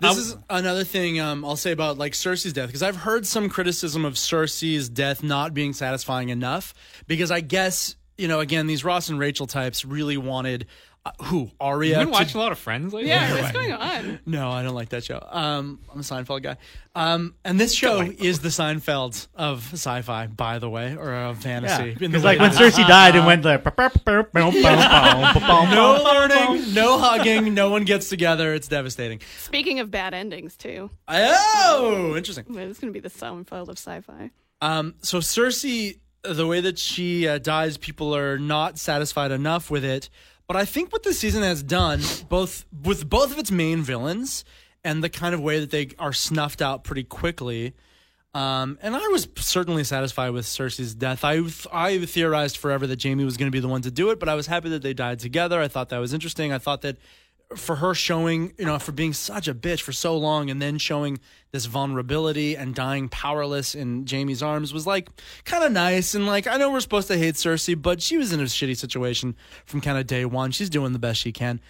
This 0.00 0.16
is 0.16 0.36
another 0.48 0.84
thing 0.84 1.20
um, 1.20 1.44
I'll 1.44 1.56
say 1.56 1.72
about 1.72 1.98
like 1.98 2.12
Cersei's 2.12 2.52
death 2.54 2.68
because 2.68 2.82
I've 2.82 2.96
heard 2.96 3.26
some 3.26 3.48
criticism 3.50 4.04
of 4.06 4.14
Cersei's 4.14 4.88
death 4.88 5.22
not 5.22 5.52
being 5.52 5.72
satisfying 5.74 6.28
enough 6.30 6.72
because 7.06 7.30
I 7.30 7.40
guess 7.40 7.96
you 8.18 8.28
know 8.28 8.40
again 8.40 8.66
these 8.66 8.84
Ross 8.84 9.08
and 9.08 9.18
Rachel 9.18 9.46
types 9.46 9.84
really 9.84 10.16
wanted 10.16 10.66
uh, 11.04 11.12
who 11.24 11.50
Arya. 11.60 11.90
You've 11.90 11.98
been 11.98 12.06
to- 12.08 12.12
watching 12.12 12.36
a 12.36 12.42
lot 12.42 12.50
of 12.50 12.58
Friends 12.58 12.92
lately. 12.92 13.10
yeah, 13.10 13.32
what's 13.40 13.52
going 13.52 13.72
on? 13.72 14.18
no, 14.26 14.50
I 14.50 14.64
don't 14.64 14.74
like 14.74 14.88
that 14.88 15.04
show. 15.04 15.24
Um, 15.30 15.78
I'm 15.92 16.00
a 16.00 16.02
Seinfeld 16.02 16.42
guy. 16.42 16.56
Um, 16.96 17.34
and 17.44 17.60
this 17.60 17.72
show 17.74 18.00
is 18.00 18.40
the 18.40 18.48
Seinfeld 18.48 19.28
of 19.36 19.72
sci-fi, 19.74 20.26
by 20.26 20.58
the 20.58 20.68
way, 20.68 20.96
or 20.96 21.12
of 21.14 21.38
fantasy. 21.40 21.94
Because 21.94 22.24
way 22.24 22.36
like 22.36 22.40
when 22.40 22.50
Cersei 22.50 22.88
died, 22.88 23.14
and 23.14 23.24
went 23.26 23.44
like. 23.44 23.62
"Bow, 23.62 23.70
bow, 23.76 23.88
bow, 24.04 24.22
bow, 24.32 24.50
bow, 24.50 25.32
bow, 25.34 25.40
bow, 25.40 25.70
no 25.74 26.02
learning, 26.02 26.74
no 26.74 26.98
hugging, 26.98 27.54
no 27.54 27.70
one 27.70 27.84
gets 27.84 28.08
together. 28.08 28.52
It's 28.54 28.66
devastating. 28.66 29.20
Speaking 29.38 29.78
of 29.78 29.90
bad 29.92 30.12
endings, 30.12 30.56
too, 30.56 30.90
Oh, 31.06 32.14
interesting. 32.16 32.44
it's 32.48 32.80
going 32.80 32.92
to 32.92 32.98
be 32.98 33.00
the 33.00 33.10
Seinfeld 33.10 33.68
of 33.68 33.78
sci-fi. 33.78 34.30
Um, 34.60 34.94
so 35.02 35.18
Cersei, 35.18 35.98
the 36.22 36.46
way 36.46 36.60
that 36.60 36.78
she 36.78 37.28
uh, 37.28 37.38
dies, 37.38 37.76
people 37.76 38.14
are 38.14 38.38
not 38.38 38.78
satisfied 38.78 39.30
enough 39.30 39.70
with 39.70 39.84
it. 39.84 40.08
But 40.46 40.56
I 40.56 40.64
think 40.64 40.92
what 40.92 41.02
this 41.02 41.18
season 41.18 41.42
has 41.42 41.62
done, 41.62 42.00
both 42.28 42.64
with 42.84 43.08
both 43.08 43.32
of 43.32 43.38
its 43.38 43.50
main 43.50 43.82
villains 43.82 44.44
and 44.84 45.02
the 45.02 45.08
kind 45.08 45.34
of 45.34 45.40
way 45.40 45.58
that 45.60 45.70
they 45.70 45.90
are 45.98 46.12
snuffed 46.12 46.62
out 46.62 46.84
pretty 46.84 47.02
quickly. 47.02 47.74
Um, 48.32 48.78
and 48.82 48.94
I 48.94 49.08
was 49.08 49.26
certainly 49.36 49.82
satisfied 49.82 50.30
with 50.30 50.44
Cersei's 50.44 50.94
death. 50.94 51.24
I 51.24 51.42
I 51.72 52.04
theorized 52.04 52.58
forever 52.58 52.86
that 52.86 53.02
Jaime 53.02 53.24
was 53.24 53.36
going 53.36 53.50
to 53.50 53.52
be 53.52 53.60
the 53.60 53.68
one 53.68 53.82
to 53.82 53.90
do 53.90 54.10
it, 54.10 54.20
but 54.20 54.28
I 54.28 54.34
was 54.34 54.46
happy 54.46 54.68
that 54.68 54.82
they 54.82 54.94
died 54.94 55.18
together. 55.18 55.60
I 55.60 55.68
thought 55.68 55.88
that 55.88 55.98
was 55.98 56.12
interesting. 56.12 56.52
I 56.52 56.58
thought 56.58 56.82
that 56.82 56.98
for 57.54 57.76
her 57.76 57.94
showing, 57.94 58.52
you 58.58 58.64
know, 58.64 58.78
for 58.78 58.90
being 58.92 59.12
such 59.12 59.46
a 59.46 59.54
bitch 59.54 59.80
for 59.80 59.92
so 59.92 60.16
long 60.16 60.50
and 60.50 60.60
then 60.60 60.78
showing 60.78 61.20
this 61.52 61.66
vulnerability 61.66 62.56
and 62.56 62.74
dying 62.74 63.08
powerless 63.08 63.74
in 63.74 64.04
Jaime's 64.04 64.42
arms 64.42 64.72
was 64.72 64.86
like 64.86 65.08
kind 65.44 65.62
of 65.62 65.70
nice. 65.70 66.14
And 66.14 66.26
like, 66.26 66.46
I 66.48 66.56
know 66.56 66.72
we're 66.72 66.80
supposed 66.80 67.08
to 67.08 67.16
hate 67.16 67.34
Cersei, 67.36 67.80
but 67.80 68.02
she 68.02 68.16
was 68.16 68.32
in 68.32 68.40
a 68.40 68.44
shitty 68.44 68.76
situation 68.76 69.36
from 69.64 69.80
kind 69.80 69.96
of 69.96 70.06
day 70.08 70.24
one. 70.24 70.50
She's 70.50 70.68
doing 70.70 70.92
the 70.92 70.98
best 70.98 71.20
she 71.20 71.30
can. 71.30 71.60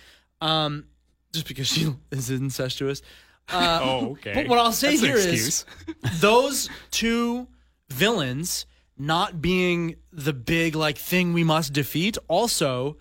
Um, 0.40 0.86
just 1.32 1.46
because 1.46 1.66
she 1.66 1.94
is 2.10 2.30
incestuous. 2.30 3.02
Uh, 3.48 3.80
Oh, 3.82 4.10
okay. 4.12 4.32
But 4.34 4.48
what 4.48 4.58
I'll 4.58 4.72
say 4.72 4.96
That's 4.96 5.02
here 5.02 5.16
is 5.16 5.66
those 6.20 6.70
two 6.90 7.48
villains 7.90 8.64
not 8.98 9.42
being 9.42 9.96
the 10.10 10.32
big 10.32 10.74
like 10.74 10.96
thing 10.96 11.34
we 11.34 11.44
must 11.44 11.74
defeat 11.74 12.16
also 12.28 12.96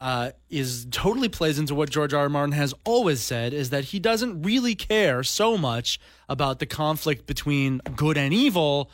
uh, 0.00 0.30
is 0.50 0.86
totally 0.90 1.28
plays 1.28 1.58
into 1.58 1.74
what 1.74 1.88
George 1.90 2.12
R. 2.12 2.22
R. 2.22 2.28
Martin 2.28 2.52
has 2.52 2.74
always 2.84 3.20
said 3.20 3.54
is 3.54 3.70
that 3.70 3.84
he 3.84 3.98
doesn't 3.98 4.42
really 4.42 4.74
care 4.74 5.22
so 5.22 5.56
much 5.56 5.98
about 6.28 6.58
the 6.58 6.66
conflict 6.66 7.26
between 7.26 7.78
good 7.96 8.18
and 8.18 8.34
evil 8.34 8.90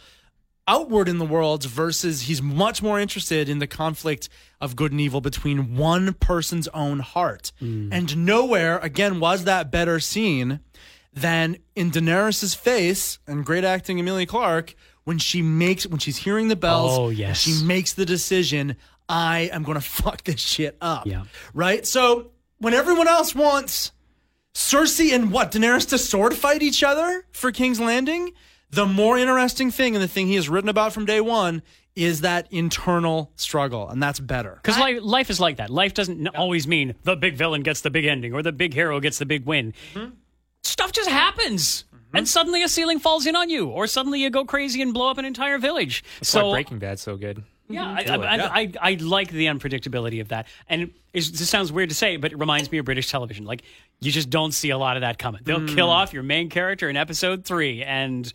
outward 0.68 1.08
in 1.08 1.18
the 1.18 1.24
world 1.24 1.64
versus 1.64 2.22
he's 2.22 2.40
much 2.40 2.80
more 2.82 3.00
interested 3.00 3.48
in 3.48 3.58
the 3.58 3.66
conflict 3.66 4.28
of 4.60 4.76
good 4.76 4.92
and 4.92 5.00
evil 5.00 5.20
between 5.20 5.74
one 5.76 6.14
person's 6.14 6.68
own 6.68 7.00
heart. 7.00 7.50
And 7.60 8.24
nowhere, 8.24 8.78
again, 8.78 9.18
was 9.18 9.42
that 9.44 9.72
better 9.72 9.98
seen 9.98 10.60
than 11.12 11.56
in 11.74 11.90
Daenerys' 11.90 12.54
face 12.54 13.18
and 13.26 13.44
great 13.44 13.64
acting 13.64 13.98
Emilia 13.98 14.24
Clarke 14.24 14.76
when 15.04 15.18
she 15.18 15.42
makes 15.42 15.84
when 15.84 15.98
she's 15.98 16.18
hearing 16.18 16.46
the 16.46 16.54
bells 16.56 16.96
Oh, 16.96 17.08
yes. 17.10 17.40
she 17.40 17.64
makes 17.64 17.92
the 17.92 18.06
decision 18.06 18.76
I 19.08 19.50
am 19.52 19.62
going 19.62 19.74
to 19.80 19.84
fuck 19.84 20.24
this 20.24 20.40
shit 20.40 20.76
up. 20.80 21.06
Yeah. 21.06 21.24
Right? 21.54 21.86
So 21.86 22.30
when 22.58 22.74
everyone 22.74 23.08
else 23.08 23.34
wants 23.34 23.92
Cersei 24.54 25.14
and 25.14 25.32
what 25.32 25.52
Daenerys 25.52 25.88
to 25.90 25.98
sword 25.98 26.34
fight 26.34 26.62
each 26.62 26.82
other 26.82 27.24
for 27.32 27.52
King's 27.52 27.80
Landing. 27.80 28.32
The 28.70 28.86
more 28.86 29.18
interesting 29.18 29.70
thing, 29.70 29.94
and 29.94 30.02
the 30.02 30.08
thing 30.08 30.26
he 30.26 30.34
has 30.36 30.48
written 30.48 30.70
about 30.70 30.92
from 30.92 31.04
day 31.04 31.20
one, 31.20 31.62
is 31.94 32.22
that 32.22 32.48
internal 32.50 33.30
struggle, 33.36 33.88
and 33.90 34.02
that's 34.02 34.18
better. 34.18 34.58
Because 34.62 34.78
life, 34.78 35.00
life 35.02 35.28
is 35.28 35.38
like 35.38 35.58
that. 35.58 35.68
Life 35.68 35.92
doesn't 35.92 36.26
n- 36.26 36.34
always 36.34 36.66
mean 36.66 36.94
the 37.04 37.14
big 37.14 37.36
villain 37.36 37.62
gets 37.62 37.82
the 37.82 37.90
big 37.90 38.06
ending 38.06 38.32
or 38.32 38.42
the 38.42 38.52
big 38.52 38.72
hero 38.72 38.98
gets 38.98 39.18
the 39.18 39.26
big 39.26 39.44
win. 39.44 39.74
Mm-hmm. 39.94 40.14
Stuff 40.62 40.92
just 40.92 41.10
happens. 41.10 41.84
Mm-hmm. 41.94 42.16
And 42.16 42.28
suddenly 42.28 42.62
a 42.62 42.68
ceiling 42.68 42.98
falls 42.98 43.26
in 43.26 43.36
on 43.36 43.50
you, 43.50 43.68
or 43.68 43.86
suddenly 43.86 44.22
you 44.22 44.30
go 44.30 44.46
crazy 44.46 44.80
and 44.80 44.94
blow 44.94 45.10
up 45.10 45.18
an 45.18 45.26
entire 45.26 45.58
village. 45.58 46.02
That's 46.20 46.30
so 46.30 46.48
why 46.48 46.54
Breaking 46.54 46.78
Bad's 46.78 47.02
so 47.02 47.16
good. 47.16 47.42
Yeah, 47.68 47.86
I, 47.86 48.02
I, 48.02 48.16
I, 48.16 48.60
I, 48.60 48.72
I 48.80 48.94
like 49.00 49.30
the 49.30 49.46
unpredictability 49.46 50.20
of 50.20 50.28
that. 50.28 50.46
And 50.68 50.92
it's, 51.12 51.30
this 51.30 51.48
sounds 51.48 51.72
weird 51.72 51.88
to 51.88 51.94
say, 51.94 52.16
but 52.16 52.32
it 52.32 52.38
reminds 52.38 52.70
me 52.70 52.78
of 52.78 52.84
British 52.84 53.10
television. 53.10 53.44
Like, 53.44 53.62
you 54.00 54.10
just 54.12 54.28
don't 54.28 54.52
see 54.52 54.70
a 54.70 54.78
lot 54.78 54.96
of 54.96 55.00
that 55.02 55.18
coming. 55.18 55.40
They'll 55.44 55.66
kill 55.66 55.88
off 55.88 56.12
your 56.12 56.22
main 56.22 56.50
character 56.50 56.90
in 56.90 56.96
episode 56.96 57.44
three, 57.44 57.82
and 57.82 58.30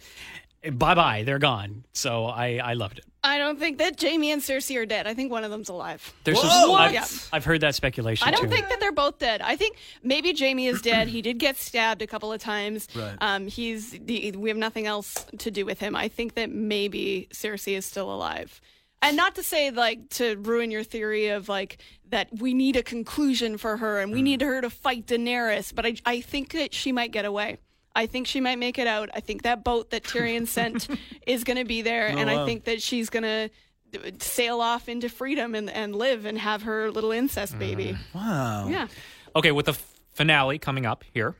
bye 0.71 0.95
bye, 0.95 1.23
they're 1.23 1.39
gone. 1.39 1.83
So 1.93 2.25
I, 2.25 2.57
I 2.63 2.73
loved 2.73 2.99
it. 2.99 3.05
I 3.23 3.39
don't 3.39 3.59
think 3.59 3.79
that 3.79 4.01
Jaime 4.01 4.31
and 4.31 4.41
Cersei 4.41 4.77
are 4.77 4.85
dead. 4.85 5.05
I 5.05 5.13
think 5.13 5.31
one 5.31 5.43
of 5.43 5.51
them's 5.51 5.67
alive. 5.67 6.13
There's 6.23 6.37
Whoa! 6.37 6.47
some, 6.47 6.71
I've, 6.71 6.93
Yeah. 6.93 7.05
I've 7.33 7.43
heard 7.43 7.59
that 7.61 7.75
speculation 7.75 8.25
I 8.25 8.31
don't 8.31 8.43
too. 8.43 8.49
think 8.49 8.69
that 8.69 8.79
they're 8.79 8.93
both 8.93 9.19
dead. 9.19 9.41
I 9.41 9.57
think 9.57 9.77
maybe 10.01 10.33
Jaime 10.37 10.67
is 10.67 10.81
dead. 10.81 11.09
He 11.09 11.21
did 11.21 11.37
get 11.37 11.57
stabbed 11.57 12.01
a 12.01 12.07
couple 12.07 12.31
of 12.31 12.39
times. 12.39 12.87
Right. 12.95 13.15
Um, 13.19 13.47
he's 13.47 13.91
the, 13.91 14.31
we 14.37 14.49
have 14.49 14.57
nothing 14.57 14.87
else 14.87 15.25
to 15.39 15.51
do 15.51 15.65
with 15.65 15.79
him. 15.79 15.93
I 15.95 16.07
think 16.07 16.35
that 16.35 16.49
maybe 16.51 17.27
Cersei 17.33 17.75
is 17.75 17.85
still 17.85 18.13
alive. 18.13 18.61
And 19.01 19.15
not 19.15 19.36
to 19.36 19.43
say 19.43 19.69
like 19.69 20.10
to 20.12 20.36
ruin 20.38 20.71
your 20.71 20.83
theory 20.83 21.27
of 21.29 21.47
like 21.49 21.77
that 22.10 22.29
we 22.39 22.53
need 22.53 22.75
a 22.75 22.83
conclusion 22.83 23.57
for 23.57 23.77
her 23.77 23.99
and 23.99 24.12
we 24.12 24.21
mm. 24.21 24.23
need 24.23 24.41
her 24.41 24.62
to 24.62 24.69
fight 24.69 25.05
Daenerys, 25.05 25.73
but 25.73 25.86
I 25.86 25.95
I 26.05 26.21
think 26.21 26.53
that 26.53 26.73
she 26.73 26.91
might 26.91 27.12
get 27.12 27.25
away. 27.25 27.60
I 27.95 28.05
think 28.05 28.27
she 28.27 28.41
might 28.41 28.60
make 28.60 28.77
it 28.77 28.86
out. 28.86 29.10
I 29.15 29.21
think 29.21 29.41
that 29.41 29.63
boat 29.63 29.89
that 29.89 30.03
Tyrion 30.03 30.47
sent 30.47 30.88
is 31.25 31.43
going 31.43 31.57
to 31.57 31.65
be 31.65 31.81
there, 31.81 32.12
oh, 32.13 32.17
and 32.17 32.29
I 32.29 32.45
think 32.45 32.65
that 32.65 32.81
she's 32.81 33.10
going 33.10 33.23
to 33.23 33.49
uh, 33.95 34.12
sail 34.19 34.62
off 34.62 34.88
into 34.88 35.10
freedom 35.10 35.55
and, 35.55 35.69
and 35.69 35.95
live 35.95 36.25
and 36.25 36.38
have 36.38 36.63
her 36.63 36.91
little 36.91 37.12
incest 37.12 37.55
mm. 37.55 37.60
baby. 37.60 37.97
Wow. 38.13 38.67
Yeah. 38.67 38.88
Okay, 39.36 39.51
with 39.51 39.65
the 39.65 39.71
f- 39.71 39.99
finale 40.13 40.60
coming 40.60 40.86
up 40.86 41.03
here, 41.12 41.36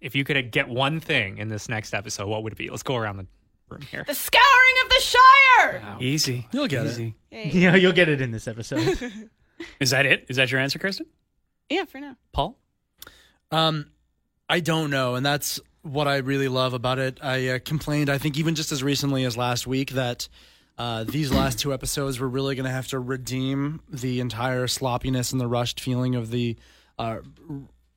if 0.00 0.16
you 0.16 0.24
could 0.24 0.50
get 0.50 0.68
one 0.68 0.98
thing 0.98 1.38
in 1.38 1.48
this 1.48 1.68
next 1.68 1.94
episode, 1.94 2.26
what 2.26 2.42
would 2.42 2.52
it 2.52 2.58
be? 2.58 2.68
Let's 2.68 2.82
go 2.82 2.96
around 2.96 3.18
the 3.18 3.26
room 3.70 3.82
here. 3.82 4.04
The 4.06 4.14
scouring 4.14 4.74
of 4.84 4.88
the 4.88 5.00
Shire. 5.00 5.96
Easy. 6.00 6.48
You'll 6.52 6.68
get 6.68 6.86
it. 6.86 7.14
Yeah, 7.32 7.76
you'll 7.76 7.92
get 7.92 8.08
it 8.08 8.20
in 8.20 8.32
this 8.32 8.48
episode. 8.48 8.98
Is 9.80 9.90
that 9.90 10.04
it? 10.06 10.26
Is 10.28 10.36
that 10.36 10.50
your 10.50 10.60
answer, 10.60 10.78
Kirsten? 10.78 11.06
Yeah, 11.68 11.84
for 11.84 12.00
now. 12.00 12.16
Pol? 12.32 12.58
Um, 13.52 13.86
I 14.48 14.60
don't 14.60 14.90
know, 14.90 15.14
and 15.14 15.24
that's 15.24 15.60
what 15.82 16.08
I 16.08 16.16
really 16.16 16.48
love 16.48 16.74
about 16.74 16.98
it. 16.98 17.18
I 17.22 17.48
uh, 17.48 17.58
complained, 17.64 18.10
I 18.10 18.18
think, 18.18 18.36
even 18.36 18.54
just 18.54 18.72
as 18.72 18.82
recently 18.82 19.24
as 19.24 19.36
last 19.36 19.66
week, 19.66 19.92
that 19.92 20.28
uh, 20.76 21.04
these 21.04 21.30
last 21.32 21.58
two 21.58 21.72
episodes 21.72 22.18
were 22.18 22.28
really 22.28 22.54
going 22.54 22.64
to 22.66 22.72
have 22.72 22.88
to 22.88 22.98
redeem 22.98 23.80
the 23.88 24.20
entire 24.20 24.66
sloppiness 24.66 25.30
and 25.32 25.40
the 25.40 25.46
rushed 25.46 25.78
feeling 25.80 26.14
of 26.14 26.30
the 26.30 26.56
uh, 26.98 27.18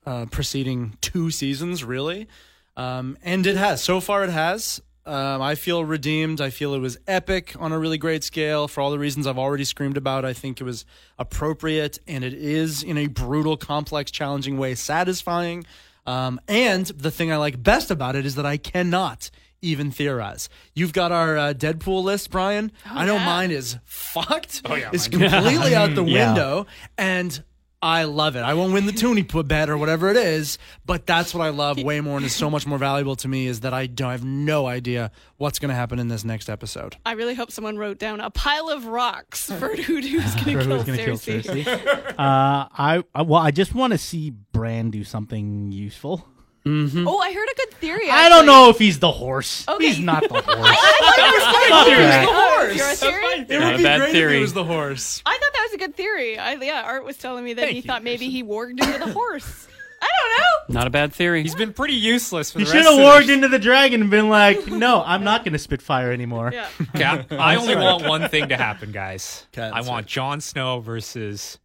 uh, 0.05 0.25
preceding 0.29 0.97
two 1.01 1.31
seasons, 1.31 1.83
really. 1.83 2.27
Um, 2.75 3.17
and 3.23 3.45
it 3.47 3.57
has. 3.57 3.83
So 3.83 3.99
far, 3.99 4.23
it 4.23 4.29
has. 4.29 4.81
Um, 5.05 5.41
I 5.41 5.55
feel 5.55 5.83
redeemed. 5.83 6.39
I 6.39 6.49
feel 6.49 6.73
it 6.73 6.79
was 6.79 6.97
epic 7.07 7.55
on 7.59 7.71
a 7.73 7.79
really 7.79 7.97
great 7.97 8.23
scale 8.23 8.67
for 8.69 8.79
all 8.79 8.89
the 8.89 8.99
reasons 8.99 9.27
I've 9.27 9.37
already 9.37 9.65
screamed 9.65 9.97
about. 9.97 10.23
I 10.23 10.31
think 10.33 10.61
it 10.61 10.63
was 10.63 10.85
appropriate, 11.19 11.99
and 12.07 12.23
it 12.23 12.33
is 12.33 12.83
in 12.83 12.97
a 12.97 13.07
brutal, 13.07 13.57
complex, 13.57 14.11
challenging 14.11 14.57
way 14.57 14.75
satisfying. 14.75 15.65
Um, 16.05 16.39
and 16.47 16.85
the 16.87 17.11
thing 17.11 17.31
I 17.31 17.37
like 17.37 17.61
best 17.61 17.91
about 17.91 18.15
it 18.15 18.25
is 18.25 18.35
that 18.35 18.45
I 18.45 18.55
cannot 18.57 19.29
even 19.61 19.91
theorize. 19.91 20.49
You've 20.73 20.93
got 20.93 21.11
our 21.11 21.37
uh, 21.37 21.53
Deadpool 21.53 22.03
list, 22.03 22.29
Brian. 22.31 22.71
I 22.85 23.05
know 23.05 23.15
yeah. 23.15 23.25
mine 23.25 23.51
is 23.51 23.77
fucked. 23.85 24.61
Oh, 24.65 24.75
yeah, 24.75 24.89
it's 24.93 25.07
completely 25.07 25.75
out 25.75 25.95
the 25.95 26.03
Yeah. 26.05 26.27
window, 26.27 26.67
and 26.97 27.43
I 27.84 28.06
love 28.06 28.38
it. 28.38 28.39
I 28.43 28.54
won't 28.54 28.72
win 28.72 28.86
the 28.86 28.93
Toonie 28.93 29.28
put 29.28 29.46
bet 29.46 29.69
or 29.69 29.78
whatever 29.78 30.10
it 30.10 30.15
is, 30.15 30.58
but 30.86 31.06
that's 31.06 31.34
what 31.34 31.46
I 31.46 31.50
love 31.50 31.84
way 31.84 32.00
more 32.00 32.15
and 32.15 32.26
is 32.26 32.34
so 32.34 32.50
much 32.50 32.65
more 32.65 32.78
valuable 32.78 33.17
to 33.17 33.28
me 33.28 33.46
is 33.46 33.60
that 33.60 33.74
I 33.74 33.88
don't 33.88 34.08
I 34.08 34.13
have 34.13 34.24
no 34.24 34.67
idea 34.67 35.12
what's 35.36 35.60
going 35.60 35.67
to 35.67 35.76
happen 35.76 36.00
in 36.00 36.08
this 36.08 36.24
next 36.24 36.50
episode. 36.50 36.96
I 37.06 37.12
really 37.12 37.36
hope 37.36 37.52
someone 37.52 37.78
wrote 37.78 38.00
down 38.00 38.22
a 38.22 38.30
pile 38.30 38.69
of 38.69 38.86
rocks 38.86 39.52
for 39.52 39.76
who, 39.76 40.00
who's 40.00 40.36
going 40.36 40.58
to 40.60 40.65
kill 40.65 40.84
who's 40.84 40.96
kill 40.96 41.17
Cersei. 41.17 41.63
Cersei? 41.65 42.10
uh, 42.12 42.13
I, 42.17 43.04
I 43.13 43.22
well, 43.24 43.41
I 43.41 43.52
just 43.52 43.76
want 43.76 43.91
to 43.91 43.98
see 43.98 44.30
Bran 44.30 44.89
do 44.89 45.04
something 45.04 45.74
useful. 45.74 46.26
Mm-hmm. 46.65 47.08
Oh, 47.08 47.17
I 47.17 47.34
heard 47.34 47.48
a 47.52 47.56
good 47.56 47.71
theory. 47.73 48.10
I 48.10 48.29
don't 48.29 48.46
know 48.46 48.69
if 48.69 48.79
he's 48.79 49.00
the 49.00 49.12
horse. 49.12 49.67
Okay. 49.67 49.87
He's 49.87 50.00
not 50.00 50.23
the 50.23 50.33
horse. 50.42 50.46
Fuck 50.48 51.87
that. 51.87 52.27
horse. 52.29 52.77
Your 52.77 52.87
theory? 53.12 53.46
It 53.50 53.60
would 53.65 53.77
be 53.77 53.83
bad 53.83 53.98
great 53.98 54.08
if 54.10 54.13
theory. 54.13 54.37
it 54.37 54.42
was 54.42 54.54
the 54.54 54.63
horse. 54.63 55.21
I 55.25 55.31
thought 55.33 55.54
that 55.54 55.67
was 55.69 55.73
a 55.73 55.77
good 55.77 55.96
theory. 55.96 56.37
I, 56.40 56.54
yeah, 56.54 56.83
Art 56.85 57.04
was 57.04 57.17
telling 57.17 57.44
me 57.44 57.56
that 57.56 57.69
he 57.69 57.77
you, 57.77 57.81
thought 57.81 58.04
maybe 58.04 58.29
he 58.29 58.44
warged 58.44 58.81
into 58.81 58.98
the 58.98 59.12
horse. 59.12 59.67
I 60.02 60.08
don't 60.21 60.40
know. 60.40 60.79
Not 60.79 60.87
a 60.87 60.90
bad 60.90 61.13
theory. 61.13 61.42
He's 61.44 61.56
been 61.56 61.73
pretty 61.73 61.94
useless 61.96 62.52
for 62.52 62.60
He 62.60 62.65
the 62.65 62.71
should 62.71 62.83
have 62.83 62.94
of 62.94 63.00
warged 63.00 63.29
into 63.33 63.48
the 63.48 63.60
dragon 63.60 64.02
and 64.02 64.12
been 64.12 64.27
like, 64.29 64.67
"No, 64.67 65.02
I'm 65.06 65.23
not 65.23 65.46
going 65.46 65.54
to 65.54 65.60
spit 65.60 65.81
fire 65.81 66.12
anymore." 66.12 66.52
Yeah. 66.54 66.67
Yeah, 66.96 67.23
I 67.31 67.56
only 67.56 67.75
want 67.75 68.06
one 68.06 68.27
thing 68.29 68.50
to 68.50 68.58
happen, 68.58 68.92
guys. 68.92 69.48
Okay, 69.54 69.62
I 69.65 69.75
that's 69.75 69.87
want 69.87 70.08
Jon 70.08 70.42
Snow 70.42 70.79
versus 70.81 71.58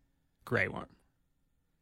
Grey 0.45 0.68
Worm. 0.68 0.87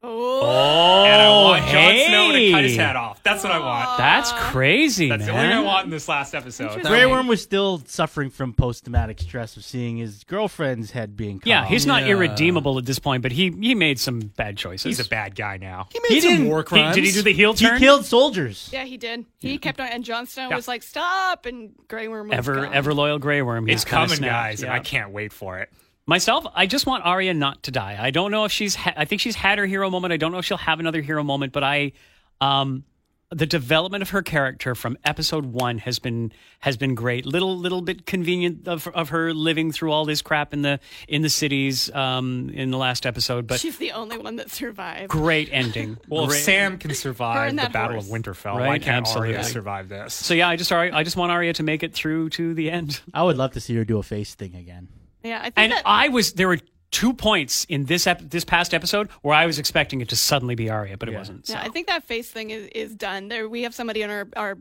Oh. 0.09 1.05
and 1.05 1.21
I 1.23 1.29
want 1.29 1.65
oh, 1.65 1.73
Jon 1.73 2.07
Snow 2.07 2.33
to 2.33 2.51
cut 2.53 2.65
his 2.65 2.77
head 2.77 2.97
off. 2.97 3.23
That's 3.23 3.43
what 3.43 3.53
I 3.53 3.59
want. 3.59 3.99
That's 3.99 4.31
crazy, 4.33 5.09
That's 5.09 5.25
the 5.27 5.33
only 5.33 5.43
thing 5.43 5.51
I 5.53 5.55
man. 5.57 5.65
want 5.65 5.85
in 5.87 5.91
this 5.91 6.09
last 6.09 6.35
episode. 6.35 6.83
Grey 6.83 7.07
Worm 7.07 7.27
was 7.27 7.43
still 7.43 7.83
suffering 7.87 8.31
from 8.31 8.53
post-traumatic 8.53 9.21
stress 9.21 9.57
of 9.57 9.65
seeing 9.65 9.97
his 9.97 10.23
girlfriend's 10.25 10.91
head 10.93 11.17
being 11.17 11.41
cut 11.41 11.47
Yeah, 11.49 11.63
off. 11.63 11.69
he's 11.69 11.87
not 11.87 12.03
Yeah. 12.05 12.11
irredeemable 12.11 12.79
at 12.79 12.87
this 12.87 12.99
point, 12.99 13.23
but 13.23 13.33
he 13.33 13.51
he 13.61 13.75
made 13.75 13.99
some 13.99 14.21
bad 14.21 14.57
choices. 14.57 14.85
He's 14.97 15.05
a 15.05 15.09
bad 15.09 15.35
guy 15.35 15.57
now. 15.57 15.89
He 15.93 15.99
made 16.01 16.11
He 16.15 16.21
some 16.21 16.31
didn't. 16.33 16.49
war 16.49 16.59
he- 16.61 16.65
crimes. 16.65 16.95
did 16.95 17.05
he 17.05 17.13
do 17.13 17.23
the 17.23 17.33
heel 17.33 17.55
turn? 17.55 17.65
He 17.67 17.71
turn? 17.71 17.79
killed 17.81 18.05
soldiers. 18.05 18.71
Yeah, 18.73 18.85
he 18.85 18.97
did. 18.97 19.25
He 19.41 19.59
kept 19.59 19.81
on, 19.81 19.89
and 19.89 20.05
Jon 20.05 20.27
Snow 20.27 20.49
Yeah. 20.51 20.57
was 20.57 20.69
like, 20.69 20.83
"Stop!" 20.83 21.47
And 21.47 21.71
Grey 21.89 22.09
Worm 22.09 22.29
was 22.29 22.39
ever 22.39 22.55
gone. 22.57 22.75
ever 22.75 22.95
loyal 22.95 23.19
Grey 23.19 23.43
Worm. 23.43 23.69
It's 23.69 23.83
He's 23.83 23.85
kinda 23.85 24.07
coming, 24.07 24.17
snapped, 24.19 24.33
guys, 24.33 24.63
and 24.63 24.69
yeah. 24.69 24.75
I 24.75 24.79
can't 24.81 25.11
wait 25.11 25.33
for 25.33 25.59
it. 25.59 25.71
Myself, 26.09 26.47
I 26.55 26.67
just 26.67 26.87
want 26.87 27.05
Arya 27.05 27.35
not 27.35 27.65
to 27.65 27.73
die. 27.73 27.97
I 28.01 28.11
don't 28.13 28.31
know 28.31 28.45
if 28.45 28.53
she's. 28.53 28.77
Ha- 28.77 28.95
I 28.97 29.05
think 29.07 29.21
she's 29.21 29.35
had 29.35 29.59
her 29.59 29.67
hero 29.67 29.91
moment. 29.91 30.13
I 30.13 30.17
don't 30.17 30.31
know 30.31 30.39
if 30.39 30.45
she'll 30.45 30.57
have 30.57 30.79
another 30.79 31.01
hero 31.03 31.25
moment, 31.25 31.53
but 31.53 31.65
I, 31.65 31.93
um, 32.41 32.85
the 33.33 33.45
development 33.45 34.03
of 34.03 34.11
her 34.11 34.23
character 34.23 34.77
from 34.77 34.97
episode 35.05 35.47
one 35.47 35.79
has 35.79 35.99
been 35.99 36.33
has 36.61 36.77
been 36.77 36.95
great. 36.95 37.27
Little 37.27 37.59
little 37.59 37.83
bit 37.83 38.07
convenient 38.07 38.69
of, 38.69 38.87
of 38.87 39.09
her 39.09 39.35
living 39.35 39.73
through 39.73 39.91
all 39.91 40.05
this 40.05 40.23
crap 40.23 40.53
in 40.53 40.63
the 40.63 40.79
in 41.09 41.23
the 41.23 41.29
cities 41.29 41.93
um, 41.93 42.51
in 42.55 42.71
the 42.71 42.79
last 42.79 43.05
episode, 43.05 43.49
but 43.49 43.59
She's 43.59 43.79
the 43.79 43.91
only 43.91 44.17
one 44.17 44.37
that 44.37 44.53
survived. 44.53 45.09
great 45.11 45.49
ending. 45.51 45.97
Well, 46.09 46.31
if 46.31 46.35
Sam 46.39 46.79
can 46.79 46.95
survive 46.95 47.51
the 47.51 47.69
Battle 47.69 47.95
horse. 48.01 48.07
of 48.07 48.13
Winterfell, 48.13 48.61
why 48.65 48.79
can't 48.79 49.09
Arya 49.09 49.43
survive 49.43 49.89
this? 49.89 50.15
So 50.15 50.35
yeah, 50.35 50.49
I 50.49 50.55
just 50.55 50.71
I 50.71 51.03
just 51.03 51.17
want 51.17 51.33
Arya 51.33 51.55
to 51.55 51.65
make 51.65 51.83
it 51.83 51.95
through 51.95 52.31
to 52.31 52.55
the 52.55 52.71
end. 52.71 53.01
I 53.13 53.25
would 53.25 53.37
love 53.37 53.55
to 53.55 53.61
see 53.61 53.75
her 53.75 53.85
do 53.85 53.99
a 53.99 54.05
face 54.05 54.37
thing 54.37 54.55
again. 54.55 54.87
Yeah, 55.23 55.39
I 55.39 55.45
think 55.45 55.55
And 55.57 55.73
that. 55.73 55.83
I 55.87 56.09
was 56.09 56.33
there 56.35 56.49
were 56.49 56.59
two 56.91 57.13
points 57.13 57.65
in 57.65 57.87
this 57.87 58.07
ep- 58.07 58.23
this 58.31 58.45
past 58.45 58.73
episode 58.73 59.11
where 59.23 59.35
I 59.35 59.47
was 59.47 59.59
expecting 59.59 60.01
it 60.01 60.09
to 60.11 60.17
suddenly 60.17 60.55
be 60.55 60.71
Arya, 60.71 60.97
but 60.97 61.09
it 61.09 61.15
wasn't. 61.15 61.47
So. 61.47 61.55
Yeah, 61.55 61.63
I 61.63 61.69
think 61.69 61.89
that 61.89 62.05
face 62.05 62.31
thing 62.31 62.51
is, 62.51 62.69
is 62.69 62.95
done. 62.95 63.29
There, 63.29 63.49
we 63.49 63.63
have 63.63 63.75
somebody 63.75 64.03
in 64.03 64.11
our 64.11 64.29
our 64.37 64.57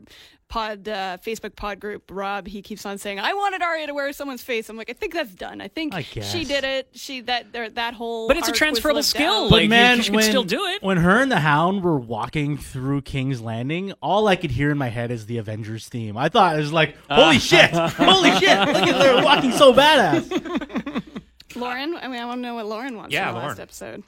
pod 0.48 0.88
uh, 0.88 1.18
Facebook 1.24 1.56
pod 1.56 1.80
group, 1.80 2.04
Rob. 2.10 2.46
He 2.46 2.62
keeps 2.62 2.86
on 2.86 2.98
saying, 2.98 3.18
"I 3.20 3.32
wanted 3.34 3.62
Arya 3.62 3.88
to 3.88 3.94
wear 3.94 4.12
someone's 4.12 4.42
face." 4.42 4.68
I'm 4.68 4.76
like, 4.76 4.88
I 4.88 4.92
think 4.92 5.12
that's 5.14 5.34
done. 5.34 5.60
I 5.60 5.68
think 5.68 5.94
I 5.94 6.02
she 6.02 6.44
did 6.44 6.64
it. 6.64 6.88
She 6.94 7.20
that 7.22 7.52
there, 7.52 7.68
that 7.70 7.94
whole. 7.94 8.28
But 8.28 8.36
it's 8.36 8.46
a 8.46 8.50
arc 8.50 8.52
was 8.52 8.58
transferable 8.58 9.02
skill. 9.02 9.32
out. 9.32 9.42
Like, 9.44 9.50
But 9.50 9.62
you- 9.64 9.68
man, 9.70 9.98
you 9.98 10.04
can 10.04 10.14
when, 10.14 10.24
still 10.24 10.44
do 10.44 10.64
it. 10.66 10.82
when 10.82 10.98
her 10.98 11.20
and 11.20 11.30
the 11.32 11.40
Hound 11.40 11.82
were 11.82 11.98
walking 11.98 12.56
through 12.56 13.02
King's 13.02 13.40
Landing, 13.40 13.92
all 14.02 14.28
I 14.28 14.36
could 14.36 14.50
hear 14.52 14.70
in 14.70 14.78
my 14.78 14.88
head 14.88 15.10
is 15.10 15.26
the 15.26 15.38
Avengers 15.38 15.88
theme. 15.88 16.16
I 16.16 16.28
thought 16.28 16.54
it 16.56 16.60
was 16.60 16.72
like, 16.72 16.96
"Holy 17.10 17.38
shit! 17.38 17.70
Holy 17.72 18.30
shit! 18.32 18.58
Look 18.68 18.76
at 18.76 18.98
they're 18.98 19.24
walking 19.24 19.52
so 19.52 19.72
badass." 19.72 21.02
Lauren, 21.56 21.96
I 21.96 22.08
mean, 22.08 22.20
I 22.20 22.26
want 22.26 22.38
to 22.38 22.42
know 22.42 22.54
what 22.54 22.66
Lauren 22.66 22.96
wants 22.96 23.14
Yeah, 23.14 23.28
in 23.30 23.34
the 23.34 23.40
last 23.40 23.58
episode. 23.58 24.02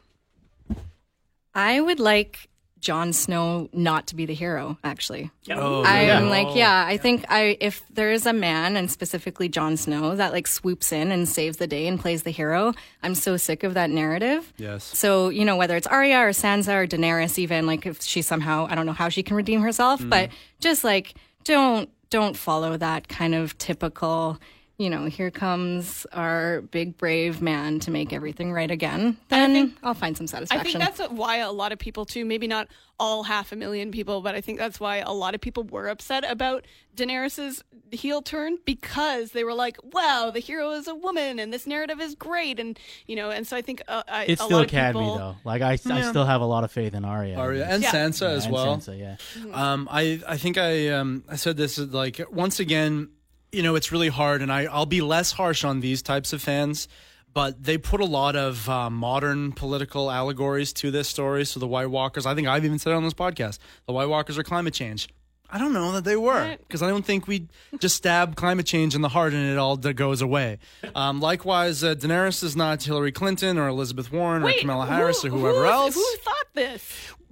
I 1.55 1.80
would 1.80 1.99
like 1.99 2.49
Jon 2.81 3.12
Snow 3.12 3.68
not 3.72 4.07
to 4.09 4.16
be 4.16 4.26
the 4.26 4.35
hero, 4.35 4.79
actually. 4.85 5.31
Oh, 5.51 5.81
oh, 5.81 5.85
I'm 5.85 6.07
yeah. 6.07 6.31
like, 6.31 6.57
yeah, 6.57 6.85
I 6.87 6.97
think 6.97 7.24
I 7.29 7.57
if 7.61 7.83
there 7.91 8.12
is 8.12 8.26
a 8.26 8.33
man 8.33 8.76
and 8.76 8.91
specifically 8.91 9.49
Jon 9.49 9.76
Snow 9.76 10.14
that 10.16 10.33
like 10.33 10.47
swoops 10.47 10.93
in 10.93 11.11
and 11.11 11.29
saves 11.29 11.57
the 11.57 11.66
day 11.66 11.87
and 11.87 11.99
plays 11.99 12.22
the 12.22 12.31
hero, 12.31 12.72
I'm 13.03 13.14
so 13.14 13.37
sick 13.37 13.64
of 13.64 13.74
that 13.74 13.91
narrative. 13.91 14.53
Yes. 14.57 14.85
So, 14.85 15.29
you 15.29 15.45
know, 15.45 15.57
whether 15.57 15.76
it's 15.76 15.87
Arya 15.87 16.18
or 16.18 16.31
Sansa 16.31 16.74
or 16.74 16.87
Daenerys 16.87 17.39
even 17.39 17.66
like 17.66 17.87
if 17.87 18.03
she 18.03 18.22
somehow 18.22 18.66
I 18.70 18.74
don't 18.74 18.87
know 18.87 18.93
how 18.93 19.09
she 19.09 19.22
can 19.22 19.37
redeem 19.37 19.61
herself, 19.61 20.01
but 20.05 20.31
mm-hmm. 20.31 20.39
just 20.61 20.85
like 20.85 21.14
don't 21.45 21.91
don't 22.11 22.37
follow 22.37 22.76
that 22.76 23.09
kind 23.09 23.35
of 23.35 23.57
typical 23.59 24.39
you 24.79 24.89
know, 24.89 25.07
here 25.07 25.31
comes 25.33 26.07
our 26.12 26.61
big 26.61 26.97
brave 26.97 27.43
man 27.43 27.81
to 27.81 27.91
make 27.91 28.12
everything 28.12 28.53
right 28.53 28.70
again. 28.70 29.16
Then 29.29 29.76
I'll 29.83 29.93
find 29.95 30.16
some 30.16 30.29
satisfaction. 30.29 30.81
I 30.81 30.85
think 30.87 30.97
that's 30.97 31.11
why 31.11 31.39
a 31.39 31.51
lot 31.51 31.72
of 31.72 31.81
people 31.81 32.05
too, 32.05 32.24
maybe 32.24 32.47
not 32.47 32.68
all 33.01 33.24
half 33.24 33.51
a 33.51 33.57
million 33.57 33.91
people, 33.91 34.20
but 34.22 34.37
I 34.37 34.41
think 34.41 34.59
that's 34.59 34.79
why 34.79 34.99
a 34.99 35.12
lot 35.12 35.35
of 35.35 35.41
people 35.41 35.64
were 35.64 35.89
upset 35.89 36.24
about 36.31 36.64
Daenerys's 36.97 37.62
heel 37.91 38.22
turn 38.22 38.59
because 38.64 39.33
they 39.33 39.45
were 39.45 39.55
like, 39.55 39.79
"Wow, 39.93 40.31
the 40.33 40.41
hero 40.41 40.72
is 40.72 40.89
a 40.89 40.95
woman, 40.95 41.39
and 41.39 41.53
this 41.53 41.66
narrative 41.66 42.01
is 42.01 42.14
great," 42.16 42.59
and 42.61 42.79
you 43.07 43.14
know, 43.16 43.31
and 43.31 43.47
so 43.47 43.57
I 43.57 43.62
think 43.62 43.83
uh, 43.89 44.03
I, 44.09 44.24
It 44.24 44.33
a 44.33 44.37
still 44.45 44.59
lot 44.59 44.64
of 44.64 44.70
can 44.70 44.93
people, 44.95 45.12
be 45.12 45.18
though. 45.18 45.37
Like 45.45 45.62
I, 45.62 45.72
I 45.72 45.76
still 45.76 46.24
have 46.26 46.41
a 46.41 46.45
lot 46.45 46.64
of 46.64 46.72
faith 46.72 46.95
in 46.95 47.05
Arya. 47.05 47.37
Arya 47.37 47.66
and 47.66 47.83
Yeah. 47.83 47.93
Sansa 47.93 48.22
Yeah, 48.22 48.29
as 48.37 48.45
and 48.45 48.53
well. 48.55 48.76
Sansa, 48.76 48.99
yeah. 48.99 49.16
Um, 49.53 49.89
I 49.91 50.20
I 50.26 50.37
think 50.37 50.59
I 50.59 50.89
um 50.89 51.24
I 51.29 51.37
said 51.37 51.57
this 51.57 51.79
like 51.79 52.20
once 52.33 52.59
again, 52.61 53.11
you 53.53 53.62
know, 53.62 53.74
it's 53.76 53.92
really 53.92 54.09
hard, 54.09 54.42
and 54.42 54.53
I 54.53 54.64
I'll 54.64 54.86
be 54.86 55.01
less 55.01 55.32
harsh 55.32 55.64
on 55.64 55.80
these 55.80 56.03
types 56.03 56.32
of 56.32 56.42
fans, 56.42 56.88
but 57.32 57.62
they 57.62 57.78
put 57.78 58.01
a 58.01 58.05
lot 58.05 58.36
of 58.36 58.68
uh, 58.68 58.90
modern 58.90 59.53
political 59.53 60.11
allegories 60.11 60.72
to 60.74 60.90
this 60.90 61.09
story. 61.09 61.44
So 61.44 61.61
the 61.61 61.66
White 61.68 61.90
Walkers, 61.90 62.26
I 62.26 62.34
think 62.34 62.49
I've 62.49 62.64
even 62.64 62.78
said 62.78 62.92
it 62.92 62.96
on 62.96 63.05
this 63.05 63.14
podcast, 63.14 63.59
the 63.86 63.92
White 63.92 64.09
Walkers 64.09 64.38
are 64.38 64.42
climate 64.42 64.74
change. 64.74 65.09
I 65.51 65.57
don't 65.57 65.72
know 65.72 65.92
that 65.92 66.05
they 66.05 66.16
were 66.16 66.57
because 66.59 66.82
I 66.82 66.90
don't 66.90 67.07
think 67.07 67.26
we 67.26 67.49
just 67.78 67.96
stab 67.96 68.36
climate 68.36 68.66
change 68.66 68.94
in 68.94 69.01
the 69.01 69.09
heart 69.09 69.32
and 69.32 69.49
it 69.51 69.57
all 69.57 69.76
d- 69.76 69.94
goes 69.94 70.20
away. 70.20 70.59
Um, 70.94 71.20
likewise, 71.22 71.82
uh, 71.82 71.94
Daenerys 71.94 72.44
is 72.44 72.55
not 72.55 72.82
Hillary 72.82 73.12
Clinton 73.12 73.57
or 73.57 73.66
Elizabeth 73.66 74.12
Warren 74.12 74.42
Wait, 74.42 74.59
or 74.59 74.61
Kamala 74.61 74.84
Harris 74.84 75.22
who- 75.22 75.28
or 75.28 75.30
whoever 75.38 75.61
who- 75.64 75.70
else. 75.72 75.94
Who 75.94 76.16
thought 76.22 76.34
this? 76.53 76.82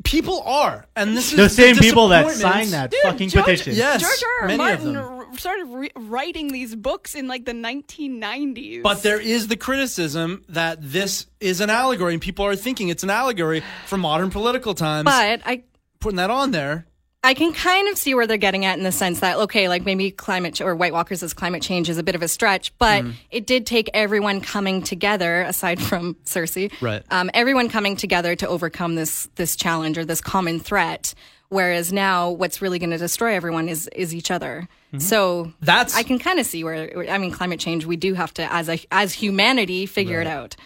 People 0.02 0.40
are, 0.46 0.86
and 0.96 1.14
this 1.14 1.30
is 1.32 1.36
The 1.36 1.48
same 1.50 1.76
people 1.76 2.08
that 2.08 2.24
disappointment. 2.26 2.54
signed 2.70 2.72
that 2.72 2.90
Dude, 2.90 3.00
fucking 3.02 3.28
George- 3.28 3.44
petition. 3.44 3.74
Yes, 3.74 4.00
George 4.00 4.22
R. 4.40 4.42
R. 4.42 4.48
many 4.56 4.72
of 4.72 4.82
them. 4.82 4.94
R- 5.30 5.38
started 5.38 5.64
re- 5.66 5.90
writing 5.96 6.48
these 6.52 6.74
books 6.74 7.14
in 7.14 7.26
like 7.28 7.44
the 7.44 7.52
1990s. 7.52 8.82
But 8.82 9.02
there 9.02 9.20
is 9.20 9.48
the 9.48 9.56
criticism 9.56 10.44
that 10.48 10.78
this 10.80 11.26
is 11.40 11.60
an 11.60 11.70
allegory, 11.70 12.12
and 12.14 12.22
people 12.22 12.44
are 12.44 12.56
thinking 12.56 12.88
it's 12.88 13.02
an 13.02 13.10
allegory 13.10 13.62
for 13.86 13.96
modern 13.98 14.30
political 14.30 14.74
times. 14.74 15.04
but 15.04 15.40
I 15.44 15.64
putting 16.00 16.16
that 16.16 16.30
on 16.30 16.50
there, 16.50 16.86
I 17.24 17.34
can 17.34 17.52
kind 17.52 17.88
of 17.88 17.98
see 17.98 18.14
where 18.14 18.26
they're 18.28 18.36
getting 18.36 18.64
at 18.64 18.78
in 18.78 18.84
the 18.84 18.92
sense 18.92 19.20
that 19.20 19.36
okay, 19.38 19.68
like 19.68 19.84
maybe 19.84 20.10
climate 20.12 20.60
or 20.60 20.76
White 20.76 20.92
Walkers 20.92 21.22
as 21.22 21.34
climate 21.34 21.62
change 21.62 21.88
is 21.90 21.98
a 21.98 22.02
bit 22.04 22.14
of 22.14 22.22
a 22.22 22.28
stretch, 22.28 22.76
but 22.78 23.02
Mm-hmm. 23.02 23.10
it 23.30 23.46
did 23.46 23.66
take 23.66 23.90
everyone 23.94 24.40
coming 24.40 24.82
together, 24.82 25.42
aside 25.42 25.80
from 25.82 26.14
Cersei, 26.24 26.70
Right. 26.80 27.02
Um, 27.10 27.30
everyone 27.34 27.68
coming 27.68 27.96
together 27.96 28.36
to 28.36 28.46
overcome 28.48 28.94
this 28.94 29.28
this 29.34 29.56
challenge 29.56 29.98
or 29.98 30.04
this 30.04 30.20
common 30.20 30.60
threat. 30.60 31.14
Whereas 31.48 31.92
now, 31.92 32.30
what's 32.30 32.60
really 32.60 32.78
going 32.78 32.90
to 32.90 32.98
destroy 32.98 33.34
everyone 33.34 33.68
is 33.68 33.88
is 33.88 34.14
each 34.14 34.30
other. 34.30 34.68
So 34.98 35.44
Mm-hmm. 35.44 35.50
That's- 35.64 35.94
I 35.96 36.02
can 36.02 36.18
kind 36.18 36.38
of 36.40 36.46
see 36.46 36.64
where 36.64 37.08
I 37.10 37.18
mean, 37.18 37.30
climate 37.32 37.60
change. 37.60 37.84
We 37.84 37.96
do 37.96 38.14
have 38.14 38.32
to, 38.34 38.52
as 38.52 38.68
a 38.68 38.78
as 38.90 39.12
humanity, 39.12 39.86
figure 39.86 40.20
it 40.20 40.26
out. 40.26 40.56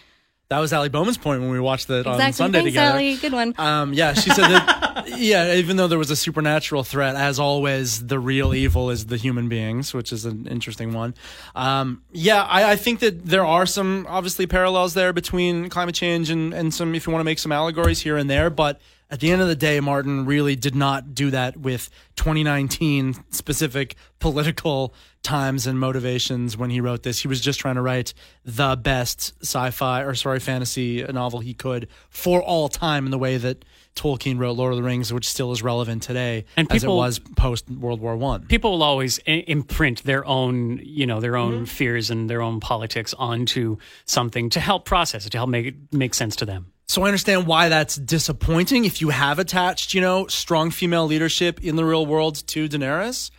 that 0.49 0.59
was 0.59 0.71
Ali 0.73 0.89
Bowman's 0.89 1.17
point 1.17 1.41
when 1.41 1.49
we 1.51 1.59
watched 1.59 1.87
that 1.87 2.05
on 2.07 2.15
Exactly. 2.15 2.33
Sunday 2.33 2.57
Thanks, 2.59 2.71
together. 2.71 2.91
Allie. 2.93 3.15
Good 3.17 3.31
one. 3.33 3.53
Um, 3.57 3.93
yeah, 3.93 4.13
she 4.13 4.29
said 4.31 4.47
that. 4.49 5.05
yeah, 5.17 5.53
even 5.55 5.77
though 5.77 5.87
there 5.87 5.97
was 5.99 6.11
a 6.11 6.15
supernatural 6.15 6.83
threat, 6.83 7.15
as 7.15 7.39
always, 7.39 8.05
the 8.07 8.19
real 8.19 8.53
evil 8.53 8.89
is 8.89 9.05
the 9.05 9.17
human 9.17 9.47
beings, 9.49 9.93
which 9.93 10.11
is 10.13 10.25
an 10.25 10.47
interesting 10.47 10.93
one. 10.93 11.13
Um, 11.55 12.03
yeah, 12.11 12.43
I, 12.43 12.71
I 12.71 12.75
think 12.75 12.99
that 12.99 13.25
there 13.25 13.45
are 13.45 13.65
some 13.65 14.05
obviously 14.09 14.45
parallels 14.47 14.93
there 14.93 15.13
between 15.13 15.69
climate 15.69 15.95
change 15.95 16.29
and 16.29 16.53
and 16.53 16.73
some, 16.73 16.95
if 16.95 17.05
you 17.07 17.11
want 17.13 17.21
to 17.21 17.25
make 17.25 17.39
some 17.39 17.51
allegories 17.51 17.99
here 18.01 18.17
and 18.17 18.29
there, 18.29 18.49
but. 18.49 18.79
At 19.11 19.19
the 19.19 19.29
end 19.29 19.41
of 19.41 19.49
the 19.49 19.57
day, 19.57 19.81
Martin 19.81 20.25
really 20.25 20.55
did 20.55 20.73
not 20.73 21.13
do 21.13 21.31
that 21.31 21.57
with 21.57 21.89
2019 22.15 23.13
specific 23.29 23.95
political 24.19 24.93
times 25.21 25.67
and 25.67 25.77
motivations 25.77 26.55
when 26.55 26.69
he 26.69 26.79
wrote 26.79 27.03
this. 27.03 27.19
He 27.21 27.27
was 27.27 27.41
just 27.41 27.59
trying 27.59 27.75
to 27.75 27.81
write 27.81 28.13
the 28.45 28.77
best 28.77 29.33
sci-fi 29.41 30.01
or 30.03 30.15
sorry 30.15 30.39
fantasy 30.39 31.03
novel 31.03 31.41
he 31.41 31.53
could 31.53 31.89
for 32.09 32.41
all 32.41 32.69
time 32.69 33.03
in 33.05 33.11
the 33.11 33.17
way 33.19 33.35
that 33.35 33.65
Tolkien 33.95 34.39
wrote 34.39 34.53
Lord 34.55 34.71
of 34.71 34.77
the 34.77 34.83
Rings, 34.83 35.11
which 35.11 35.27
still 35.27 35.51
is 35.51 35.61
relevant 35.61 36.01
today 36.03 36.45
And 36.55 36.71
as 36.71 36.77
it 36.77 36.79
people- 36.85 36.95
was 36.95 37.19
post 37.19 37.69
World 37.69 37.99
War 37.99 38.15
One. 38.15 38.45
people 38.45 38.71
will 38.71 38.83
always 38.83 39.19
I- 39.27 39.43
imprint 39.45 40.03
their 40.03 40.25
own, 40.25 40.79
you 40.83 41.05
know, 41.05 41.19
their 41.19 41.35
own 41.35 41.53
mm-hmm. 41.53 41.63
fears 41.65 42.09
and 42.09 42.29
their 42.29 42.41
own 42.41 42.61
politics 42.61 43.13
onto 43.15 43.75
something 44.05 44.49
to 44.51 44.61
help 44.61 44.85
process 44.85 45.25
it, 45.25 45.31
to 45.31 45.37
help 45.37 45.49
make 45.49 45.65
it 45.65 45.75
make 45.91 46.13
sense 46.13 46.37
to 46.37 46.45
them. 46.45 46.71
So 46.91 47.03
I 47.03 47.05
understand 47.05 47.47
why 47.47 47.69
that's 47.69 47.95
disappointing 47.95 48.83
if 48.83 48.99
you 48.99 49.11
have 49.11 49.39
attached, 49.39 49.93
you 49.93 50.01
know, 50.01 50.27
strong 50.27 50.71
female 50.71 51.05
leadership 51.05 51.63
in 51.63 51.77
the 51.77 51.85
real 51.85 52.05
world 52.05 52.45
to 52.47 52.67
Daenerys. 52.67 53.31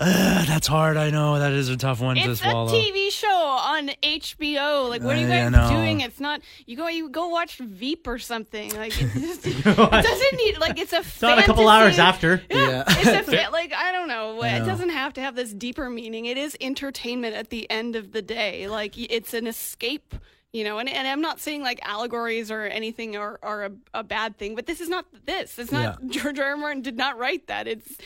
Uh, 0.00 0.44
that's 0.46 0.66
hard. 0.66 0.96
I 0.96 1.10
know 1.10 1.38
that 1.38 1.52
is 1.52 1.68
a 1.68 1.76
tough 1.76 2.00
one 2.00 2.16
to 2.16 2.34
swallow. 2.34 2.64
It's 2.64 2.72
a. 2.72 2.90
TV 2.90 3.12
show 3.12 3.28
on 3.28 3.90
HBO. 4.02 4.88
Like, 4.88 5.00
what 5.00 5.14
are 5.14 5.20
you 5.20 5.28
guys 5.28 5.52
know. 5.52 5.70
doing? 5.70 6.00
It's 6.00 6.18
not. 6.18 6.40
You 6.66 6.76
go. 6.76 6.88
You 6.88 7.08
go 7.08 7.28
watch 7.28 7.58
Veep 7.58 8.08
or 8.08 8.18
something. 8.18 8.74
Like, 8.74 9.00
it, 9.00 9.12
just, 9.12 9.46
it 9.46 9.62
doesn't 9.62 10.36
need. 10.38 10.58
Like, 10.58 10.76
it's 10.80 10.92
a. 10.92 10.98
It's 10.98 11.22
on 11.22 11.38
a 11.38 11.44
couple 11.44 11.68
hours 11.68 12.00
after. 12.00 12.42
Yeah, 12.50 12.82
it's 12.88 13.28
a 13.28 13.30
fa- 13.30 13.50
like 13.52 13.72
I 13.72 13.92
don't 13.92 14.08
know. 14.08 14.42
It 14.42 14.58
know. 14.58 14.66
doesn't 14.66 14.90
have 14.90 15.12
to 15.12 15.20
have 15.20 15.36
this 15.36 15.52
deeper 15.52 15.88
meaning. 15.88 16.24
It 16.26 16.36
is 16.36 16.56
entertainment 16.60 17.36
at 17.36 17.50
the 17.50 17.70
end 17.70 17.94
of 17.94 18.10
the 18.10 18.22
day. 18.22 18.66
Like 18.66 18.98
it's 18.98 19.34
an 19.34 19.46
escape, 19.46 20.16
you 20.52 20.64
know. 20.64 20.78
And, 20.78 20.88
and 20.88 21.06
I'm 21.08 21.20
not 21.20 21.40
saying 21.40 21.62
like 21.62 21.80
allegories 21.82 22.50
or 22.50 22.62
anything 22.62 23.16
are, 23.16 23.38
are 23.42 23.64
a, 23.66 23.70
a 23.94 24.04
bad 24.04 24.36
thing, 24.38 24.54
but 24.54 24.66
this 24.66 24.80
is 24.80 24.88
not 24.88 25.06
this. 25.24 25.58
It's 25.58 25.72
not 25.72 25.98
Yeah. 26.02 26.08
George 26.10 26.38
R. 26.38 26.50
R. 26.50 26.56
Martin 26.56 26.82
did 26.82 26.96
not 26.96 27.18
write 27.18 27.46
that. 27.48 27.66
It's 27.68 27.96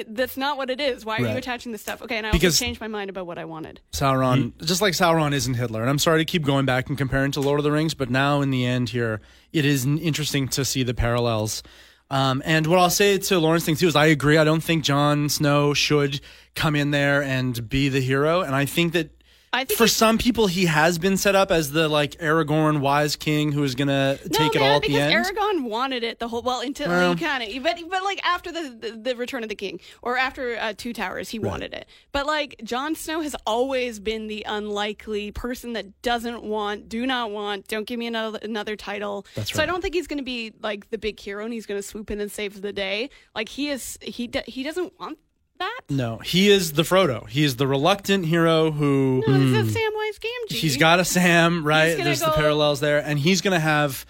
that's 0.00 0.36
not 0.36 0.56
what 0.56 0.70
it 0.70 0.80
is. 0.80 1.04
Why 1.04 1.18
are 1.18 1.20
you 1.20 1.36
attaching 1.36 1.72
this 1.72 1.82
stuff? 1.82 2.02
Okay, 2.02 2.16
and 2.16 2.26
I 2.26 2.32
Because- 2.32 2.54
also 2.54 2.64
changed 2.64 2.80
my 2.80 2.88
mind 2.88 3.10
about 3.10 3.26
what 3.26 3.38
I 3.38 3.44
wanted. 3.44 3.80
Sauron, 3.92 4.52
just 4.64 4.82
like 4.82 4.94
Sauron 4.94 5.32
isn't 5.32 5.54
Hitler. 5.54 5.80
And 5.80 5.90
I'm 5.90 5.98
sorry 5.98 6.20
to 6.20 6.24
keep 6.24 6.42
going 6.44 6.66
back 6.66 6.88
and 6.88 6.98
comparing 6.98 7.32
to 7.32 7.40
Lord 7.40 7.60
of 7.60 7.64
the 7.64 7.72
Rings, 7.72 7.94
but 7.94 8.10
now 8.10 8.40
in 8.40 8.50
the 8.50 8.64
end 8.64 8.90
here, 8.90 9.20
it 9.52 9.64
is 9.64 9.84
interesting 9.86 10.48
to 10.48 10.64
see 10.64 10.82
the 10.82 10.94
parallels. 10.94 11.62
Um, 12.10 12.42
and 12.44 12.66
what 12.66 12.78
I'll 12.78 12.90
say 12.90 13.16
to 13.18 13.38
Lauren's 13.38 13.64
thing 13.64 13.76
too 13.76 13.88
is 13.88 13.96
I 13.96 14.06
agree. 14.06 14.36
I 14.36 14.44
don't 14.44 14.62
think 14.62 14.84
Jon 14.84 15.28
Snow 15.28 15.72
should 15.74 16.20
come 16.54 16.76
in 16.76 16.90
there 16.90 17.22
and 17.22 17.66
be 17.68 17.88
the 17.88 18.00
hero. 18.00 18.42
And 18.42 18.54
I 18.54 18.66
think 18.66 18.92
that 18.92 19.10
I 19.54 19.64
think 19.64 19.78
for 19.78 19.86
some 19.86 20.18
people 20.18 20.48
he 20.48 20.66
has 20.66 20.98
been 20.98 21.16
set 21.16 21.34
up 21.34 21.50
as 21.50 21.70
the 21.70 21.88
like 21.88 22.12
Aragorn 22.18 22.80
wise 22.80 23.14
king 23.14 23.52
who 23.52 23.62
is 23.62 23.74
gonna 23.74 24.18
No, 24.30 24.38
take 24.38 24.56
it 24.56 24.60
all 24.62 24.76
at 24.76 24.82
the 24.82 24.98
end. 24.98 25.14
Aragorn 25.24 25.62
wanted 25.62 26.02
it 26.02 26.18
the 26.18 26.26
whole 26.28 26.42
well 26.42 26.60
until 26.60 26.88
Well- 26.88 27.14
he 27.14 27.24
kind 27.24 27.42
of 27.56 27.62
but 27.62 27.78
but 27.88 28.02
like 28.02 28.20
after 28.26 28.50
the, 28.50 28.76
the 28.80 28.90
the 28.90 29.16
Return 29.16 29.42
of 29.44 29.48
the 29.48 29.54
King 29.54 29.80
or 30.02 30.18
after 30.18 30.56
uh, 30.56 30.74
Two 30.76 30.92
Towers 30.92 31.28
he 31.28 31.38
wanted 31.38 31.72
it. 31.72 31.86
But 32.10 32.26
like 32.26 32.60
Jon 32.64 32.94
Snow 32.96 33.20
has 33.20 33.36
always 33.46 34.00
been 34.00 34.26
the 34.26 34.44
unlikely 34.48 35.30
person 35.30 35.72
that 35.74 36.02
doesn't 36.02 36.42
want, 36.42 36.88
do 36.88 37.06
not 37.06 37.30
want, 37.30 37.68
don't 37.68 37.86
give 37.86 37.98
me 37.98 38.06
another 38.08 38.40
another 38.42 38.74
title. 38.76 39.24
That's 39.36 39.52
right. 39.52 39.56
So 39.58 39.62
I 39.62 39.66
don't 39.66 39.80
think 39.82 39.94
he's 39.94 40.08
going 40.08 40.18
to 40.18 40.24
be 40.24 40.52
like 40.62 40.90
the 40.90 40.98
big 40.98 41.20
hero 41.20 41.44
and 41.44 41.52
he's 41.52 41.66
going 41.66 41.78
to 41.78 41.86
swoop 41.86 42.10
in 42.10 42.20
and 42.20 42.30
save 42.30 42.60
the 42.60 42.72
day. 42.72 43.10
Like 43.34 43.48
he 43.48 43.68
is 43.68 43.98
he 44.02 44.28
he 44.46 44.62
doesn't 44.64 44.92
want 44.98 45.18
that. 45.58 45.80
no, 45.90 46.18
he 46.18 46.48
is 46.50 46.72
the 46.72 46.82
Frodo. 46.82 47.28
He 47.28 47.44
is 47.44 47.56
the 47.56 47.66
reluctant 47.66 48.26
hero 48.26 48.70
who 48.70 49.22
No, 49.26 49.38
this 49.38 49.68
is 49.68 49.76
Samwise 49.76 50.18
Gamgee. 50.20 50.52
He's 50.56 50.76
got 50.76 51.00
a 51.00 51.04
Sam, 51.04 51.66
right? 51.66 51.96
There's 51.96 52.20
the 52.20 52.30
parallels 52.32 52.80
there, 52.80 52.98
and 52.98 53.18
he's 53.18 53.40
going 53.40 53.54
to 53.54 53.60
have, 53.60 54.04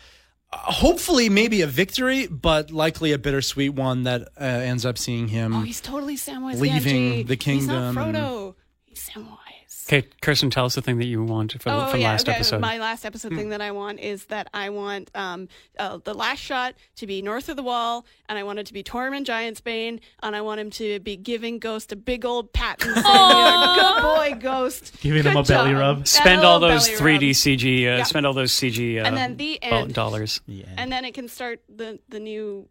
uh, 0.52 0.56
hopefully, 0.58 1.28
maybe 1.28 1.62
a 1.62 1.66
victory, 1.66 2.26
but 2.26 2.70
likely 2.70 3.12
a 3.12 3.18
bittersweet 3.18 3.74
one 3.74 4.04
that 4.04 4.22
uh, 4.40 4.44
ends 4.44 4.84
up 4.86 4.98
seeing 4.98 5.28
him. 5.28 5.54
Oh, 5.54 5.60
he's 5.60 5.80
totally 5.80 6.16
Samwise 6.16 6.60
leaving 6.60 7.24
Gamgee. 7.24 7.26
the 7.26 7.34
He's 7.52 7.66
not 7.66 7.94
kingdom 7.94 7.96
Frodo. 8.14 8.54
He's 8.84 9.08
Samwise. 9.08 9.38
Okay, 9.86 10.08
Kirsten, 10.22 10.48
tell 10.50 10.64
us 10.64 10.74
the 10.74 10.82
thing 10.82 10.98
that 10.98 11.04
you 11.06 11.22
want 11.22 11.60
for, 11.60 11.68
Oh 11.70 11.86
from 11.88 12.00
yeah, 12.00 12.08
last 12.12 12.26
okay. 12.28 12.36
episode. 12.36 12.60
My 12.60 12.78
last 12.78 13.04
episode 13.04 13.34
thing 13.34 13.50
that 13.50 13.60
I 13.60 13.70
want 13.72 14.00
is 14.00 14.24
that 14.26 14.48
I 14.54 14.70
want 14.70 15.10
um, 15.14 15.48
uh, 15.78 15.98
the 16.02 16.14
last 16.14 16.38
shot 16.40 16.74
to 16.96 17.06
be 17.06 17.20
north 17.20 17.48
of 17.50 17.56
the 17.56 17.62
wall, 17.62 18.06
and 18.28 18.38
I 18.38 18.44
want 18.44 18.58
it 18.60 18.66
to 18.66 18.72
be 18.72 18.82
Tormund 18.82 19.26
Giantsbane, 19.26 20.00
and 20.22 20.34
I 20.34 20.40
want 20.40 20.60
him 20.60 20.70
to 20.70 21.00
be 21.00 21.16
giving 21.16 21.58
Ghost 21.58 21.92
a 21.92 21.96
big 21.96 22.24
old 22.24 22.52
pat 22.52 22.82
and 22.84 22.94
saying, 22.94 23.04
"You're 23.04 23.74
"Good 23.94 24.02
boy, 24.02 24.38
Ghost." 24.40 25.00
Giving 25.02 25.22
him 25.24 25.34
Good 25.34 25.40
a 25.40 25.48
belly 25.48 25.74
rub. 25.74 26.06
Spend 26.08 26.42
all 26.44 26.60
those 26.60 26.88
3D 26.88 27.26
rub. 27.28 27.34
CG. 27.36 27.78
Uh, 27.84 27.96
Yeah. 27.98 28.02
Spend 28.04 28.26
all 28.26 28.32
those 28.32 28.52
CG. 28.52 28.98
Uh, 29.02 29.04
and 29.06 29.16
then 29.16 29.36
the 29.36 29.62
end, 29.62 29.92
dollars. 29.92 30.40
Yeah. 30.46 30.64
and 30.78 30.90
then 30.90 31.04
it 31.04 31.12
can 31.14 31.28
start 31.28 31.60
the 31.68 31.98
the 32.08 32.20
new 32.20 32.68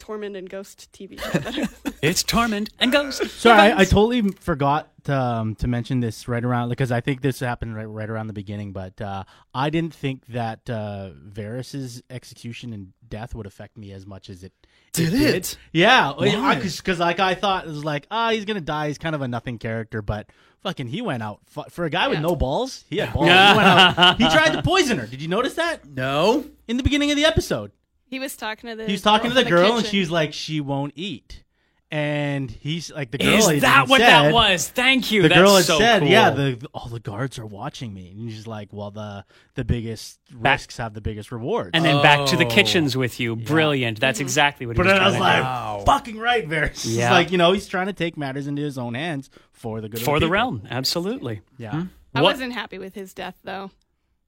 Tormund 0.00 0.36
and 0.36 0.48
Ghost 0.48 0.88
TV 0.92 1.20
show. 1.20 1.38
that 1.38 1.56
I- 1.86 1.92
It's 2.02 2.22
Torment 2.22 2.70
and 2.78 2.92
Ghost. 2.92 3.28
Sorry, 3.40 3.58
I, 3.60 3.80
I 3.80 3.84
totally 3.84 4.22
forgot 4.40 4.88
um, 5.08 5.54
to 5.56 5.66
mention 5.68 6.00
this 6.00 6.28
right 6.28 6.44
around 6.44 6.68
because 6.68 6.90
I 6.92 7.00
think 7.00 7.20
this 7.22 7.40
happened 7.40 7.74
right, 7.76 7.84
right 7.84 8.08
around 8.08 8.26
the 8.26 8.32
beginning. 8.32 8.72
But 8.72 9.00
uh, 9.00 9.24
I 9.54 9.70
didn't 9.70 9.94
think 9.94 10.26
that 10.26 10.68
uh, 10.70 11.10
Varys's 11.28 12.02
execution 12.10 12.72
and 12.72 12.92
death 13.08 13.34
would 13.34 13.46
affect 13.46 13.76
me 13.76 13.92
as 13.92 14.06
much 14.06 14.28
as 14.30 14.44
it 14.44 14.52
Did 14.92 15.14
it? 15.14 15.56
Yeah, 15.72 16.12
because 16.18 16.98
like 16.98 17.20
I 17.20 17.34
thought 17.34 17.64
it 17.66 17.70
was 17.70 17.84
like 17.84 18.06
ah 18.10 18.30
he's 18.30 18.44
gonna 18.44 18.60
die. 18.60 18.88
He's 18.88 18.98
kind 18.98 19.14
of 19.14 19.22
a 19.22 19.28
nothing 19.28 19.58
character, 19.58 20.02
but 20.02 20.28
fucking 20.62 20.88
he 20.88 21.00
went 21.02 21.22
out 21.22 21.40
fu- 21.46 21.64
for 21.70 21.84
a 21.84 21.90
guy 21.90 22.08
with 22.08 22.20
no 22.20 22.36
balls. 22.36 22.84
He 22.90 22.98
had 22.98 23.12
balls. 23.14 23.26
he, 23.26 23.30
went 23.30 23.98
out, 23.98 24.16
he 24.18 24.24
tried 24.30 24.50
to 24.52 24.62
poison 24.62 24.98
her. 24.98 25.06
Did 25.06 25.22
you 25.22 25.28
notice 25.28 25.54
that 25.54 25.86
No, 25.86 26.44
in 26.66 26.76
the 26.76 26.82
beginning 26.82 27.10
of 27.10 27.16
the 27.16 27.24
episode? 27.24 27.72
he 28.10 28.18
was 28.18 28.36
talking 28.36 28.70
to 28.70 28.76
the 28.76 28.86
He 28.86 28.92
was 28.92 29.02
talking 29.02 29.30
to 29.30 29.34
the 29.34 29.42
in 29.42 29.48
girl, 29.48 29.66
and 29.74 29.76
kitchen. 29.84 29.90
she's 29.90 30.10
like, 30.10 30.32
she 30.32 30.60
won't 30.60 30.92
eat. 30.96 31.44
And 31.90 32.50
he's 32.50 32.92
like, 32.92 33.10
the 33.12 33.16
girl 33.16 33.28
Is 33.34 33.46
had 33.46 33.60
that 33.62 33.88
what 33.88 34.02
said- 34.02 34.08
that 34.10 34.32
was? 34.34 34.68
Thank 34.68 35.10
you. 35.10 35.22
The 35.22 35.28
That's 35.30 35.40
girl 35.40 35.56
had 35.56 35.64
so 35.64 35.78
said, 35.78 36.00
cool. 36.00 36.08
"Yeah, 36.08 36.28
the 36.30 36.68
all 36.74 36.88
the 36.88 37.00
guards 37.00 37.38
are 37.38 37.46
watching 37.46 37.94
me," 37.94 38.10
and 38.10 38.30
she's 38.30 38.46
like, 38.46 38.68
"Well, 38.74 38.90
the 38.90 39.24
the 39.54 39.64
biggest 39.64 40.20
Back- 40.30 40.58
risks 40.58 40.76
have 40.76 40.92
the 40.92 41.00
biggest 41.00 41.32
rewards." 41.32 41.70
and 41.72 41.82
then 41.82 42.02
back 42.02 42.26
to 42.28 42.36
the 42.36 42.44
Oh. 42.44 42.50
kitchens 42.50 42.94
with 42.94 43.18
you. 43.18 43.36
Brilliant. 43.36 44.00
That's 44.00 44.20
exactly 44.20 44.66
what. 44.66 44.76
but 44.76 44.84
he 44.84 44.92
was 44.92 44.98
then 44.98 45.02
I 45.02 45.08
was 45.08 45.18
like, 45.18 45.78
do. 45.80 45.84
"Fucking 45.86 46.18
right, 46.18 46.46
Varys." 46.46 46.64
It's 46.72 46.86
Yeah. 46.86 47.10
like 47.10 47.32
you 47.32 47.38
know, 47.38 47.52
he's 47.52 47.66
trying 47.66 47.86
to 47.86 47.94
take 47.94 48.18
matters 48.18 48.46
into 48.46 48.60
his 48.60 48.76
own 48.76 48.92
hands 48.92 49.30
for 49.52 49.80
the 49.80 49.88
good 49.88 50.02
for 50.02 50.16
of 50.16 50.20
the 50.20 50.26
people. 50.26 50.32
realm. 50.34 50.68
Absolutely. 50.70 51.40
Yeah. 51.56 51.84
I 52.14 52.20
What- 52.20 52.34
wasn't 52.34 52.52
happy 52.52 52.76
with 52.78 52.94
his 52.94 53.14
death 53.14 53.36
though. 53.44 53.70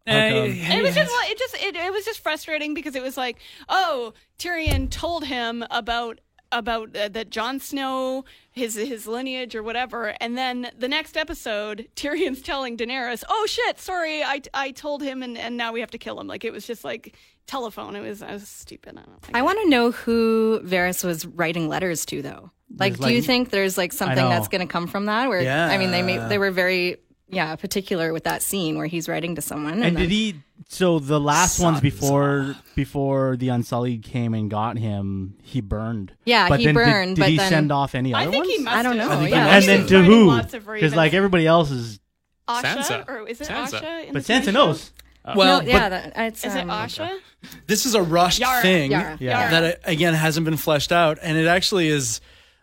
Uh, 0.09 0.13
It 0.13 0.83
was 0.83 0.95
just 0.95 1.13
it 1.31 1.39
just 1.39 1.55
it, 1.57 1.77
it 1.77 1.93
was 1.93 2.07
just 2.07 2.21
frustrating 2.21 2.73
because 2.73 2.97
it 2.97 3.03
was 3.03 3.19
like, 3.19 3.37
oh, 3.69 4.15
Tyrion 4.39 4.89
told 4.91 5.25
him 5.27 5.63
about 5.71 6.21
about 6.53 6.97
uh, 6.97 7.09
that 7.09 7.31
Jon 7.31 7.61
Snow, 7.61 8.25
his 8.51 8.75
his 8.75 9.07
lineage 9.07 9.55
or 9.55 9.63
whatever, 9.63 10.15
and 10.21 10.37
then 10.37 10.71
the 10.77 10.89
next 10.89 11.17
episode, 11.17 11.89
Tyrion's 11.97 12.43
telling 12.43 12.77
Daenerys, 12.77 13.25
"Oh 13.29 13.47
shit, 13.47 13.79
sorry, 13.79 14.23
I, 14.23 14.41
I 14.55 14.71
told 14.73 15.03
him, 15.03 15.23
and, 15.23 15.37
and 15.39 15.57
now 15.57 15.73
we 15.73 15.81
have 15.81 15.91
to 15.93 15.99
kill 15.99 16.21
him." 16.21 16.27
Like 16.27 16.45
it 16.45 16.53
was 16.53 16.67
just 16.67 16.85
like 16.85 17.17
telephone. 17.47 17.97
It 17.97 18.01
was, 18.01 18.23
I 18.23 18.33
was 18.33 18.49
stupid. 18.49 18.97
I 18.97 19.03
don't 19.03 19.23
think. 19.23 19.37
I 19.37 19.43
want 19.43 19.59
to 19.63 19.69
know 19.69 19.91
who 19.91 20.61
Varys 20.65 21.05
was 21.05 21.27
writing 21.27 21.69
letters 21.69 22.07
to, 22.07 22.23
though. 22.23 22.51
Like, 22.79 22.97
There's 22.97 23.09
do 23.09 23.15
you 23.15 23.23
think 23.23 23.51
there's 23.51 23.77
like 23.77 23.93
something 23.93 24.17
that's 24.17 24.47
going 24.47 24.61
to 24.61 24.73
come 24.73 24.87
from 24.87 25.07
that? 25.07 25.29
Where 25.29 25.43
I 25.69 25.77
mean, 25.77 25.91
they 25.91 26.03
made, 26.03 26.29
they 26.29 26.39
were 26.39 26.53
very 26.53 26.99
yeah 27.31 27.57
particular 27.57 28.13
with 28.13 28.25
that 28.25 28.43
scene 28.43 28.77
where 28.77 28.87
he's 28.87 29.09
writing 29.09 29.35
to 29.37 29.43
someone. 29.43 29.75
And 29.75 29.83
then- 29.83 29.95
did 29.97 30.11
he? 30.11 30.37
So 30.69 31.01
the 31.01 31.19
last 31.19 31.59
ones 31.59 31.81
before 31.81 32.55
before 32.77 33.37
the 33.37 33.49
Unsullied 33.49 34.05
came 34.05 34.35
and 34.35 34.49
got 34.51 34.79
him, 34.79 35.35
he 35.43 35.61
burned. 35.61 36.13
Yeah, 36.25 36.49
but 36.49 36.61
he 36.61 36.67
then 36.67 36.75
burned, 36.75 37.17
Did, 37.17 37.23
but 37.23 37.29
he 37.31 37.37
then- 37.39 37.49
send 37.51 37.73
off 37.73 37.95
any 37.97 38.15
I 38.15 38.23
other 38.23 38.31
think 38.33 38.45
ones? 38.45 38.57
he 38.57 38.63
must. 38.63 38.77
I 38.77 38.83
don't 38.85 38.97
know, 38.97 39.11
I 39.11 39.17
think 39.17 39.31
yeah. 39.31 39.37
he 39.45 39.49
and 39.49 39.57
was 39.57 39.67
then 39.67 39.87
to 39.89 39.97
writing 39.97 40.11
who? 40.13 40.27
lots 40.27 40.53
Because 40.55 40.95
like 40.95 41.13
everybody 41.15 41.47
else 41.47 41.71
is. 41.73 41.99
Asha 42.49 42.63
Sansa. 42.79 43.09
or 43.09 43.29
is 43.29 43.41
it 43.41 43.49
Sansa. 43.49 43.81
Asha? 43.81 44.07
in 44.07 44.13
But 44.13 44.25
the 44.25 44.33
TV 44.33 44.41
Sansa 44.41 44.45
show? 44.45 44.51
knows. 44.53 44.93
well, 45.37 45.63
no, 45.63 45.69
yeah, 45.69 45.89
that, 45.89 46.13
it's, 46.17 46.45
Is 46.45 46.55
it 46.55 46.61
um, 46.63 46.69
Asha? 46.71 47.19
this 47.67 47.87
is 47.87 47.95
a 47.95 48.03
rushed 48.03 48.41
Yara. 48.41 48.63
thing 48.63 48.91
Yara. 48.93 49.17
Yeah. 49.21 49.51
that 49.51 49.65
uh, 49.65 49.79
again 49.85 50.15
hasn't 50.15 50.45
been 50.45 50.57
fleshed 50.57 50.93
out, 50.93 51.19
and 51.23 51.37
it 51.37 51.47
actually 51.47 51.89
is. 51.89 52.21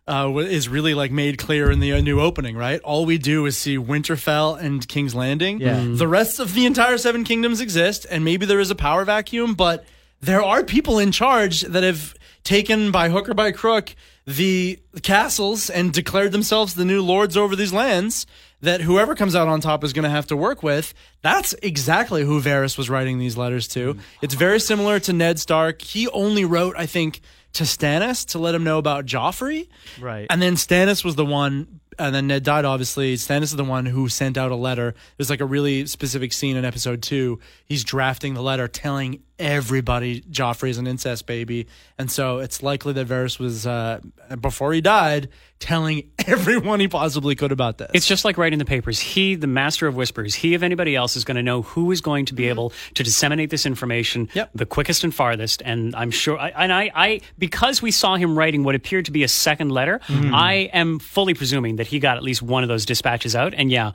Uh, 0.07 0.37
is 0.37 0.69
really 0.69 0.93
like 0.93 1.11
made 1.11 1.37
clear 1.37 1.69
in 1.69 1.81
the 1.81 1.91
uh, 1.91 1.99
new 1.99 2.21
opening, 2.21 2.55
right? 2.55 2.79
All 2.81 3.05
we 3.05 3.17
do 3.17 3.45
is 3.45 3.57
see 3.57 3.77
Winterfell 3.77 4.57
and 4.57 4.87
King's 4.87 5.13
Landing. 5.13 5.59
Yeah. 5.59 5.79
Mhm. 5.81 5.97
The 5.97 6.07
rest 6.07 6.39
of 6.39 6.53
the 6.53 6.65
entire 6.65 6.97
Seven 6.97 7.25
Kingdoms 7.25 7.59
exist, 7.59 8.05
and 8.09 8.23
maybe 8.23 8.45
there 8.45 8.61
is 8.61 8.71
a 8.71 8.75
power 8.75 9.03
vacuum, 9.03 9.53
but 9.53 9.85
there 10.21 10.41
are 10.41 10.63
people 10.63 10.97
in 10.97 11.11
charge 11.11 11.61
that 11.61 11.83
have 11.83 12.13
taken 12.45 12.89
by 12.91 13.09
hook 13.09 13.27
or 13.27 13.33
by 13.33 13.51
crook 13.51 13.95
the 14.25 14.79
castles 15.03 15.69
and 15.69 15.91
declared 15.91 16.31
themselves 16.31 16.73
the 16.75 16.85
new 16.85 17.01
lords 17.01 17.35
over 17.35 17.55
these 17.55 17.73
lands 17.73 18.25
that 18.61 18.81
whoever 18.81 19.15
comes 19.15 19.35
out 19.35 19.47
on 19.47 19.61
top 19.61 19.83
is 19.83 19.93
going 19.93 20.03
to 20.03 20.09
have 20.09 20.27
to 20.27 20.37
work 20.37 20.63
with. 20.63 20.93
That's 21.21 21.53
exactly 21.61 22.23
who 22.23 22.41
Varys 22.41 22.77
was 22.77 22.89
writing 22.89 23.19
these 23.19 23.37
letters 23.37 23.67
to. 23.69 23.97
It's 24.21 24.33
very 24.33 24.59
similar 24.59 24.99
to 25.01 25.13
Ned 25.13 25.39
Stark. 25.39 25.81
He 25.81 26.07
only 26.09 26.43
wrote, 26.45 26.75
I 26.77 26.85
think, 26.85 27.21
to 27.53 27.63
Stannis 27.63 28.25
to 28.29 28.39
let 28.39 28.55
him 28.55 28.63
know 28.63 28.77
about 28.77 29.05
Joffrey. 29.05 29.67
Right. 29.99 30.27
And 30.29 30.41
then 30.41 30.55
Stannis 30.55 31.03
was 31.03 31.15
the 31.15 31.25
one, 31.25 31.79
and 31.99 32.13
then 32.13 32.27
Ned 32.27 32.43
died, 32.43 32.65
obviously. 32.65 33.15
Stannis 33.15 33.43
is 33.43 33.55
the 33.55 33.63
one 33.63 33.85
who 33.85 34.09
sent 34.09 34.37
out 34.37 34.51
a 34.51 34.55
letter. 34.55 34.95
There's 35.17 35.29
like 35.29 35.41
a 35.41 35.45
really 35.45 35.85
specific 35.85 36.33
scene 36.33 36.55
in 36.55 36.65
episode 36.65 37.01
two. 37.01 37.39
He's 37.65 37.83
drafting 37.83 38.33
the 38.33 38.41
letter 38.41 38.67
telling 38.67 39.21
everybody 39.39 40.21
Joffrey 40.21 40.69
is 40.69 40.77
an 40.77 40.87
incest 40.87 41.25
baby. 41.25 41.67
And 41.97 42.09
so 42.11 42.39
it's 42.39 42.63
likely 42.63 42.93
that 42.93 43.07
Varys 43.07 43.39
was, 43.39 43.65
uh, 43.67 43.99
before 44.41 44.73
he 44.73 44.81
died, 44.81 45.29
telling 45.59 46.09
everyone 46.27 46.79
he 46.79 46.87
possibly 46.87 47.35
could 47.35 47.51
about 47.51 47.77
this. 47.77 47.89
It's 47.93 48.05
just 48.07 48.25
like 48.25 48.37
writing 48.37 48.59
the 48.59 48.65
papers. 48.65 48.99
He, 48.99 49.35
the 49.35 49.47
master 49.47 49.87
of 49.87 49.95
whispers, 49.95 50.35
he 50.35 50.53
of 50.53 50.63
anybody 50.63 50.95
else 50.95 51.15
is 51.15 51.23
going 51.23 51.37
to 51.37 51.43
know 51.43 51.61
who 51.63 51.91
is 51.91 52.01
going 52.01 52.25
to 52.25 52.33
be 52.33 52.47
able 52.49 52.71
to 52.95 53.03
disseminate 53.03 53.49
this 53.49 53.65
information 53.65 54.29
Yep. 54.33 54.51
the 54.53 54.65
quickest 54.65 55.03
and 55.03 55.13
farthest. 55.13 55.61
And 55.65 55.95
I'm 55.95 56.11
sure, 56.11 56.37
I, 56.37 56.49
and 56.49 56.71
I, 56.73 56.91
I, 56.93 57.21
because 57.37 57.81
we 57.81 57.91
saw 57.91 58.15
him 58.15 58.37
writing 58.37 58.63
what 58.63 58.75
appeared 58.75 59.05
to 59.05 59.11
be 59.11 59.23
a 59.23 59.27
second 59.27 59.69
letter, 59.69 59.99
I 60.09 60.69
am 60.73 60.99
fully 60.99 61.33
presuming 61.33 61.77
that 61.77 61.87
he 61.87 61.99
got 61.99 62.17
at 62.17 62.23
least 62.23 62.41
one 62.41 62.63
of 62.63 62.69
those 62.69 62.85
dispatches 62.85 63.35
out. 63.35 63.53
And 63.53 63.71
yeah, 63.71 63.93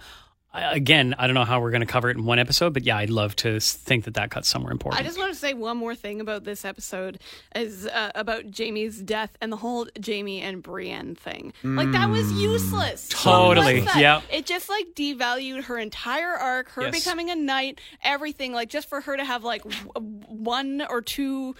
again, 0.55 1.15
I 1.19 1.27
don't 1.27 1.35
know 1.35 1.45
how 1.45 1.61
we're 1.61 1.71
going 1.71 1.81
to 1.81 1.87
cover 1.87 2.11
it 2.11 2.17
in 2.17 2.25
one 2.25 2.39
episode, 2.39 2.75
but 2.75 2.85
yeah, 2.85 2.97
I'd 2.99 3.11
love 3.11 3.35
to 3.37 3.59
think 3.61 4.05
that 4.05 4.15
that 4.15 4.31
cuts 4.31 4.49
somewhere 4.49 4.73
important. 4.73 5.01
I 5.01 5.05
just 5.07 5.19
want 5.19 5.33
to 5.33 5.39
say 5.39 5.55
one 5.55 5.77
more 5.77 5.95
thing 5.95 6.21
about 6.21 6.45
this 6.45 6.65
episode 6.65 7.19
is 7.55 7.87
uh, 7.87 8.11
about 8.15 8.45
Jaime's 8.57 8.99
death 9.01 9.37
and 9.41 9.51
the 9.51 9.57
whole 9.57 9.87
Jaime 10.05 10.41
and 10.43 10.63
Brienne 10.63 11.15
thing. 11.15 11.53
Like 11.65 11.93
that 11.93 12.11
was 12.11 12.31
useless. 12.33 13.09
Totally, 13.09 13.81
yeah. 13.97 14.21
It 14.31 14.47
just 14.47 14.69
like 14.69 14.89
devalued 14.95 15.65
her 15.65 15.79
entire 15.79 16.33
arc, 16.33 16.71
her 16.73 16.83
Yes. 16.83 16.93
becoming 17.05 17.31
a 17.31 17.37
knight, 17.37 17.81
everything. 18.03 18.53
Like 18.53 18.69
just 18.69 18.89
for 18.89 19.01
her 19.01 19.17
to 19.17 19.25
have 19.25 19.45
like 19.45 19.63
w- 19.63 19.91
one 20.29 20.83
or 20.89 21.01
two 21.01 21.55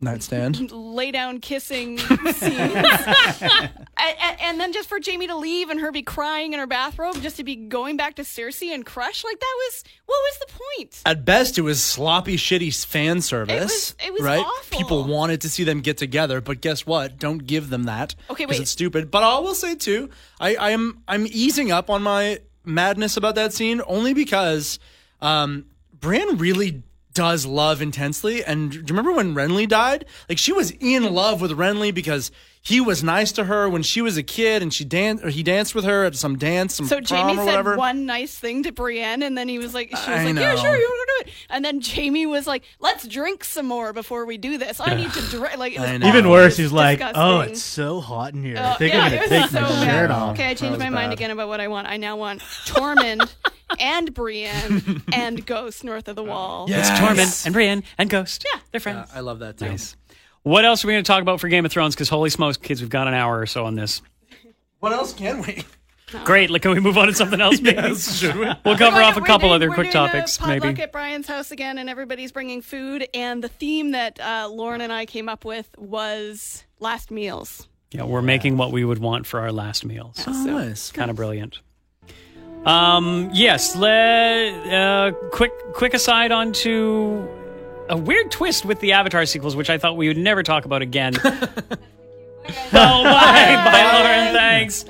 Nightstand. 0.00 0.70
lay 0.72 1.10
down 1.10 1.40
kissing 1.40 1.98
scenes. 1.98 2.40
and, 2.50 4.36
and, 4.40 4.60
then 4.60 4.72
just 4.72 4.88
for 4.88 4.98
Jaime 5.04 5.26
to 5.26 5.36
leave 5.36 5.70
and 5.70 5.80
her 5.80 5.90
be 5.90 6.02
crying 6.02 6.52
in 6.52 6.60
her 6.60 6.68
bathrobe 6.68 7.20
just 7.20 7.36
to 7.38 7.44
be 7.44 7.56
going 7.56 7.96
back 7.96 8.14
to 8.16 8.22
Cersei 8.22 8.72
and 8.72 8.86
Crush 8.86 9.24
like 9.24 9.40
that 9.40 9.54
was 9.56 9.84
what 10.06 10.16
was 10.16 10.38
the 10.38 10.46
point? 10.52 11.02
At 11.04 11.24
best, 11.24 11.58
it 11.58 11.62
was 11.62 11.82
sloppy, 11.82 12.36
shitty 12.36 12.86
fan 12.86 13.20
service. 13.20 13.62
was- 13.62 13.94
it 14.06 14.12
was 14.12 14.22
right. 14.22 14.38
awful. 14.38 14.78
People 14.78 15.04
wanted 15.04 15.40
to 15.40 15.48
see 15.48 15.64
them 15.64 15.80
get 15.80 15.96
together, 15.96 16.40
but 16.40 16.60
guess 16.60 16.86
what? 16.86 17.18
Don't 17.18 17.38
give 17.38 17.68
them 17.68 17.84
that. 17.84 18.14
Okay, 18.30 18.46
wait. 18.46 18.60
It's 18.60 18.70
stupid. 18.70 19.10
But 19.10 19.24
I 19.24 19.38
will 19.40 19.54
say 19.54 19.74
too, 19.74 20.10
I, 20.38 20.54
I 20.54 20.70
am 20.70 21.02
I'm 21.08 21.26
easing 21.26 21.72
up 21.72 21.90
on 21.90 22.04
my 22.04 22.38
madness 22.64 23.16
about 23.16 23.34
that 23.34 23.52
scene 23.52 23.82
only 23.86 24.14
because 24.14 24.78
um, 25.20 25.64
Brienne 25.92 26.36
really 26.38 26.84
does 27.18 27.44
love 27.44 27.82
intensely. 27.82 28.44
And 28.44 28.70
do 28.70 28.76
you 28.78 28.84
remember 28.88 29.12
when 29.12 29.34
Renly 29.34 29.66
died? 29.68 30.04
Like 30.28 30.38
she 30.38 30.52
was 30.52 30.70
in 30.70 31.12
love 31.12 31.40
with 31.40 31.50
Renly 31.50 31.92
because 31.92 32.30
he 32.60 32.80
was 32.80 33.02
nice 33.02 33.32
to 33.32 33.44
her 33.44 33.68
when 33.68 33.82
she 33.82 34.02
was 34.02 34.16
a 34.16 34.22
kid, 34.22 34.62
and 34.62 34.74
she 34.74 34.84
danced 34.84 35.24
or 35.24 35.30
he 35.30 35.42
danced 35.42 35.74
with 35.74 35.84
her 35.84 36.04
at 36.04 36.14
some 36.16 36.36
dance, 36.36 36.74
some 36.74 36.86
So 36.86 37.00
prom 37.00 37.28
Jaime 37.28 37.32
or 37.32 37.36
said 37.44 37.46
whatever. 37.46 37.76
one 37.76 38.04
nice 38.04 38.36
thing 38.36 38.62
to 38.64 38.72
Brienne, 38.72 39.22
and 39.22 39.38
then 39.38 39.48
he 39.48 39.58
was 39.58 39.72
like, 39.74 39.88
she 39.88 39.94
was 39.94 40.06
I 40.20 40.24
like, 40.24 40.34
yeah, 40.36 40.54
sure, 40.56 40.76
you 40.76 40.84
want 40.84 41.08
to 41.08 41.24
do 41.24 41.30
it. 41.30 41.34
And 41.50 41.64
then 41.64 41.80
Jaime 41.80 42.26
was 42.26 42.46
like, 42.46 42.64
let's 42.80 43.06
drink 43.08 43.42
some 43.44 43.66
more 43.66 43.92
before 43.92 44.26
we 44.26 44.36
do 44.38 44.58
this. 44.58 44.80
I 44.80 44.94
need 44.94 45.10
to 45.12 45.20
drink. 45.30 45.56
Like, 45.56 45.74
it 45.74 45.80
was 45.80 45.88
I 45.88 45.96
know. 45.98 46.08
Even 46.08 46.28
worse, 46.28 46.58
It 46.58 46.62
was 46.64 46.70
he's 46.70 46.72
like, 46.72 46.98
disgusting. 46.98 47.22
"Oh, 47.22 47.40
it's 47.40 47.62
so 47.62 48.00
hot 48.00 48.34
in 48.34 48.42
here. 48.42 48.58
I 48.58 48.60
Uh, 48.60 48.74
think 48.76 48.92
yeah, 48.94 49.02
I'm 49.04 49.12
gonna 49.14 49.28
take 49.28 49.50
so 49.50 49.60
my 49.60 49.68
bad. 49.68 49.84
shirt 50.00 50.10
off." 50.10 50.32
Okay, 50.34 50.44
I 50.50 50.54
changed 50.54 50.72
was 50.72 50.78
my 50.80 50.90
mind 50.90 51.12
again 51.12 51.30
about 51.30 51.48
what 51.48 51.60
I 51.60 51.68
want. 51.68 51.86
I 51.88 51.96
now 51.96 52.16
want 52.16 52.40
Tormund 52.66 53.32
and 53.78 54.12
Brienne 54.14 55.02
and 55.12 55.44
Ghost 55.46 55.84
north 55.84 56.08
of 56.08 56.16
the 56.16 56.24
wall. 56.24 56.66
It's 56.68 56.88
Tormund 56.90 57.46
and 57.46 57.52
Brienne 57.52 57.82
and 57.98 58.08
Ghost. 58.10 58.44
Yeah, 58.52 58.60
they're 58.70 58.80
friends. 58.80 59.10
I 59.14 59.20
love 59.20 59.38
that 59.40 59.58
too. 59.58 59.66
Nice. 59.68 59.96
What 60.42 60.64
else 60.64 60.84
are 60.84 60.88
we 60.88 60.94
going 60.94 61.04
to 61.04 61.08
talk 61.08 61.20
about 61.22 61.40
for 61.40 61.48
Game 61.48 61.64
of 61.66 61.72
Thrones? 61.72 61.94
Because 61.94 62.08
holy 62.08 62.30
smokes, 62.30 62.56
kids, 62.56 62.80
we've 62.80 62.88
got 62.90 63.08
an 63.08 63.14
hour 63.14 63.38
or 63.40 63.46
so 63.46 63.64
on 63.66 63.74
this. 63.74 64.00
What 64.80 64.92
else 64.92 65.12
can 65.12 65.42
we? 65.42 65.64
Great. 66.24 66.48
Like, 66.48 66.62
can 66.62 66.70
we 66.70 66.80
move 66.80 66.96
on 66.96 67.08
to 67.08 67.12
something 67.12 67.40
else? 67.40 67.60
Maybe? 67.60 67.94
should 67.96 68.36
we? 68.36 68.46
We'll 68.64 68.78
cover 68.78 68.96
We're 68.96 69.02
off 69.02 69.12
a 69.12 69.14
doing- 69.16 69.26
couple 69.26 69.50
we're 69.50 69.56
other 69.56 69.66
doing- 69.66 69.74
quick 69.74 69.86
we're 69.88 69.92
doing 69.92 70.06
topics, 70.10 70.36
a 70.36 70.40
potluck 70.40 70.62
maybe. 70.62 70.82
at 70.82 70.90
Brian's 70.92 71.26
house 71.26 71.50
again, 71.50 71.76
and 71.76 71.90
everybody's 71.90 72.32
bringing 72.32 72.62
food. 72.62 73.06
And 73.12 73.44
the 73.44 73.48
theme 73.48 73.90
that 73.90 74.18
uh, 74.18 74.48
Lauren 74.50 74.80
and 74.80 74.90
I 74.90 75.04
came 75.04 75.28
up 75.28 75.44
with 75.44 75.68
was 75.76 76.64
last 76.80 77.10
meals. 77.10 77.68
Yeah, 77.90 78.04
we're 78.04 78.22
making 78.22 78.56
what 78.56 78.72
we 78.72 78.84
would 78.86 79.00
want 79.00 79.26
for 79.26 79.40
our 79.40 79.52
last 79.52 79.84
meal. 79.84 80.12
So 80.14 80.30
Oh, 80.32 80.44
nice. 80.44 80.92
kind 80.92 81.10
of 81.10 81.16
brilliant. 81.16 81.58
Um, 82.64 83.30
yes. 83.32 83.76
Let 83.76 84.52
uh, 84.72 85.12
quick 85.32 85.52
quick 85.74 85.94
aside 85.94 86.32
onto 86.32 87.26
a 87.88 87.96
weird 87.96 88.30
twist 88.30 88.64
with 88.64 88.80
the 88.80 88.92
Avatar 88.92 89.24
sequels, 89.26 89.56
which 89.56 89.70
I 89.70 89.78
thought 89.78 89.96
we 89.96 90.08
would 90.08 90.18
never 90.18 90.42
talk 90.42 90.64
about 90.64 90.82
again. 90.82 91.14
oh, 92.48 92.52
bye, 92.72 93.62
bye, 93.64 93.92
Lauren. 94.02 94.34
Thanks. 94.34 94.84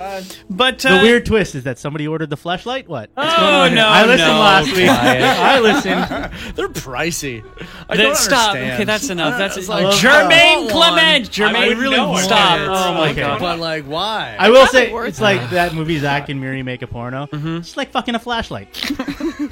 But 0.49 0.85
uh, 0.85 0.97
The 0.99 1.03
weird 1.03 1.27
twist 1.27 1.55
is 1.55 1.65
that 1.65 1.79
somebody 1.79 2.07
ordered 2.09 2.31
the 2.31 2.37
fleshlight. 2.37 2.87
What? 2.89 3.11
What's 3.15 3.35
Oh, 3.39 3.45
on 3.63 3.69
here? 3.71 3.77
no, 3.77 3.87
I 3.89 4.05
listened 4.07 4.29
no, 4.31 4.39
last 4.39 4.67
week. 4.77 4.87
quiet. 4.87 5.23
I 5.23 5.61
listened. 5.61 6.55
They're 6.57 6.69
pricey. 6.69 7.45
I 7.89 7.97
That- 7.97 8.03
don't 8.03 8.17
stop. 8.17 8.51
understand. 8.51 8.73
Okay, 8.75 8.85
that's 8.85 9.11
enough. 9.11 9.39
That's 9.39 9.57
It's 9.57 9.69
it. 9.69 9.71
like, 9.71 9.97
Jemaine 9.97 10.33
I 10.33 10.57
want 10.59 10.71
Clement. 10.71 11.25
one. 11.25 11.33
Jemaine, 11.33 11.57
I 11.57 11.81
really 11.81 11.99
want 11.99 12.25
stop. 12.25 12.61
it. 12.61 12.69
Oh 12.69 12.95
my 12.95 13.11
Okay. 13.11 13.21
god. 13.21 13.41
But 13.41 13.59
like, 13.59 13.85
why? 13.85 14.37
I 14.39 14.51
will 14.51 14.67
say 14.67 14.93
it's 14.93 15.21
like 15.21 15.51
that 15.51 15.75
movie 15.75 15.99
Zack 15.99 16.29
and 16.29 16.41
Miri 16.41 16.63
make 16.63 16.83
a 16.83 16.87
porno. 16.87 17.29
It's 17.33 17.77
like 17.77 17.91
fucking 17.91 18.15
a 18.15 18.19
fleshlight. 18.19 18.69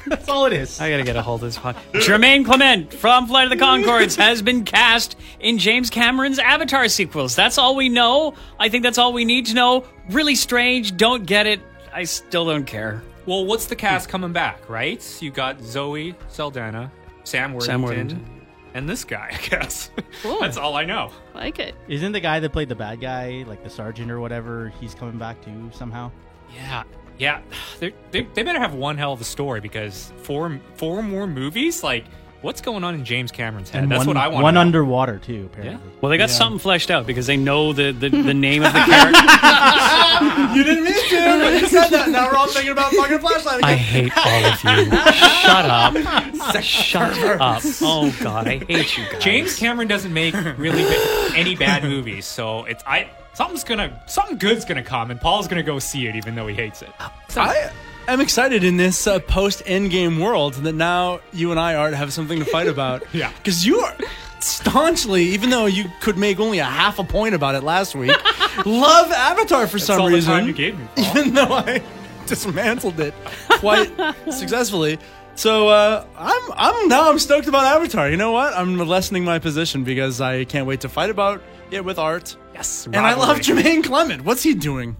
That's 0.06 0.28
all 0.28 0.46
it 0.46 0.52
is. 0.52 0.80
I 0.80 0.90
gotta 0.90 1.02
get 1.04 1.16
a 1.16 1.22
hold 1.22 1.42
of 1.42 1.48
this. 1.48 1.58
pod- 1.58 1.76
Jemaine 1.94 2.44
Clement 2.44 2.92
from 2.92 3.26
Flight 3.26 3.50
of 3.50 3.58
the 3.58 3.64
Conchords 3.64 4.16
has 4.16 4.42
been 4.42 4.64
cast 4.64 5.16
in 5.40 5.58
James 5.58 5.90
Cameron's 5.90 6.38
Avatar 6.38 6.88
sequels. 6.88 7.34
That's 7.36 7.58
all 7.58 7.76
we 7.76 7.88
know. 7.96 8.34
I 8.60 8.68
think 8.68 8.84
that's 8.84 8.98
all 8.98 9.12
we 9.12 9.24
need 9.24 9.46
to 9.46 9.54
know. 9.54 9.84
Really 10.10 10.36
strange. 10.36 10.96
Don't 10.96 11.26
get 11.26 11.46
it. 11.48 11.60
I 11.92 12.04
still 12.04 12.44
don't 12.46 12.64
care. 12.64 13.02
Well, 13.26 13.44
what's 13.44 13.66
the 13.66 13.74
cast 13.74 14.08
coming 14.08 14.32
back, 14.32 14.68
right? 14.70 15.02
You 15.20 15.32
got 15.32 15.60
Zoe 15.60 16.14
Saldana, 16.28 16.92
Sam 17.24 17.52
Worthington, 17.54 17.66
Sam 17.66 17.82
Worthington. 17.82 18.40
and 18.74 18.88
this 18.88 19.02
guy, 19.02 19.30
I 19.42 19.48
guess. 19.48 19.90
Cool. 20.22 20.40
That's 20.40 20.56
all 20.56 20.76
I 20.76 20.84
know. 20.84 21.10
Like 21.34 21.58
it. 21.58 21.74
Isn't 21.88 22.12
the 22.12 22.20
guy 22.20 22.38
that 22.38 22.52
played 22.52 22.68
the 22.68 22.76
bad 22.76 23.00
guy, 23.00 23.44
like 23.48 23.64
the 23.64 23.70
sergeant 23.70 24.12
or 24.12 24.20
whatever, 24.20 24.72
he's 24.80 24.94
coming 24.94 25.18
back 25.18 25.44
too 25.44 25.70
somehow? 25.74 26.12
Yeah, 26.54 26.84
yeah. 27.18 27.40
They're, 27.80 27.90
they 28.12 28.22
they 28.34 28.44
better 28.44 28.60
have 28.60 28.74
one 28.74 28.96
hell 28.96 29.12
of 29.12 29.20
a 29.20 29.24
story 29.24 29.60
because 29.60 30.12
four 30.22 30.60
four 30.74 31.02
more 31.02 31.26
movies. 31.26 31.82
Like, 31.82 32.04
what's 32.42 32.60
going 32.60 32.84
on 32.84 32.94
in 32.94 33.04
James 33.04 33.32
Cameron's 33.32 33.70
head? 33.70 33.88
That's 33.88 34.06
one, 34.06 34.08
what 34.08 34.16
I 34.16 34.28
want. 34.28 34.42
One 34.42 34.54
to 34.54 34.58
know. 34.58 34.60
underwater 34.62 35.18
too, 35.18 35.48
apparently. 35.52 35.90
Well, 36.00 36.10
they 36.10 36.16
got 36.18 36.30
something 36.30 36.58
fleshed 36.58 36.90
out 36.90 37.06
because 37.06 37.26
they 37.26 37.36
know 37.36 37.72
the, 37.72 37.92
the, 37.92 38.08
the 38.08 38.34
name 38.48 38.62
of 38.62 38.72
the 38.72 38.78
character. 38.80 39.20
you 40.56 40.64
didn't 40.64 40.84
mean 40.84 41.08
to, 41.08 41.38
but 41.44 41.52
you 41.60 41.66
said 41.68 41.88
that. 41.90 42.08
Now 42.08 42.30
we're 42.30 42.36
all 42.36 42.46
thinking 42.48 42.72
about 42.72 42.92
fucking 42.92 43.18
fleshlight 43.18 43.60
I 43.62 43.72
again. 43.72 43.78
hate 43.78 44.16
all 44.16 44.44
of 44.44 44.64
you. 44.64 44.90
Shut 45.12 45.64
up. 45.66 46.62
Shut 46.62 47.40
up. 47.40 47.62
Oh 47.82 48.14
god, 48.22 48.48
I 48.48 48.58
hate 48.58 48.96
you 48.96 49.04
guys. 49.10 49.22
James 49.22 49.56
Cameron 49.56 49.88
doesn't 49.88 50.12
make 50.12 50.34
really 50.56 50.84
ba- 50.84 51.32
any 51.34 51.54
bad 51.56 51.82
movies, 51.82 52.26
so 52.26 52.64
it's 52.64 52.82
I 52.86 53.10
something's 53.34 53.64
gonna 53.64 54.02
something 54.06 54.38
good's 54.38 54.64
gonna 54.64 54.82
come, 54.82 55.10
and 55.10 55.20
Pol's 55.20 55.48
gonna 55.48 55.62
go 55.62 55.78
see 55.78 56.06
it, 56.06 56.16
even 56.16 56.34
though 56.34 56.46
he 56.46 56.54
hates 56.54 56.82
it. 56.82 56.90
I 57.36 57.70
am 58.12 58.20
excited 58.20 58.64
in 58.64 58.76
this 58.76 59.06
uh, 59.06 59.18
post 59.20 59.64
Endgame 59.64 60.22
world 60.22 60.54
that 60.54 60.74
now 60.74 61.20
you 61.32 61.50
and 61.50 61.60
I 61.60 61.74
are 61.74 61.90
to 61.90 61.96
have 61.96 62.12
something 62.12 62.38
to 62.38 62.44
fight 62.44 62.66
about. 62.68 63.02
Yeah. 63.12 63.32
because 63.36 63.66
you 63.66 63.78
are 63.80 63.94
staunchly, 64.40 65.24
even 65.24 65.50
though 65.50 65.66
you 65.66 65.84
could 66.00 66.16
make 66.18 66.38
only 66.40 66.58
a 66.58 66.64
half 66.64 66.98
a 66.98 67.04
point 67.04 67.34
about 67.34 67.54
it 67.54 67.62
last 67.62 67.94
week, 67.94 68.16
love 68.66 69.10
Avatar 69.12 69.66
for 69.66 69.78
some 69.78 70.00
all 70.00 70.08
the 70.08 70.14
reason. 70.14 70.32
time 70.32 70.46
you 70.46 70.52
gave 70.52 70.78
me, 70.78 70.86
Pol. 70.96 71.04
even 71.06 71.34
though 71.34 71.52
I 71.52 71.82
dismantled 72.26 73.00
it 73.00 73.14
quite 73.60 73.90
successfully. 74.30 74.98
So 75.34 75.68
uh, 75.68 76.06
I'm 76.16 76.42
I'm 76.54 76.88
now 76.88 77.10
I'm 77.10 77.18
stoked 77.18 77.46
about 77.48 77.64
Avatar. 77.64 78.08
You 78.10 78.16
know 78.16 78.32
what? 78.32 78.54
I'm 78.54 78.78
lessening 78.78 79.24
my 79.24 79.38
position 79.38 79.84
because 79.84 80.20
I 80.20 80.44
can't 80.44 80.66
wait 80.66 80.80
to 80.82 80.88
fight 80.88 81.10
about 81.10 81.42
it 81.70 81.84
with 81.84 81.98
art. 81.98 82.36
Yes, 82.54 82.86
And 82.86 82.96
I 82.96 83.14
love 83.14 83.40
Jemaine 83.40 83.82
Clement. 83.84 84.24
What's 84.24 84.42
he 84.42 84.54
doing? 84.54 84.96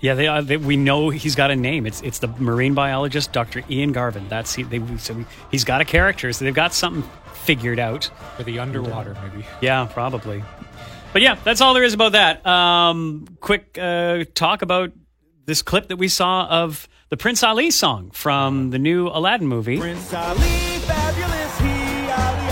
Yeah, 0.00 0.14
they, 0.14 0.26
uh, 0.26 0.40
they 0.42 0.56
we 0.56 0.76
know 0.76 1.10
he's 1.10 1.34
got 1.34 1.50
a 1.50 1.56
name. 1.56 1.86
It's 1.86 2.02
it's 2.02 2.18
the 2.18 2.28
marine 2.28 2.74
biologist 2.74 3.32
Dr. 3.32 3.62
Ian 3.70 3.92
Garvin. 3.92 4.28
That's 4.28 4.54
he. 4.54 4.62
They, 4.62 4.80
so 4.98 5.14
we, 5.14 5.26
he's 5.50 5.64
got 5.64 5.80
a 5.80 5.84
character. 5.84 6.32
So 6.32 6.44
they've 6.44 6.54
got 6.54 6.74
something 6.74 7.08
figured 7.32 7.78
out. 7.78 8.10
for 8.36 8.42
the 8.42 8.58
underwater 8.58 9.16
movie. 9.22 9.46
Yeah, 9.60 9.88
probably. 9.90 10.42
But 11.12 11.22
yeah, 11.22 11.36
that's 11.44 11.60
all 11.60 11.72
there 11.72 11.84
is 11.84 11.94
about 11.94 12.12
that. 12.12 12.44
Um, 12.46 13.26
quick 13.40 13.78
uh, 13.80 14.24
talk 14.34 14.62
about 14.62 14.92
this 15.46 15.62
clip 15.62 15.88
that 15.88 15.96
we 15.96 16.08
saw 16.08 16.46
of 16.46 16.88
the 17.08 17.16
Prince 17.16 17.42
Ali 17.42 17.70
song 17.70 18.10
from 18.10 18.70
the 18.70 18.78
new 18.78 19.08
Aladdin 19.08 19.46
movie. 19.46 19.78
Prince 19.78 20.12
Ali, 20.12 20.36
fabulous, 20.38 21.58
he 21.60 22.10
Ali 22.10 22.48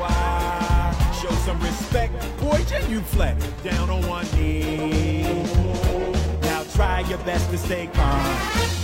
Ababwa. 0.00 1.22
Show 1.22 1.30
some 1.44 1.60
respect, 1.60 2.14
boy, 2.40 2.64
genuflect 2.66 3.44
down 3.62 3.90
on 3.90 4.04
one 4.08 4.26
knee. 4.34 4.95
Your 7.16 7.24
best 7.24 7.50
to 7.50 7.56
stay 7.56 7.86
calm. 7.94 8.36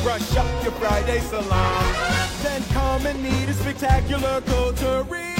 Brush 0.02 0.36
up 0.36 0.62
your 0.62 0.72
Friday 0.72 1.20
salaam. 1.20 1.94
Then 2.42 2.62
come 2.70 3.06
and 3.06 3.22
meet 3.22 3.46
a 3.48 3.52
spectacular 3.52 4.40
coterie. 4.40 5.34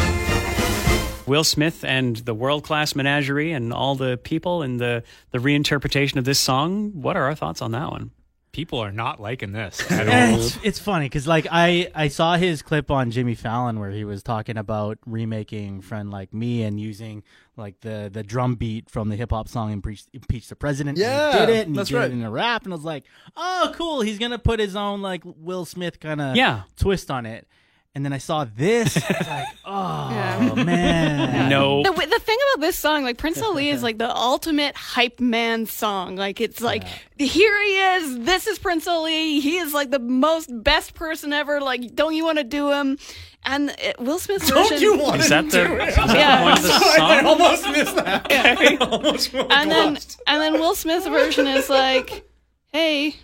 Will 1.26 1.42
Smith 1.42 1.84
and 1.84 2.16
the 2.16 2.34
world 2.34 2.64
class 2.64 2.94
menagerie 2.94 3.52
and 3.52 3.72
all 3.72 3.94
the 3.94 4.18
people 4.18 4.60
and 4.60 4.78
the 4.78 5.04
the 5.30 5.38
reinterpretation 5.38 6.16
of 6.16 6.26
this 6.26 6.38
song. 6.38 6.90
What 7.00 7.16
are 7.16 7.24
our 7.24 7.34
thoughts 7.34 7.62
on 7.62 7.72
that 7.72 7.90
one? 7.90 8.10
People 8.52 8.80
are 8.80 8.92
not 8.92 9.18
liking 9.20 9.52
this 9.52 9.80
at 9.90 10.06
all. 10.08 10.38
It's, 10.40 10.58
it's 10.62 10.78
funny 10.78 11.06
because 11.06 11.26
like 11.26 11.46
I 11.50 11.90
I 11.94 12.08
saw 12.08 12.36
his 12.36 12.60
clip 12.60 12.90
on 12.90 13.10
Jimmy 13.10 13.34
Fallon 13.34 13.80
where 13.80 13.90
he 13.90 14.04
was 14.04 14.22
talking 14.22 14.56
about 14.58 14.98
remaking 15.06 15.80
"Friend 15.80 16.10
Like 16.10 16.34
Me" 16.34 16.62
and 16.62 16.78
using 16.78 17.22
like 17.56 17.80
the 17.80 18.10
the 18.12 18.22
drum 18.22 18.56
beat 18.56 18.90
from 18.90 19.08
the 19.08 19.16
hip 19.16 19.30
hop 19.30 19.48
song 19.48 19.72
"Impeach, 19.72 20.04
Impeach 20.12 20.48
the 20.48 20.56
President." 20.56 20.98
and 20.98 21.06
Yeah, 21.06 21.32
he 21.32 21.38
did 21.46 21.48
it 21.48 21.66
and 21.66 21.76
that's 21.76 21.88
he 21.88 21.94
did 21.94 21.98
right. 22.00 22.10
it 22.10 22.14
in 22.14 22.22
a 22.22 22.30
rap, 22.30 22.64
and 22.64 22.72
I 22.74 22.76
was 22.76 22.84
like, 22.84 23.04
oh, 23.36 23.72
cool. 23.74 24.02
He's 24.02 24.18
gonna 24.18 24.38
put 24.38 24.60
his 24.60 24.76
own 24.76 25.00
like 25.00 25.22
Will 25.24 25.64
Smith 25.64 25.98
kind 25.98 26.20
of 26.20 26.36
Yeah. 26.36 26.62
twist 26.76 27.10
on 27.10 27.24
it. 27.24 27.48
And 27.94 28.04
then 28.04 28.12
I 28.12 28.18
saw 28.18 28.44
this. 28.44 28.96
I 29.10 29.16
was 29.18 29.26
like, 29.28 29.48
oh 29.64 30.08
Yeah. 30.10 30.64
man, 30.64 31.48
No. 31.50 31.82
The, 31.82 31.90
the 31.92 32.18
thing 32.20 32.38
about 32.54 32.60
this 32.62 32.78
song, 32.78 33.04
like 33.04 33.18
Prince 33.18 33.40
Ali, 33.42 33.68
is 33.68 33.82
like 33.82 33.98
the 33.98 34.14
ultimate 34.14 34.74
hype 34.76 35.20
man 35.20 35.66
song. 35.66 36.16
Like 36.16 36.40
it's 36.40 36.60
like 36.60 36.84
here 37.18 37.62
he 37.62 37.78
is. 37.96 38.18
This 38.20 38.46
is 38.46 38.58
Prince 38.58 38.86
Ali. 38.88 39.40
He 39.40 39.58
is 39.58 39.74
like 39.74 39.90
the 39.90 39.98
most 39.98 40.48
best 40.62 40.94
person 40.94 41.32
ever. 41.32 41.60
Like, 41.60 41.94
don't 41.94 42.14
you 42.14 42.24
want 42.24 42.38
to 42.38 42.44
do 42.44 42.70
him? 42.70 42.98
And 43.44 43.74
it, 43.78 43.98
Will 43.98 44.20
Smith's 44.20 44.48
Don't 44.48 44.68
version. 44.68 44.80
you 44.82 44.96
want 44.98 45.18
Is 45.18 45.24
to 45.24 45.30
that 45.30 45.50
the, 45.50 45.64
do 45.66 45.74
it? 45.74 45.88
is 45.88 45.96
that 45.96 46.06
the 46.06 46.14
Yeah. 46.14 46.42
point 46.44 46.58
of 46.58 46.62
the 46.62 46.70
I 46.72 46.96
song? 47.22 47.26
almost 47.26 47.68
missed 47.70 47.96
that. 47.96 48.26
I 48.30 48.76
almost 48.76 49.34
And 49.34 49.70
then 49.70 49.94
lost. 49.94 50.20
and 50.28 50.40
then 50.40 50.52
Will 50.54 50.74
Smith's 50.76 51.08
version 51.08 51.48
is 51.48 51.68
like, 51.68 52.24
hey, 52.72 53.16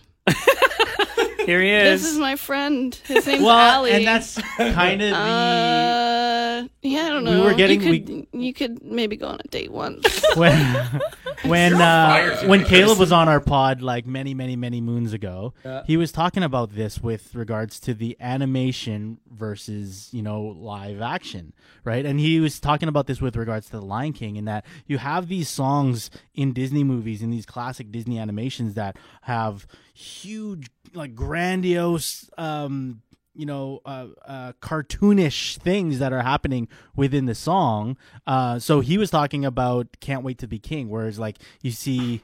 Here 1.49 1.62
he 1.62 1.70
is. 1.70 2.03
this 2.03 2.11
is. 2.11 2.14
is 2.16 2.20
my 2.20 2.36
friend. 2.36 2.94
His 3.07 3.26
name's 3.26 3.42
well, 3.42 3.78
Ali. 3.78 3.92
and 3.92 4.07
that's 4.07 4.38
kind 4.59 5.01
of 5.01 5.09
the. 5.09 5.16
Uh, 5.16 6.68
yeah, 6.82 7.07
I 7.07 7.09
don't 7.09 7.24
know. 7.24 7.30
We 7.30 7.36
know. 7.38 7.44
were 7.44 7.55
getting- 7.55 7.80
You 7.80 8.03
could, 8.03 8.26
you 8.32 8.53
could 8.53 8.82
maybe 8.82 9.16
go 9.16 9.28
on 9.28 9.40
a 9.42 9.49
date 9.49 9.72
once. 9.72 10.22
when 10.36 11.01
when 11.44 11.74
uh, 11.74 12.42
when 12.44 12.64
Caleb 12.64 12.99
was 12.99 13.12
on 13.12 13.30
our 13.30 13.40
pod 13.40 13.80
like 13.80 14.07
many 14.07 14.34
many 14.34 14.57
many 14.57 14.82
moons 14.82 15.14
ago, 15.14 15.55
he 15.86 15.96
was 15.96 16.12
talking 16.12 16.42
about 16.42 16.74
this 16.74 17.01
with 17.01 17.34
regards 17.34 17.80
to 17.80 17.94
the 17.94 18.14
animation 18.20 19.18
versus 19.30 20.11
you 20.12 20.20
know 20.20 20.42
live 20.42 21.01
action, 21.01 21.55
right? 21.82 22.05
And 22.05 22.20
he 22.20 22.40
was 22.40 22.61
talking 22.61 22.90
about 22.90 23.07
this 23.07 23.22
with 23.22 23.36
regards 23.36 23.66
to 23.66 23.72
the 23.72 23.82
Lion 23.82 24.12
King, 24.12 24.36
in 24.36 24.44
that 24.44 24.66
you 24.86 24.99
have 24.99 25.28
these 25.28 25.49
songs 25.49 26.11
in 26.34 26.53
Disney 26.53 26.84
movies 26.84 27.22
in 27.22 27.30
these 27.30 27.46
classic 27.46 27.90
Disney 27.90 28.18
animations 28.18 28.74
that 28.74 28.99
have 29.22 29.66
huge 29.94 30.68
like 30.95 31.14
grandiose 31.14 32.30
um 32.39 33.03
you 33.39 33.47
know, 33.47 33.80
uh, 33.86 34.09
uh, 34.26 34.53
cartoonish 34.61 35.57
things 35.59 35.99
that 36.01 36.12
are 36.12 36.22
happening 36.22 36.68
within 36.97 37.26
the 37.26 37.34
song. 37.34 37.97
Uh, 38.26 38.59
so 38.59 38.80
he 38.80 38.99
was 38.99 39.11
talking 39.11 39.45
about 39.45 39.86
"Can't 40.01 40.22
Wait 40.24 40.39
to 40.39 40.47
Be 40.49 40.59
King," 40.59 40.89
whereas 40.91 41.18
like 41.18 41.39
you 41.62 41.70
see 41.70 42.20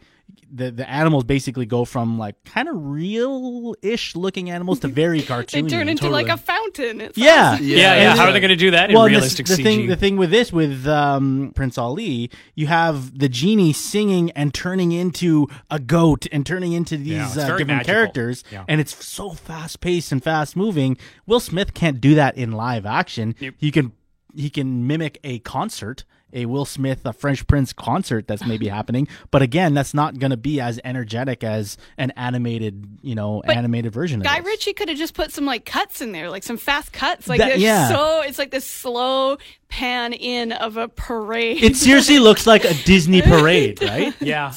the 0.50 0.70
the 0.70 0.88
animals 0.88 1.22
basically 1.24 1.66
go 1.66 1.84
from 1.84 2.18
like 2.18 2.42
kind 2.44 2.68
of 2.68 2.74
real-ish 2.76 4.16
looking 4.16 4.50
animals 4.50 4.80
to 4.80 4.88
very 4.88 5.20
cartoonish. 5.22 5.50
they 5.52 5.62
turn 5.62 5.88
into 5.88 6.08
like 6.08 6.28
a 6.28 6.36
fountain. 6.36 7.00
It's 7.00 7.18
yeah, 7.18 7.52
awesome. 7.52 7.66
yeah, 7.66 7.76
yeah. 7.76 8.10
And 8.10 8.18
How 8.18 8.26
are 8.26 8.32
they 8.32 8.40
going 8.40 8.48
to 8.50 8.56
do 8.56 8.70
that 8.72 8.90
in 8.90 8.94
well, 8.94 9.04
and 9.04 9.12
realistic 9.12 9.46
the, 9.46 9.56
the 9.56 9.62
CG? 9.62 9.64
thing, 9.64 9.86
the 9.86 9.96
thing 9.96 10.16
with 10.16 10.30
this, 10.30 10.52
with 10.52 10.86
um, 10.86 11.52
Prince 11.54 11.78
Ali, 11.78 12.30
you 12.54 12.66
have 12.66 13.18
the 13.18 13.28
genie 13.28 13.72
singing 13.72 14.30
and 14.32 14.52
turning 14.54 14.92
into 14.92 15.46
a 15.70 15.78
goat 15.78 16.26
and 16.32 16.44
turning 16.46 16.72
into 16.72 16.96
these 16.96 17.08
Yeah, 17.08 17.26
uh, 17.28 17.34
different 17.34 17.66
magical. 17.68 17.94
characters, 17.94 18.44
Yeah. 18.50 18.64
and 18.68 18.80
it's 18.80 19.04
so 19.04 19.30
fast 19.30 19.80
paced 19.80 20.10
and 20.12 20.22
fast 20.22 20.56
moving. 20.56 20.96
Will 21.26 21.40
Smith 21.40 21.74
can't 21.74 22.00
do 22.00 22.14
that 22.14 22.36
in 22.36 22.52
live 22.52 22.86
action. 22.86 23.34
He 23.58 23.70
can 23.70 23.92
he 24.34 24.50
can 24.50 24.86
mimic 24.86 25.18
a 25.24 25.38
concert. 25.40 26.04
A 26.36 26.46
Will 26.46 26.64
Smith, 26.64 27.02
a 27.04 27.12
Fresh 27.12 27.46
Prince 27.46 27.72
concert 27.72 28.26
that's 28.26 28.44
maybe 28.44 28.66
happening, 28.78 29.06
but 29.30 29.40
again, 29.40 29.72
that's 29.72 29.94
not 29.94 30.18
going 30.18 30.32
to 30.32 30.36
be 30.36 30.60
as 30.60 30.80
energetic 30.82 31.44
as 31.44 31.78
an 31.96 32.10
animated, 32.16 32.98
you 33.02 33.14
know, 33.14 33.40
But 33.46 33.56
animated 33.56 33.92
version 33.92 34.20
of 34.20 34.26
it. 34.26 34.28
Guy. 34.28 34.38
Ritchie 34.38 34.72
could 34.72 34.88
have 34.88 34.98
just 34.98 35.14
put 35.14 35.30
some 35.30 35.46
like 35.46 35.64
cuts 35.64 36.00
in 36.00 36.10
there, 36.10 36.28
like 36.30 36.42
some 36.42 36.56
fast 36.56 36.92
cuts. 36.92 37.28
Like 37.28 37.38
That- 37.38 37.60
yeah. 37.60 37.88
so 37.88 38.22
it's 38.22 38.36
like 38.40 38.50
this 38.50 38.66
slow 38.66 39.38
pan 39.68 40.12
in 40.12 40.50
of 40.50 40.76
a 40.76 40.88
parade. 40.88 41.62
It 41.62 41.76
seriously 41.76 42.18
looks 42.28 42.48
like 42.48 42.64
a 42.64 42.74
Disney 42.82 43.22
parade, 43.32 43.80
right? 43.80 44.12
yeah, 44.20 44.52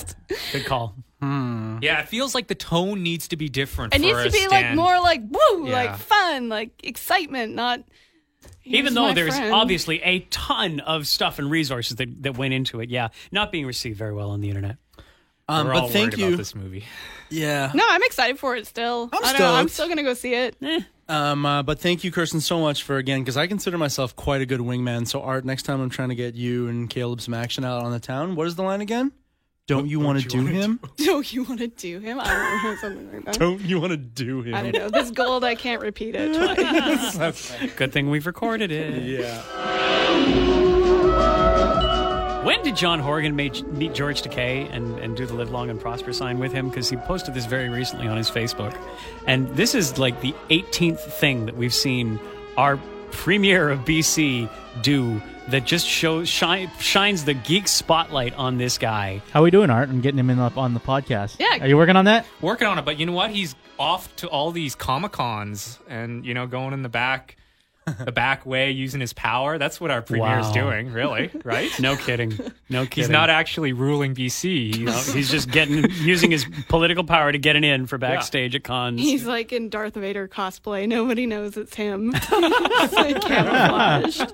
good 0.52 0.66
call. 0.66 0.96
Yeah, 1.22 2.00
it 2.02 2.08
feels 2.10 2.34
like 2.36 2.48
the 2.48 2.56
tone 2.56 3.04
needs 3.04 3.28
to 3.30 3.38
be 3.38 3.50
different. 3.50 3.94
It 3.94 3.98
for 3.98 4.02
needs 4.02 4.22
to 4.24 4.28
a 4.30 4.32
be 4.32 4.48
like 4.48 4.76
more 4.76 5.00
like 5.00 5.22
woo, 5.28 5.68
Yeah. 5.68 5.74
like 5.74 5.98
fun, 5.98 6.50
like 6.50 6.72
excitement, 6.84 7.56
not. 7.56 7.82
Even 8.64 8.94
though 8.94 9.14
there's 9.14 9.36
friend." 9.36 9.54
obviously 9.54 10.02
a 10.04 10.20
ton 10.30 10.80
of 10.82 11.08
stuff 11.08 11.40
and 11.40 11.50
resources 11.50 11.96
that, 11.98 12.24
that 12.24 12.38
went 12.38 12.54
into 12.54 12.80
it, 12.82 12.90
yeah, 12.90 13.08
not 13.32 13.52
being 13.52 13.66
received 13.66 13.98
very 13.98 14.14
well 14.14 14.30
on 14.32 14.42
the 14.42 14.50
internet. 14.50 14.78
Um, 15.50 15.68
We're 15.68 15.74
but 15.74 15.84
all 15.84 15.90
thank 15.90 16.18
you. 16.18 16.28
about 16.28 16.38
this 16.38 16.54
movie. 16.56 16.84
Yeah. 17.30 17.72
No, 17.76 17.84
I'm 17.86 18.02
excited 18.04 18.40
for 18.40 18.56
it 18.56 18.66
still. 18.68 19.10
I'm 19.12 19.26
I 19.26 19.32
don't 19.34 19.42
know. 19.42 19.54
I'm 19.54 19.68
still 19.68 19.90
gonna 19.90 20.02
go 20.04 20.14
see 20.14 20.34
it. 20.34 20.56
Um, 21.10 21.46
uh, 21.46 21.62
but 21.62 21.78
thank 21.78 22.06
you, 22.06 22.12
Kirsten, 22.12 22.40
so 22.40 22.62
much 22.62 22.84
for 22.84 22.96
again 22.96 23.20
because 23.20 23.36
I 23.36 23.48
consider 23.48 23.78
myself 23.78 24.16
quite 24.16 24.40
a 24.42 24.46
good 24.46 24.62
wingman. 24.62 25.06
So, 25.06 25.22
Art, 25.22 25.44
next 25.44 25.64
time 25.64 25.82
I'm 25.82 25.90
trying 25.90 26.08
to 26.08 26.16
get 26.16 26.36
you 26.36 26.68
and 26.70 26.90
Caleb 26.90 27.20
some 27.20 27.34
action 27.34 27.66
out 27.66 27.84
on 27.84 27.92
the 27.92 28.00
town. 28.00 28.36
What 28.36 28.48
is 28.48 28.56
the 28.56 28.64
line 28.64 28.80
again? 28.80 29.12
Don't 29.68 29.88
you 29.88 30.00
want 30.00 30.22
to 30.22 30.28
do 30.28 30.46
him? 30.46 30.80
Don't 30.96 31.32
you 31.34 31.44
want 31.44 31.60
to 31.60 31.68
do 31.68 32.00
him? 32.00 32.22
I 32.22 32.24
don't 32.24 32.64
know 32.64 32.76
something 32.78 33.14
like 33.14 33.26
that. 33.26 33.38
Don't 33.38 33.60
you 33.60 33.82
want 33.82 33.92
to 33.92 33.98
do 33.98 34.42
him? 34.42 34.56
I 34.56 34.64
don't 34.64 34.74
know. 34.74 34.90
This 34.90 35.12
gold, 35.12 35.44
I 35.44 35.56
can't 35.56 35.82
repeat 35.82 36.16
it 36.16 36.34
twice. 37.14 37.54
Good 37.76 37.92
thing 37.92 38.10
we've 38.10 38.26
recorded 38.26 38.72
it. 38.72 39.04
Yeah. 39.04 39.44
When 42.46 42.64
did 42.64 42.78
John 42.78 43.00
Horgan 43.02 43.36
meet, 43.36 43.68
meet 43.74 43.94
George 43.94 44.22
Takei 44.22 44.74
and, 44.74 44.98
and 45.00 45.18
do 45.18 45.26
the 45.26 45.34
Live 45.34 45.52
Long 45.52 45.70
and 45.70 45.78
Prosper 45.78 46.14
sign 46.14 46.40
with 46.40 46.54
him? 46.54 46.70
Because 46.70 46.90
he 46.90 46.96
posted 46.96 47.34
this 47.34 47.46
very 47.46 47.68
recently 47.68 48.08
on 48.08 48.16
his 48.16 48.32
Facebook. 48.32 48.74
And 49.26 49.50
this 49.50 49.76
is 49.76 49.98
like 49.98 50.22
the 50.22 50.34
18th 50.50 51.02
thing 51.02 51.46
that 51.46 51.58
we've 51.58 51.74
seen 51.74 52.22
our 52.56 52.78
premier 53.12 53.70
of 53.70 53.80
BC 53.82 54.50
do 54.82 55.22
that 55.50 55.66
just 55.66 55.88
shows 55.88 56.28
shine, 56.28 56.70
shines 56.80 57.24
the 57.26 57.34
geek 57.34 57.68
spotlight 57.68 58.34
on 58.36 58.58
this 58.58 58.78
guy. 58.78 59.22
How 59.32 59.44
we 59.44 59.52
doing, 59.52 59.70
Art? 59.70 59.90
I'm 59.90 60.02
getting 60.02 60.20
him 60.20 60.30
in 60.30 60.40
up 60.40 60.58
on 60.58 60.74
the 60.74 60.80
podcast. 60.80 61.38
Yeah. 61.40 61.58
Are 61.62 61.68
you 61.68 61.78
working 61.78 61.96
on 61.96 62.06
that? 62.06 62.26
Working 62.42 62.68
on 62.68 62.78
it, 62.80 62.86
but 62.86 63.00
you 63.00 63.06
know 63.06 63.14
what? 63.14 63.32
He's 63.32 63.56
off 63.80 64.14
to 64.18 64.28
all 64.28 64.52
these 64.52 64.76
comic 64.76 65.12
cons 65.12 65.80
and 65.88 66.26
you 66.26 66.34
know 66.34 66.48
going 66.48 66.74
in 66.74 66.82
the 66.82 66.90
back, 66.90 67.38
the 68.04 68.12
back 68.12 68.46
way 68.46 68.72
using 68.72 69.00
his 69.00 69.14
power. 69.14 69.58
That's 69.58 69.80
what 69.80 69.92
our 69.92 70.02
premier 70.02 70.40
is 70.40 70.48
Wow. 70.48 70.52
doing, 70.54 70.92
really, 70.92 71.32
right? 71.46 71.70
No 71.80 71.96
kidding. 71.96 72.32
No 72.70 72.84
kidding. 72.86 73.04
He's 73.04 73.10
not 73.10 73.30
actually 73.30 73.72
ruling 73.72 74.16
BC. 74.16 74.76
He's, 74.76 74.80
No, 74.80 74.92
he's 74.92 75.30
just 75.32 75.50
getting 75.52 75.90
using 75.92 76.32
his 76.32 76.46
political 76.68 77.06
power 77.06 77.32
to 77.32 77.38
get 77.38 77.56
it 77.56 77.64
in 77.64 77.86
for 77.88 77.98
backstage 77.98 78.56
at 78.56 78.64
cons. 78.66 79.00
He's 79.00 79.26
like 79.26 79.54
in 79.54 79.70
Darth 79.70 79.94
Vader 79.94 80.28
cosplay. 80.28 80.88
Nobody 80.88 81.26
knows 81.26 81.56
it's 81.56 81.76
him. 81.76 82.12
He's 82.14 82.94
like 82.94 83.22
camouflaged. 83.22 84.34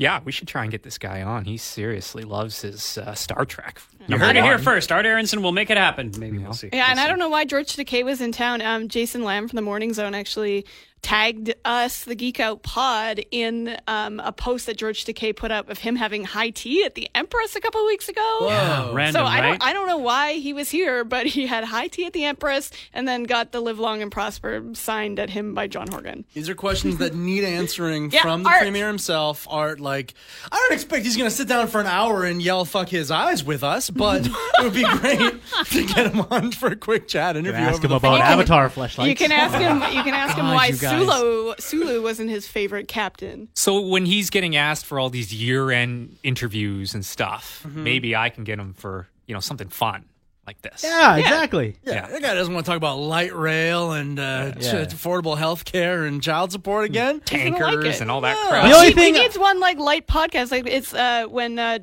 Yeah, 0.00 0.20
we 0.24 0.32
should 0.32 0.48
try 0.48 0.62
and 0.62 0.72
get 0.72 0.82
this 0.82 0.96
guy 0.96 1.20
on. 1.22 1.44
He 1.44 1.58
seriously 1.58 2.24
loves 2.24 2.62
his 2.62 2.96
uh, 2.96 3.14
Star 3.14 3.44
Trek. 3.44 3.82
you 4.06 4.16
heard 4.16 4.34
it 4.34 4.42
here 4.42 4.58
first. 4.58 4.90
Art 4.90 5.04
Aronson 5.04 5.42
will 5.42 5.52
make 5.52 5.68
it 5.68 5.76
happen. 5.76 6.10
Maybe 6.16 6.38
we'll 6.38 6.54
see. 6.54 6.70
Yeah, 6.72 6.86
and 6.90 6.98
I 6.98 7.06
don't 7.06 7.18
know 7.18 7.28
why 7.28 7.44
George 7.44 7.76
Takei 7.76 8.02
was 8.02 8.22
in 8.22 8.32
town. 8.32 8.62
Um, 8.62 8.88
Jason 8.88 9.24
Lamb 9.24 9.46
from 9.46 9.56
the 9.56 9.62
Morning 9.62 9.92
Zone 9.92 10.14
actually 10.14 10.64
tagged 11.02 11.54
us, 11.64 12.04
the 12.04 12.14
Geek 12.14 12.40
Out 12.40 12.62
Pod, 12.62 13.20
in 13.30 13.76
um, 13.88 14.20
a 14.20 14.32
post 14.32 14.66
that 14.66 14.76
George 14.76 15.04
Takei 15.04 15.34
put 15.34 15.50
up 15.50 15.68
of 15.70 15.78
him 15.78 15.96
having 15.96 16.24
high 16.24 16.50
tea 16.50 16.84
at 16.84 16.94
the 16.94 17.08
Empress 17.14 17.56
a 17.56 17.60
couple 17.60 17.80
of 17.80 17.86
weeks 17.86 18.08
ago. 18.08 18.38
Yeah, 18.42 18.90
random, 18.92 19.20
so 19.20 19.24
I 19.26 19.40
right? 19.40 19.48
don't, 19.50 19.62
I 19.64 19.72
don't 19.72 19.86
know 19.86 19.98
why 19.98 20.34
he 20.34 20.52
was 20.52 20.70
here, 20.70 21.04
but 21.04 21.26
he 21.26 21.46
had 21.46 21.64
high 21.64 21.88
tea 21.88 22.06
at 22.06 22.12
the 22.12 22.24
Empress, 22.24 22.70
and 22.92 23.08
then 23.08 23.24
got 23.24 23.52
the 23.52 23.60
"Live 23.60 23.78
Long 23.78 24.02
and 24.02 24.12
Prosper" 24.12 24.62
signed 24.74 25.18
at 25.18 25.30
him 25.30 25.54
by 25.54 25.66
John 25.66 25.88
Horgan. 25.88 26.24
These 26.34 26.48
are 26.48 26.54
questions 26.54 26.98
that 26.98 27.14
need 27.14 27.44
answering 27.44 28.10
Yeah, 28.10 28.22
from 28.22 28.42
the 28.42 28.50
Art. 28.50 28.60
premier 28.60 28.86
himself. 28.86 29.46
Art, 29.50 29.80
like, 29.80 30.14
I 30.52 30.56
don't 30.56 30.72
expect 30.74 31.04
he's 31.04 31.16
going 31.16 31.30
to 31.30 31.34
sit 31.34 31.48
down 31.48 31.66
for 31.68 31.80
an 31.80 31.86
hour 31.86 32.24
and 32.24 32.42
yell 32.42 32.64
"fuck 32.64 32.88
his 32.88 33.10
eyes" 33.10 33.42
with 33.42 33.64
us, 33.64 33.88
but 33.90 34.26
it 34.58 34.62
would 34.62 34.74
be 34.74 34.84
great 34.84 35.40
to 35.70 35.86
get 35.86 36.12
him 36.12 36.20
on 36.30 36.52
for 36.52 36.68
a 36.68 36.76
quick 36.76 37.08
chat 37.08 37.36
interview. 37.36 37.60
Ask 37.60 37.82
him 37.82 37.92
about. 37.92 38.20
Avatar 38.20 38.68
fleshlights. 38.68 39.08
You 39.08 39.14
can 39.16 39.32
ask 39.32 39.54
him. 39.56 39.76
You 39.96 40.02
can 40.02 40.14
ask 40.14 40.36
him 40.36 40.46
why 40.46 40.66
you 40.66 40.76
guys. 40.76 40.89
Sulu 40.98 41.54
Sulu 41.58 42.02
wasn't 42.02 42.30
his 42.30 42.46
favorite 42.46 42.88
captain. 42.88 43.48
So 43.54 43.80
when 43.80 44.06
he's 44.06 44.30
getting 44.30 44.56
asked 44.56 44.86
for 44.86 44.98
all 44.98 45.10
these 45.10 45.32
year-end 45.32 46.16
interviews 46.22 46.94
and 46.94 47.04
stuff, 47.04 47.62
Mm-hmm. 47.66 47.84
maybe 47.84 48.16
I 48.16 48.28
can 48.30 48.44
get 48.44 48.58
him 48.58 48.74
for 48.74 49.06
you 49.26 49.34
know 49.34 49.40
something 49.40 49.68
fun 49.68 50.04
like 50.46 50.60
this. 50.62 50.82
yeah, 50.82 51.16
exactly. 51.16 51.76
Yeah, 51.84 51.92
Yeah. 51.94 52.06
that 52.08 52.22
guy 52.22 52.34
doesn't 52.34 52.52
want 52.52 52.66
to 52.66 52.70
talk 52.70 52.76
about 52.76 52.96
light 52.98 53.32
rail 53.34 53.92
and 53.92 54.18
uh, 54.18 54.52
Yeah. 54.58 54.84
t- 54.86 54.96
affordable 54.96 55.38
health 55.38 55.64
care 55.64 56.04
and 56.04 56.20
child 56.20 56.50
support 56.50 56.86
again. 56.86 57.20
Doesn't 57.24 57.52
like 57.52 57.58
Tankers 57.60 58.00
and 58.00 58.10
all 58.10 58.22
that 58.22 58.36
Yeah. 58.36 58.48
crap. 58.48 58.64
The 58.68 58.74
only 58.74 58.88
he, 58.88 58.92
thing- 58.94 59.14
he 59.14 59.20
needs 59.20 59.38
one 59.38 59.60
like 59.60 59.78
light 59.78 60.08
podcast. 60.08 60.50
Like 60.50 60.66
it's 60.66 60.92
uh, 60.92 61.26
when 61.28 61.58
uh, 61.58 61.78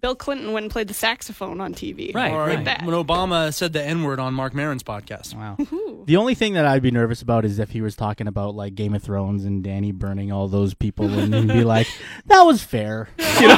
Bill 0.00 0.14
Clinton 0.14 0.52
went 0.52 0.64
and 0.64 0.72
played 0.72 0.88
the 0.88 0.94
saxophone 0.94 1.60
on 1.60 1.74
TV. 1.74 2.14
Right, 2.14 2.32
Or 2.32 2.46
right. 2.46 2.64
that. 2.64 2.86
when 2.86 2.94
Obama 2.94 3.52
said 3.52 3.74
the 3.74 3.84
N 3.84 4.02
word 4.02 4.18
on 4.18 4.32
Marc 4.32 4.54
Maron's 4.54 4.82
podcast. 4.82 5.34
Wow. 5.34 5.58
The 6.06 6.16
only 6.16 6.34
thing 6.34 6.54
that 6.54 6.64
I'd 6.64 6.80
be 6.82 6.90
nervous 6.90 7.20
about 7.20 7.44
is 7.44 7.58
if 7.58 7.70
he 7.70 7.82
was 7.82 7.96
talking 7.96 8.26
about 8.26 8.54
like 8.54 8.74
Game 8.74 8.94
of 8.94 9.02
Thrones 9.02 9.44
and 9.44 9.62
Dany 9.62 9.92
burning 9.92 10.32
all 10.32 10.48
those 10.48 10.72
people 10.72 11.06
and 11.18 11.34
then 11.34 11.46
be 11.48 11.64
like, 11.64 11.86
that 12.26 12.42
was 12.42 12.62
fair. 12.62 13.08
What? 13.40 13.50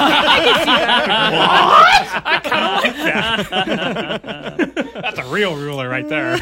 That's 4.95 5.19
a 5.19 5.25
real 5.31 5.57
ruler 5.57 5.89
right 5.89 6.09
there. 6.09 6.39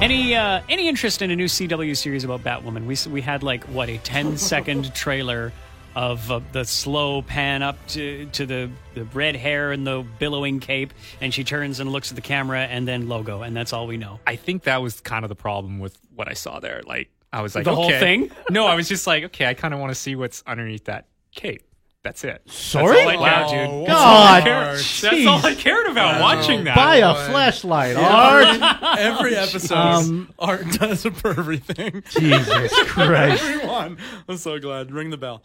Any 0.00 0.34
uh, 0.34 0.62
any 0.68 0.88
interest 0.88 1.22
in 1.22 1.30
a 1.30 1.36
new 1.36 1.44
CW 1.46 1.96
series 1.96 2.24
about 2.24 2.42
Batwoman? 2.42 2.86
We 2.86 2.96
we 3.12 3.20
had 3.20 3.42
like 3.42 3.64
what 3.64 3.88
a 3.88 3.98
10 3.98 4.36
second 4.38 4.94
trailer 4.94 5.52
of 5.94 6.30
uh, 6.30 6.40
the 6.52 6.64
slow 6.64 7.22
pan 7.22 7.62
up 7.62 7.76
to 7.88 8.26
to 8.32 8.46
the, 8.46 8.70
the 8.94 9.04
red 9.04 9.36
hair 9.36 9.72
and 9.72 9.86
the 9.86 10.04
billowing 10.18 10.60
cape, 10.60 10.92
and 11.20 11.32
she 11.34 11.44
turns 11.44 11.80
and 11.80 11.92
looks 11.92 12.10
at 12.10 12.16
the 12.16 12.22
camera, 12.22 12.60
and 12.62 12.86
then 12.88 13.08
logo, 13.08 13.42
and 13.42 13.56
that's 13.56 13.72
all 13.72 13.86
we 13.86 13.96
know. 13.96 14.20
I 14.26 14.36
think 14.36 14.62
that 14.64 14.80
was 14.82 15.00
kind 15.00 15.24
of 15.24 15.28
the 15.28 15.34
problem 15.36 15.78
with 15.78 15.98
what 16.14 16.28
I 16.28 16.34
saw 16.34 16.60
there. 16.60 16.82
Like 16.86 17.10
I 17.32 17.42
was 17.42 17.54
like, 17.54 17.64
The 17.64 17.74
whole 17.74 17.86
okay. 17.86 18.00
thing? 18.00 18.30
No, 18.50 18.66
I 18.66 18.74
was 18.74 18.88
just 18.88 19.06
like, 19.06 19.24
okay, 19.24 19.46
I 19.46 19.54
kind 19.54 19.72
of 19.74 19.80
want 19.80 19.90
to 19.90 19.94
see 19.94 20.14
what's 20.16 20.42
underneath 20.46 20.84
that 20.84 21.06
cape. 21.34 21.62
That's 22.02 22.24
it. 22.24 22.42
Sorry? 22.50 22.96
That's 22.96 23.16
all 23.16 23.24
I, 23.24 23.30
Wow. 23.30 23.52
yeah, 23.52 23.66
dude. 23.78 23.86
God, 23.86 24.44
That's 24.44 25.04
all 25.26 25.46
I 25.46 25.54
cared 25.54 25.86
about 25.86 26.20
watching 26.20 26.64
that. 26.64 26.74
buy 26.74 26.96
a 26.96 27.14
fleshlight, 27.30 27.96
Art. 27.96 28.98
Every 28.98 29.36
episode, 29.36 29.76
Um, 29.76 30.34
Art 30.36 30.66
does 30.72 31.06
it 31.06 31.14
for 31.14 31.30
everything. 31.30 32.02
Jesus 32.10 32.72
Christ. 32.88 33.44
Everyone. 33.44 33.98
I'm 34.28 34.36
so 34.36 34.58
glad. 34.58 34.90
Ring 34.90 35.10
the 35.10 35.16
bell. 35.16 35.44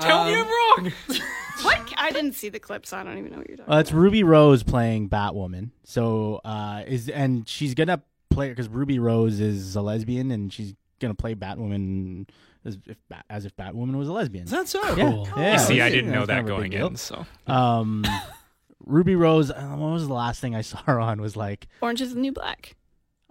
Tell 0.00 0.24
me 0.24 0.34
I'm 0.34 0.46
wrong. 0.46 0.92
What? 1.62 1.92
I 1.96 2.12
didn't 2.12 2.34
see 2.34 2.50
the 2.50 2.60
clip, 2.60 2.86
so 2.86 2.96
I 2.96 3.02
don't 3.02 3.18
even 3.18 3.32
know 3.32 3.38
what 3.38 3.48
you're 3.48 3.56
talking 3.56 3.66
about. 3.72 3.78
Uh, 3.78 3.80
it's 3.80 3.90
Ruby 3.90 4.22
Rose 4.22 4.62
playing 4.62 5.08
Batwoman. 5.08 5.70
So 5.82 6.40
uh, 6.44 6.84
is 6.86 7.08
and 7.08 7.48
she's 7.48 7.74
gonna 7.74 8.00
play 8.30 8.48
because 8.50 8.68
Ruby 8.68 9.00
Rose 9.00 9.40
is 9.40 9.74
a 9.74 9.82
lesbian 9.82 10.30
and 10.30 10.52
she's 10.52 10.74
gonna 11.00 11.16
play 11.16 11.34
Batwoman 11.34 12.28
as 12.64 12.78
if 12.86 12.96
as 13.28 13.44
if 13.44 13.56
Batwoman 13.56 13.96
was 13.96 14.06
a 14.06 14.12
lesbian. 14.12 14.44
Is 14.44 14.52
that 14.52 14.68
so? 14.68 14.80
yeah, 14.94 14.94
Cool. 15.10 15.28
yeah. 15.36 15.52
You 15.54 15.58
see, 15.58 15.80
I 15.80 15.90
didn't 15.90 16.12
know 16.12 16.26
that 16.26 16.36
kind 16.36 16.48
of 16.48 16.54
a 16.54 16.58
going 16.60 16.72
in. 16.74 16.94
So 16.94 17.26
Um, 17.48 18.04
Ruby 18.86 19.16
Rose. 19.16 19.50
Uh, 19.50 19.74
what 19.76 19.90
was 19.92 20.06
the 20.06 20.14
last 20.14 20.40
thing 20.40 20.54
I 20.54 20.60
saw 20.60 20.78
her 20.84 21.00
on? 21.00 21.20
Was 21.20 21.34
like, 21.36 21.66
Orange 21.80 22.00
is 22.02 22.14
the 22.14 22.20
New 22.20 22.30
Black. 22.30 22.76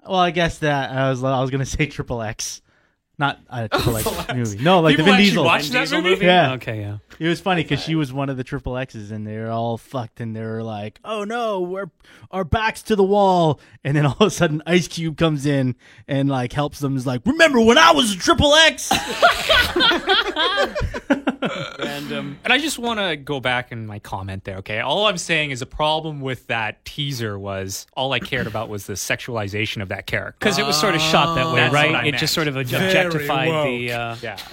well, 0.05 0.19
I 0.19 0.31
guess 0.31 0.57
that 0.59 0.91
I 0.91 1.09
was 1.09 1.23
I 1.23 1.39
was 1.39 1.49
gonna 1.49 1.65
say 1.77 1.85
Triple 1.85 2.21
X, 2.21 2.61
not 3.19 3.39
a 3.49 3.67
oh, 3.71 3.77
Triple 3.79 4.19
X 4.19 4.33
movie. 4.33 4.63
No, 4.63 4.79
like 4.81 4.93
People 4.97 5.05
the 5.05 5.11
Vin 5.11 5.13
actually 5.15 5.29
Diesel. 5.29 5.43
watch 5.45 5.63
Vin 5.63 5.73
that 5.73 5.79
Diesel 5.79 6.01
movie? 6.01 6.25
Yeah. 6.25 6.53
Okay, 6.53 6.79
yeah. 6.79 6.97
It 7.19 7.27
was 7.27 7.41
funny 7.41 7.63
because 7.63 7.79
she 7.81 7.95
was 7.95 8.13
one 8.13 8.29
of 8.29 8.37
the 8.37 8.43
triple 8.43 8.77
X's, 8.77 9.09
and 9.11 9.25
they're 9.25 9.49
all 9.49 9.77
fucked, 9.77 10.19
and 10.21 10.35
they're 10.35 10.61
like, 10.61 10.99
"Oh 11.03 11.23
no, 11.23 11.61
we're 11.61 11.89
our 12.29 12.43
backs 12.43 12.83
to 12.83 12.95
the 12.95 13.03
wall." 13.03 13.59
And 13.83 13.97
then 13.97 14.05
all 14.05 14.15
of 14.19 14.27
a 14.27 14.29
sudden, 14.29 14.61
Ice 14.67 14.87
Cube 14.87 15.17
comes 15.17 15.45
in 15.47 15.75
and 16.07 16.29
like 16.29 16.53
helps 16.53 16.79
them. 16.79 16.95
Is 16.95 17.07
like, 17.07 17.21
"Remember 17.25 17.59
when 17.59 17.77
I 17.79 17.91
was 17.91 18.13
a 18.13 18.17
triple 18.17 18.53
X?" 18.53 18.91
Random. 21.79 22.17
Um, 22.17 22.39
and 22.43 22.53
I 22.53 22.57
just 22.57 22.79
want 22.79 22.99
to 22.99 23.15
go 23.15 23.39
back 23.39 23.71
in 23.71 23.85
my 23.85 23.99
comment 23.99 24.43
there, 24.43 24.57
okay? 24.57 24.79
All 24.79 25.05
I'm 25.05 25.17
saying 25.17 25.51
is 25.51 25.61
a 25.61 25.65
problem 25.65 26.21
with 26.21 26.47
that 26.47 26.83
teaser 26.85 27.37
was 27.37 27.85
all 27.95 28.11
I 28.13 28.19
cared 28.19 28.47
about 28.47 28.69
was 28.69 28.85
the 28.87 28.93
sexualization 28.93 29.81
of 29.81 29.89
that 29.89 30.07
character. 30.07 30.35
Because 30.39 30.57
it 30.57 30.65
was 30.65 30.79
sort 30.79 30.95
of 30.95 31.01
shot 31.01 31.35
that 31.35 31.47
way, 31.47 31.55
That's 31.61 31.73
what 31.73 31.79
I 31.79 31.93
right? 31.93 32.07
It 32.07 32.11
meant. 32.11 32.17
just 32.17 32.33
sort 32.33 32.47
of 32.47 32.55
Very 32.55 33.06
objectified 33.07 33.49
woke. 33.49 33.65
the. 33.67 33.93
Uh, 33.93 34.15
Yeah. 34.21 34.35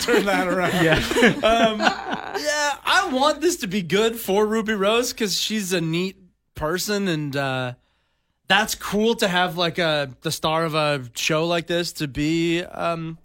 Turn 0.00 0.24
that 0.26 0.46
around. 0.48 0.72
yeah, 0.84 0.98
Yeah, 2.38 2.76
I 2.84 3.08
want 3.12 3.40
this 3.40 3.56
to 3.58 3.66
be 3.66 3.82
good 3.82 4.16
for 4.16 4.46
Ruby 4.46 4.74
Rose 4.74 5.12
because 5.12 5.38
she's 5.38 5.72
a 5.72 5.80
neat 5.80 6.16
person 6.54 7.08
and 7.08 7.36
uh, 7.36 7.74
that's 8.48 8.74
cool 8.74 9.14
to 9.16 9.28
have 9.28 9.56
like 9.56 9.78
a 9.78 10.10
the 10.22 10.30
star 10.30 10.64
of 10.64 10.74
a 10.74 11.04
show 11.14 11.46
like 11.46 11.66
this 11.66 11.92
to 11.94 12.08
be 12.08 12.62
um, 12.62 13.18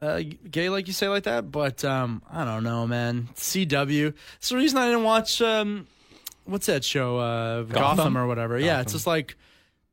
uh, 0.00 0.22
gay, 0.50 0.68
like 0.68 0.86
you 0.86 0.92
say, 0.92 1.08
like 1.08 1.24
that. 1.24 1.50
But 1.50 1.84
um, 1.84 2.22
I 2.30 2.44
don't 2.44 2.64
know, 2.64 2.86
man. 2.86 3.28
CW. 3.34 4.14
It's 4.38 4.48
the 4.48 4.56
reason 4.56 4.78
I 4.78 4.86
didn't 4.86 5.04
watch 5.04 5.40
um, 5.42 5.86
what's 6.44 6.66
that 6.66 6.84
show, 6.84 7.18
uh, 7.18 7.62
Gotham? 7.62 8.16
or 8.16 8.26
whatever. 8.26 8.58
Yeah, 8.58 8.80
it's 8.80 8.92
just 8.92 9.06
like. 9.06 9.36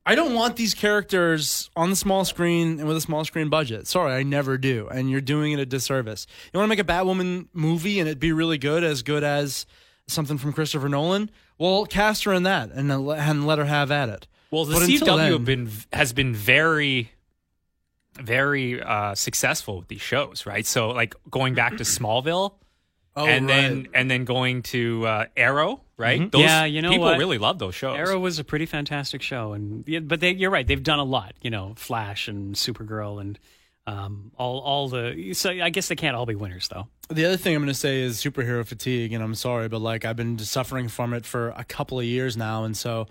I 0.05 0.15
don't 0.15 0.33
want 0.33 0.57
these 0.57 0.73
characters 0.73 1.69
on 1.75 1.89
the 1.89 1.95
small 1.95 2.25
screen 2.25 2.79
and 2.79 2.87
with 2.87 2.97
a 2.97 3.01
small 3.01 3.23
screen 3.23 3.49
budget. 3.49 3.87
Sorry, 3.87 4.13
I 4.13 4.23
never 4.23 4.57
do. 4.57 4.87
And 4.89 5.09
you're 5.09 5.21
doing 5.21 5.53
it 5.53 5.59
a 5.59 5.65
disservice. 5.65 6.27
You 6.53 6.59
want 6.59 6.65
to 6.69 6.75
make 6.75 6.79
a 6.79 6.83
Batwoman 6.83 7.47
movie 7.53 7.99
and 7.99 8.09
it 8.09 8.19
be 8.19 8.33
really 8.33 8.57
good, 8.57 8.83
as 8.83 9.01
good 9.01 9.23
as 9.23 9.65
something 10.07 10.37
from 10.37 10.51
Christopher 10.51 10.89
Nolan? 10.89 11.31
Well, 11.57 11.85
cast 11.85 12.25
her 12.25 12.33
in 12.33 12.43
that 12.43 12.71
and 12.71 12.89
let, 13.05 13.19
and 13.19 13.47
let 13.47 13.59
her 13.59 13.65
have 13.65 13.91
at 13.91 14.09
it. 14.09 14.27
Well, 14.51 14.65
the 14.65 14.73
but 14.73 14.83
CW 14.83 15.17
then, 15.17 15.31
have 15.31 15.45
been 15.45 15.71
has 15.93 16.13
been 16.13 16.35
very, 16.35 17.11
very 18.19 18.81
uh, 18.81 19.15
successful 19.15 19.77
with 19.77 19.87
these 19.87 20.01
shows, 20.01 20.45
right? 20.45 20.65
So, 20.65 20.89
like 20.89 21.15
going 21.31 21.55
back 21.55 21.77
to 21.77 21.83
Smallville, 21.83 22.53
Oh, 23.15 23.25
and 23.27 23.47
then 23.47 23.87
and 23.93 24.09
then 24.09 24.25
going 24.25 24.63
to 24.63 25.05
uh, 25.05 25.25
Arrow, 25.37 25.81
right? 25.97 26.31
Those, 26.31 26.41
Yeah, 26.41 26.65
you 26.65 26.81
know 26.81 26.89
people 26.89 27.05
what? 27.05 27.17
really 27.17 27.37
love 27.37 27.59
those 27.59 27.75
shows. 27.75 27.97
Arrow 27.97 28.19
was 28.19 28.39
a 28.39 28.43
pretty 28.43 28.65
fantastic 28.65 29.21
show, 29.21 29.53
and 29.53 29.83
yeah, 29.87 29.99
but 29.99 30.19
they, 30.19 30.31
you're 30.31 30.49
right. 30.51 30.65
They've 30.67 30.81
done 30.83 30.99
a 30.99 31.03
lot. 31.03 31.33
You 31.41 31.49
know, 31.49 31.73
Flash 31.75 32.27
and 32.27 32.55
Supergirl 32.55 33.19
and 33.21 33.39
um, 33.85 34.31
all 34.37 34.59
all 34.59 34.87
the. 34.89 35.33
So 35.33 35.49
I 35.51 35.69
guess 35.69 35.87
they 35.89 35.95
can't 35.95 36.15
all 36.15 36.25
be 36.25 36.35
winners, 36.35 36.67
though. 36.69 36.87
The 37.09 37.25
other 37.25 37.37
thing 37.37 37.55
I'm 37.55 37.61
going 37.61 37.67
to 37.67 37.73
say 37.73 38.01
is 38.01 38.17
superhero 38.23 38.65
fatigue, 38.65 39.11
and 39.13 39.23
I'm 39.23 39.35
sorry, 39.35 39.67
but 39.67 39.79
like 39.81 40.05
I've 40.05 40.15
been 40.15 40.37
suffering 40.39 40.87
from 40.87 41.13
it 41.13 41.25
for 41.25 41.49
a 41.49 41.63
couple 41.65 41.99
of 41.99 42.05
years 42.05 42.37
now, 42.37 42.63
and 42.63 42.75
so 42.77 43.07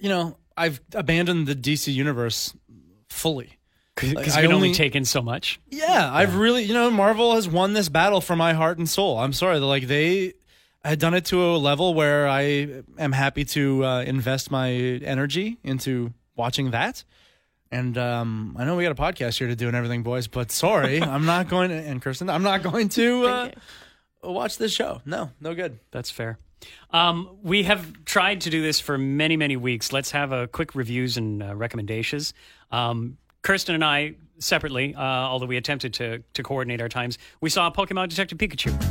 you 0.00 0.08
know 0.08 0.36
I've 0.56 0.80
abandoned 0.94 1.46
the 1.46 1.54
DC 1.54 1.92
universe 1.92 2.54
fully. 3.08 3.56
Because 3.94 4.14
Like, 4.14 4.26
you've 4.26 4.36
I 4.36 4.42
been 4.42 4.52
only 4.52 4.68
only- 4.68 4.76
taken 4.76 5.04
so 5.04 5.20
much. 5.20 5.60
Yeah, 5.68 6.08
I've 6.10 6.36
really, 6.36 6.62
you 6.62 6.72
know, 6.72 6.90
Marvel 6.90 7.34
has 7.34 7.46
won 7.48 7.74
this 7.74 7.88
battle 7.90 8.20
for 8.22 8.34
my 8.36 8.54
heart 8.54 8.78
and 8.78 8.88
soul. 8.88 9.18
I'm 9.18 9.32
sorry, 9.34 9.58
like 9.58 9.88
they 9.88 10.32
had 10.84 10.98
done 10.98 11.14
it 11.14 11.26
to 11.26 11.44
a 11.44 11.56
level 11.56 11.94
where 11.94 12.28
I 12.28 12.82
am 12.98 13.12
happy 13.12 13.44
to 13.46 13.84
uh, 13.84 14.02
invest 14.02 14.50
my 14.50 14.70
energy 14.70 15.58
into 15.62 16.12
watching 16.36 16.70
that. 16.70 17.04
And 17.72 17.96
um, 17.98 18.56
I 18.58 18.64
know 18.64 18.76
we 18.76 18.82
got 18.82 18.92
a 18.92 18.94
podcast 18.94 19.38
here 19.38 19.46
to 19.46 19.54
do 19.54 19.68
and 19.68 19.76
everything, 19.76 20.02
boys, 20.02 20.26
but 20.26 20.50
sorry, 20.50 21.02
I'm 21.02 21.26
not 21.26 21.48
going 21.48 21.70
to, 21.70 21.76
and 21.76 22.02
Kirsten, 22.02 22.28
I'm 22.28 22.42
not 22.42 22.62
going 22.62 22.88
to 22.90 23.26
uh, 23.26 23.50
watch 24.24 24.58
this 24.58 24.72
show. 24.72 25.00
No, 25.04 25.30
no 25.40 25.54
good. 25.54 25.78
That's 25.90 26.10
fair. 26.10 26.38
Um, 26.90 27.38
we 27.42 27.62
have 27.64 28.04
tried 28.04 28.42
to 28.42 28.50
do 28.50 28.60
this 28.60 28.80
for 28.80 28.98
many, 28.98 29.36
many 29.36 29.56
weeks. 29.56 29.92
Let's 29.92 30.10
have 30.10 30.32
a 30.32 30.46
quick 30.48 30.74
reviews 30.74 31.16
and 31.16 31.42
uh, 31.42 31.54
recommendations. 31.54 32.34
Um, 32.70 33.16
Kirsten 33.42 33.74
and 33.74 33.84
I 33.84 34.14
separately, 34.38 34.94
uh, 34.94 35.00
although 35.00 35.46
we 35.46 35.56
attempted 35.56 35.94
to 35.94 36.22
to 36.34 36.42
coordinate 36.42 36.80
our 36.80 36.88
times, 36.88 37.18
we 37.40 37.48
saw 37.50 37.70
Pokemon 37.70 38.08
Detective 38.08 38.36
Pikachu. 38.36 38.89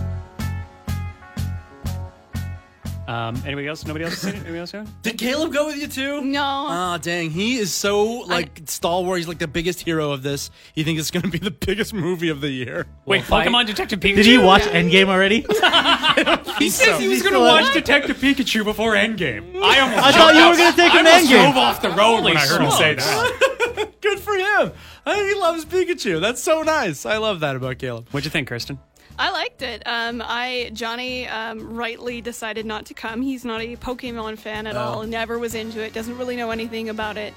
Um, 3.10 3.41
anybody 3.43 3.68
else? 3.68 3.88
Nobody 3.88 4.05
else 4.05 4.20
seen 4.20 4.36
it? 4.36 4.41
Anybody 4.41 4.60
else? 4.60 4.70
Seen 4.70 4.82
it? 4.82 4.88
Did 5.01 5.18
Caleb 5.18 5.51
go 5.51 5.66
with 5.66 5.78
you 5.78 5.88
too? 5.88 6.22
No. 6.22 6.43
Ah, 6.43 6.99
dang. 7.01 7.32
He 7.32 7.57
is 7.57 7.74
so 7.74 8.03
like 8.05 8.62
stalwart. 8.66 9.18
He's 9.18 9.28
like 9.28 9.39
the 9.39 9.47
biggest 9.47 9.82
hero 9.82 10.12
of 10.12 10.22
this. 10.22 10.51
He 10.76 10.84
thinks 10.84 10.99
it's 11.01 11.10
going 11.10 11.24
to 11.24 11.30
be 11.30 11.39
the 11.39 11.49
biggest 11.49 11.91
movie 11.91 12.30
of 12.30 12.39
the 12.39 12.49
year. 12.51 12.86
Wait, 13.05 13.24
Pokemon 13.24 13.66
Detective 13.66 13.99
Pikachu. 13.99 14.16
did 14.18 14.26
he 14.28 14.38
watch 14.38 14.62
Endgame 14.62 15.07
already? 15.07 15.43
He 16.60 16.70
says 16.70 16.99
he 16.99 17.07
was 17.07 17.22
going 17.22 17.34
to 17.34 17.39
watch 17.39 17.74
Detective 17.74 18.18
Pikachu 18.18 18.64
before 18.64 18.93
Endgame. 18.93 19.55
I 19.64 19.80
almost 19.80 20.03
I 20.03 20.12
thought 20.12 20.36
you 20.36 20.47
were 20.49 20.57
gonna 20.57 20.76
take 20.76 20.91
I 20.91 20.99
him 20.99 21.07
almost 21.07 21.26
Endgame. 21.32 21.41
drove 21.43 21.57
off 21.57 21.82
the 21.82 21.89
road 21.89 22.24
when 22.26 22.38
I 22.38 22.41
heard 22.41 22.62
him 22.62 22.72
say 22.72 22.93
that. 22.95 23.91
Good 24.01 24.20
for 24.20 24.34
him. 24.36 24.72
He 25.05 25.34
loves 25.36 25.66
Pikachu. 25.66 26.20
That's 26.22 26.43
so 26.43 26.62
nice. 26.62 27.05
I 27.05 27.18
love 27.18 27.39
that 27.39 27.55
about 27.55 27.80
Caleb. 27.80 28.07
What'd 28.10 28.26
you 28.26 28.32
think, 28.32 28.47
Kirsten? 28.49 28.78
I 29.20 29.32
liked 29.32 29.61
it. 29.61 29.84
Um, 29.86 30.24
I 30.26 30.72
Johnny 30.74 31.28
um, 31.28 31.76
rightly 31.76 32.22
decided 32.22 32.65
not 32.65 32.86
to 32.86 32.93
come. 32.93 33.22
He's 33.22 33.43
not 33.43 33.59
a 33.61 33.76
Pokemon 33.76 34.38
fan 34.38 34.65
at 34.65 34.78
all. 34.78 35.03
Never 35.03 35.38
was 35.38 35.55
into 35.55 35.82
it. 35.84 35.93
Doesn't 35.93 36.17
really 36.17 36.38
know 36.38 36.51
anything 36.51 36.88
about 36.88 37.17
it. 37.17 37.34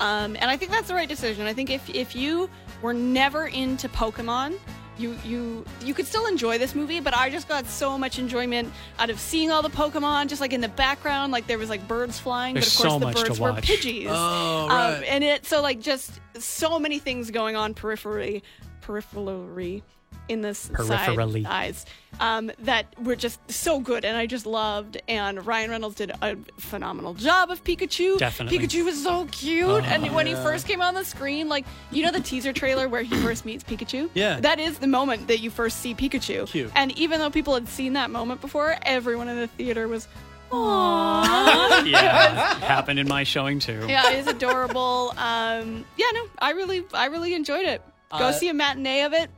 Um, 0.00 0.36
and 0.40 0.50
I 0.50 0.56
think 0.56 0.70
that's 0.70 0.88
the 0.88 0.94
right 0.94 1.08
decision. 1.08 1.46
I 1.46 1.52
think 1.52 1.68
if 1.70 1.88
if 1.94 2.16
you 2.16 2.48
were 2.80 2.94
never 2.94 3.46
into 3.48 3.86
Pokemon, 3.90 4.58
you 4.98 5.14
you 5.26 5.64
you 5.84 5.92
could 5.92 6.06
still 6.06 6.26
enjoy 6.26 6.56
this 6.56 6.74
movie. 6.74 7.00
But 7.00 7.14
I 7.14 7.28
just 7.28 7.48
got 7.48 7.66
so 7.66 7.98
much 7.98 8.18
enjoyment 8.18 8.72
out 8.98 9.10
of 9.10 9.20
seeing 9.20 9.50
all 9.50 9.60
the 9.62 9.68
Pokemon, 9.68 10.28
just 10.28 10.40
like 10.40 10.54
in 10.54 10.62
the 10.62 10.68
background, 10.68 11.32
like 11.32 11.46
there 11.46 11.58
was 11.58 11.68
like 11.68 11.86
birds 11.86 12.18
flying, 12.18 12.54
There's 12.54 12.74
but 12.78 12.86
of 12.86 12.90
course 12.90 12.92
so 12.94 12.98
the 12.98 13.06
much 13.06 13.16
to 13.16 13.24
birds 13.28 13.40
were 13.40 13.50
watch. 13.52 13.68
Pidgeys. 13.68 14.06
Oh, 14.08 14.64
Um, 14.64 14.68
right. 14.70 15.04
and 15.06 15.22
it 15.22 15.44
so 15.44 15.60
like 15.60 15.80
just 15.80 16.18
so 16.38 16.78
many 16.78 16.98
things 16.98 17.30
going 17.30 17.56
on 17.56 17.74
periphery, 17.74 18.42
peripherally 18.82 19.82
in 20.28 20.40
this 20.42 20.68
Peripherally. 20.68 21.44
side 21.44 21.52
eyes 21.52 21.86
um, 22.20 22.50
that 22.60 22.86
were 23.02 23.14
just 23.16 23.38
so 23.50 23.78
good 23.80 24.04
and 24.04 24.16
I 24.16 24.26
just 24.26 24.46
loved. 24.46 25.00
And 25.08 25.46
Ryan 25.46 25.70
Reynolds 25.70 25.96
did 25.96 26.12
a 26.22 26.36
phenomenal 26.58 27.14
job 27.14 27.50
of 27.50 27.62
Pikachu. 27.64 28.18
Definitely. 28.18 28.58
Pikachu 28.58 28.84
was 28.84 29.02
so 29.02 29.26
cute. 29.30 29.84
and 29.84 30.14
when 30.14 30.26
he 30.26 30.34
first 30.34 30.66
came 30.66 30.80
on 30.82 30.94
the 30.94 31.04
screen, 31.04 31.48
like 31.48 31.64
you 31.90 32.04
know 32.04 32.10
the 32.12 32.20
teaser 32.20 32.52
trailer 32.52 32.88
where 32.88 33.02
he 33.02 33.14
first 33.22 33.44
meets 33.44 33.62
Pikachu. 33.64 34.10
Yeah. 34.14 34.40
that 34.40 34.58
is 34.58 34.78
the 34.78 34.86
moment 34.86 35.28
that 35.28 35.38
you 35.40 35.50
first 35.50 35.78
see 35.80 35.94
Pikachu. 35.94 36.46
Cute. 36.48 36.70
And 36.74 36.96
even 36.98 37.20
though 37.20 37.30
people 37.30 37.54
had 37.54 37.68
seen 37.68 37.92
that 37.94 38.10
moment 38.10 38.40
before, 38.40 38.76
everyone 38.82 39.28
in 39.28 39.36
the 39.36 39.46
theater 39.48 39.86
was. 39.88 40.08
Aww. 40.50 41.66
Yeah, 41.86 42.56
it 42.56 42.62
happened 42.62 42.98
in 42.98 43.06
my 43.08 43.22
showing 43.24 43.58
too. 43.58 43.84
yeah, 43.88 44.10
it's 44.12 44.28
adorable. 44.28 45.12
Um, 45.16 45.84
yeah, 45.96 46.06
no, 46.14 46.24
I 46.38 46.52
really, 46.52 46.84
I 46.92 47.06
really 47.06 47.34
enjoyed 47.34 47.66
it. 47.66 47.82
Go 48.10 48.16
Uh, 48.26 48.32
see 48.32 48.48
a 48.48 48.54
matinee 48.54 49.02
of 49.02 49.12
it. 49.12 49.30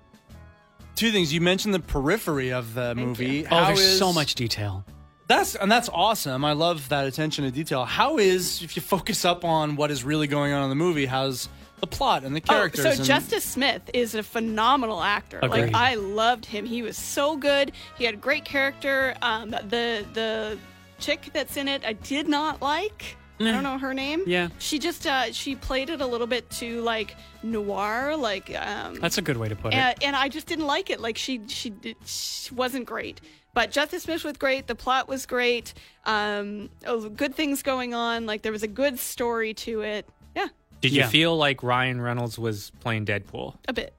Two 0.99 1.13
things. 1.13 1.33
You 1.33 1.41
mentioned 1.41 1.73
the 1.75 1.79
periphery 1.81 2.53
of 2.53 2.75
the 2.75 2.95
movie. 2.97 3.47
Oh, 3.47 3.55
How 3.57 3.67
there's 3.67 3.81
is- 3.81 3.99
so 3.99 4.13
much 4.13 4.35
detail. 4.35 4.85
That's 5.29 5.55
and 5.55 5.71
that's 5.71 5.89
awesome. 5.93 6.45
I 6.45 6.53
love 6.53 6.89
that 6.89 7.07
attention 7.07 7.45
to 7.45 7.51
detail. 7.51 7.85
How 7.85 8.19
is 8.19 8.63
if 8.63 8.75
you 8.77 8.83
focus 8.83 9.25
up 9.25 9.45
on 9.45 9.77
what 9.77 9.91
is 9.91 10.03
really 10.03 10.27
going 10.27 10.53
on 10.53 10.65
in 10.65 10.71
the 10.71 10.75
movie? 10.75 11.07
How's 11.07 11.49
the 11.81 11.87
plot 11.87 12.25
and 12.25 12.35
the 12.35 12.41
characters? 12.41 12.85
Oh, 12.85 12.91
so 12.91 12.97
and- 12.97 13.05
Justice 13.05 13.45
Smith 13.45 13.83
is 13.95 14.15
a 14.17 14.23
phenomenal 14.25 15.01
actor. 15.03 15.39
Agreed. 15.43 15.67
Like 15.67 15.75
I 15.75 15.95
loved 15.95 16.47
him. 16.47 16.65
He 16.67 16.83
was 16.83 16.97
so 16.97 17.37
good. 17.37 17.71
He 17.97 18.05
had 18.05 18.15
a 18.15 18.19
great 18.19 18.45
character. 18.45 19.15
Um, 19.23 19.51
the 19.51 20.05
the 20.15 20.59
chick 20.99 21.31
that's 21.33 21.57
in 21.57 21.69
it, 21.69 21.85
I 21.85 21.93
did 21.93 22.27
not 22.27 22.61
like. 22.61 23.17
I 23.41 23.53
don't 23.53 23.63
know 23.63 23.79
her 23.79 23.95
name. 23.95 24.25
Yeah. 24.27 24.49
She 24.59 24.79
just 24.79 25.07
uh, 25.07 25.33
she 25.33 25.55
played 25.55 25.91
it 25.91 26.01
a 26.01 26.07
little 26.07 26.27
bit 26.27 26.49
too 26.51 26.81
like 26.83 27.17
noir, 27.43 28.17
like 28.17 28.55
um, 28.59 28.97
That's 28.97 29.19
a 29.19 29.23
good 29.23 29.37
way 29.37 29.49
to 29.49 29.57
put 29.57 29.73
it. 29.73 29.77
and, 29.77 30.03
and 30.03 30.17
I 30.17 30.29
just 30.29 30.47
didn't 30.47 30.67
like 30.67 30.91
it. 30.91 31.01
Like 31.01 31.17
she 31.17 31.41
she, 31.49 31.73
she 32.05 32.55
wasn't 32.55 32.87
great. 32.87 33.21
But 33.55 33.71
Justice 33.73 34.05
Smith 34.05 34.23
was 34.25 34.37
great. 34.37 34.67
The 34.67 34.75
plot 34.75 35.09
was 35.09 35.27
great. 35.27 35.75
Um, 36.05 36.69
oh, 36.87 37.09
good 37.09 37.35
things 37.35 37.63
going 37.63 37.95
on. 37.95 38.27
Like 38.27 38.43
there 38.43 38.53
was 38.53 38.63
a 38.63 38.69
good 38.69 38.99
story 38.99 39.55
to 39.55 39.81
it. 39.83 40.09
Yeah, 40.37 40.49
Did 40.81 40.93
Yeah. 40.93 41.05
you 41.05 41.11
feel 41.11 41.37
like 41.37 41.63
Ryan 41.63 42.01
Reynolds 42.01 42.39
was 42.39 42.71
playing 42.81 43.07
Deadpool 43.07 43.57
a 43.67 43.73
bit. 43.73 43.95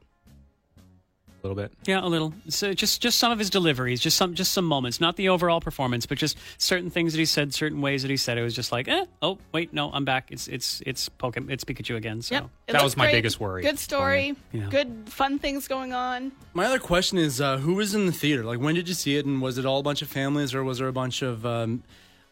A 1.43 1.47
little 1.47 1.61
bit? 1.61 1.71
Yeah, 1.85 2.03
a 2.03 2.07
little. 2.07 2.33
So 2.49 2.73
just 2.73 3.01
just 3.01 3.19
some 3.19 3.31
of 3.31 3.39
his 3.39 3.49
deliveries, 3.49 3.99
just 3.99 4.17
some 4.17 4.33
just 4.35 4.51
some 4.51 4.65
moments, 4.65 4.99
not 4.99 5.15
the 5.15 5.29
overall 5.29 5.61
performance, 5.61 6.05
but 6.05 6.17
just 6.17 6.37
certain 6.57 6.89
things 6.89 7.13
that 7.13 7.19
he 7.19 7.25
said, 7.25 7.53
certain 7.53 7.81
ways 7.81 8.01
that 8.01 8.11
he 8.11 8.17
said. 8.17 8.37
It 8.37 8.43
was 8.43 8.55
just 8.55 8.71
like, 8.71 8.87
eh, 8.87 9.05
oh 9.21 9.37
wait, 9.53 9.73
no, 9.73 9.91
I'm 9.91 10.05
back. 10.05 10.31
It's 10.31 10.47
it's 10.47 10.81
it's 10.85 11.09
Pokemon, 11.09 11.51
it's 11.51 11.63
Pikachu 11.63 11.95
again. 11.95 12.21
So 12.21 12.35
Yep. 12.35 12.49
That 12.67 12.83
was 12.83 12.95
my 12.95 13.05
great. 13.05 13.13
biggest 13.13 13.39
worry 13.39 13.63
Good 13.63 13.79
story. 13.79 14.35
Yeah. 14.51 14.67
Good 14.69 15.03
fun 15.07 15.39
things 15.39 15.67
going 15.67 15.93
on. 15.93 16.31
My 16.53 16.65
other 16.65 16.79
question 16.79 17.17
is, 17.17 17.41
uh, 17.41 17.57
who 17.57 17.73
was 17.75 17.95
in 17.95 18.05
the 18.05 18.11
theater? 18.11 18.43
Like, 18.43 18.59
when 18.59 18.75
did 18.75 18.87
you 18.87 18.93
see 18.93 19.15
it, 19.17 19.25
and 19.25 19.41
was 19.41 19.57
it 19.57 19.65
all 19.65 19.79
a 19.79 19.83
bunch 19.83 20.01
of 20.01 20.07
families, 20.07 20.53
or 20.53 20.63
was 20.63 20.79
there 20.79 20.87
a 20.87 20.93
bunch 20.93 21.21
of 21.21 21.45
um, 21.45 21.83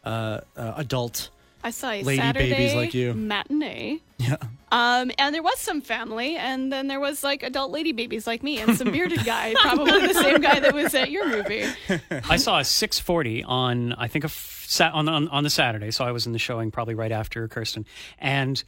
uh, 0.04 0.40
uh, 0.56 0.74
adult? 0.76 1.30
I 1.62 1.70
saw 1.70 1.90
a 1.90 2.02
Lady 2.02 2.20
Saturday 2.20 2.50
babies 2.50 2.74
like 2.74 2.94
you. 2.94 3.14
matinee. 3.14 4.00
Yeah. 4.18 4.36
Um, 4.70 5.10
and 5.18 5.34
there 5.34 5.42
was 5.42 5.58
some 5.58 5.80
family, 5.80 6.36
and 6.36 6.70
then 6.72 6.88
there 6.88 7.00
was 7.00 7.24
like 7.24 7.42
adult 7.42 7.70
lady 7.72 7.92
babies 7.92 8.26
like 8.26 8.42
me, 8.42 8.58
and 8.60 8.76
some 8.76 8.92
bearded 8.92 9.24
guy, 9.24 9.54
probably 9.60 10.06
the 10.06 10.14
same 10.14 10.40
guy 10.40 10.60
that 10.60 10.74
was 10.74 10.94
at 10.94 11.10
your 11.10 11.26
movie. 11.28 11.64
I 12.10 12.36
saw 12.36 12.58
a 12.58 12.64
640 12.64 13.44
on 13.44 13.92
I 13.94 14.08
think 14.08 14.24
a 14.24 14.26
f- 14.26 14.64
sat 14.68 14.92
on, 14.92 15.08
on 15.08 15.28
on 15.28 15.42
the 15.44 15.50
Saturday, 15.50 15.90
so 15.90 16.04
I 16.04 16.12
was 16.12 16.26
in 16.26 16.32
the 16.32 16.38
showing 16.38 16.70
probably 16.70 16.94
right 16.94 17.12
after 17.12 17.48
Kirsten, 17.48 17.86
and 18.18 18.62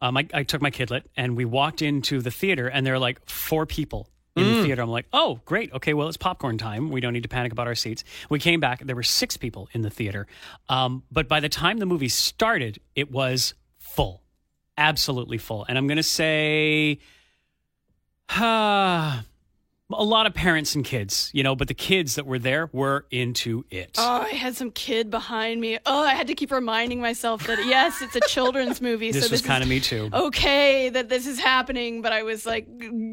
um, 0.00 0.16
I, 0.16 0.26
I 0.32 0.42
took 0.44 0.62
my 0.62 0.70
kidlet 0.70 1.02
and 1.16 1.36
we 1.36 1.44
walked 1.44 1.82
into 1.82 2.20
the 2.22 2.30
theater, 2.30 2.68
and 2.68 2.86
there 2.86 2.94
were 2.94 2.98
like 3.00 3.28
four 3.28 3.66
people. 3.66 4.08
In 4.40 4.54
the 4.56 4.62
theater, 4.64 4.82
I'm 4.82 4.90
like, 4.90 5.06
oh, 5.12 5.40
great. 5.44 5.72
Okay, 5.72 5.94
well, 5.94 6.08
it's 6.08 6.16
popcorn 6.16 6.58
time. 6.58 6.90
We 6.90 7.00
don't 7.00 7.12
need 7.12 7.22
to 7.22 7.28
panic 7.28 7.52
about 7.52 7.66
our 7.66 7.74
seats. 7.74 8.04
We 8.28 8.38
came 8.38 8.60
back. 8.60 8.80
There 8.80 8.96
were 8.96 9.02
six 9.02 9.36
people 9.36 9.68
in 9.72 9.82
the 9.82 9.90
theater. 9.90 10.26
Um, 10.68 11.02
but 11.10 11.28
by 11.28 11.40
the 11.40 11.48
time 11.48 11.78
the 11.78 11.86
movie 11.86 12.08
started, 12.08 12.80
it 12.94 13.10
was 13.10 13.54
full. 13.78 14.22
Absolutely 14.76 15.38
full. 15.38 15.64
And 15.68 15.76
I'm 15.76 15.86
going 15.86 15.96
to 15.96 16.02
say, 16.02 16.98
uh, 18.30 19.22
a 19.92 20.04
lot 20.04 20.26
of 20.26 20.34
parents 20.34 20.74
and 20.74 20.84
kids, 20.84 21.30
you 21.32 21.42
know, 21.42 21.54
but 21.56 21.68
the 21.68 21.74
kids 21.74 22.14
that 22.14 22.26
were 22.26 22.38
there 22.38 22.68
were 22.72 23.06
into 23.10 23.64
it. 23.70 23.96
Oh, 23.98 24.22
I 24.22 24.28
had 24.28 24.56
some 24.56 24.70
kid 24.70 25.10
behind 25.10 25.60
me. 25.60 25.78
Oh, 25.86 26.02
I 26.02 26.14
had 26.14 26.26
to 26.28 26.34
keep 26.34 26.50
reminding 26.50 27.00
myself 27.00 27.46
that 27.46 27.64
yes, 27.66 28.00
it's 28.02 28.16
a 28.16 28.20
children's 28.20 28.80
movie. 28.80 29.10
this 29.10 29.24
so 29.24 29.30
was 29.30 29.42
this 29.42 29.46
kind 29.46 29.62
of 29.62 29.68
me 29.68 29.80
too. 29.80 30.10
okay 30.12 30.88
that 30.90 31.08
this 31.08 31.26
is 31.26 31.38
happening, 31.38 32.02
but 32.02 32.12
I 32.12 32.22
was 32.22 32.46
like, 32.46 32.66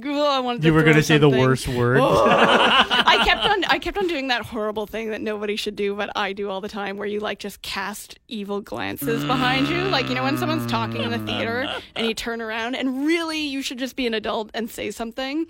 oh, 0.05 0.30
I 0.30 0.39
wanted 0.39 0.61
to 0.61 0.67
You 0.67 0.73
were 0.73 0.84
gonna 0.84 1.03
say 1.03 1.17
the 1.17 1.30
worst 1.30 1.67
word. 1.67 1.99
Oh. 2.01 2.25
I 2.28 3.23
kept 3.25 3.45
on 3.45 3.63
I 3.65 3.80
kept 3.80 3.97
on 3.97 4.07
doing 4.07 4.28
that 4.28 4.43
horrible 4.43 4.86
thing 4.86 5.09
that 5.09 5.21
nobody 5.21 5.55
should 5.55 5.75
do, 5.75 5.95
but 5.95 6.09
I 6.15 6.34
do 6.34 6.49
all 6.49 6.61
the 6.61 6.69
time 6.69 6.97
where 6.97 7.07
you 7.07 7.19
like 7.19 7.39
just 7.39 7.61
cast 7.61 8.19
evil 8.28 8.61
glances 8.61 9.23
mm. 9.23 9.28
behind 9.28 9.67
you. 9.67 9.84
Like, 9.84 10.09
you 10.09 10.15
know, 10.15 10.23
when 10.23 10.38
someone's 10.38 10.69
talking 10.69 11.01
in 11.01 11.11
the 11.11 11.19
theater 11.19 11.67
and 11.95 12.07
you 12.07 12.13
turn 12.13 12.41
around 12.41 12.75
and 12.75 13.05
really 13.05 13.39
you 13.39 13.61
should 13.61 13.80
just 13.80 13.95
be 13.95 14.07
an 14.07 14.13
adult 14.13 14.51
and 14.53 14.69
say 14.69 14.91
something. 14.91 15.47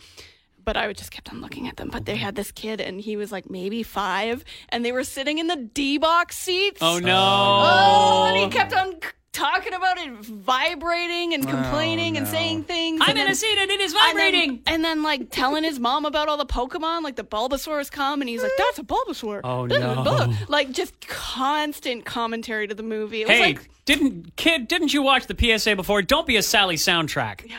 But 0.67 0.75
I 0.75 0.85
would 0.87 0.97
just 0.97 1.11
kept 1.11 1.29
on 1.31 1.39
looking 1.39 1.69
at 1.69 1.77
them. 1.77 1.87
But 1.89 2.05
they 2.05 2.17
had 2.17 2.35
this 2.35 2.51
kid 2.51 2.81
and 2.81 2.99
he 2.99 3.15
was 3.15 3.31
like 3.31 3.49
maybe 3.49 3.83
five 3.83 4.43
and 4.67 4.83
they 4.83 4.91
were 4.91 5.05
sitting 5.05 5.37
in 5.37 5.47
the 5.47 5.55
D 5.55 5.97
box 5.97 6.37
seats. 6.37 6.79
Oh 6.81 6.99
no! 6.99 7.15
Oh, 7.17 8.25
and 8.27 8.35
he 8.37 8.49
kept 8.49 8.73
on 8.73 8.91
c- 8.91 8.99
talking 9.31 9.73
about 9.73 9.97
it 9.97 10.11
vibrating 10.25 11.33
and 11.33 11.47
complaining 11.47 12.17
and 12.17 12.27
saying 12.27 12.63
things. 12.65 12.99
I'm 13.01 13.11
and 13.11 13.17
in 13.17 13.23
then- 13.23 13.31
a 13.31 13.35
seat 13.35 13.57
and 13.57 13.71
it 13.71 13.79
is 13.79 13.93
and 13.93 14.01
then- 14.01 14.09
vibrating. 14.15 14.61
And 14.67 14.83
then, 14.83 15.03
like 15.03 15.29
telling 15.31 15.63
his 15.63 15.79
mom 15.79 16.03
about 16.05 16.27
all 16.27 16.35
the 16.35 16.45
Pokemon, 16.45 17.01
like 17.03 17.15
the 17.15 17.23
Bulbasaur's 17.23 17.89
come, 17.89 18.19
and 18.21 18.27
he's 18.29 18.43
like, 18.43 18.51
"That's 18.57 18.79
a 18.79 18.83
Bulbasaur." 18.83 19.39
Oh, 19.45 19.67
Blah, 19.67 20.03
blah, 20.03 20.25
no. 20.25 20.33
Like 20.49 20.71
just 20.71 20.99
constant 21.07 22.03
commentary 22.03 22.67
to 22.67 22.75
the 22.75 22.83
movie. 22.83 23.21
It 23.21 23.29
was 23.29 23.37
Hey, 23.37 23.41
like 23.53 23.69
didn't 23.85 24.35
kid? 24.35 24.67
Didn't 24.67 24.93
you 24.93 25.01
watch 25.01 25.27
the 25.27 25.35
PSA 25.39 25.77
before? 25.77 26.01
Don't 26.01 26.27
be 26.27 26.35
a 26.35 26.43
Sally 26.43 26.75
soundtrack. 26.75 27.49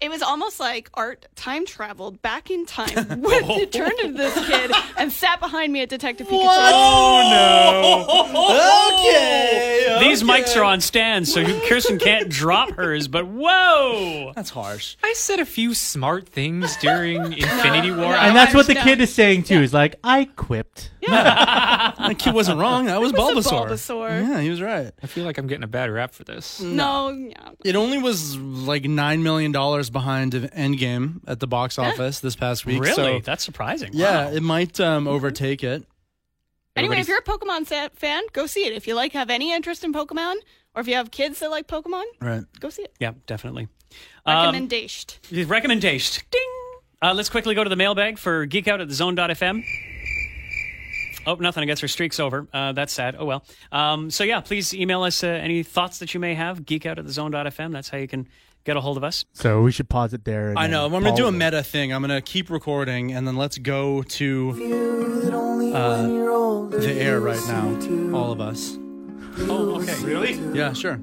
It 0.00 0.08
was 0.10 0.22
almost 0.22 0.60
like 0.60 0.90
art 0.94 1.26
time 1.34 1.66
traveled 1.66 2.22
back 2.22 2.50
in 2.50 2.66
time. 2.66 2.94
Went 3.22 3.46
to 3.46 3.66
turn 3.66 3.96
to 3.98 4.12
this 4.12 4.34
kid 4.46 4.70
and 4.96 5.12
sat 5.12 5.40
behind 5.40 5.72
me 5.72 5.82
at 5.82 5.88
Detective 5.88 6.26
Pikachu. 6.28 6.46
oh 6.46 7.28
no 7.30 8.98
Okay. 9.08 9.27
These 10.20 10.28
mics 10.28 10.56
are 10.56 10.64
on 10.64 10.80
stands, 10.80 11.32
so 11.32 11.40
you, 11.40 11.60
Kirsten 11.68 11.98
can't 11.98 12.28
drop 12.28 12.70
hers. 12.72 13.08
But 13.08 13.26
whoa! 13.26 14.32
That's 14.34 14.50
harsh. 14.50 14.96
I 15.02 15.12
said 15.14 15.38
a 15.40 15.44
few 15.44 15.74
smart 15.74 16.28
things 16.28 16.76
during 16.78 17.32
Infinity 17.32 17.90
War. 17.92 18.14
and 18.14 18.34
that's 18.36 18.54
what 18.54 18.66
the 18.66 18.74
No. 18.74 18.82
kid 18.84 19.00
is 19.00 19.12
saying 19.14 19.44
too. 19.44 19.60
He's 19.60 19.74
like, 19.74 19.96
I 20.02 20.24
quipped. 20.36 20.90
That 21.08 22.16
kid 22.18 22.34
wasn't 22.34 22.58
wrong. 22.58 22.86
That 22.86 23.00
was 23.00 23.12
was 23.12 23.46
a 23.46 23.50
Bulbasaur. 23.50 23.68
Bulbasaur. 23.68 24.08
Yeah, 24.28 24.40
he 24.40 24.50
was 24.50 24.60
right. 24.62 24.92
I 25.02 25.06
feel 25.06 25.24
like 25.24 25.38
I'm 25.38 25.46
getting 25.46 25.64
a 25.64 25.68
bad 25.68 25.90
rap 25.90 26.12
for 26.14 26.24
this. 26.24 26.60
No, 26.60 27.08
yeah. 27.10 27.50
It 27.64 27.76
only 27.76 27.98
was 27.98 28.36
like 28.36 28.84
nine 28.84 29.22
million 29.22 29.52
dollars 29.52 29.90
behind 29.90 30.32
Endgame 30.32 31.20
at 31.26 31.40
the 31.40 31.46
box 31.46 31.78
office 31.78 32.20
this 32.20 32.36
past 32.36 32.66
week. 32.66 32.80
Really? 32.82 32.94
So, 32.94 33.20
That's 33.24 33.44
surprising. 33.44 33.90
yeah, 33.92 34.26
Wow. 34.26 34.32
it 34.32 34.42
might 34.42 34.80
um, 34.80 35.08
overtake 35.08 35.64
it. 35.64 35.84
Anyway, 36.76 37.00
if 37.00 37.08
you're 37.08 37.18
a 37.18 37.22
Pokemon 37.22 37.66
fan, 37.94 38.22
go 38.32 38.46
see 38.46 38.64
it. 38.64 38.72
If 38.72 38.86
you 38.86 38.94
like 38.94 39.12
have 39.12 39.30
any 39.30 39.52
interest 39.52 39.82
in 39.84 39.92
Pokemon, 39.92 40.36
or 40.74 40.80
if 40.80 40.86
you 40.88 40.94
have 40.94 41.10
kids 41.10 41.40
that 41.40 41.50
like 41.50 41.66
Pokemon, 41.66 42.04
Right. 42.20 42.44
go 42.60 42.70
see 42.70 42.82
it. 42.82 42.94
yeah, 43.00 43.12
definitely. 43.26 43.68
Um, 44.26 44.36
Recommendation. 44.46 45.10
recommendation. 45.48 46.22
Ding. 46.30 46.42
Uh, 47.02 47.14
let's 47.14 47.28
quickly 47.30 47.54
go 47.54 47.64
to 47.64 47.70
the 47.70 47.76
mailbag 47.76 48.18
for 48.18 48.44
Geek 48.46 48.68
Out 48.68 48.80
at 48.80 48.88
the 48.88 48.94
Zone.fm. 48.94 49.62
Oh, 51.26 51.34
nothing. 51.34 51.62
I 51.62 51.66
guess 51.66 51.82
our 51.82 51.88
streak's 51.88 52.18
over. 52.20 52.46
Uh, 52.52 52.72
that's 52.72 52.92
sad. 52.92 53.16
Oh, 53.18 53.24
well. 53.26 53.44
Um, 53.70 54.10
so, 54.10 54.24
yeah, 54.24 54.40
please 54.40 54.72
email 54.72 55.02
us 55.02 55.22
uh, 55.22 55.26
any 55.26 55.62
thoughts 55.62 55.98
that 55.98 56.14
you 56.14 56.20
may 56.20 56.34
have. 56.34 56.64
Geek 56.64 56.86
Out 56.86 56.98
at 56.98 57.04
the 57.06 57.12
Zone.fm. 57.12 57.72
That's 57.72 57.88
how 57.90 57.98
you 57.98 58.08
can 58.08 58.28
get 58.68 58.76
a 58.76 58.80
hold 58.82 58.98
of 58.98 59.02
us. 59.04 59.24
So 59.32 59.62
we 59.62 59.72
should 59.72 59.88
pause 59.88 60.12
it 60.12 60.26
there. 60.26 60.52
I 60.54 60.66
know. 60.66 60.84
I'm 60.84 60.90
going 60.92 61.04
to 61.04 61.12
do 61.12 61.26
a 61.26 61.32
meta 61.32 61.62
thing. 61.62 61.90
I'm 61.90 62.02
going 62.02 62.14
to 62.14 62.20
keep 62.20 62.50
recording, 62.50 63.12
and 63.12 63.26
then 63.26 63.34
let's 63.34 63.56
go 63.56 64.02
to 64.02 64.50
uh, 65.74 66.02
the 66.68 66.94
air 66.98 67.18
right 67.18 67.40
now. 67.48 68.14
All 68.14 68.30
of 68.30 68.42
us. 68.42 68.76
Oh, 69.48 69.80
okay. 69.80 69.98
Really? 70.04 70.34
Yeah, 70.54 70.74
sure. 70.74 71.00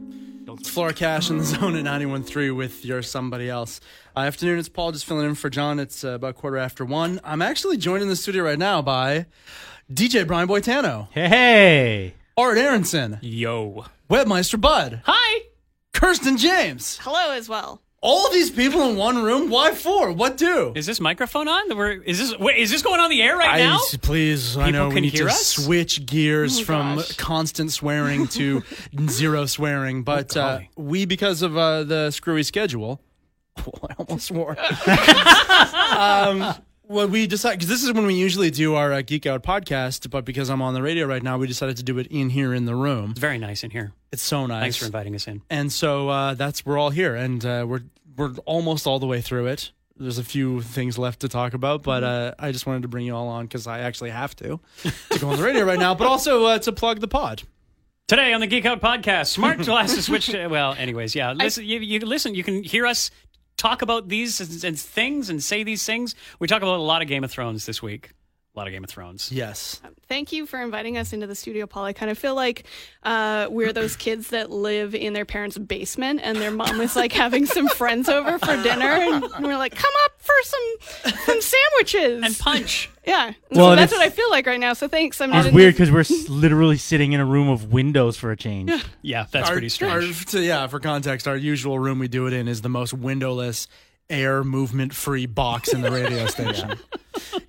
It's 0.47 0.69
Flora 0.69 0.93
Cash 0.93 1.31
in 1.31 1.39
the 1.39 1.43
zone 1.55 1.75
at 1.75 1.83
91.3 1.85 2.55
with 2.55 2.85
your 2.85 3.01
somebody 3.01 3.49
else. 3.49 3.81
Uh, 4.15 4.19
afternoon, 4.19 4.59
it's 4.59 4.69
Pol 4.69 4.91
just 4.91 5.05
filling 5.05 5.25
in 5.25 5.33
for 5.35 5.49
John. 5.49 5.79
It's 5.79 6.03
uh, 6.03 6.09
about 6.09 6.35
quarter 6.35 6.57
after 6.57 6.85
one. 6.85 7.19
I'm 7.23 7.41
actually 7.41 7.77
joined 7.77 8.03
in 8.03 8.09
the 8.09 8.15
studio 8.15 8.43
right 8.43 8.59
now 8.59 8.83
by 8.83 9.25
DJ 9.91 10.25
Brian 10.27 10.47
Boitano, 10.47 11.07
Hey, 11.11 11.27
hey. 11.27 12.13
Art 12.37 12.57
Aronson, 12.59 13.17
Yo. 13.21 13.85
Webmeister 14.09 14.61
Bud, 14.61 15.01
Hi. 15.05 15.44
Kirsten 15.95 16.37
James. 16.37 16.99
Hello 17.01 17.31
as 17.31 17.47
well. 17.49 17.81
All 18.01 18.27
of 18.27 18.33
these 18.33 18.51
people 18.51 18.83
in 18.89 18.97
one 18.97 19.23
room. 19.23 19.49
Why 19.49 19.73
for? 19.73 20.11
What 20.11 20.37
do? 20.37 20.73
Is 20.75 20.85
this 20.85 20.99
microphone 20.99 21.47
on? 21.47 21.75
We're, 21.75 21.93
is 22.03 22.19
this 22.19 22.37
wait, 22.37 22.57
is 22.57 22.69
this 22.69 22.83
going 22.83 22.99
on 22.99 23.09
the 23.09 23.21
air 23.23 23.35
right 23.35 23.57
now? 23.57 23.77
I, 23.77 23.97
please, 24.01 24.57
I 24.57 24.69
know 24.69 24.89
we 24.89 25.01
need 25.01 25.15
to 25.15 25.25
us? 25.25 25.55
switch 25.55 26.05
gears 26.05 26.59
Oh, 26.59 26.63
from 26.65 26.95
gosh. 26.97 27.13
constant 27.17 27.71
swearing 27.71 28.27
to 28.37 28.61
zero 29.09 29.45
swearing, 29.47 30.03
but 30.03 30.37
uh, 30.37 30.59
we, 30.75 31.05
because 31.05 31.41
of 31.41 31.57
uh, 31.57 31.83
the 31.83 32.11
screwy 32.11 32.43
schedule, 32.43 33.01
I 33.57 33.93
almost 33.97 34.27
swore. 34.27 34.55
um, 35.97 36.53
well, 36.87 37.07
we 37.07 37.27
decided 37.27 37.59
because 37.59 37.69
this 37.69 37.83
is 37.83 37.91
when 37.93 38.05
we 38.05 38.13
usually 38.15 38.51
do 38.51 38.75
our 38.75 38.93
uh, 38.93 39.01
Geek 39.01 39.25
Out 39.25 39.43
podcast, 39.43 40.09
but 40.09 40.25
because 40.25 40.49
I'm 40.49 40.61
on 40.61 40.73
the 40.73 40.81
radio 40.81 41.05
right 41.05 41.23
now, 41.23 41.37
we 41.37 41.47
decided 41.47 41.77
to 41.77 41.83
do 41.83 41.97
it 41.99 42.07
in 42.07 42.29
here 42.29 42.53
in 42.53 42.65
the 42.65 42.75
room. 42.75 43.11
It's 43.11 43.19
very 43.19 43.37
nice 43.37 43.63
in 43.63 43.71
here. 43.71 43.93
It's 44.11 44.23
so 44.23 44.45
nice. 44.45 44.61
Thanks 44.61 44.77
for 44.77 44.85
inviting 44.85 45.15
us 45.15 45.27
in. 45.27 45.41
And 45.49 45.71
so 45.71 46.09
uh, 46.09 46.33
that's 46.35 46.65
we're 46.65 46.77
all 46.77 46.89
here, 46.91 47.15
and 47.15 47.45
uh, 47.45 47.65
we're 47.67 47.83
we're 48.15 48.33
almost 48.45 48.87
all 48.87 48.99
the 48.99 49.07
way 49.07 49.21
through 49.21 49.47
it. 49.47 49.71
There's 49.97 50.17
a 50.17 50.23
few 50.23 50.61
things 50.61 50.97
left 50.97 51.21
to 51.21 51.29
talk 51.29 51.53
about, 51.53 51.81
but 51.81 52.03
uh, 52.03 52.33
I 52.37 52.51
just 52.51 52.67
wanted 52.67 52.81
to 52.81 52.89
bring 52.89 53.05
you 53.05 53.15
all 53.15 53.29
on 53.29 53.45
because 53.45 53.65
I 53.65 53.79
actually 53.79 54.09
have 54.09 54.35
to 54.37 54.59
to 55.11 55.19
go 55.19 55.29
on 55.29 55.37
the 55.37 55.43
radio 55.43 55.63
right 55.63 55.79
now, 55.79 55.95
but 55.95 56.07
also 56.07 56.45
uh, 56.45 56.59
to 56.59 56.71
plug 56.71 56.99
the 56.99 57.07
pod. 57.07 57.43
Today 58.07 58.33
on 58.33 58.39
the 58.39 58.45
Geek 58.45 58.67
Out 58.67 58.81
podcast, 58.81 59.27
smart 59.27 59.57
glasses 59.65 60.05
switch. 60.05 60.27
To, 60.27 60.47
well, 60.47 60.75
anyways, 60.77 61.15
yeah. 61.15 61.31
Listen, 61.31 61.65
you, 61.65 61.79
you 61.79 61.99
listen. 62.01 62.35
You 62.35 62.43
can 62.43 62.61
hear 62.61 62.85
us 62.85 63.09
talk 63.57 63.81
about 63.81 64.07
these 64.09 64.39
and, 64.39 64.63
and 64.63 64.79
things 64.79 65.29
and 65.29 65.41
say 65.43 65.63
these 65.63 65.85
things. 65.85 66.15
We 66.39 66.47
talk 66.47 66.61
about 66.61 66.77
a 66.77 66.83
lot 66.83 67.01
of 67.01 67.07
Game 67.07 67.23
of 67.23 67.31
Thrones 67.31 67.65
this 67.65 67.81
week. 67.81 68.11
A 68.55 68.59
lot 68.59 68.67
of 68.67 68.73
Game 68.73 68.85
of 68.85 68.89
Thrones. 68.89 69.33
Yes, 69.33 69.81
Thank 70.07 70.31
you 70.31 70.45
for 70.45 70.61
inviting 70.61 70.97
us 70.97 71.11
into 71.11 71.27
the 71.27 71.35
studio, 71.35 71.65
Pol. 71.65 71.83
I 71.83 71.91
kind 71.91 72.09
of 72.09 72.17
feel 72.17 72.35
like 72.35 72.63
uh, 73.03 73.47
we're 73.49 73.73
those 73.73 73.95
kids 73.97 74.29
that 74.29 74.49
live 74.49 74.95
in 74.95 75.11
their 75.11 75.25
parents' 75.25 75.57
basement 75.57 76.21
and 76.23 76.37
their 76.37 76.51
mom 76.51 76.79
is 76.79 76.95
like 76.95 77.11
having 77.11 77.45
some 77.45 77.67
friends 77.67 78.07
over 78.07 78.39
for 78.39 78.55
dinner. 78.63 78.85
And 78.85 79.23
we're 79.41 79.57
like, 79.57 79.75
come 79.75 79.91
up 80.04 80.04
for 80.25 80.33
some 80.43 81.13
some 81.25 81.41
sandwiches 81.79 82.23
and 82.23 82.37
punch. 82.39 82.89
Yeah, 83.05 83.33
Well, 83.51 83.69
so 83.69 83.75
that's 83.75 83.91
what 83.91 84.01
I 84.01 84.09
feel 84.09 84.31
like 84.31 84.47
right 84.47 84.59
now. 84.59 84.73
So 84.73 84.87
thanks. 84.87 85.21
I'm 85.21 85.29
not 85.29 85.45
It's 85.45 85.53
weird 85.53 85.75
because 85.75 85.91
we're 85.91 85.99
s- 85.99 86.27
literally 86.27 86.77
sitting 86.77 87.13
in 87.13 87.19
a 87.19 87.25
room 87.25 87.49
of 87.49 87.71
windows 87.71 88.17
for 88.17 88.31
a 88.31 88.35
change. 88.35 88.71
Yeah, 89.03 89.27
that's 89.29 89.47
Our- 89.47 89.53
pretty 89.53 89.69
strange. 89.69 89.93
our- 89.93 90.25
to- 90.31 90.41
yeah, 90.41 90.65
for 90.65 90.79
context, 90.79 91.27
our 91.27 91.37
usual 91.37 91.77
room 91.77 91.99
we 91.99 92.07
do 92.07 92.25
it 92.25 92.33
in 92.33 92.47
is 92.47 92.61
the 92.63 92.69
most 92.69 92.95
windowless, 92.95 93.67
air 94.09 94.43
movement 94.43 94.93
free 94.93 95.25
box 95.25 95.73
in 95.73 95.81
the 95.81 95.91
radio 95.91 96.25
station. 96.27 96.77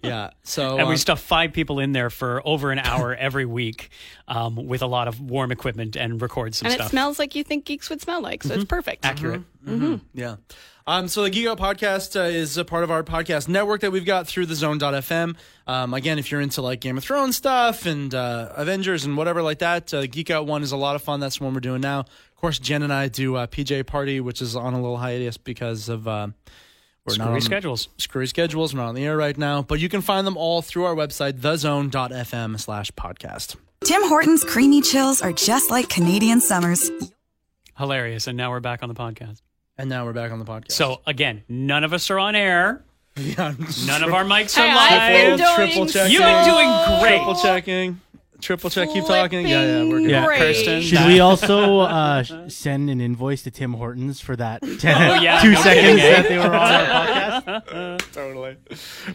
yeah. 0.02 0.30
So 0.42 0.78
and 0.78 0.88
we 0.88 0.94
um, 0.94 0.98
stuff 0.98 1.20
five 1.20 1.52
people 1.52 1.78
in 1.80 1.92
there 1.92 2.10
for 2.10 2.40
over 2.46 2.70
an 2.70 2.78
hour 2.78 3.14
every 3.18 3.44
week 3.46 3.90
um, 4.28 4.56
with 4.56 4.82
a 4.82 4.86
lot 4.86 5.08
of 5.08 5.20
warm 5.20 5.52
equipment 5.52 5.96
and 5.96 6.20
record 6.20 6.54
some 6.54 6.66
and 6.66 6.74
stuff. 6.74 6.86
it 6.86 6.90
smells 6.90 7.18
like 7.18 7.34
you 7.34 7.44
think 7.44 7.64
geeks 7.64 7.90
would 7.90 8.00
smell 8.00 8.20
like, 8.22 8.42
so 8.42 8.54
it's 8.54 8.64
perfect. 8.64 9.04
accurate. 9.04 9.42
Yeah. 10.14 10.36
Um, 10.88 11.08
so 11.08 11.24
the 11.24 11.30
Geek 11.30 11.48
Out 11.48 11.58
Podcast 11.58 12.14
uh, 12.14 12.24
is 12.24 12.56
a 12.56 12.64
part 12.64 12.84
of 12.84 12.92
our 12.92 13.02
podcast 13.02 13.48
network 13.48 13.80
that 13.80 13.90
we've 13.90 14.04
got 14.04 14.28
through 14.28 14.46
the 14.46 14.54
Zone.fm. 14.54 15.34
Um, 15.66 15.94
again, 15.94 16.18
if 16.18 16.30
you're 16.30 16.40
into 16.40 16.62
like 16.62 16.80
Game 16.80 16.96
of 16.96 17.02
Thrones 17.04 17.36
stuff 17.36 17.86
and 17.86 18.14
uh, 18.14 18.52
Avengers 18.56 19.04
and 19.04 19.16
whatever 19.16 19.42
like 19.42 19.58
that, 19.58 19.92
uh, 19.92 20.06
Geek 20.06 20.30
Out 20.30 20.46
One 20.46 20.62
is 20.62 20.70
a 20.72 20.76
lot 20.76 20.94
of 20.94 21.02
fun. 21.02 21.18
That's 21.20 21.38
the 21.38 21.44
one 21.44 21.54
we're 21.54 21.60
doing 21.60 21.80
now. 21.80 22.00
Of 22.00 22.36
course, 22.36 22.58
Jen 22.58 22.82
and 22.82 22.92
I 22.92 23.08
do 23.08 23.34
uh, 23.34 23.46
PJ 23.48 23.86
Party, 23.86 24.20
which 24.20 24.40
is 24.40 24.54
on 24.54 24.74
a 24.74 24.80
little 24.80 24.96
hiatus 24.98 25.36
because 25.38 25.88
of 25.88 26.06
uh, 26.06 26.28
we're 27.04 27.16
not 27.16 27.24
Screwy 27.24 27.34
on 27.34 27.40
schedules. 27.40 27.88
screwy 27.98 28.26
schedules. 28.26 28.74
We're 28.74 28.82
not 28.82 28.88
on 28.90 28.94
the 28.94 29.04
air 29.04 29.16
right 29.16 29.36
now, 29.36 29.62
but 29.62 29.80
you 29.80 29.88
can 29.88 30.02
find 30.02 30.26
them 30.26 30.36
all 30.36 30.62
through 30.62 30.84
our 30.84 30.94
website, 30.94 31.34
thezone.fm 31.40 32.60
slash 32.60 32.90
podcast. 32.92 33.56
Tim 33.84 34.02
Hortons 34.08 34.44
creamy 34.44 34.82
chills 34.82 35.20
are 35.22 35.32
just 35.32 35.70
like 35.70 35.88
Canadian 35.88 36.40
summers. 36.40 36.90
Hilarious. 37.78 38.26
And 38.26 38.36
now 38.36 38.50
we're 38.50 38.60
back 38.60 38.82
on 38.82 38.88
the 38.88 38.94
podcast. 38.94 39.42
And 39.78 39.90
now 39.90 40.04
we're 40.06 40.14
back 40.14 40.32
on 40.32 40.38
the 40.38 40.44
podcast. 40.44 40.72
So 40.72 41.00
again, 41.06 41.42
none 41.48 41.84
of 41.84 41.92
us 41.92 42.10
are 42.10 42.18
on 42.18 42.34
air. 42.34 42.82
yeah, 43.20 43.54
None 43.86 44.04
of 44.04 44.12
our 44.12 44.24
mics 44.24 44.54
Hey, 44.54 44.68
are 44.68 44.76
I've 44.76 45.12
been 45.12 45.30
live. 45.30 45.56
doing 45.56 45.68
triple 45.70 45.86
checking. 45.86 46.12
You've 46.12 46.22
been 46.22 46.44
doing 46.44 47.00
great. 47.00 47.16
triple 47.16 47.34
checking. 47.36 48.00
Triple 48.40 48.70
check. 48.70 48.88
Keep 48.90 49.06
talking. 49.06 49.46
Yeah, 49.46 49.82
yeah, 49.82 49.88
we're 49.88 50.00
good. 50.00 50.10
Yeah. 50.10 50.26
great. 50.26 50.38
Kirsten. 50.38 50.82
Should 50.82 51.06
we 51.06 51.20
also 51.20 51.80
uh, 51.80 52.22
sh- 52.22 52.32
send 52.48 52.90
an 52.90 53.00
invoice 53.00 53.42
to 53.42 53.50
Tim 53.50 53.72
Hortons 53.74 54.20
for 54.20 54.36
that 54.36 54.62
10, 54.62 54.70
Oh, 54.84 55.14
yeah, 55.20 55.40
two 55.40 55.52
no 55.52 55.60
seconds 55.60 56.00
kidding, 56.00 56.04
eh? 56.04 56.22
that 56.22 56.28
they 56.28 56.38
were 56.38 56.44
on 56.44 56.52
our 56.54 57.42
podcast? 57.42 58.12
totally. 58.12 58.56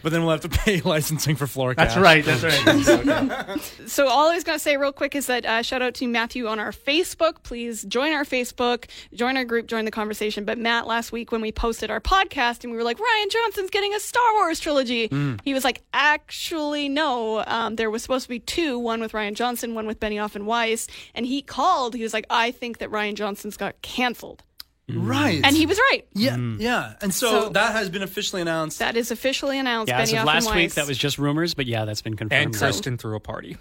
But 0.02 0.12
then 0.12 0.22
we'll 0.22 0.30
have 0.32 0.40
to 0.42 0.48
pay 0.48 0.80
licensing 0.80 1.36
for 1.36 1.46
floor 1.46 1.74
That's 1.74 1.96
right. 1.96 2.24
That's 2.24 2.42
right. 2.42 3.60
So 3.86 4.08
all 4.08 4.30
I 4.30 4.34
was 4.34 4.44
going 4.44 4.56
to 4.56 4.62
say 4.62 4.76
real 4.76 4.92
quick 4.92 5.14
is 5.14 5.26
that 5.26 5.44
uh, 5.44 5.62
shout 5.62 5.82
out 5.82 5.94
to 5.94 6.06
Matthew 6.08 6.46
on 6.46 6.58
our 6.58 6.72
Facebook. 6.72 7.42
Please 7.42 7.82
join 7.82 8.12
our 8.12 8.24
Facebook, 8.24 8.86
join 9.14 9.36
our 9.36 9.44
group, 9.44 9.66
join 9.66 9.84
the 9.84 9.90
conversation. 9.90 10.44
But 10.44 10.58
Matt, 10.58 10.86
last 10.86 11.12
week 11.12 11.32
when 11.32 11.40
we 11.40 11.52
posted 11.52 11.90
our 11.90 12.00
podcast 12.00 12.64
and 12.64 12.72
we 12.72 12.76
were 12.78 12.84
like, 12.84 12.98
Rian 12.98 13.30
Johnson's 13.30 13.70
getting 13.70 13.94
a 13.94 14.00
Star 14.00 14.34
Wars 14.34 14.60
trilogy, 14.60 15.08
he 15.44 15.54
was 15.54 15.64
like, 15.64 15.82
actually, 15.92 16.88
no. 16.88 17.44
Um, 17.46 17.76
there 17.76 17.90
was 17.90 18.02
supposed 18.02 18.24
to 18.24 18.28
be 18.28 18.38
two, 18.38 18.78
one 18.78 19.00
with 19.00 19.11
Rian 19.12 19.34
Johnson, 19.34 19.74
one 19.74 19.86
with 19.86 20.00
Benioff 20.00 20.34
and 20.34 20.46
Weiss. 20.46 20.86
And 21.14 21.24
he 21.26 21.42
called. 21.42 21.94
He 21.94 22.02
was 22.02 22.12
like, 22.12 22.26
I 22.30 22.50
think 22.50 22.78
that 22.78 22.90
Rian 22.90 23.14
Johnson's 23.14 23.56
got 23.56 23.80
canceled. 23.82 24.42
Mm. 24.90 25.08
Right. 25.08 25.40
And 25.44 25.56
he 25.56 25.64
was 25.64 25.78
right. 25.90 26.02
yeah, 26.14 26.34
mm. 26.36 26.60
yeah. 26.60 26.94
And 27.00 27.14
so, 27.14 27.44
So- 27.44 27.48
that 27.50 27.72
has 27.72 27.88
been 27.88 28.02
officially 28.02 28.42
announced. 28.42 28.80
That 28.80 28.96
is 28.96 29.10
officially 29.10 29.58
announced. 29.58 29.88
Yeah, 29.90 30.00
as 30.00 30.12
of 30.12 30.24
last 30.24 30.46
and 30.46 30.56
week, 30.56 30.64
Weiss. 30.64 30.74
that 30.74 30.86
was 30.88 30.98
just 30.98 31.18
rumors, 31.18 31.54
but 31.54 31.66
yeah, 31.66 31.84
that's 31.84 32.02
been 32.02 32.16
confirmed. 32.16 32.46
And 32.46 32.54
Kirsten 32.54 32.98
threw 32.98 33.14
a 33.14 33.20
party. 33.20 33.56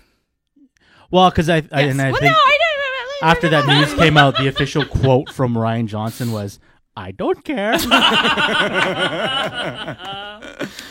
Well, 1.11 1.29
because 1.29 1.49
I, 1.49 1.57
I 1.57 1.81
Yes. 1.81 1.91
and 1.91 2.01
I 2.01 2.11
well, 2.11 2.19
think 2.21 2.31
no, 2.31 2.37
I 2.37 2.57
didn't. 3.21 3.29
after 3.29 3.49
that 3.49 3.67
news 3.67 3.93
came 3.93 4.17
out, 4.17 4.37
the 4.37 4.47
official 4.47 4.85
quote 4.85 5.29
from 5.29 5.53
Rian 5.53 5.85
Johnson 5.87 6.31
was, 6.31 6.59
"I 6.95 7.11
don't 7.11 7.43
care." 7.43 7.73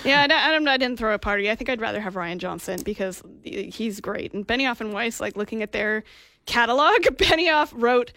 Yeah, 0.04 0.26
I, 0.30 0.54
I, 0.54 0.56
I 0.56 0.76
didn't 0.78 0.96
throw 0.98 1.12
a 1.14 1.18
party. 1.18 1.50
I 1.50 1.54
think 1.54 1.68
I'd 1.68 1.80
rather 1.80 2.00
have 2.00 2.14
Rian 2.14 2.38
Johnson 2.38 2.80
because 2.84 3.22
he's 3.44 4.00
great. 4.00 4.32
And 4.32 4.46
Benioff 4.46 4.80
and 4.80 4.92
Weiss, 4.92 5.20
like 5.20 5.36
looking 5.36 5.62
at 5.62 5.72
their 5.72 6.04
catalog, 6.46 6.92
Benioff 7.02 7.70
wrote 7.74 8.12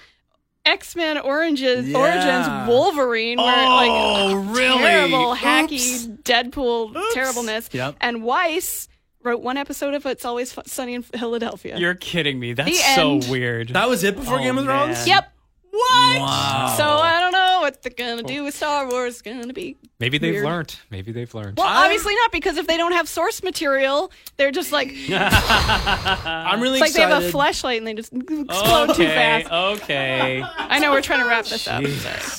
X 0.65 0.95
Men 0.95 1.17
Oranges 1.17 1.89
Yeah. 1.89 1.97
Origins 1.97 2.69
Wolverine, 2.69 3.37
where 3.37 3.53
Oh, 3.67 4.43
like 4.45 4.55
really? 4.55 4.77
terrible, 4.79 5.31
Oops. 5.33 5.41
hacky 5.41 6.21
Deadpool 6.23 6.95
terribleness. 7.13 7.69
Yep. 7.73 7.97
And 7.99 8.23
Weiss 8.23 8.87
wrote 9.21 9.41
one 9.41 9.57
episode 9.57 9.93
of 9.93 10.05
It's 10.05 10.23
Always 10.25 10.55
Sunny 10.65 10.93
in 10.95 11.01
Philadelphia. 11.03 11.77
You're 11.77 11.95
kidding 11.95 12.39
me. 12.39 12.53
That's 12.53 12.69
The 12.69 12.75
so 12.95 13.11
end. 13.15 13.27
weird. 13.29 13.69
that 13.69 13.89
was 13.89 14.03
it 14.05 14.15
before 14.15 14.39
Oh, 14.39 14.43
Game 14.43 14.57
of 14.57 14.65
Thrones? 14.65 14.99
man. 14.99 15.07
yep. 15.07 15.29
What? 15.71 16.19
Wow. 16.19 16.75
So 16.77 16.83
I 16.85 17.19
don't 17.19 17.31
know 17.33 17.42
what 17.63 17.81
they're 17.81 17.91
gonna 17.95 18.23
do 18.23 18.43
with 18.43 18.53
Star 18.55 18.89
Wars. 18.89 19.13
It's 19.13 19.21
gonna 19.21 19.53
be 19.53 19.75
Maybe 19.99 20.17
they've 20.17 20.33
Weird. 20.33 20.45
learned. 20.45 20.75
Maybe 20.91 21.11
they've 21.11 21.33
learned. 21.33 21.57
well, 21.57 21.67
obviously 21.67 22.13
not 22.15 22.31
because 22.31 22.57
if 22.57 22.67
they 22.67 22.77
don't 22.77 22.91
have 22.91 23.07
source 23.07 23.41
material, 23.41 24.11
they're 24.37 24.51
just 24.51 24.71
like 24.71 24.93
I'm 25.09 26.61
really 26.61 26.79
It's 26.79 26.81
like 26.81 26.93
they 26.93 27.09
have 27.09 27.23
a 27.23 27.29
fleshlight 27.29 27.77
and 27.77 27.87
they 27.87 27.93
just 27.93 28.13
explode 28.13 28.95
too 28.95 29.05
fast. 29.05 29.51
okay. 29.51 30.43
I 30.43 30.79
know 30.79 30.91
we're 30.91 31.01
trying 31.01 31.21
to 31.21 31.27
wrap 31.27 31.45
this 31.45 31.67
up. 31.67 31.83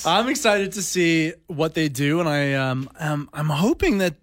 I'm 0.05 0.29
excited 0.29 0.73
to 0.73 0.81
see 0.81 1.33
what 1.47 1.73
they 1.73 1.89
do, 1.89 2.19
and 2.19 2.29
I 2.29 2.53
um, 2.53 2.89
um 2.99 3.29
I'm 3.33 3.49
hoping 3.49 3.97
that 3.97 4.15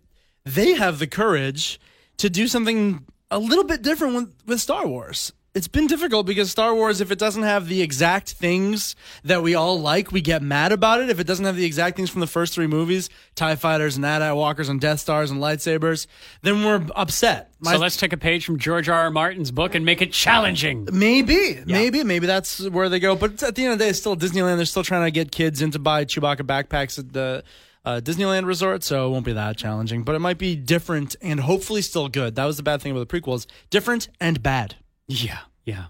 they 0.44 0.74
have 0.74 0.98
the 0.98 1.06
courage 1.06 1.80
to 2.18 2.30
do 2.30 2.46
something 2.48 3.04
a 3.30 3.38
little 3.38 3.64
bit 3.64 3.82
different 3.82 4.14
with, 4.14 4.34
with 4.46 4.60
Star 4.60 4.86
Wars. 4.86 5.32
It's 5.54 5.68
been 5.68 5.86
difficult 5.86 6.24
because 6.24 6.50
Star 6.50 6.74
Wars, 6.74 7.02
if 7.02 7.10
it 7.10 7.18
doesn't 7.18 7.42
have 7.42 7.68
the 7.68 7.82
exact 7.82 8.30
things 8.32 8.96
that 9.22 9.42
we 9.42 9.54
all 9.54 9.78
like, 9.78 10.10
we 10.10 10.22
get 10.22 10.40
mad 10.40 10.72
about 10.72 11.02
it. 11.02 11.10
If 11.10 11.20
it 11.20 11.26
doesn't 11.26 11.44
have 11.44 11.56
the 11.56 11.66
exact 11.66 11.94
things 11.94 12.08
from 12.08 12.20
the 12.22 12.26
first 12.26 12.54
three 12.54 12.66
movies, 12.66 13.10
TIE 13.34 13.56
fighters 13.56 13.96
and 13.96 14.06
AT-AT 14.06 14.34
walkers 14.34 14.70
and 14.70 14.80
Death 14.80 15.00
Stars 15.00 15.30
and 15.30 15.42
lightsabers, 15.42 16.06
then 16.40 16.64
we're 16.64 16.86
upset. 16.96 17.50
My- 17.60 17.72
So 17.72 17.78
let's 17.78 17.98
take 17.98 18.14
a 18.14 18.16
page 18.16 18.46
from 18.46 18.58
George 18.58 18.88
R. 18.88 18.98
R. 18.98 19.10
Martin's 19.10 19.50
book 19.50 19.74
and 19.74 19.84
make 19.84 20.00
it 20.00 20.12
challenging. 20.12 20.88
Maybe, 20.90 21.60
maybe, 21.66 22.02
maybe 22.02 22.26
that's 22.26 22.66
where 22.70 22.88
they 22.88 22.98
go. 22.98 23.14
But 23.14 23.42
at 23.42 23.54
the 23.54 23.64
end 23.64 23.74
of 23.74 23.78
the 23.78 23.84
day, 23.84 23.90
it's 23.90 23.98
still 23.98 24.16
Disneyland. 24.16 24.56
They're 24.56 24.64
still 24.64 24.84
trying 24.84 25.04
to 25.04 25.10
get 25.10 25.32
kids 25.32 25.60
into 25.60 25.78
buy 25.78 26.06
Chewbacca 26.06 26.46
backpacks 26.46 26.98
at 26.98 27.12
the 27.12 27.44
uh, 27.84 28.00
Disneyland 28.02 28.46
resort, 28.46 28.84
so 28.84 29.06
it 29.06 29.10
won't 29.10 29.26
be 29.26 29.34
that 29.34 29.58
challenging. 29.58 30.02
But 30.02 30.14
it 30.14 30.20
might 30.20 30.38
be 30.38 30.56
different 30.56 31.14
and 31.20 31.40
hopefully 31.40 31.82
still 31.82 32.08
good. 32.08 32.36
That 32.36 32.46
was 32.46 32.56
the 32.56 32.62
bad 32.62 32.80
thing 32.80 32.92
about 32.92 33.06
the 33.06 33.20
prequels: 33.20 33.44
different 33.68 34.08
and 34.18 34.42
bad. 34.42 34.76
Yeah, 35.08 35.38
yeah. 35.64 35.86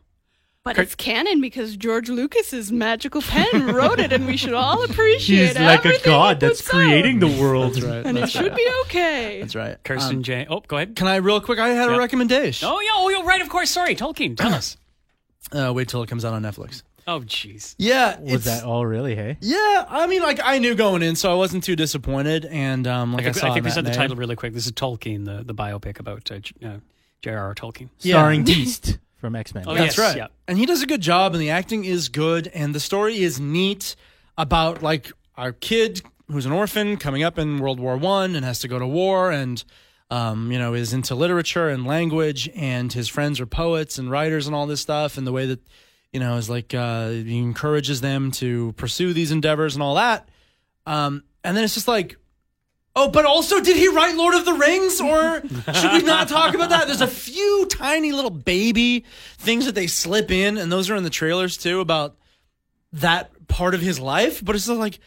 But 0.64 0.78
it's 0.78 0.94
canon 0.94 1.40
because 1.40 1.76
George 1.76 2.08
Lucas's 2.08 2.70
magical 2.70 3.20
pen 3.20 3.66
wrote 3.74 3.98
it, 3.98 4.12
and 4.12 4.26
we 4.28 4.36
should 4.36 4.52
all 4.54 4.84
appreciate 4.88 5.40
it. 5.42 5.56
He's 5.56 5.58
like 5.58 5.84
a 5.84 5.98
god 6.04 6.38
that's 6.38 6.60
puts 6.62 6.68
out. 6.72 6.76
creating 6.76 7.18
the 7.18 7.26
world. 7.26 7.74
That's 7.74 7.84
right. 7.84 8.06
and 8.06 8.16
it 8.16 8.20
That's 8.20 8.32
should 8.32 8.46
right. 8.46 8.56
be 8.56 8.68
okay. 8.84 9.40
That's 9.40 9.56
right. 9.56 9.76
Kirsten 9.82 10.18
Um, 10.18 10.22
J. 10.22 10.46
Oh, 10.48 10.60
go 10.60 10.76
ahead. 10.76 10.94
can 10.94 11.08
I 11.08 11.16
real 11.16 11.40
quick? 11.40 11.58
I 11.58 11.70
had 11.70 11.88
a 11.90 11.98
recommendation. 11.98 12.68
Oh, 12.70 12.78
yeah. 12.80 12.90
Oh, 12.92 13.08
yeah. 13.08 13.26
Right. 13.26 13.40
Of 13.42 13.48
course. 13.48 13.70
Sorry. 13.70 13.96
Tolkien. 13.96 14.36
Tell 14.36 14.54
us. 14.54 14.76
Uh, 15.52 15.70
wait 15.74 15.86
till 15.88 16.02
it 16.02 16.08
comes 16.08 16.24
out 16.24 16.32
on 16.32 16.40
Netflix. 16.42 16.82
Oh, 17.06 17.20
jeez. 17.20 17.74
Yeah, 17.76 18.18
Was 18.20 18.32
it's, 18.32 18.44
that 18.46 18.64
all 18.64 18.86
really? 18.86 19.14
Hey, 19.14 19.36
Yeah, 19.42 19.84
I 19.86 20.06
mean, 20.06 20.22
like 20.22 20.40
I 20.42 20.58
knew 20.60 20.74
going 20.74 21.02
in, 21.02 21.14
so 21.14 21.30
I 21.30 21.34
wasn't 21.34 21.64
too 21.64 21.76
disappointed. 21.76 22.46
And 22.46 22.86
um, 22.86 23.12
like 23.12 23.26
I, 23.26 23.30
I 23.30 23.32
think, 23.32 23.36
saw 23.40 23.50
I 23.50 23.54
think 23.54 23.64
we 23.66 23.70
said 23.70 23.84
the 23.84 23.90
title 23.92 24.16
really 24.16 24.36
quick. 24.36 24.54
This 24.54 24.64
is 24.64 24.72
Tolkien, 24.72 25.26
the, 25.26 25.42
the 25.44 25.52
biopic 25.52 25.98
about 25.98 26.30
uh, 26.30 26.38
J- 26.38 26.54
uh, 26.64 26.76
J.R.R. 27.22 27.54
Tolkien. 27.54 27.88
Yeah. 28.00 28.16
starring 28.16 28.44
Beast 28.44 28.98
from 29.16 29.34
X 29.36 29.54
Men. 29.54 29.64
Oh, 29.66 29.74
That's 29.74 29.96
yes, 29.96 29.98
right. 29.98 30.16
yeah. 30.16 30.26
And 30.48 30.58
he 30.58 30.66
does 30.66 30.82
a 30.82 30.86
good 30.86 31.00
job, 31.00 31.32
and 31.32 31.40
the 31.40 31.50
acting 31.50 31.84
is 31.84 32.08
good, 32.08 32.48
and 32.48 32.74
the 32.74 32.80
story 32.80 33.18
is 33.22 33.40
neat 33.40 33.96
about 34.36 34.82
like 34.82 35.12
our 35.36 35.52
kid 35.52 36.02
who's 36.28 36.46
an 36.46 36.52
orphan 36.52 36.96
coming 36.96 37.22
up 37.22 37.38
in 37.38 37.58
World 37.58 37.78
War 37.80 37.96
One 37.96 38.34
and 38.34 38.44
has 38.44 38.58
to 38.60 38.68
go 38.68 38.78
to 38.78 38.86
war, 38.86 39.30
and 39.30 39.62
um, 40.10 40.50
you 40.50 40.58
know 40.58 40.74
is 40.74 40.92
into 40.92 41.14
literature 41.14 41.68
and 41.68 41.86
language, 41.86 42.50
and 42.54 42.92
his 42.92 43.08
friends 43.08 43.40
are 43.40 43.46
poets 43.46 43.98
and 43.98 44.10
writers 44.10 44.46
and 44.46 44.56
all 44.56 44.66
this 44.66 44.80
stuff, 44.80 45.16
and 45.16 45.26
the 45.26 45.32
way 45.32 45.46
that 45.46 45.60
you 46.12 46.18
know 46.20 46.36
is 46.36 46.50
like 46.50 46.74
uh, 46.74 47.08
he 47.10 47.38
encourages 47.38 48.00
them 48.00 48.32
to 48.32 48.72
pursue 48.72 49.12
these 49.12 49.30
endeavors 49.30 49.74
and 49.74 49.82
all 49.82 49.94
that. 49.94 50.28
Um, 50.86 51.22
and 51.44 51.56
then 51.56 51.62
it's 51.64 51.74
just 51.74 51.88
like. 51.88 52.16
Oh, 52.94 53.08
but 53.08 53.24
also, 53.24 53.60
did 53.60 53.76
he 53.76 53.88
write 53.88 54.16
Lord 54.16 54.34
of 54.34 54.44
the 54.44 54.52
Rings, 54.52 55.00
or 55.00 55.40
should 55.74 55.92
we 55.92 56.02
not 56.02 56.28
talk 56.28 56.54
about 56.54 56.68
that? 56.70 56.86
There's 56.86 57.00
a 57.00 57.06
few 57.06 57.66
tiny 57.70 58.12
little 58.12 58.30
baby 58.30 59.06
things 59.38 59.64
that 59.64 59.74
they 59.74 59.86
slip 59.86 60.30
in, 60.30 60.58
and 60.58 60.70
those 60.70 60.90
are 60.90 60.96
in 60.96 61.02
the 61.02 61.10
trailers 61.10 61.56
too 61.56 61.80
about 61.80 62.16
that 62.92 63.48
part 63.48 63.74
of 63.74 63.80
his 63.80 63.98
life. 63.98 64.44
But 64.44 64.56
it's 64.56 64.66
just 64.66 64.78
like 64.78 64.98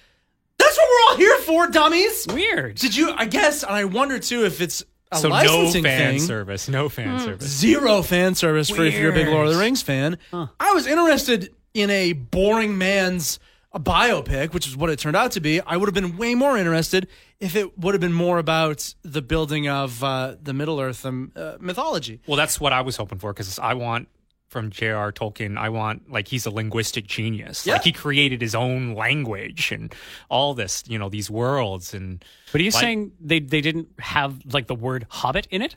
that's 0.58 0.78
what 0.78 0.88
we're 0.88 1.12
all 1.12 1.18
here 1.18 1.38
for, 1.40 1.68
dummies. 1.68 2.26
Weird. 2.28 2.76
Did 2.78 2.96
you? 2.96 3.12
I 3.16 3.26
guess, 3.26 3.62
and 3.62 3.74
I 3.74 3.86
wonder 3.86 4.18
too 4.18 4.46
if 4.46 4.62
it's 4.62 4.84
a 5.12 5.18
so 5.18 5.30
no 5.30 5.36
licensing 5.36 5.84
fan 5.84 6.14
thing. 6.14 6.20
service. 6.22 6.68
No 6.68 6.90
fan 6.90 7.20
hmm. 7.20 7.24
service. 7.24 7.48
Zero 7.48 8.02
fan 8.02 8.34
service 8.34 8.70
for 8.70 8.84
if 8.84 8.96
you're 8.96 9.12
a 9.12 9.14
big 9.14 9.28
Lord 9.28 9.48
of 9.48 9.54
the 9.54 9.60
Rings 9.60 9.84
fan. 9.84 10.18
I 10.34 10.74
was 10.74 10.88
interested 10.88 11.54
in 11.76 11.92
a 11.92 12.14
boring 12.14 12.80
man's 12.80 13.40
a 13.74 13.80
biopic, 13.80 14.54
which 14.54 14.66
is 14.68 14.76
what 14.76 14.90
it 14.90 14.98
turned 14.98 15.18
out 15.18 15.34
to 15.34 15.42
be. 15.42 15.60
I 15.62 15.78
would 15.78 15.88
have 15.88 15.94
been 15.94 16.18
way 16.18 16.34
more 16.34 16.58
interested 16.58 17.10
if 17.40 17.56
it 17.56 17.78
would 17.78 17.94
have 17.94 18.02
been 18.02 18.14
more 18.14 18.38
about 18.38 18.94
the 19.04 19.22
building 19.22 19.68
of 19.68 20.04
uh, 20.04 20.36
the 20.42 20.54
Middle 20.54 20.80
Earth 20.80 21.06
um, 21.06 21.32
uh, 21.36 21.58
mythology. 21.60 22.22
Well, 22.28 22.38
that's 22.38 22.60
what 22.60 22.74
I 22.74 22.82
was 22.82 22.98
hoping 22.98 23.20
for 23.20 23.34
because 23.34 23.60
I 23.60 23.74
want 23.74 24.08
from 24.50 24.70
J.R. 24.70 25.12
Tolkien, 25.12 25.58
I 25.58 25.70
want 25.70 26.10
like 26.10 26.28
he's 26.30 26.46
a 26.46 26.50
linguistic 26.50 27.08
genius. 27.08 27.66
Yeah. 27.68 27.74
Like 27.74 27.84
he 27.84 27.92
created 27.92 28.42
his 28.42 28.56
own 28.56 28.94
language 28.94 29.72
and 29.72 29.94
all 30.30 30.54
this, 30.54 30.84
you 30.88 30.98
know, 30.98 31.10
these 31.10 31.30
worlds 31.30 31.94
and. 31.94 32.24
But 32.52 32.62
are 32.62 32.64
you 32.64 32.72
like- 32.72 32.82
saying 32.82 33.12
they 33.20 33.40
they 33.40 33.62
didn't 33.62 33.90
have 34.00 34.40
like 34.54 34.68
the 34.68 34.76
word 34.76 35.08
hobbit 35.10 35.48
in 35.52 35.62
it? 35.62 35.76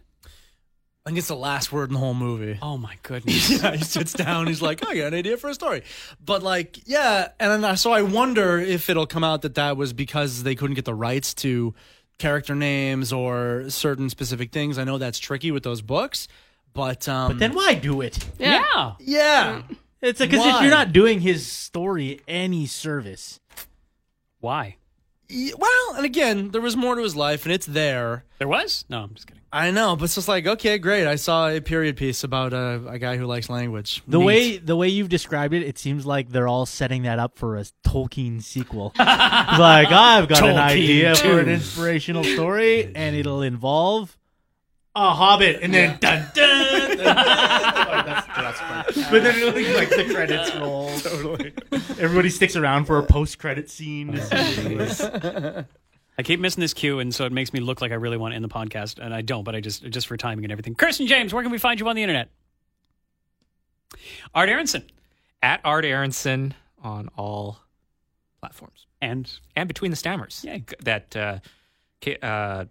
I 1.09 1.11
think 1.11 1.21
it's 1.21 1.29
the 1.29 1.37
last 1.37 1.73
word 1.73 1.89
in 1.89 1.95
the 1.95 1.99
whole 2.01 2.13
movie. 2.13 2.59
Oh 2.61 2.77
my 2.77 2.99
goodness. 3.03 3.49
yeah, 3.49 3.75
he 3.75 3.83
sits 3.83 4.13
down. 4.13 4.47
He's 4.47 4.61
like, 4.61 4.81
"Oh, 4.85 4.91
I 4.91 4.97
got 4.99 5.07
an 5.07 5.15
idea 5.15 5.39
for 5.39 5.49
a 5.49 5.55
story," 5.55 5.83
but 6.23 6.43
like, 6.43 6.87
yeah, 6.87 7.29
and 7.41 7.65
then 7.65 7.77
so 7.79 7.93
I 7.93 8.03
wonder 8.03 8.59
if 8.59 8.91
it'll 8.91 9.07
come 9.07 9.25
out 9.25 9.41
that 9.41 9.55
that 9.55 9.79
was 9.79 9.95
because 9.95 10.43
they 10.43 10.55
couldn't 10.55 10.75
get 10.75 10.85
the 10.85 10.95
rights 10.95 11.33
to 11.35 11.75
character 12.19 12.55
names 12.55 13.11
or 13.11 13.71
certain 13.71 14.11
specific 14.11 14.53
things. 14.53 14.77
I 14.77 14.85
know 14.85 14.99
that's 14.99 15.19
tricky 15.19 15.51
with 15.51 15.63
those 15.63 15.81
books, 15.81 16.29
but 16.75 17.09
um, 17.09 17.29
But 17.33 17.39
then 17.39 17.55
why 17.55 17.73
do 17.73 18.03
it? 18.03 18.19
yeah. 18.39 18.93
yeah, 19.01 19.63
It's 20.03 20.19
because 20.21 20.41
Why? 20.41 20.61
you're 20.61 20.71
not 20.71 20.93
doing 20.93 21.21
his 21.21 21.47
story 21.47 22.21
any 22.29 22.67
service. 22.67 23.41
Why? 24.41 24.77
Well, 25.31 25.95
and 25.97 26.05
again, 26.05 26.51
there 26.51 26.61
was 26.61 26.77
more 26.77 26.95
to 26.97 27.03
his 27.03 27.17
life, 27.17 27.45
and 27.47 27.53
it's 27.55 27.67
there. 27.67 28.25
There 28.39 28.49
was? 28.49 28.85
No, 28.91 29.03
I'm 29.05 29.15
just 29.15 29.27
kidding. 29.27 29.38
I 29.53 29.71
know, 29.71 29.97
but 29.97 30.05
it's 30.05 30.15
just 30.15 30.29
like, 30.29 30.47
okay, 30.47 30.77
great. 30.77 31.07
I 31.07 31.17
saw 31.17 31.49
a 31.49 31.61
period 31.61 31.97
piece 31.97 32.23
about 32.23 32.53
a, 32.53 32.83
a 32.87 32.99
guy 32.99 33.17
who 33.17 33.25
likes 33.25 33.49
language. 33.49 34.03
The 34.07 34.19
Neat. 34.19 34.25
way 34.27 34.57
the 34.59 34.77
way 34.77 34.89
you've 34.89 35.09
described 35.09 35.55
it, 35.55 35.63
it 35.63 35.79
seems 35.79 36.05
like 36.05 36.29
they're 36.29 36.49
all 36.49 36.67
setting 36.67 37.05
that 37.05 37.19
up 37.19 37.39
for 37.39 37.57
a 37.57 37.65
Tolkien 37.85 38.43
sequel. 38.43 38.93
like 38.99 39.89
I've 39.91 40.29
got 40.29 40.43
an 40.43 40.57
Tolkien 40.57 40.59
idea 40.59 41.15
for 41.17 41.41
an 41.41 41.49
inspirational 41.49 42.25
story, 42.25 42.93
and 42.95 43.17
it'll 43.17 43.41
involve 43.43 44.19
a 44.95 45.15
Hobbit, 45.15 45.61
and 45.63 45.73
then 45.73 45.97
dun 46.01 46.27
dun. 46.35 46.89
dun, 46.89 46.97
dun. 46.99 47.07
Oh, 47.09 48.03
that's, 48.05 48.27
that's 48.27 48.61
funny. 48.61 49.07
But 49.11 49.23
then 49.23 49.57
it, 49.57 49.77
like 49.77 49.91
the 49.91 50.13
credits 50.13 50.55
roll. 50.57 50.91
Totally. 50.99 51.53
Everybody 51.99 52.31
sticks 52.31 52.57
around 52.57 52.85
for 52.85 52.99
a 52.99 53.03
post 53.03 53.39
credit 53.39 53.71
scene. 53.71 54.21
To 56.19 56.25
see 56.25 56.31
what 56.31 56.33
it 56.33 56.33
is. 56.33 56.33
I 56.33 56.33
keep 56.35 56.41
missing 56.41 56.61
this 56.61 56.75
cue, 56.75 56.99
and 57.01 57.15
so 57.15 57.25
it 57.27 57.33
makes 57.33 57.53
me 57.53 57.61
look 57.61 57.81
like 57.81 57.93
I 57.93 57.97
really 57.97 58.17
want 58.17 58.33
to 58.33 58.37
end 58.37 58.45
the 58.45 58.49
podcast, 58.49 58.99
and 58.99 59.15
I 59.15 59.23
don't. 59.23 59.45
But 59.45 59.55
I 59.55 59.61
just 59.61 59.83
just 59.91 60.07
for 60.07 60.17
timing 60.17 60.45
and 60.45 60.53
everything. 60.53 60.75
Kirsten 60.75 61.07
James, 61.07 61.33
where 61.33 61.43
can 61.43 61.53
we 61.53 61.59
find 61.59 61.79
you 61.81 61.89
on 61.89 61.97
the 61.97 62.03
internet? 62.03 62.29
Art 64.35 64.49
Aronson 64.49 64.85
At 65.43 65.61
Art 65.65 65.85
Aronson 65.85 66.55
on 66.83 67.09
all 67.17 67.59
platforms. 68.41 68.87
and 69.01 69.31
And 69.57 69.67
between 69.69 69.91
the 69.91 69.97
stammers. 69.97 70.43
Yeah. 70.45 70.59
That 70.83 71.17
uh, 71.17 71.39
uh, 72.23 72.65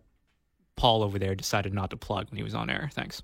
Pol 0.75 1.03
over 1.03 1.17
there 1.19 1.35
decided 1.35 1.73
not 1.73 1.89
to 1.89 1.97
plug 1.97 2.29
when 2.29 2.37
he 2.37 2.43
was 2.43 2.53
on 2.55 2.69
air. 2.69 2.89
Thanks. 2.93 3.21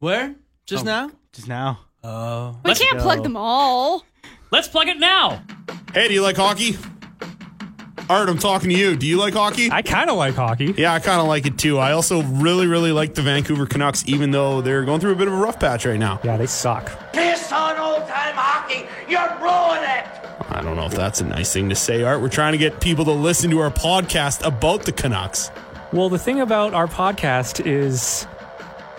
where 0.00 0.34
just 0.66 0.82
Oh. 0.82 0.86
now? 0.86 1.10
Just 1.32 1.48
now. 1.48 1.80
Oh, 2.04 2.58
We 2.64 2.74
can't 2.74 2.98
plug 2.98 3.22
them 3.22 3.36
all. 3.36 4.04
let's 4.50 4.68
plug 4.68 4.88
it 4.88 4.98
now. 4.98 5.42
Hey, 5.94 6.08
do 6.08 6.14
you 6.14 6.22
like 6.22 6.36
hockey? 6.36 6.76
Art, 8.10 8.28
I'm 8.28 8.38
talking 8.38 8.68
to 8.70 8.76
you. 8.76 8.96
Do 8.96 9.06
you 9.06 9.16
like 9.16 9.32
hockey? 9.34 9.70
I 9.70 9.80
kind 9.82 10.10
of 10.10 10.16
like 10.16 10.34
hockey. 10.34 10.74
yeah, 10.76 10.92
I 10.92 10.98
kind 10.98 11.20
of 11.20 11.26
like 11.28 11.46
it 11.46 11.56
too. 11.58 11.78
I 11.78 11.92
also 11.92 12.22
really, 12.22 12.66
really 12.66 12.92
like 12.92 13.14
the 13.14 13.22
Vancouver 13.22 13.64
Canucks, 13.66 14.04
even 14.06 14.30
though 14.32 14.60
they're 14.60 14.84
going 14.84 15.00
through 15.00 15.12
a 15.12 15.16
bit 15.16 15.28
of 15.28 15.34
a 15.34 15.36
rough 15.36 15.58
patch 15.58 15.86
right 15.86 15.98
now. 15.98 16.20
Yeah, 16.22 16.36
they 16.36 16.46
suck. 16.46 16.90
Piss 17.12 17.50
on 17.52 17.78
old 17.78 18.06
time 18.08 18.34
hockey. 18.34 18.86
You're 19.08 19.20
ruining 19.40 19.88
it. 19.88 20.06
I 20.50 20.60
don't 20.62 20.76
know 20.76 20.84
if 20.86 20.92
that's 20.92 21.20
a 21.20 21.24
nice 21.24 21.52
thing 21.52 21.68
to 21.70 21.74
say, 21.74 22.02
Art. 22.02 22.20
We're 22.20 22.28
trying 22.28 22.52
to 22.52 22.58
get 22.58 22.80
people 22.80 23.04
to 23.06 23.12
listen 23.12 23.50
to 23.50 23.60
our 23.60 23.70
podcast 23.70 24.44
about 24.44 24.82
the 24.84 24.92
Canucks. 24.92 25.50
Well, 25.92 26.08
the 26.10 26.18
thing 26.18 26.40
about 26.40 26.74
our 26.74 26.86
podcast 26.86 27.64
is 27.66 28.26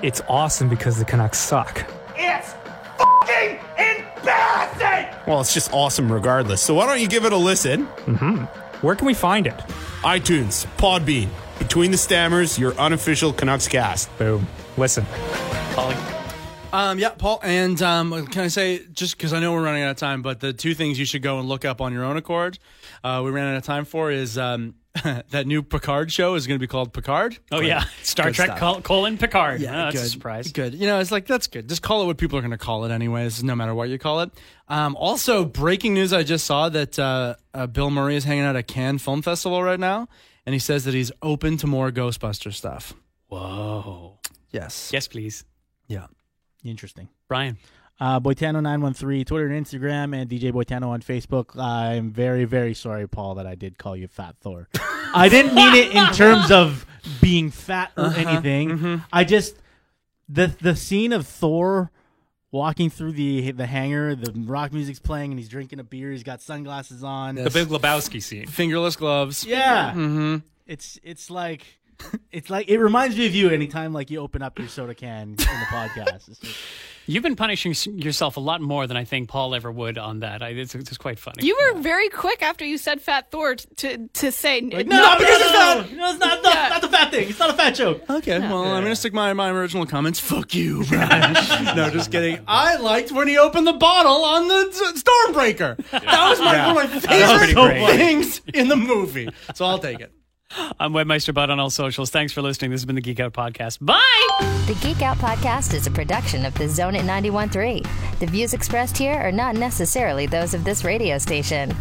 it's 0.02 0.22
awesome 0.28 0.70
because 0.70 0.98
the 0.98 1.06
Canucks 1.06 1.38
suck. 1.38 1.86
It's 2.16 2.54
fucking 2.98 3.60
embarrassing. 3.78 5.16
Well, 5.28 5.42
it's 5.42 5.54
just 5.54 5.72
awesome 5.74 6.12
regardless. 6.12 6.62
So 6.62 6.74
why 6.74 6.86
don't 6.88 7.00
you 7.02 7.08
give 7.08 7.26
it 7.26 7.34
a 7.34 7.38
listen? 7.38 7.86
Mm-hmm. 8.06 8.46
Where 8.84 8.96
can 8.98 9.08
we 9.08 9.14
find 9.14 9.48
it? 9.48 9.56
iTunes, 10.02 10.68
Podbean, 10.76 11.30
Between 11.58 11.90
the 11.92 11.98
Stammers, 11.98 12.60
your 12.60 12.74
unofficial 12.74 13.32
Canucks 13.32 13.66
cast. 13.70 14.16
Boom. 14.18 14.46
Listen. 14.76 15.06
Um, 16.74 17.00
yeah, 17.00 17.12
Pol. 17.12 17.40
And 17.44 17.82
um, 17.82 18.28
can 18.28 18.42
I 18.42 18.48
say, 18.50 18.82
just 18.92 19.16
because 19.16 19.32
I 19.32 19.40
know 19.40 19.54
we're 19.54 19.64
running 19.64 19.84
out 19.84 19.92
of 19.92 19.98
time, 19.98 20.22
but 20.22 20.42
the 20.42 20.52
two 20.52 20.74
things 20.74 21.00
you 21.00 21.06
should 21.06 21.22
go 21.22 21.40
and 21.40 21.48
look 21.48 21.64
up 21.64 21.80
on 21.80 21.94
your 21.94 22.04
own 22.04 22.18
accord, 22.18 22.60
uh, 23.06 23.22
we 23.24 23.32
ran 23.32 23.54
out 23.54 23.56
of 23.56 23.64
time 23.64 23.86
for 23.86 24.12
is 24.12 24.38
um, 24.38 24.76
that 25.32 25.48
new 25.48 25.64
Picard 25.64 26.12
show 26.12 26.36
is 26.36 26.46
going 26.46 26.58
to 26.58 26.64
be 26.64 26.68
called 26.68 26.94
Picard. 26.94 27.38
Oh 27.52 27.58
Great. 27.58 27.68
yeah, 27.70 27.86
Star 28.04 28.28
Good 28.28 28.36
Trek 28.36 28.48
stuff. 28.50 28.60
col- 28.60 28.82
colon 28.82 29.18
Picard. 29.18 29.60
Yeah, 29.62 29.72
Oh, 29.72 29.84
that's 29.86 29.96
good. 29.96 30.04
a 30.06 30.10
surprise. 30.10 30.52
Good. 30.52 30.76
You 30.76 30.86
know, 30.86 31.00
it's 31.00 31.12
like 31.12 31.26
that's 31.26 31.48
good. 31.48 31.68
Just 31.68 31.82
call 31.82 32.04
it 32.04 32.06
what 32.06 32.18
people 32.18 32.38
are 32.38 32.42
going 32.42 32.52
to 32.52 32.58
call 32.58 32.86
it, 32.86 32.92
anyways. 32.92 33.44
No 33.44 33.56
matter 33.56 33.74
what 33.74 33.90
you 33.90 33.98
call 33.98 34.22
it. 34.22 34.32
Um, 34.68 34.96
also, 34.96 35.46
breaking 35.46 35.94
news: 35.96 36.14
I 36.14 36.22
just 36.24 36.46
saw 36.46 36.70
that 36.70 37.00
uh, 37.00 37.36
uh, 37.54 37.68
Bill 37.68 37.90
Murray 37.90 38.16
is 38.16 38.24
hanging 38.24 38.44
out 38.44 38.56
at 38.56 38.60
a 38.60 38.64
Cannes 38.64 39.00
Film 39.00 39.22
Festival 39.24 39.64
right 39.64 39.80
now, 39.80 40.08
and 40.46 40.54
he 40.54 40.60
says 40.60 40.86
that 40.86 40.94
he's 40.94 41.12
open 41.22 41.58
to 41.58 41.68
more 41.68 41.92
Ghostbuster 41.92 42.54
stuff. 42.54 42.94
Whoa. 43.30 44.20
Yes. 44.52 44.92
Yes, 44.94 45.08
please, 45.08 45.44
Yeah. 45.88 46.06
Interesting. 46.64 47.10
Brian. 47.28 47.58
Uh, 48.00 48.20
Boitano913, 48.20 49.26
Twitter 49.26 49.48
and 49.48 49.66
Instagram, 49.66 50.16
and 50.20 50.30
DJ 50.30 50.52
Boitano 50.52 50.88
on 50.90 51.02
Facebook. 51.02 51.58
I'm 51.58 52.12
very, 52.12 52.44
very 52.46 52.74
sorry, 52.74 53.08
Pol, 53.08 53.36
that 53.36 53.46
I 53.48 53.56
did 53.56 53.78
call 53.78 53.96
you 53.96 54.08
Fat 54.08 54.36
Thor. 54.42 54.68
I 55.16 55.30
didn't 55.30 55.54
mean 55.56 55.74
it 55.76 55.92
in 55.92 56.08
terms 56.14 56.52
of 56.52 56.86
being 57.22 57.50
fat 57.52 57.92
or 57.96 58.08
anything. 58.16 59.02
I 59.14 59.24
just 59.24 59.56
the 60.28 60.48
the 60.60 60.76
scene 60.76 61.14
of 61.14 61.28
Thor 61.28 61.92
walking 62.52 62.90
through 62.90 63.12
the 63.14 63.52
the 63.52 63.68
hangar, 63.68 64.16
the 64.16 64.34
rock 64.46 64.74
music's 64.74 65.00
playing, 65.00 65.32
and 65.32 65.40
he's 65.40 65.50
drinking 65.50 65.80
a 65.80 65.84
beer. 65.84 66.12
He's 66.12 66.24
got 66.24 66.42
sunglasses 66.42 67.04
on. 67.04 67.38
Yes. 67.38 67.54
The 67.54 67.64
Big 67.66 67.68
Lebowski 67.70 68.22
scene. 68.24 68.48
Fingerless 68.48 68.96
gloves. 68.96 69.46
Yeah, 69.46 69.92
Mm-hmm. 69.92 70.38
it's 70.66 71.00
it's 71.04 71.30
like 71.30 71.64
it's 72.32 72.50
like 72.50 72.68
it 72.70 72.80
reminds 72.80 73.16
me 73.16 73.28
of 73.28 73.36
you 73.36 73.50
anytime 73.50 73.94
like 73.94 74.10
you 74.10 74.20
open 74.20 74.42
up 74.42 74.58
your 74.58 74.68
soda 74.68 74.96
can 74.96 75.30
in 75.30 75.36
the 75.36 75.44
podcast. 75.46 76.44
It's 77.04 77.08
just- 77.08 77.14
You've 77.14 77.24
been 77.24 77.36
punishing 77.36 77.74
yourself 78.00 78.38
a 78.38 78.40
lot 78.40 78.62
more 78.62 78.88
than 78.88 78.96
I 78.98 79.04
think 79.04 79.30
Pol 79.30 79.54
ever 79.56 79.72
would 79.72 79.98
on 79.98 80.22
that. 80.22 80.42
I, 80.42 80.50
it's, 80.50 80.74
it's 80.74 80.98
quite 80.98 81.20
funny. 81.20 81.46
You 81.46 81.58
were 81.74 81.80
very 81.82 82.10
quick 82.10 82.42
after 82.42 82.64
you 82.66 82.78
said 82.78 83.02
Fat 83.02 83.30
Thor 83.32 83.56
t- 83.56 83.66
to 83.78 84.08
to 84.08 84.32
say 84.32 84.62
Like, 84.62 84.88
no, 84.88 84.98
no, 84.98 85.18
because 85.18 85.40
no, 85.40 85.46
it's 85.46 85.54
no, 85.54 85.60
not. 85.60 85.92
No, 85.94 86.10
it's 86.12 86.20
not. 86.20 86.44
not, 86.44 86.54
Yeah. 86.56 86.70
not 86.70 86.82
the 86.82 86.88
fat 86.90 87.12
thing. 87.12 87.30
It's 87.30 87.40
not 87.40 87.50
a 87.50 87.54
fat 87.54 87.72
joke. 87.76 88.04
Okay, 88.10 88.40
well, 88.40 88.64
I'm 88.64 88.84
gonna 88.84 88.96
stick 88.96 89.14
my 89.14 89.34
my 89.34 89.50
original 89.50 89.86
comments. 89.86 90.20
Fuck 90.20 90.54
you, 90.56 90.84
Brian. 90.90 91.34
no, 91.76 91.90
just 91.90 92.12
kidding. 92.12 92.40
I 92.48 92.78
liked 92.78 93.12
when 93.12 93.28
he 93.28 93.38
opened 93.38 93.68
the 93.68 93.74
bottle 93.74 94.24
on 94.24 94.48
the 94.48 94.70
s- 94.72 95.04
Stormbreaker. 95.04 95.78
That 95.92 96.30
was 96.30 96.40
my, 96.40 96.74
one 96.74 96.86
of 96.86 96.94
my 96.94 97.00
favorite 97.00 97.54
pretty 97.56 97.98
things 97.98 98.42
in 98.54 98.68
the 98.70 98.76
movie. 98.78 99.30
So 99.56 99.66
I'll 99.66 99.80
take 99.80 100.00
it. 100.00 100.12
I'm 100.80 100.94
Webmeister 100.94 101.34
Bud 101.34 101.50
on 101.50 101.60
all 101.60 101.70
socials. 101.70 102.10
Thanks 102.10 102.34
for 102.34 102.42
listening. 102.42 102.72
This 102.72 102.82
has 102.82 102.86
been 102.86 102.96
the 102.96 103.02
Geek 103.02 103.20
Out 103.20 103.34
Podcast. 103.34 103.80
Bye. 103.82 104.00
The 104.68 104.78
Geek 104.82 105.02
Out 105.02 105.18
Podcast 105.18 105.74
is 105.74 105.88
a 105.88 105.92
production 105.92 106.46
of 106.46 106.54
the 106.56 106.68
Zone 106.70 106.96
at 106.96 107.06
91.3. 107.06 108.20
The 108.20 108.26
views 108.26 108.54
expressed 108.54 108.98
here 108.98 109.14
are 109.16 109.32
not 109.32 109.56
necessarily 109.56 110.26
those 110.26 110.54
of 110.54 110.64
this 110.64 110.84
radio 110.84 111.18
station. 111.18 111.76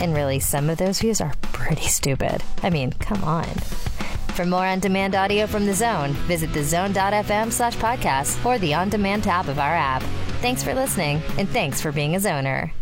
And 0.00 0.14
really, 0.14 0.40
some 0.40 0.68
of 0.68 0.78
those 0.78 1.00
views 1.00 1.20
are 1.20 1.32
pretty 1.42 1.86
stupid. 1.86 2.42
I 2.62 2.70
mean, 2.70 2.92
come 2.94 3.22
on. 3.24 3.46
For 4.34 4.46
more 4.46 4.66
on 4.66 4.80
demand 4.80 5.14
audio 5.14 5.46
from 5.46 5.66
the 5.66 5.74
zone, 5.74 6.12
visit 6.26 6.50
thezone.fm 6.50 7.52
slash 7.52 7.76
podcast 7.76 8.44
or 8.44 8.58
the 8.58 8.74
on 8.74 8.88
demand 8.88 9.24
tab 9.24 9.48
of 9.48 9.58
our 9.58 9.74
app. 9.74 10.02
Thanks 10.40 10.62
for 10.62 10.74
listening, 10.74 11.22
and 11.38 11.48
thanks 11.48 11.80
for 11.80 11.92
being 11.92 12.16
a 12.16 12.18
zoner. 12.18 12.72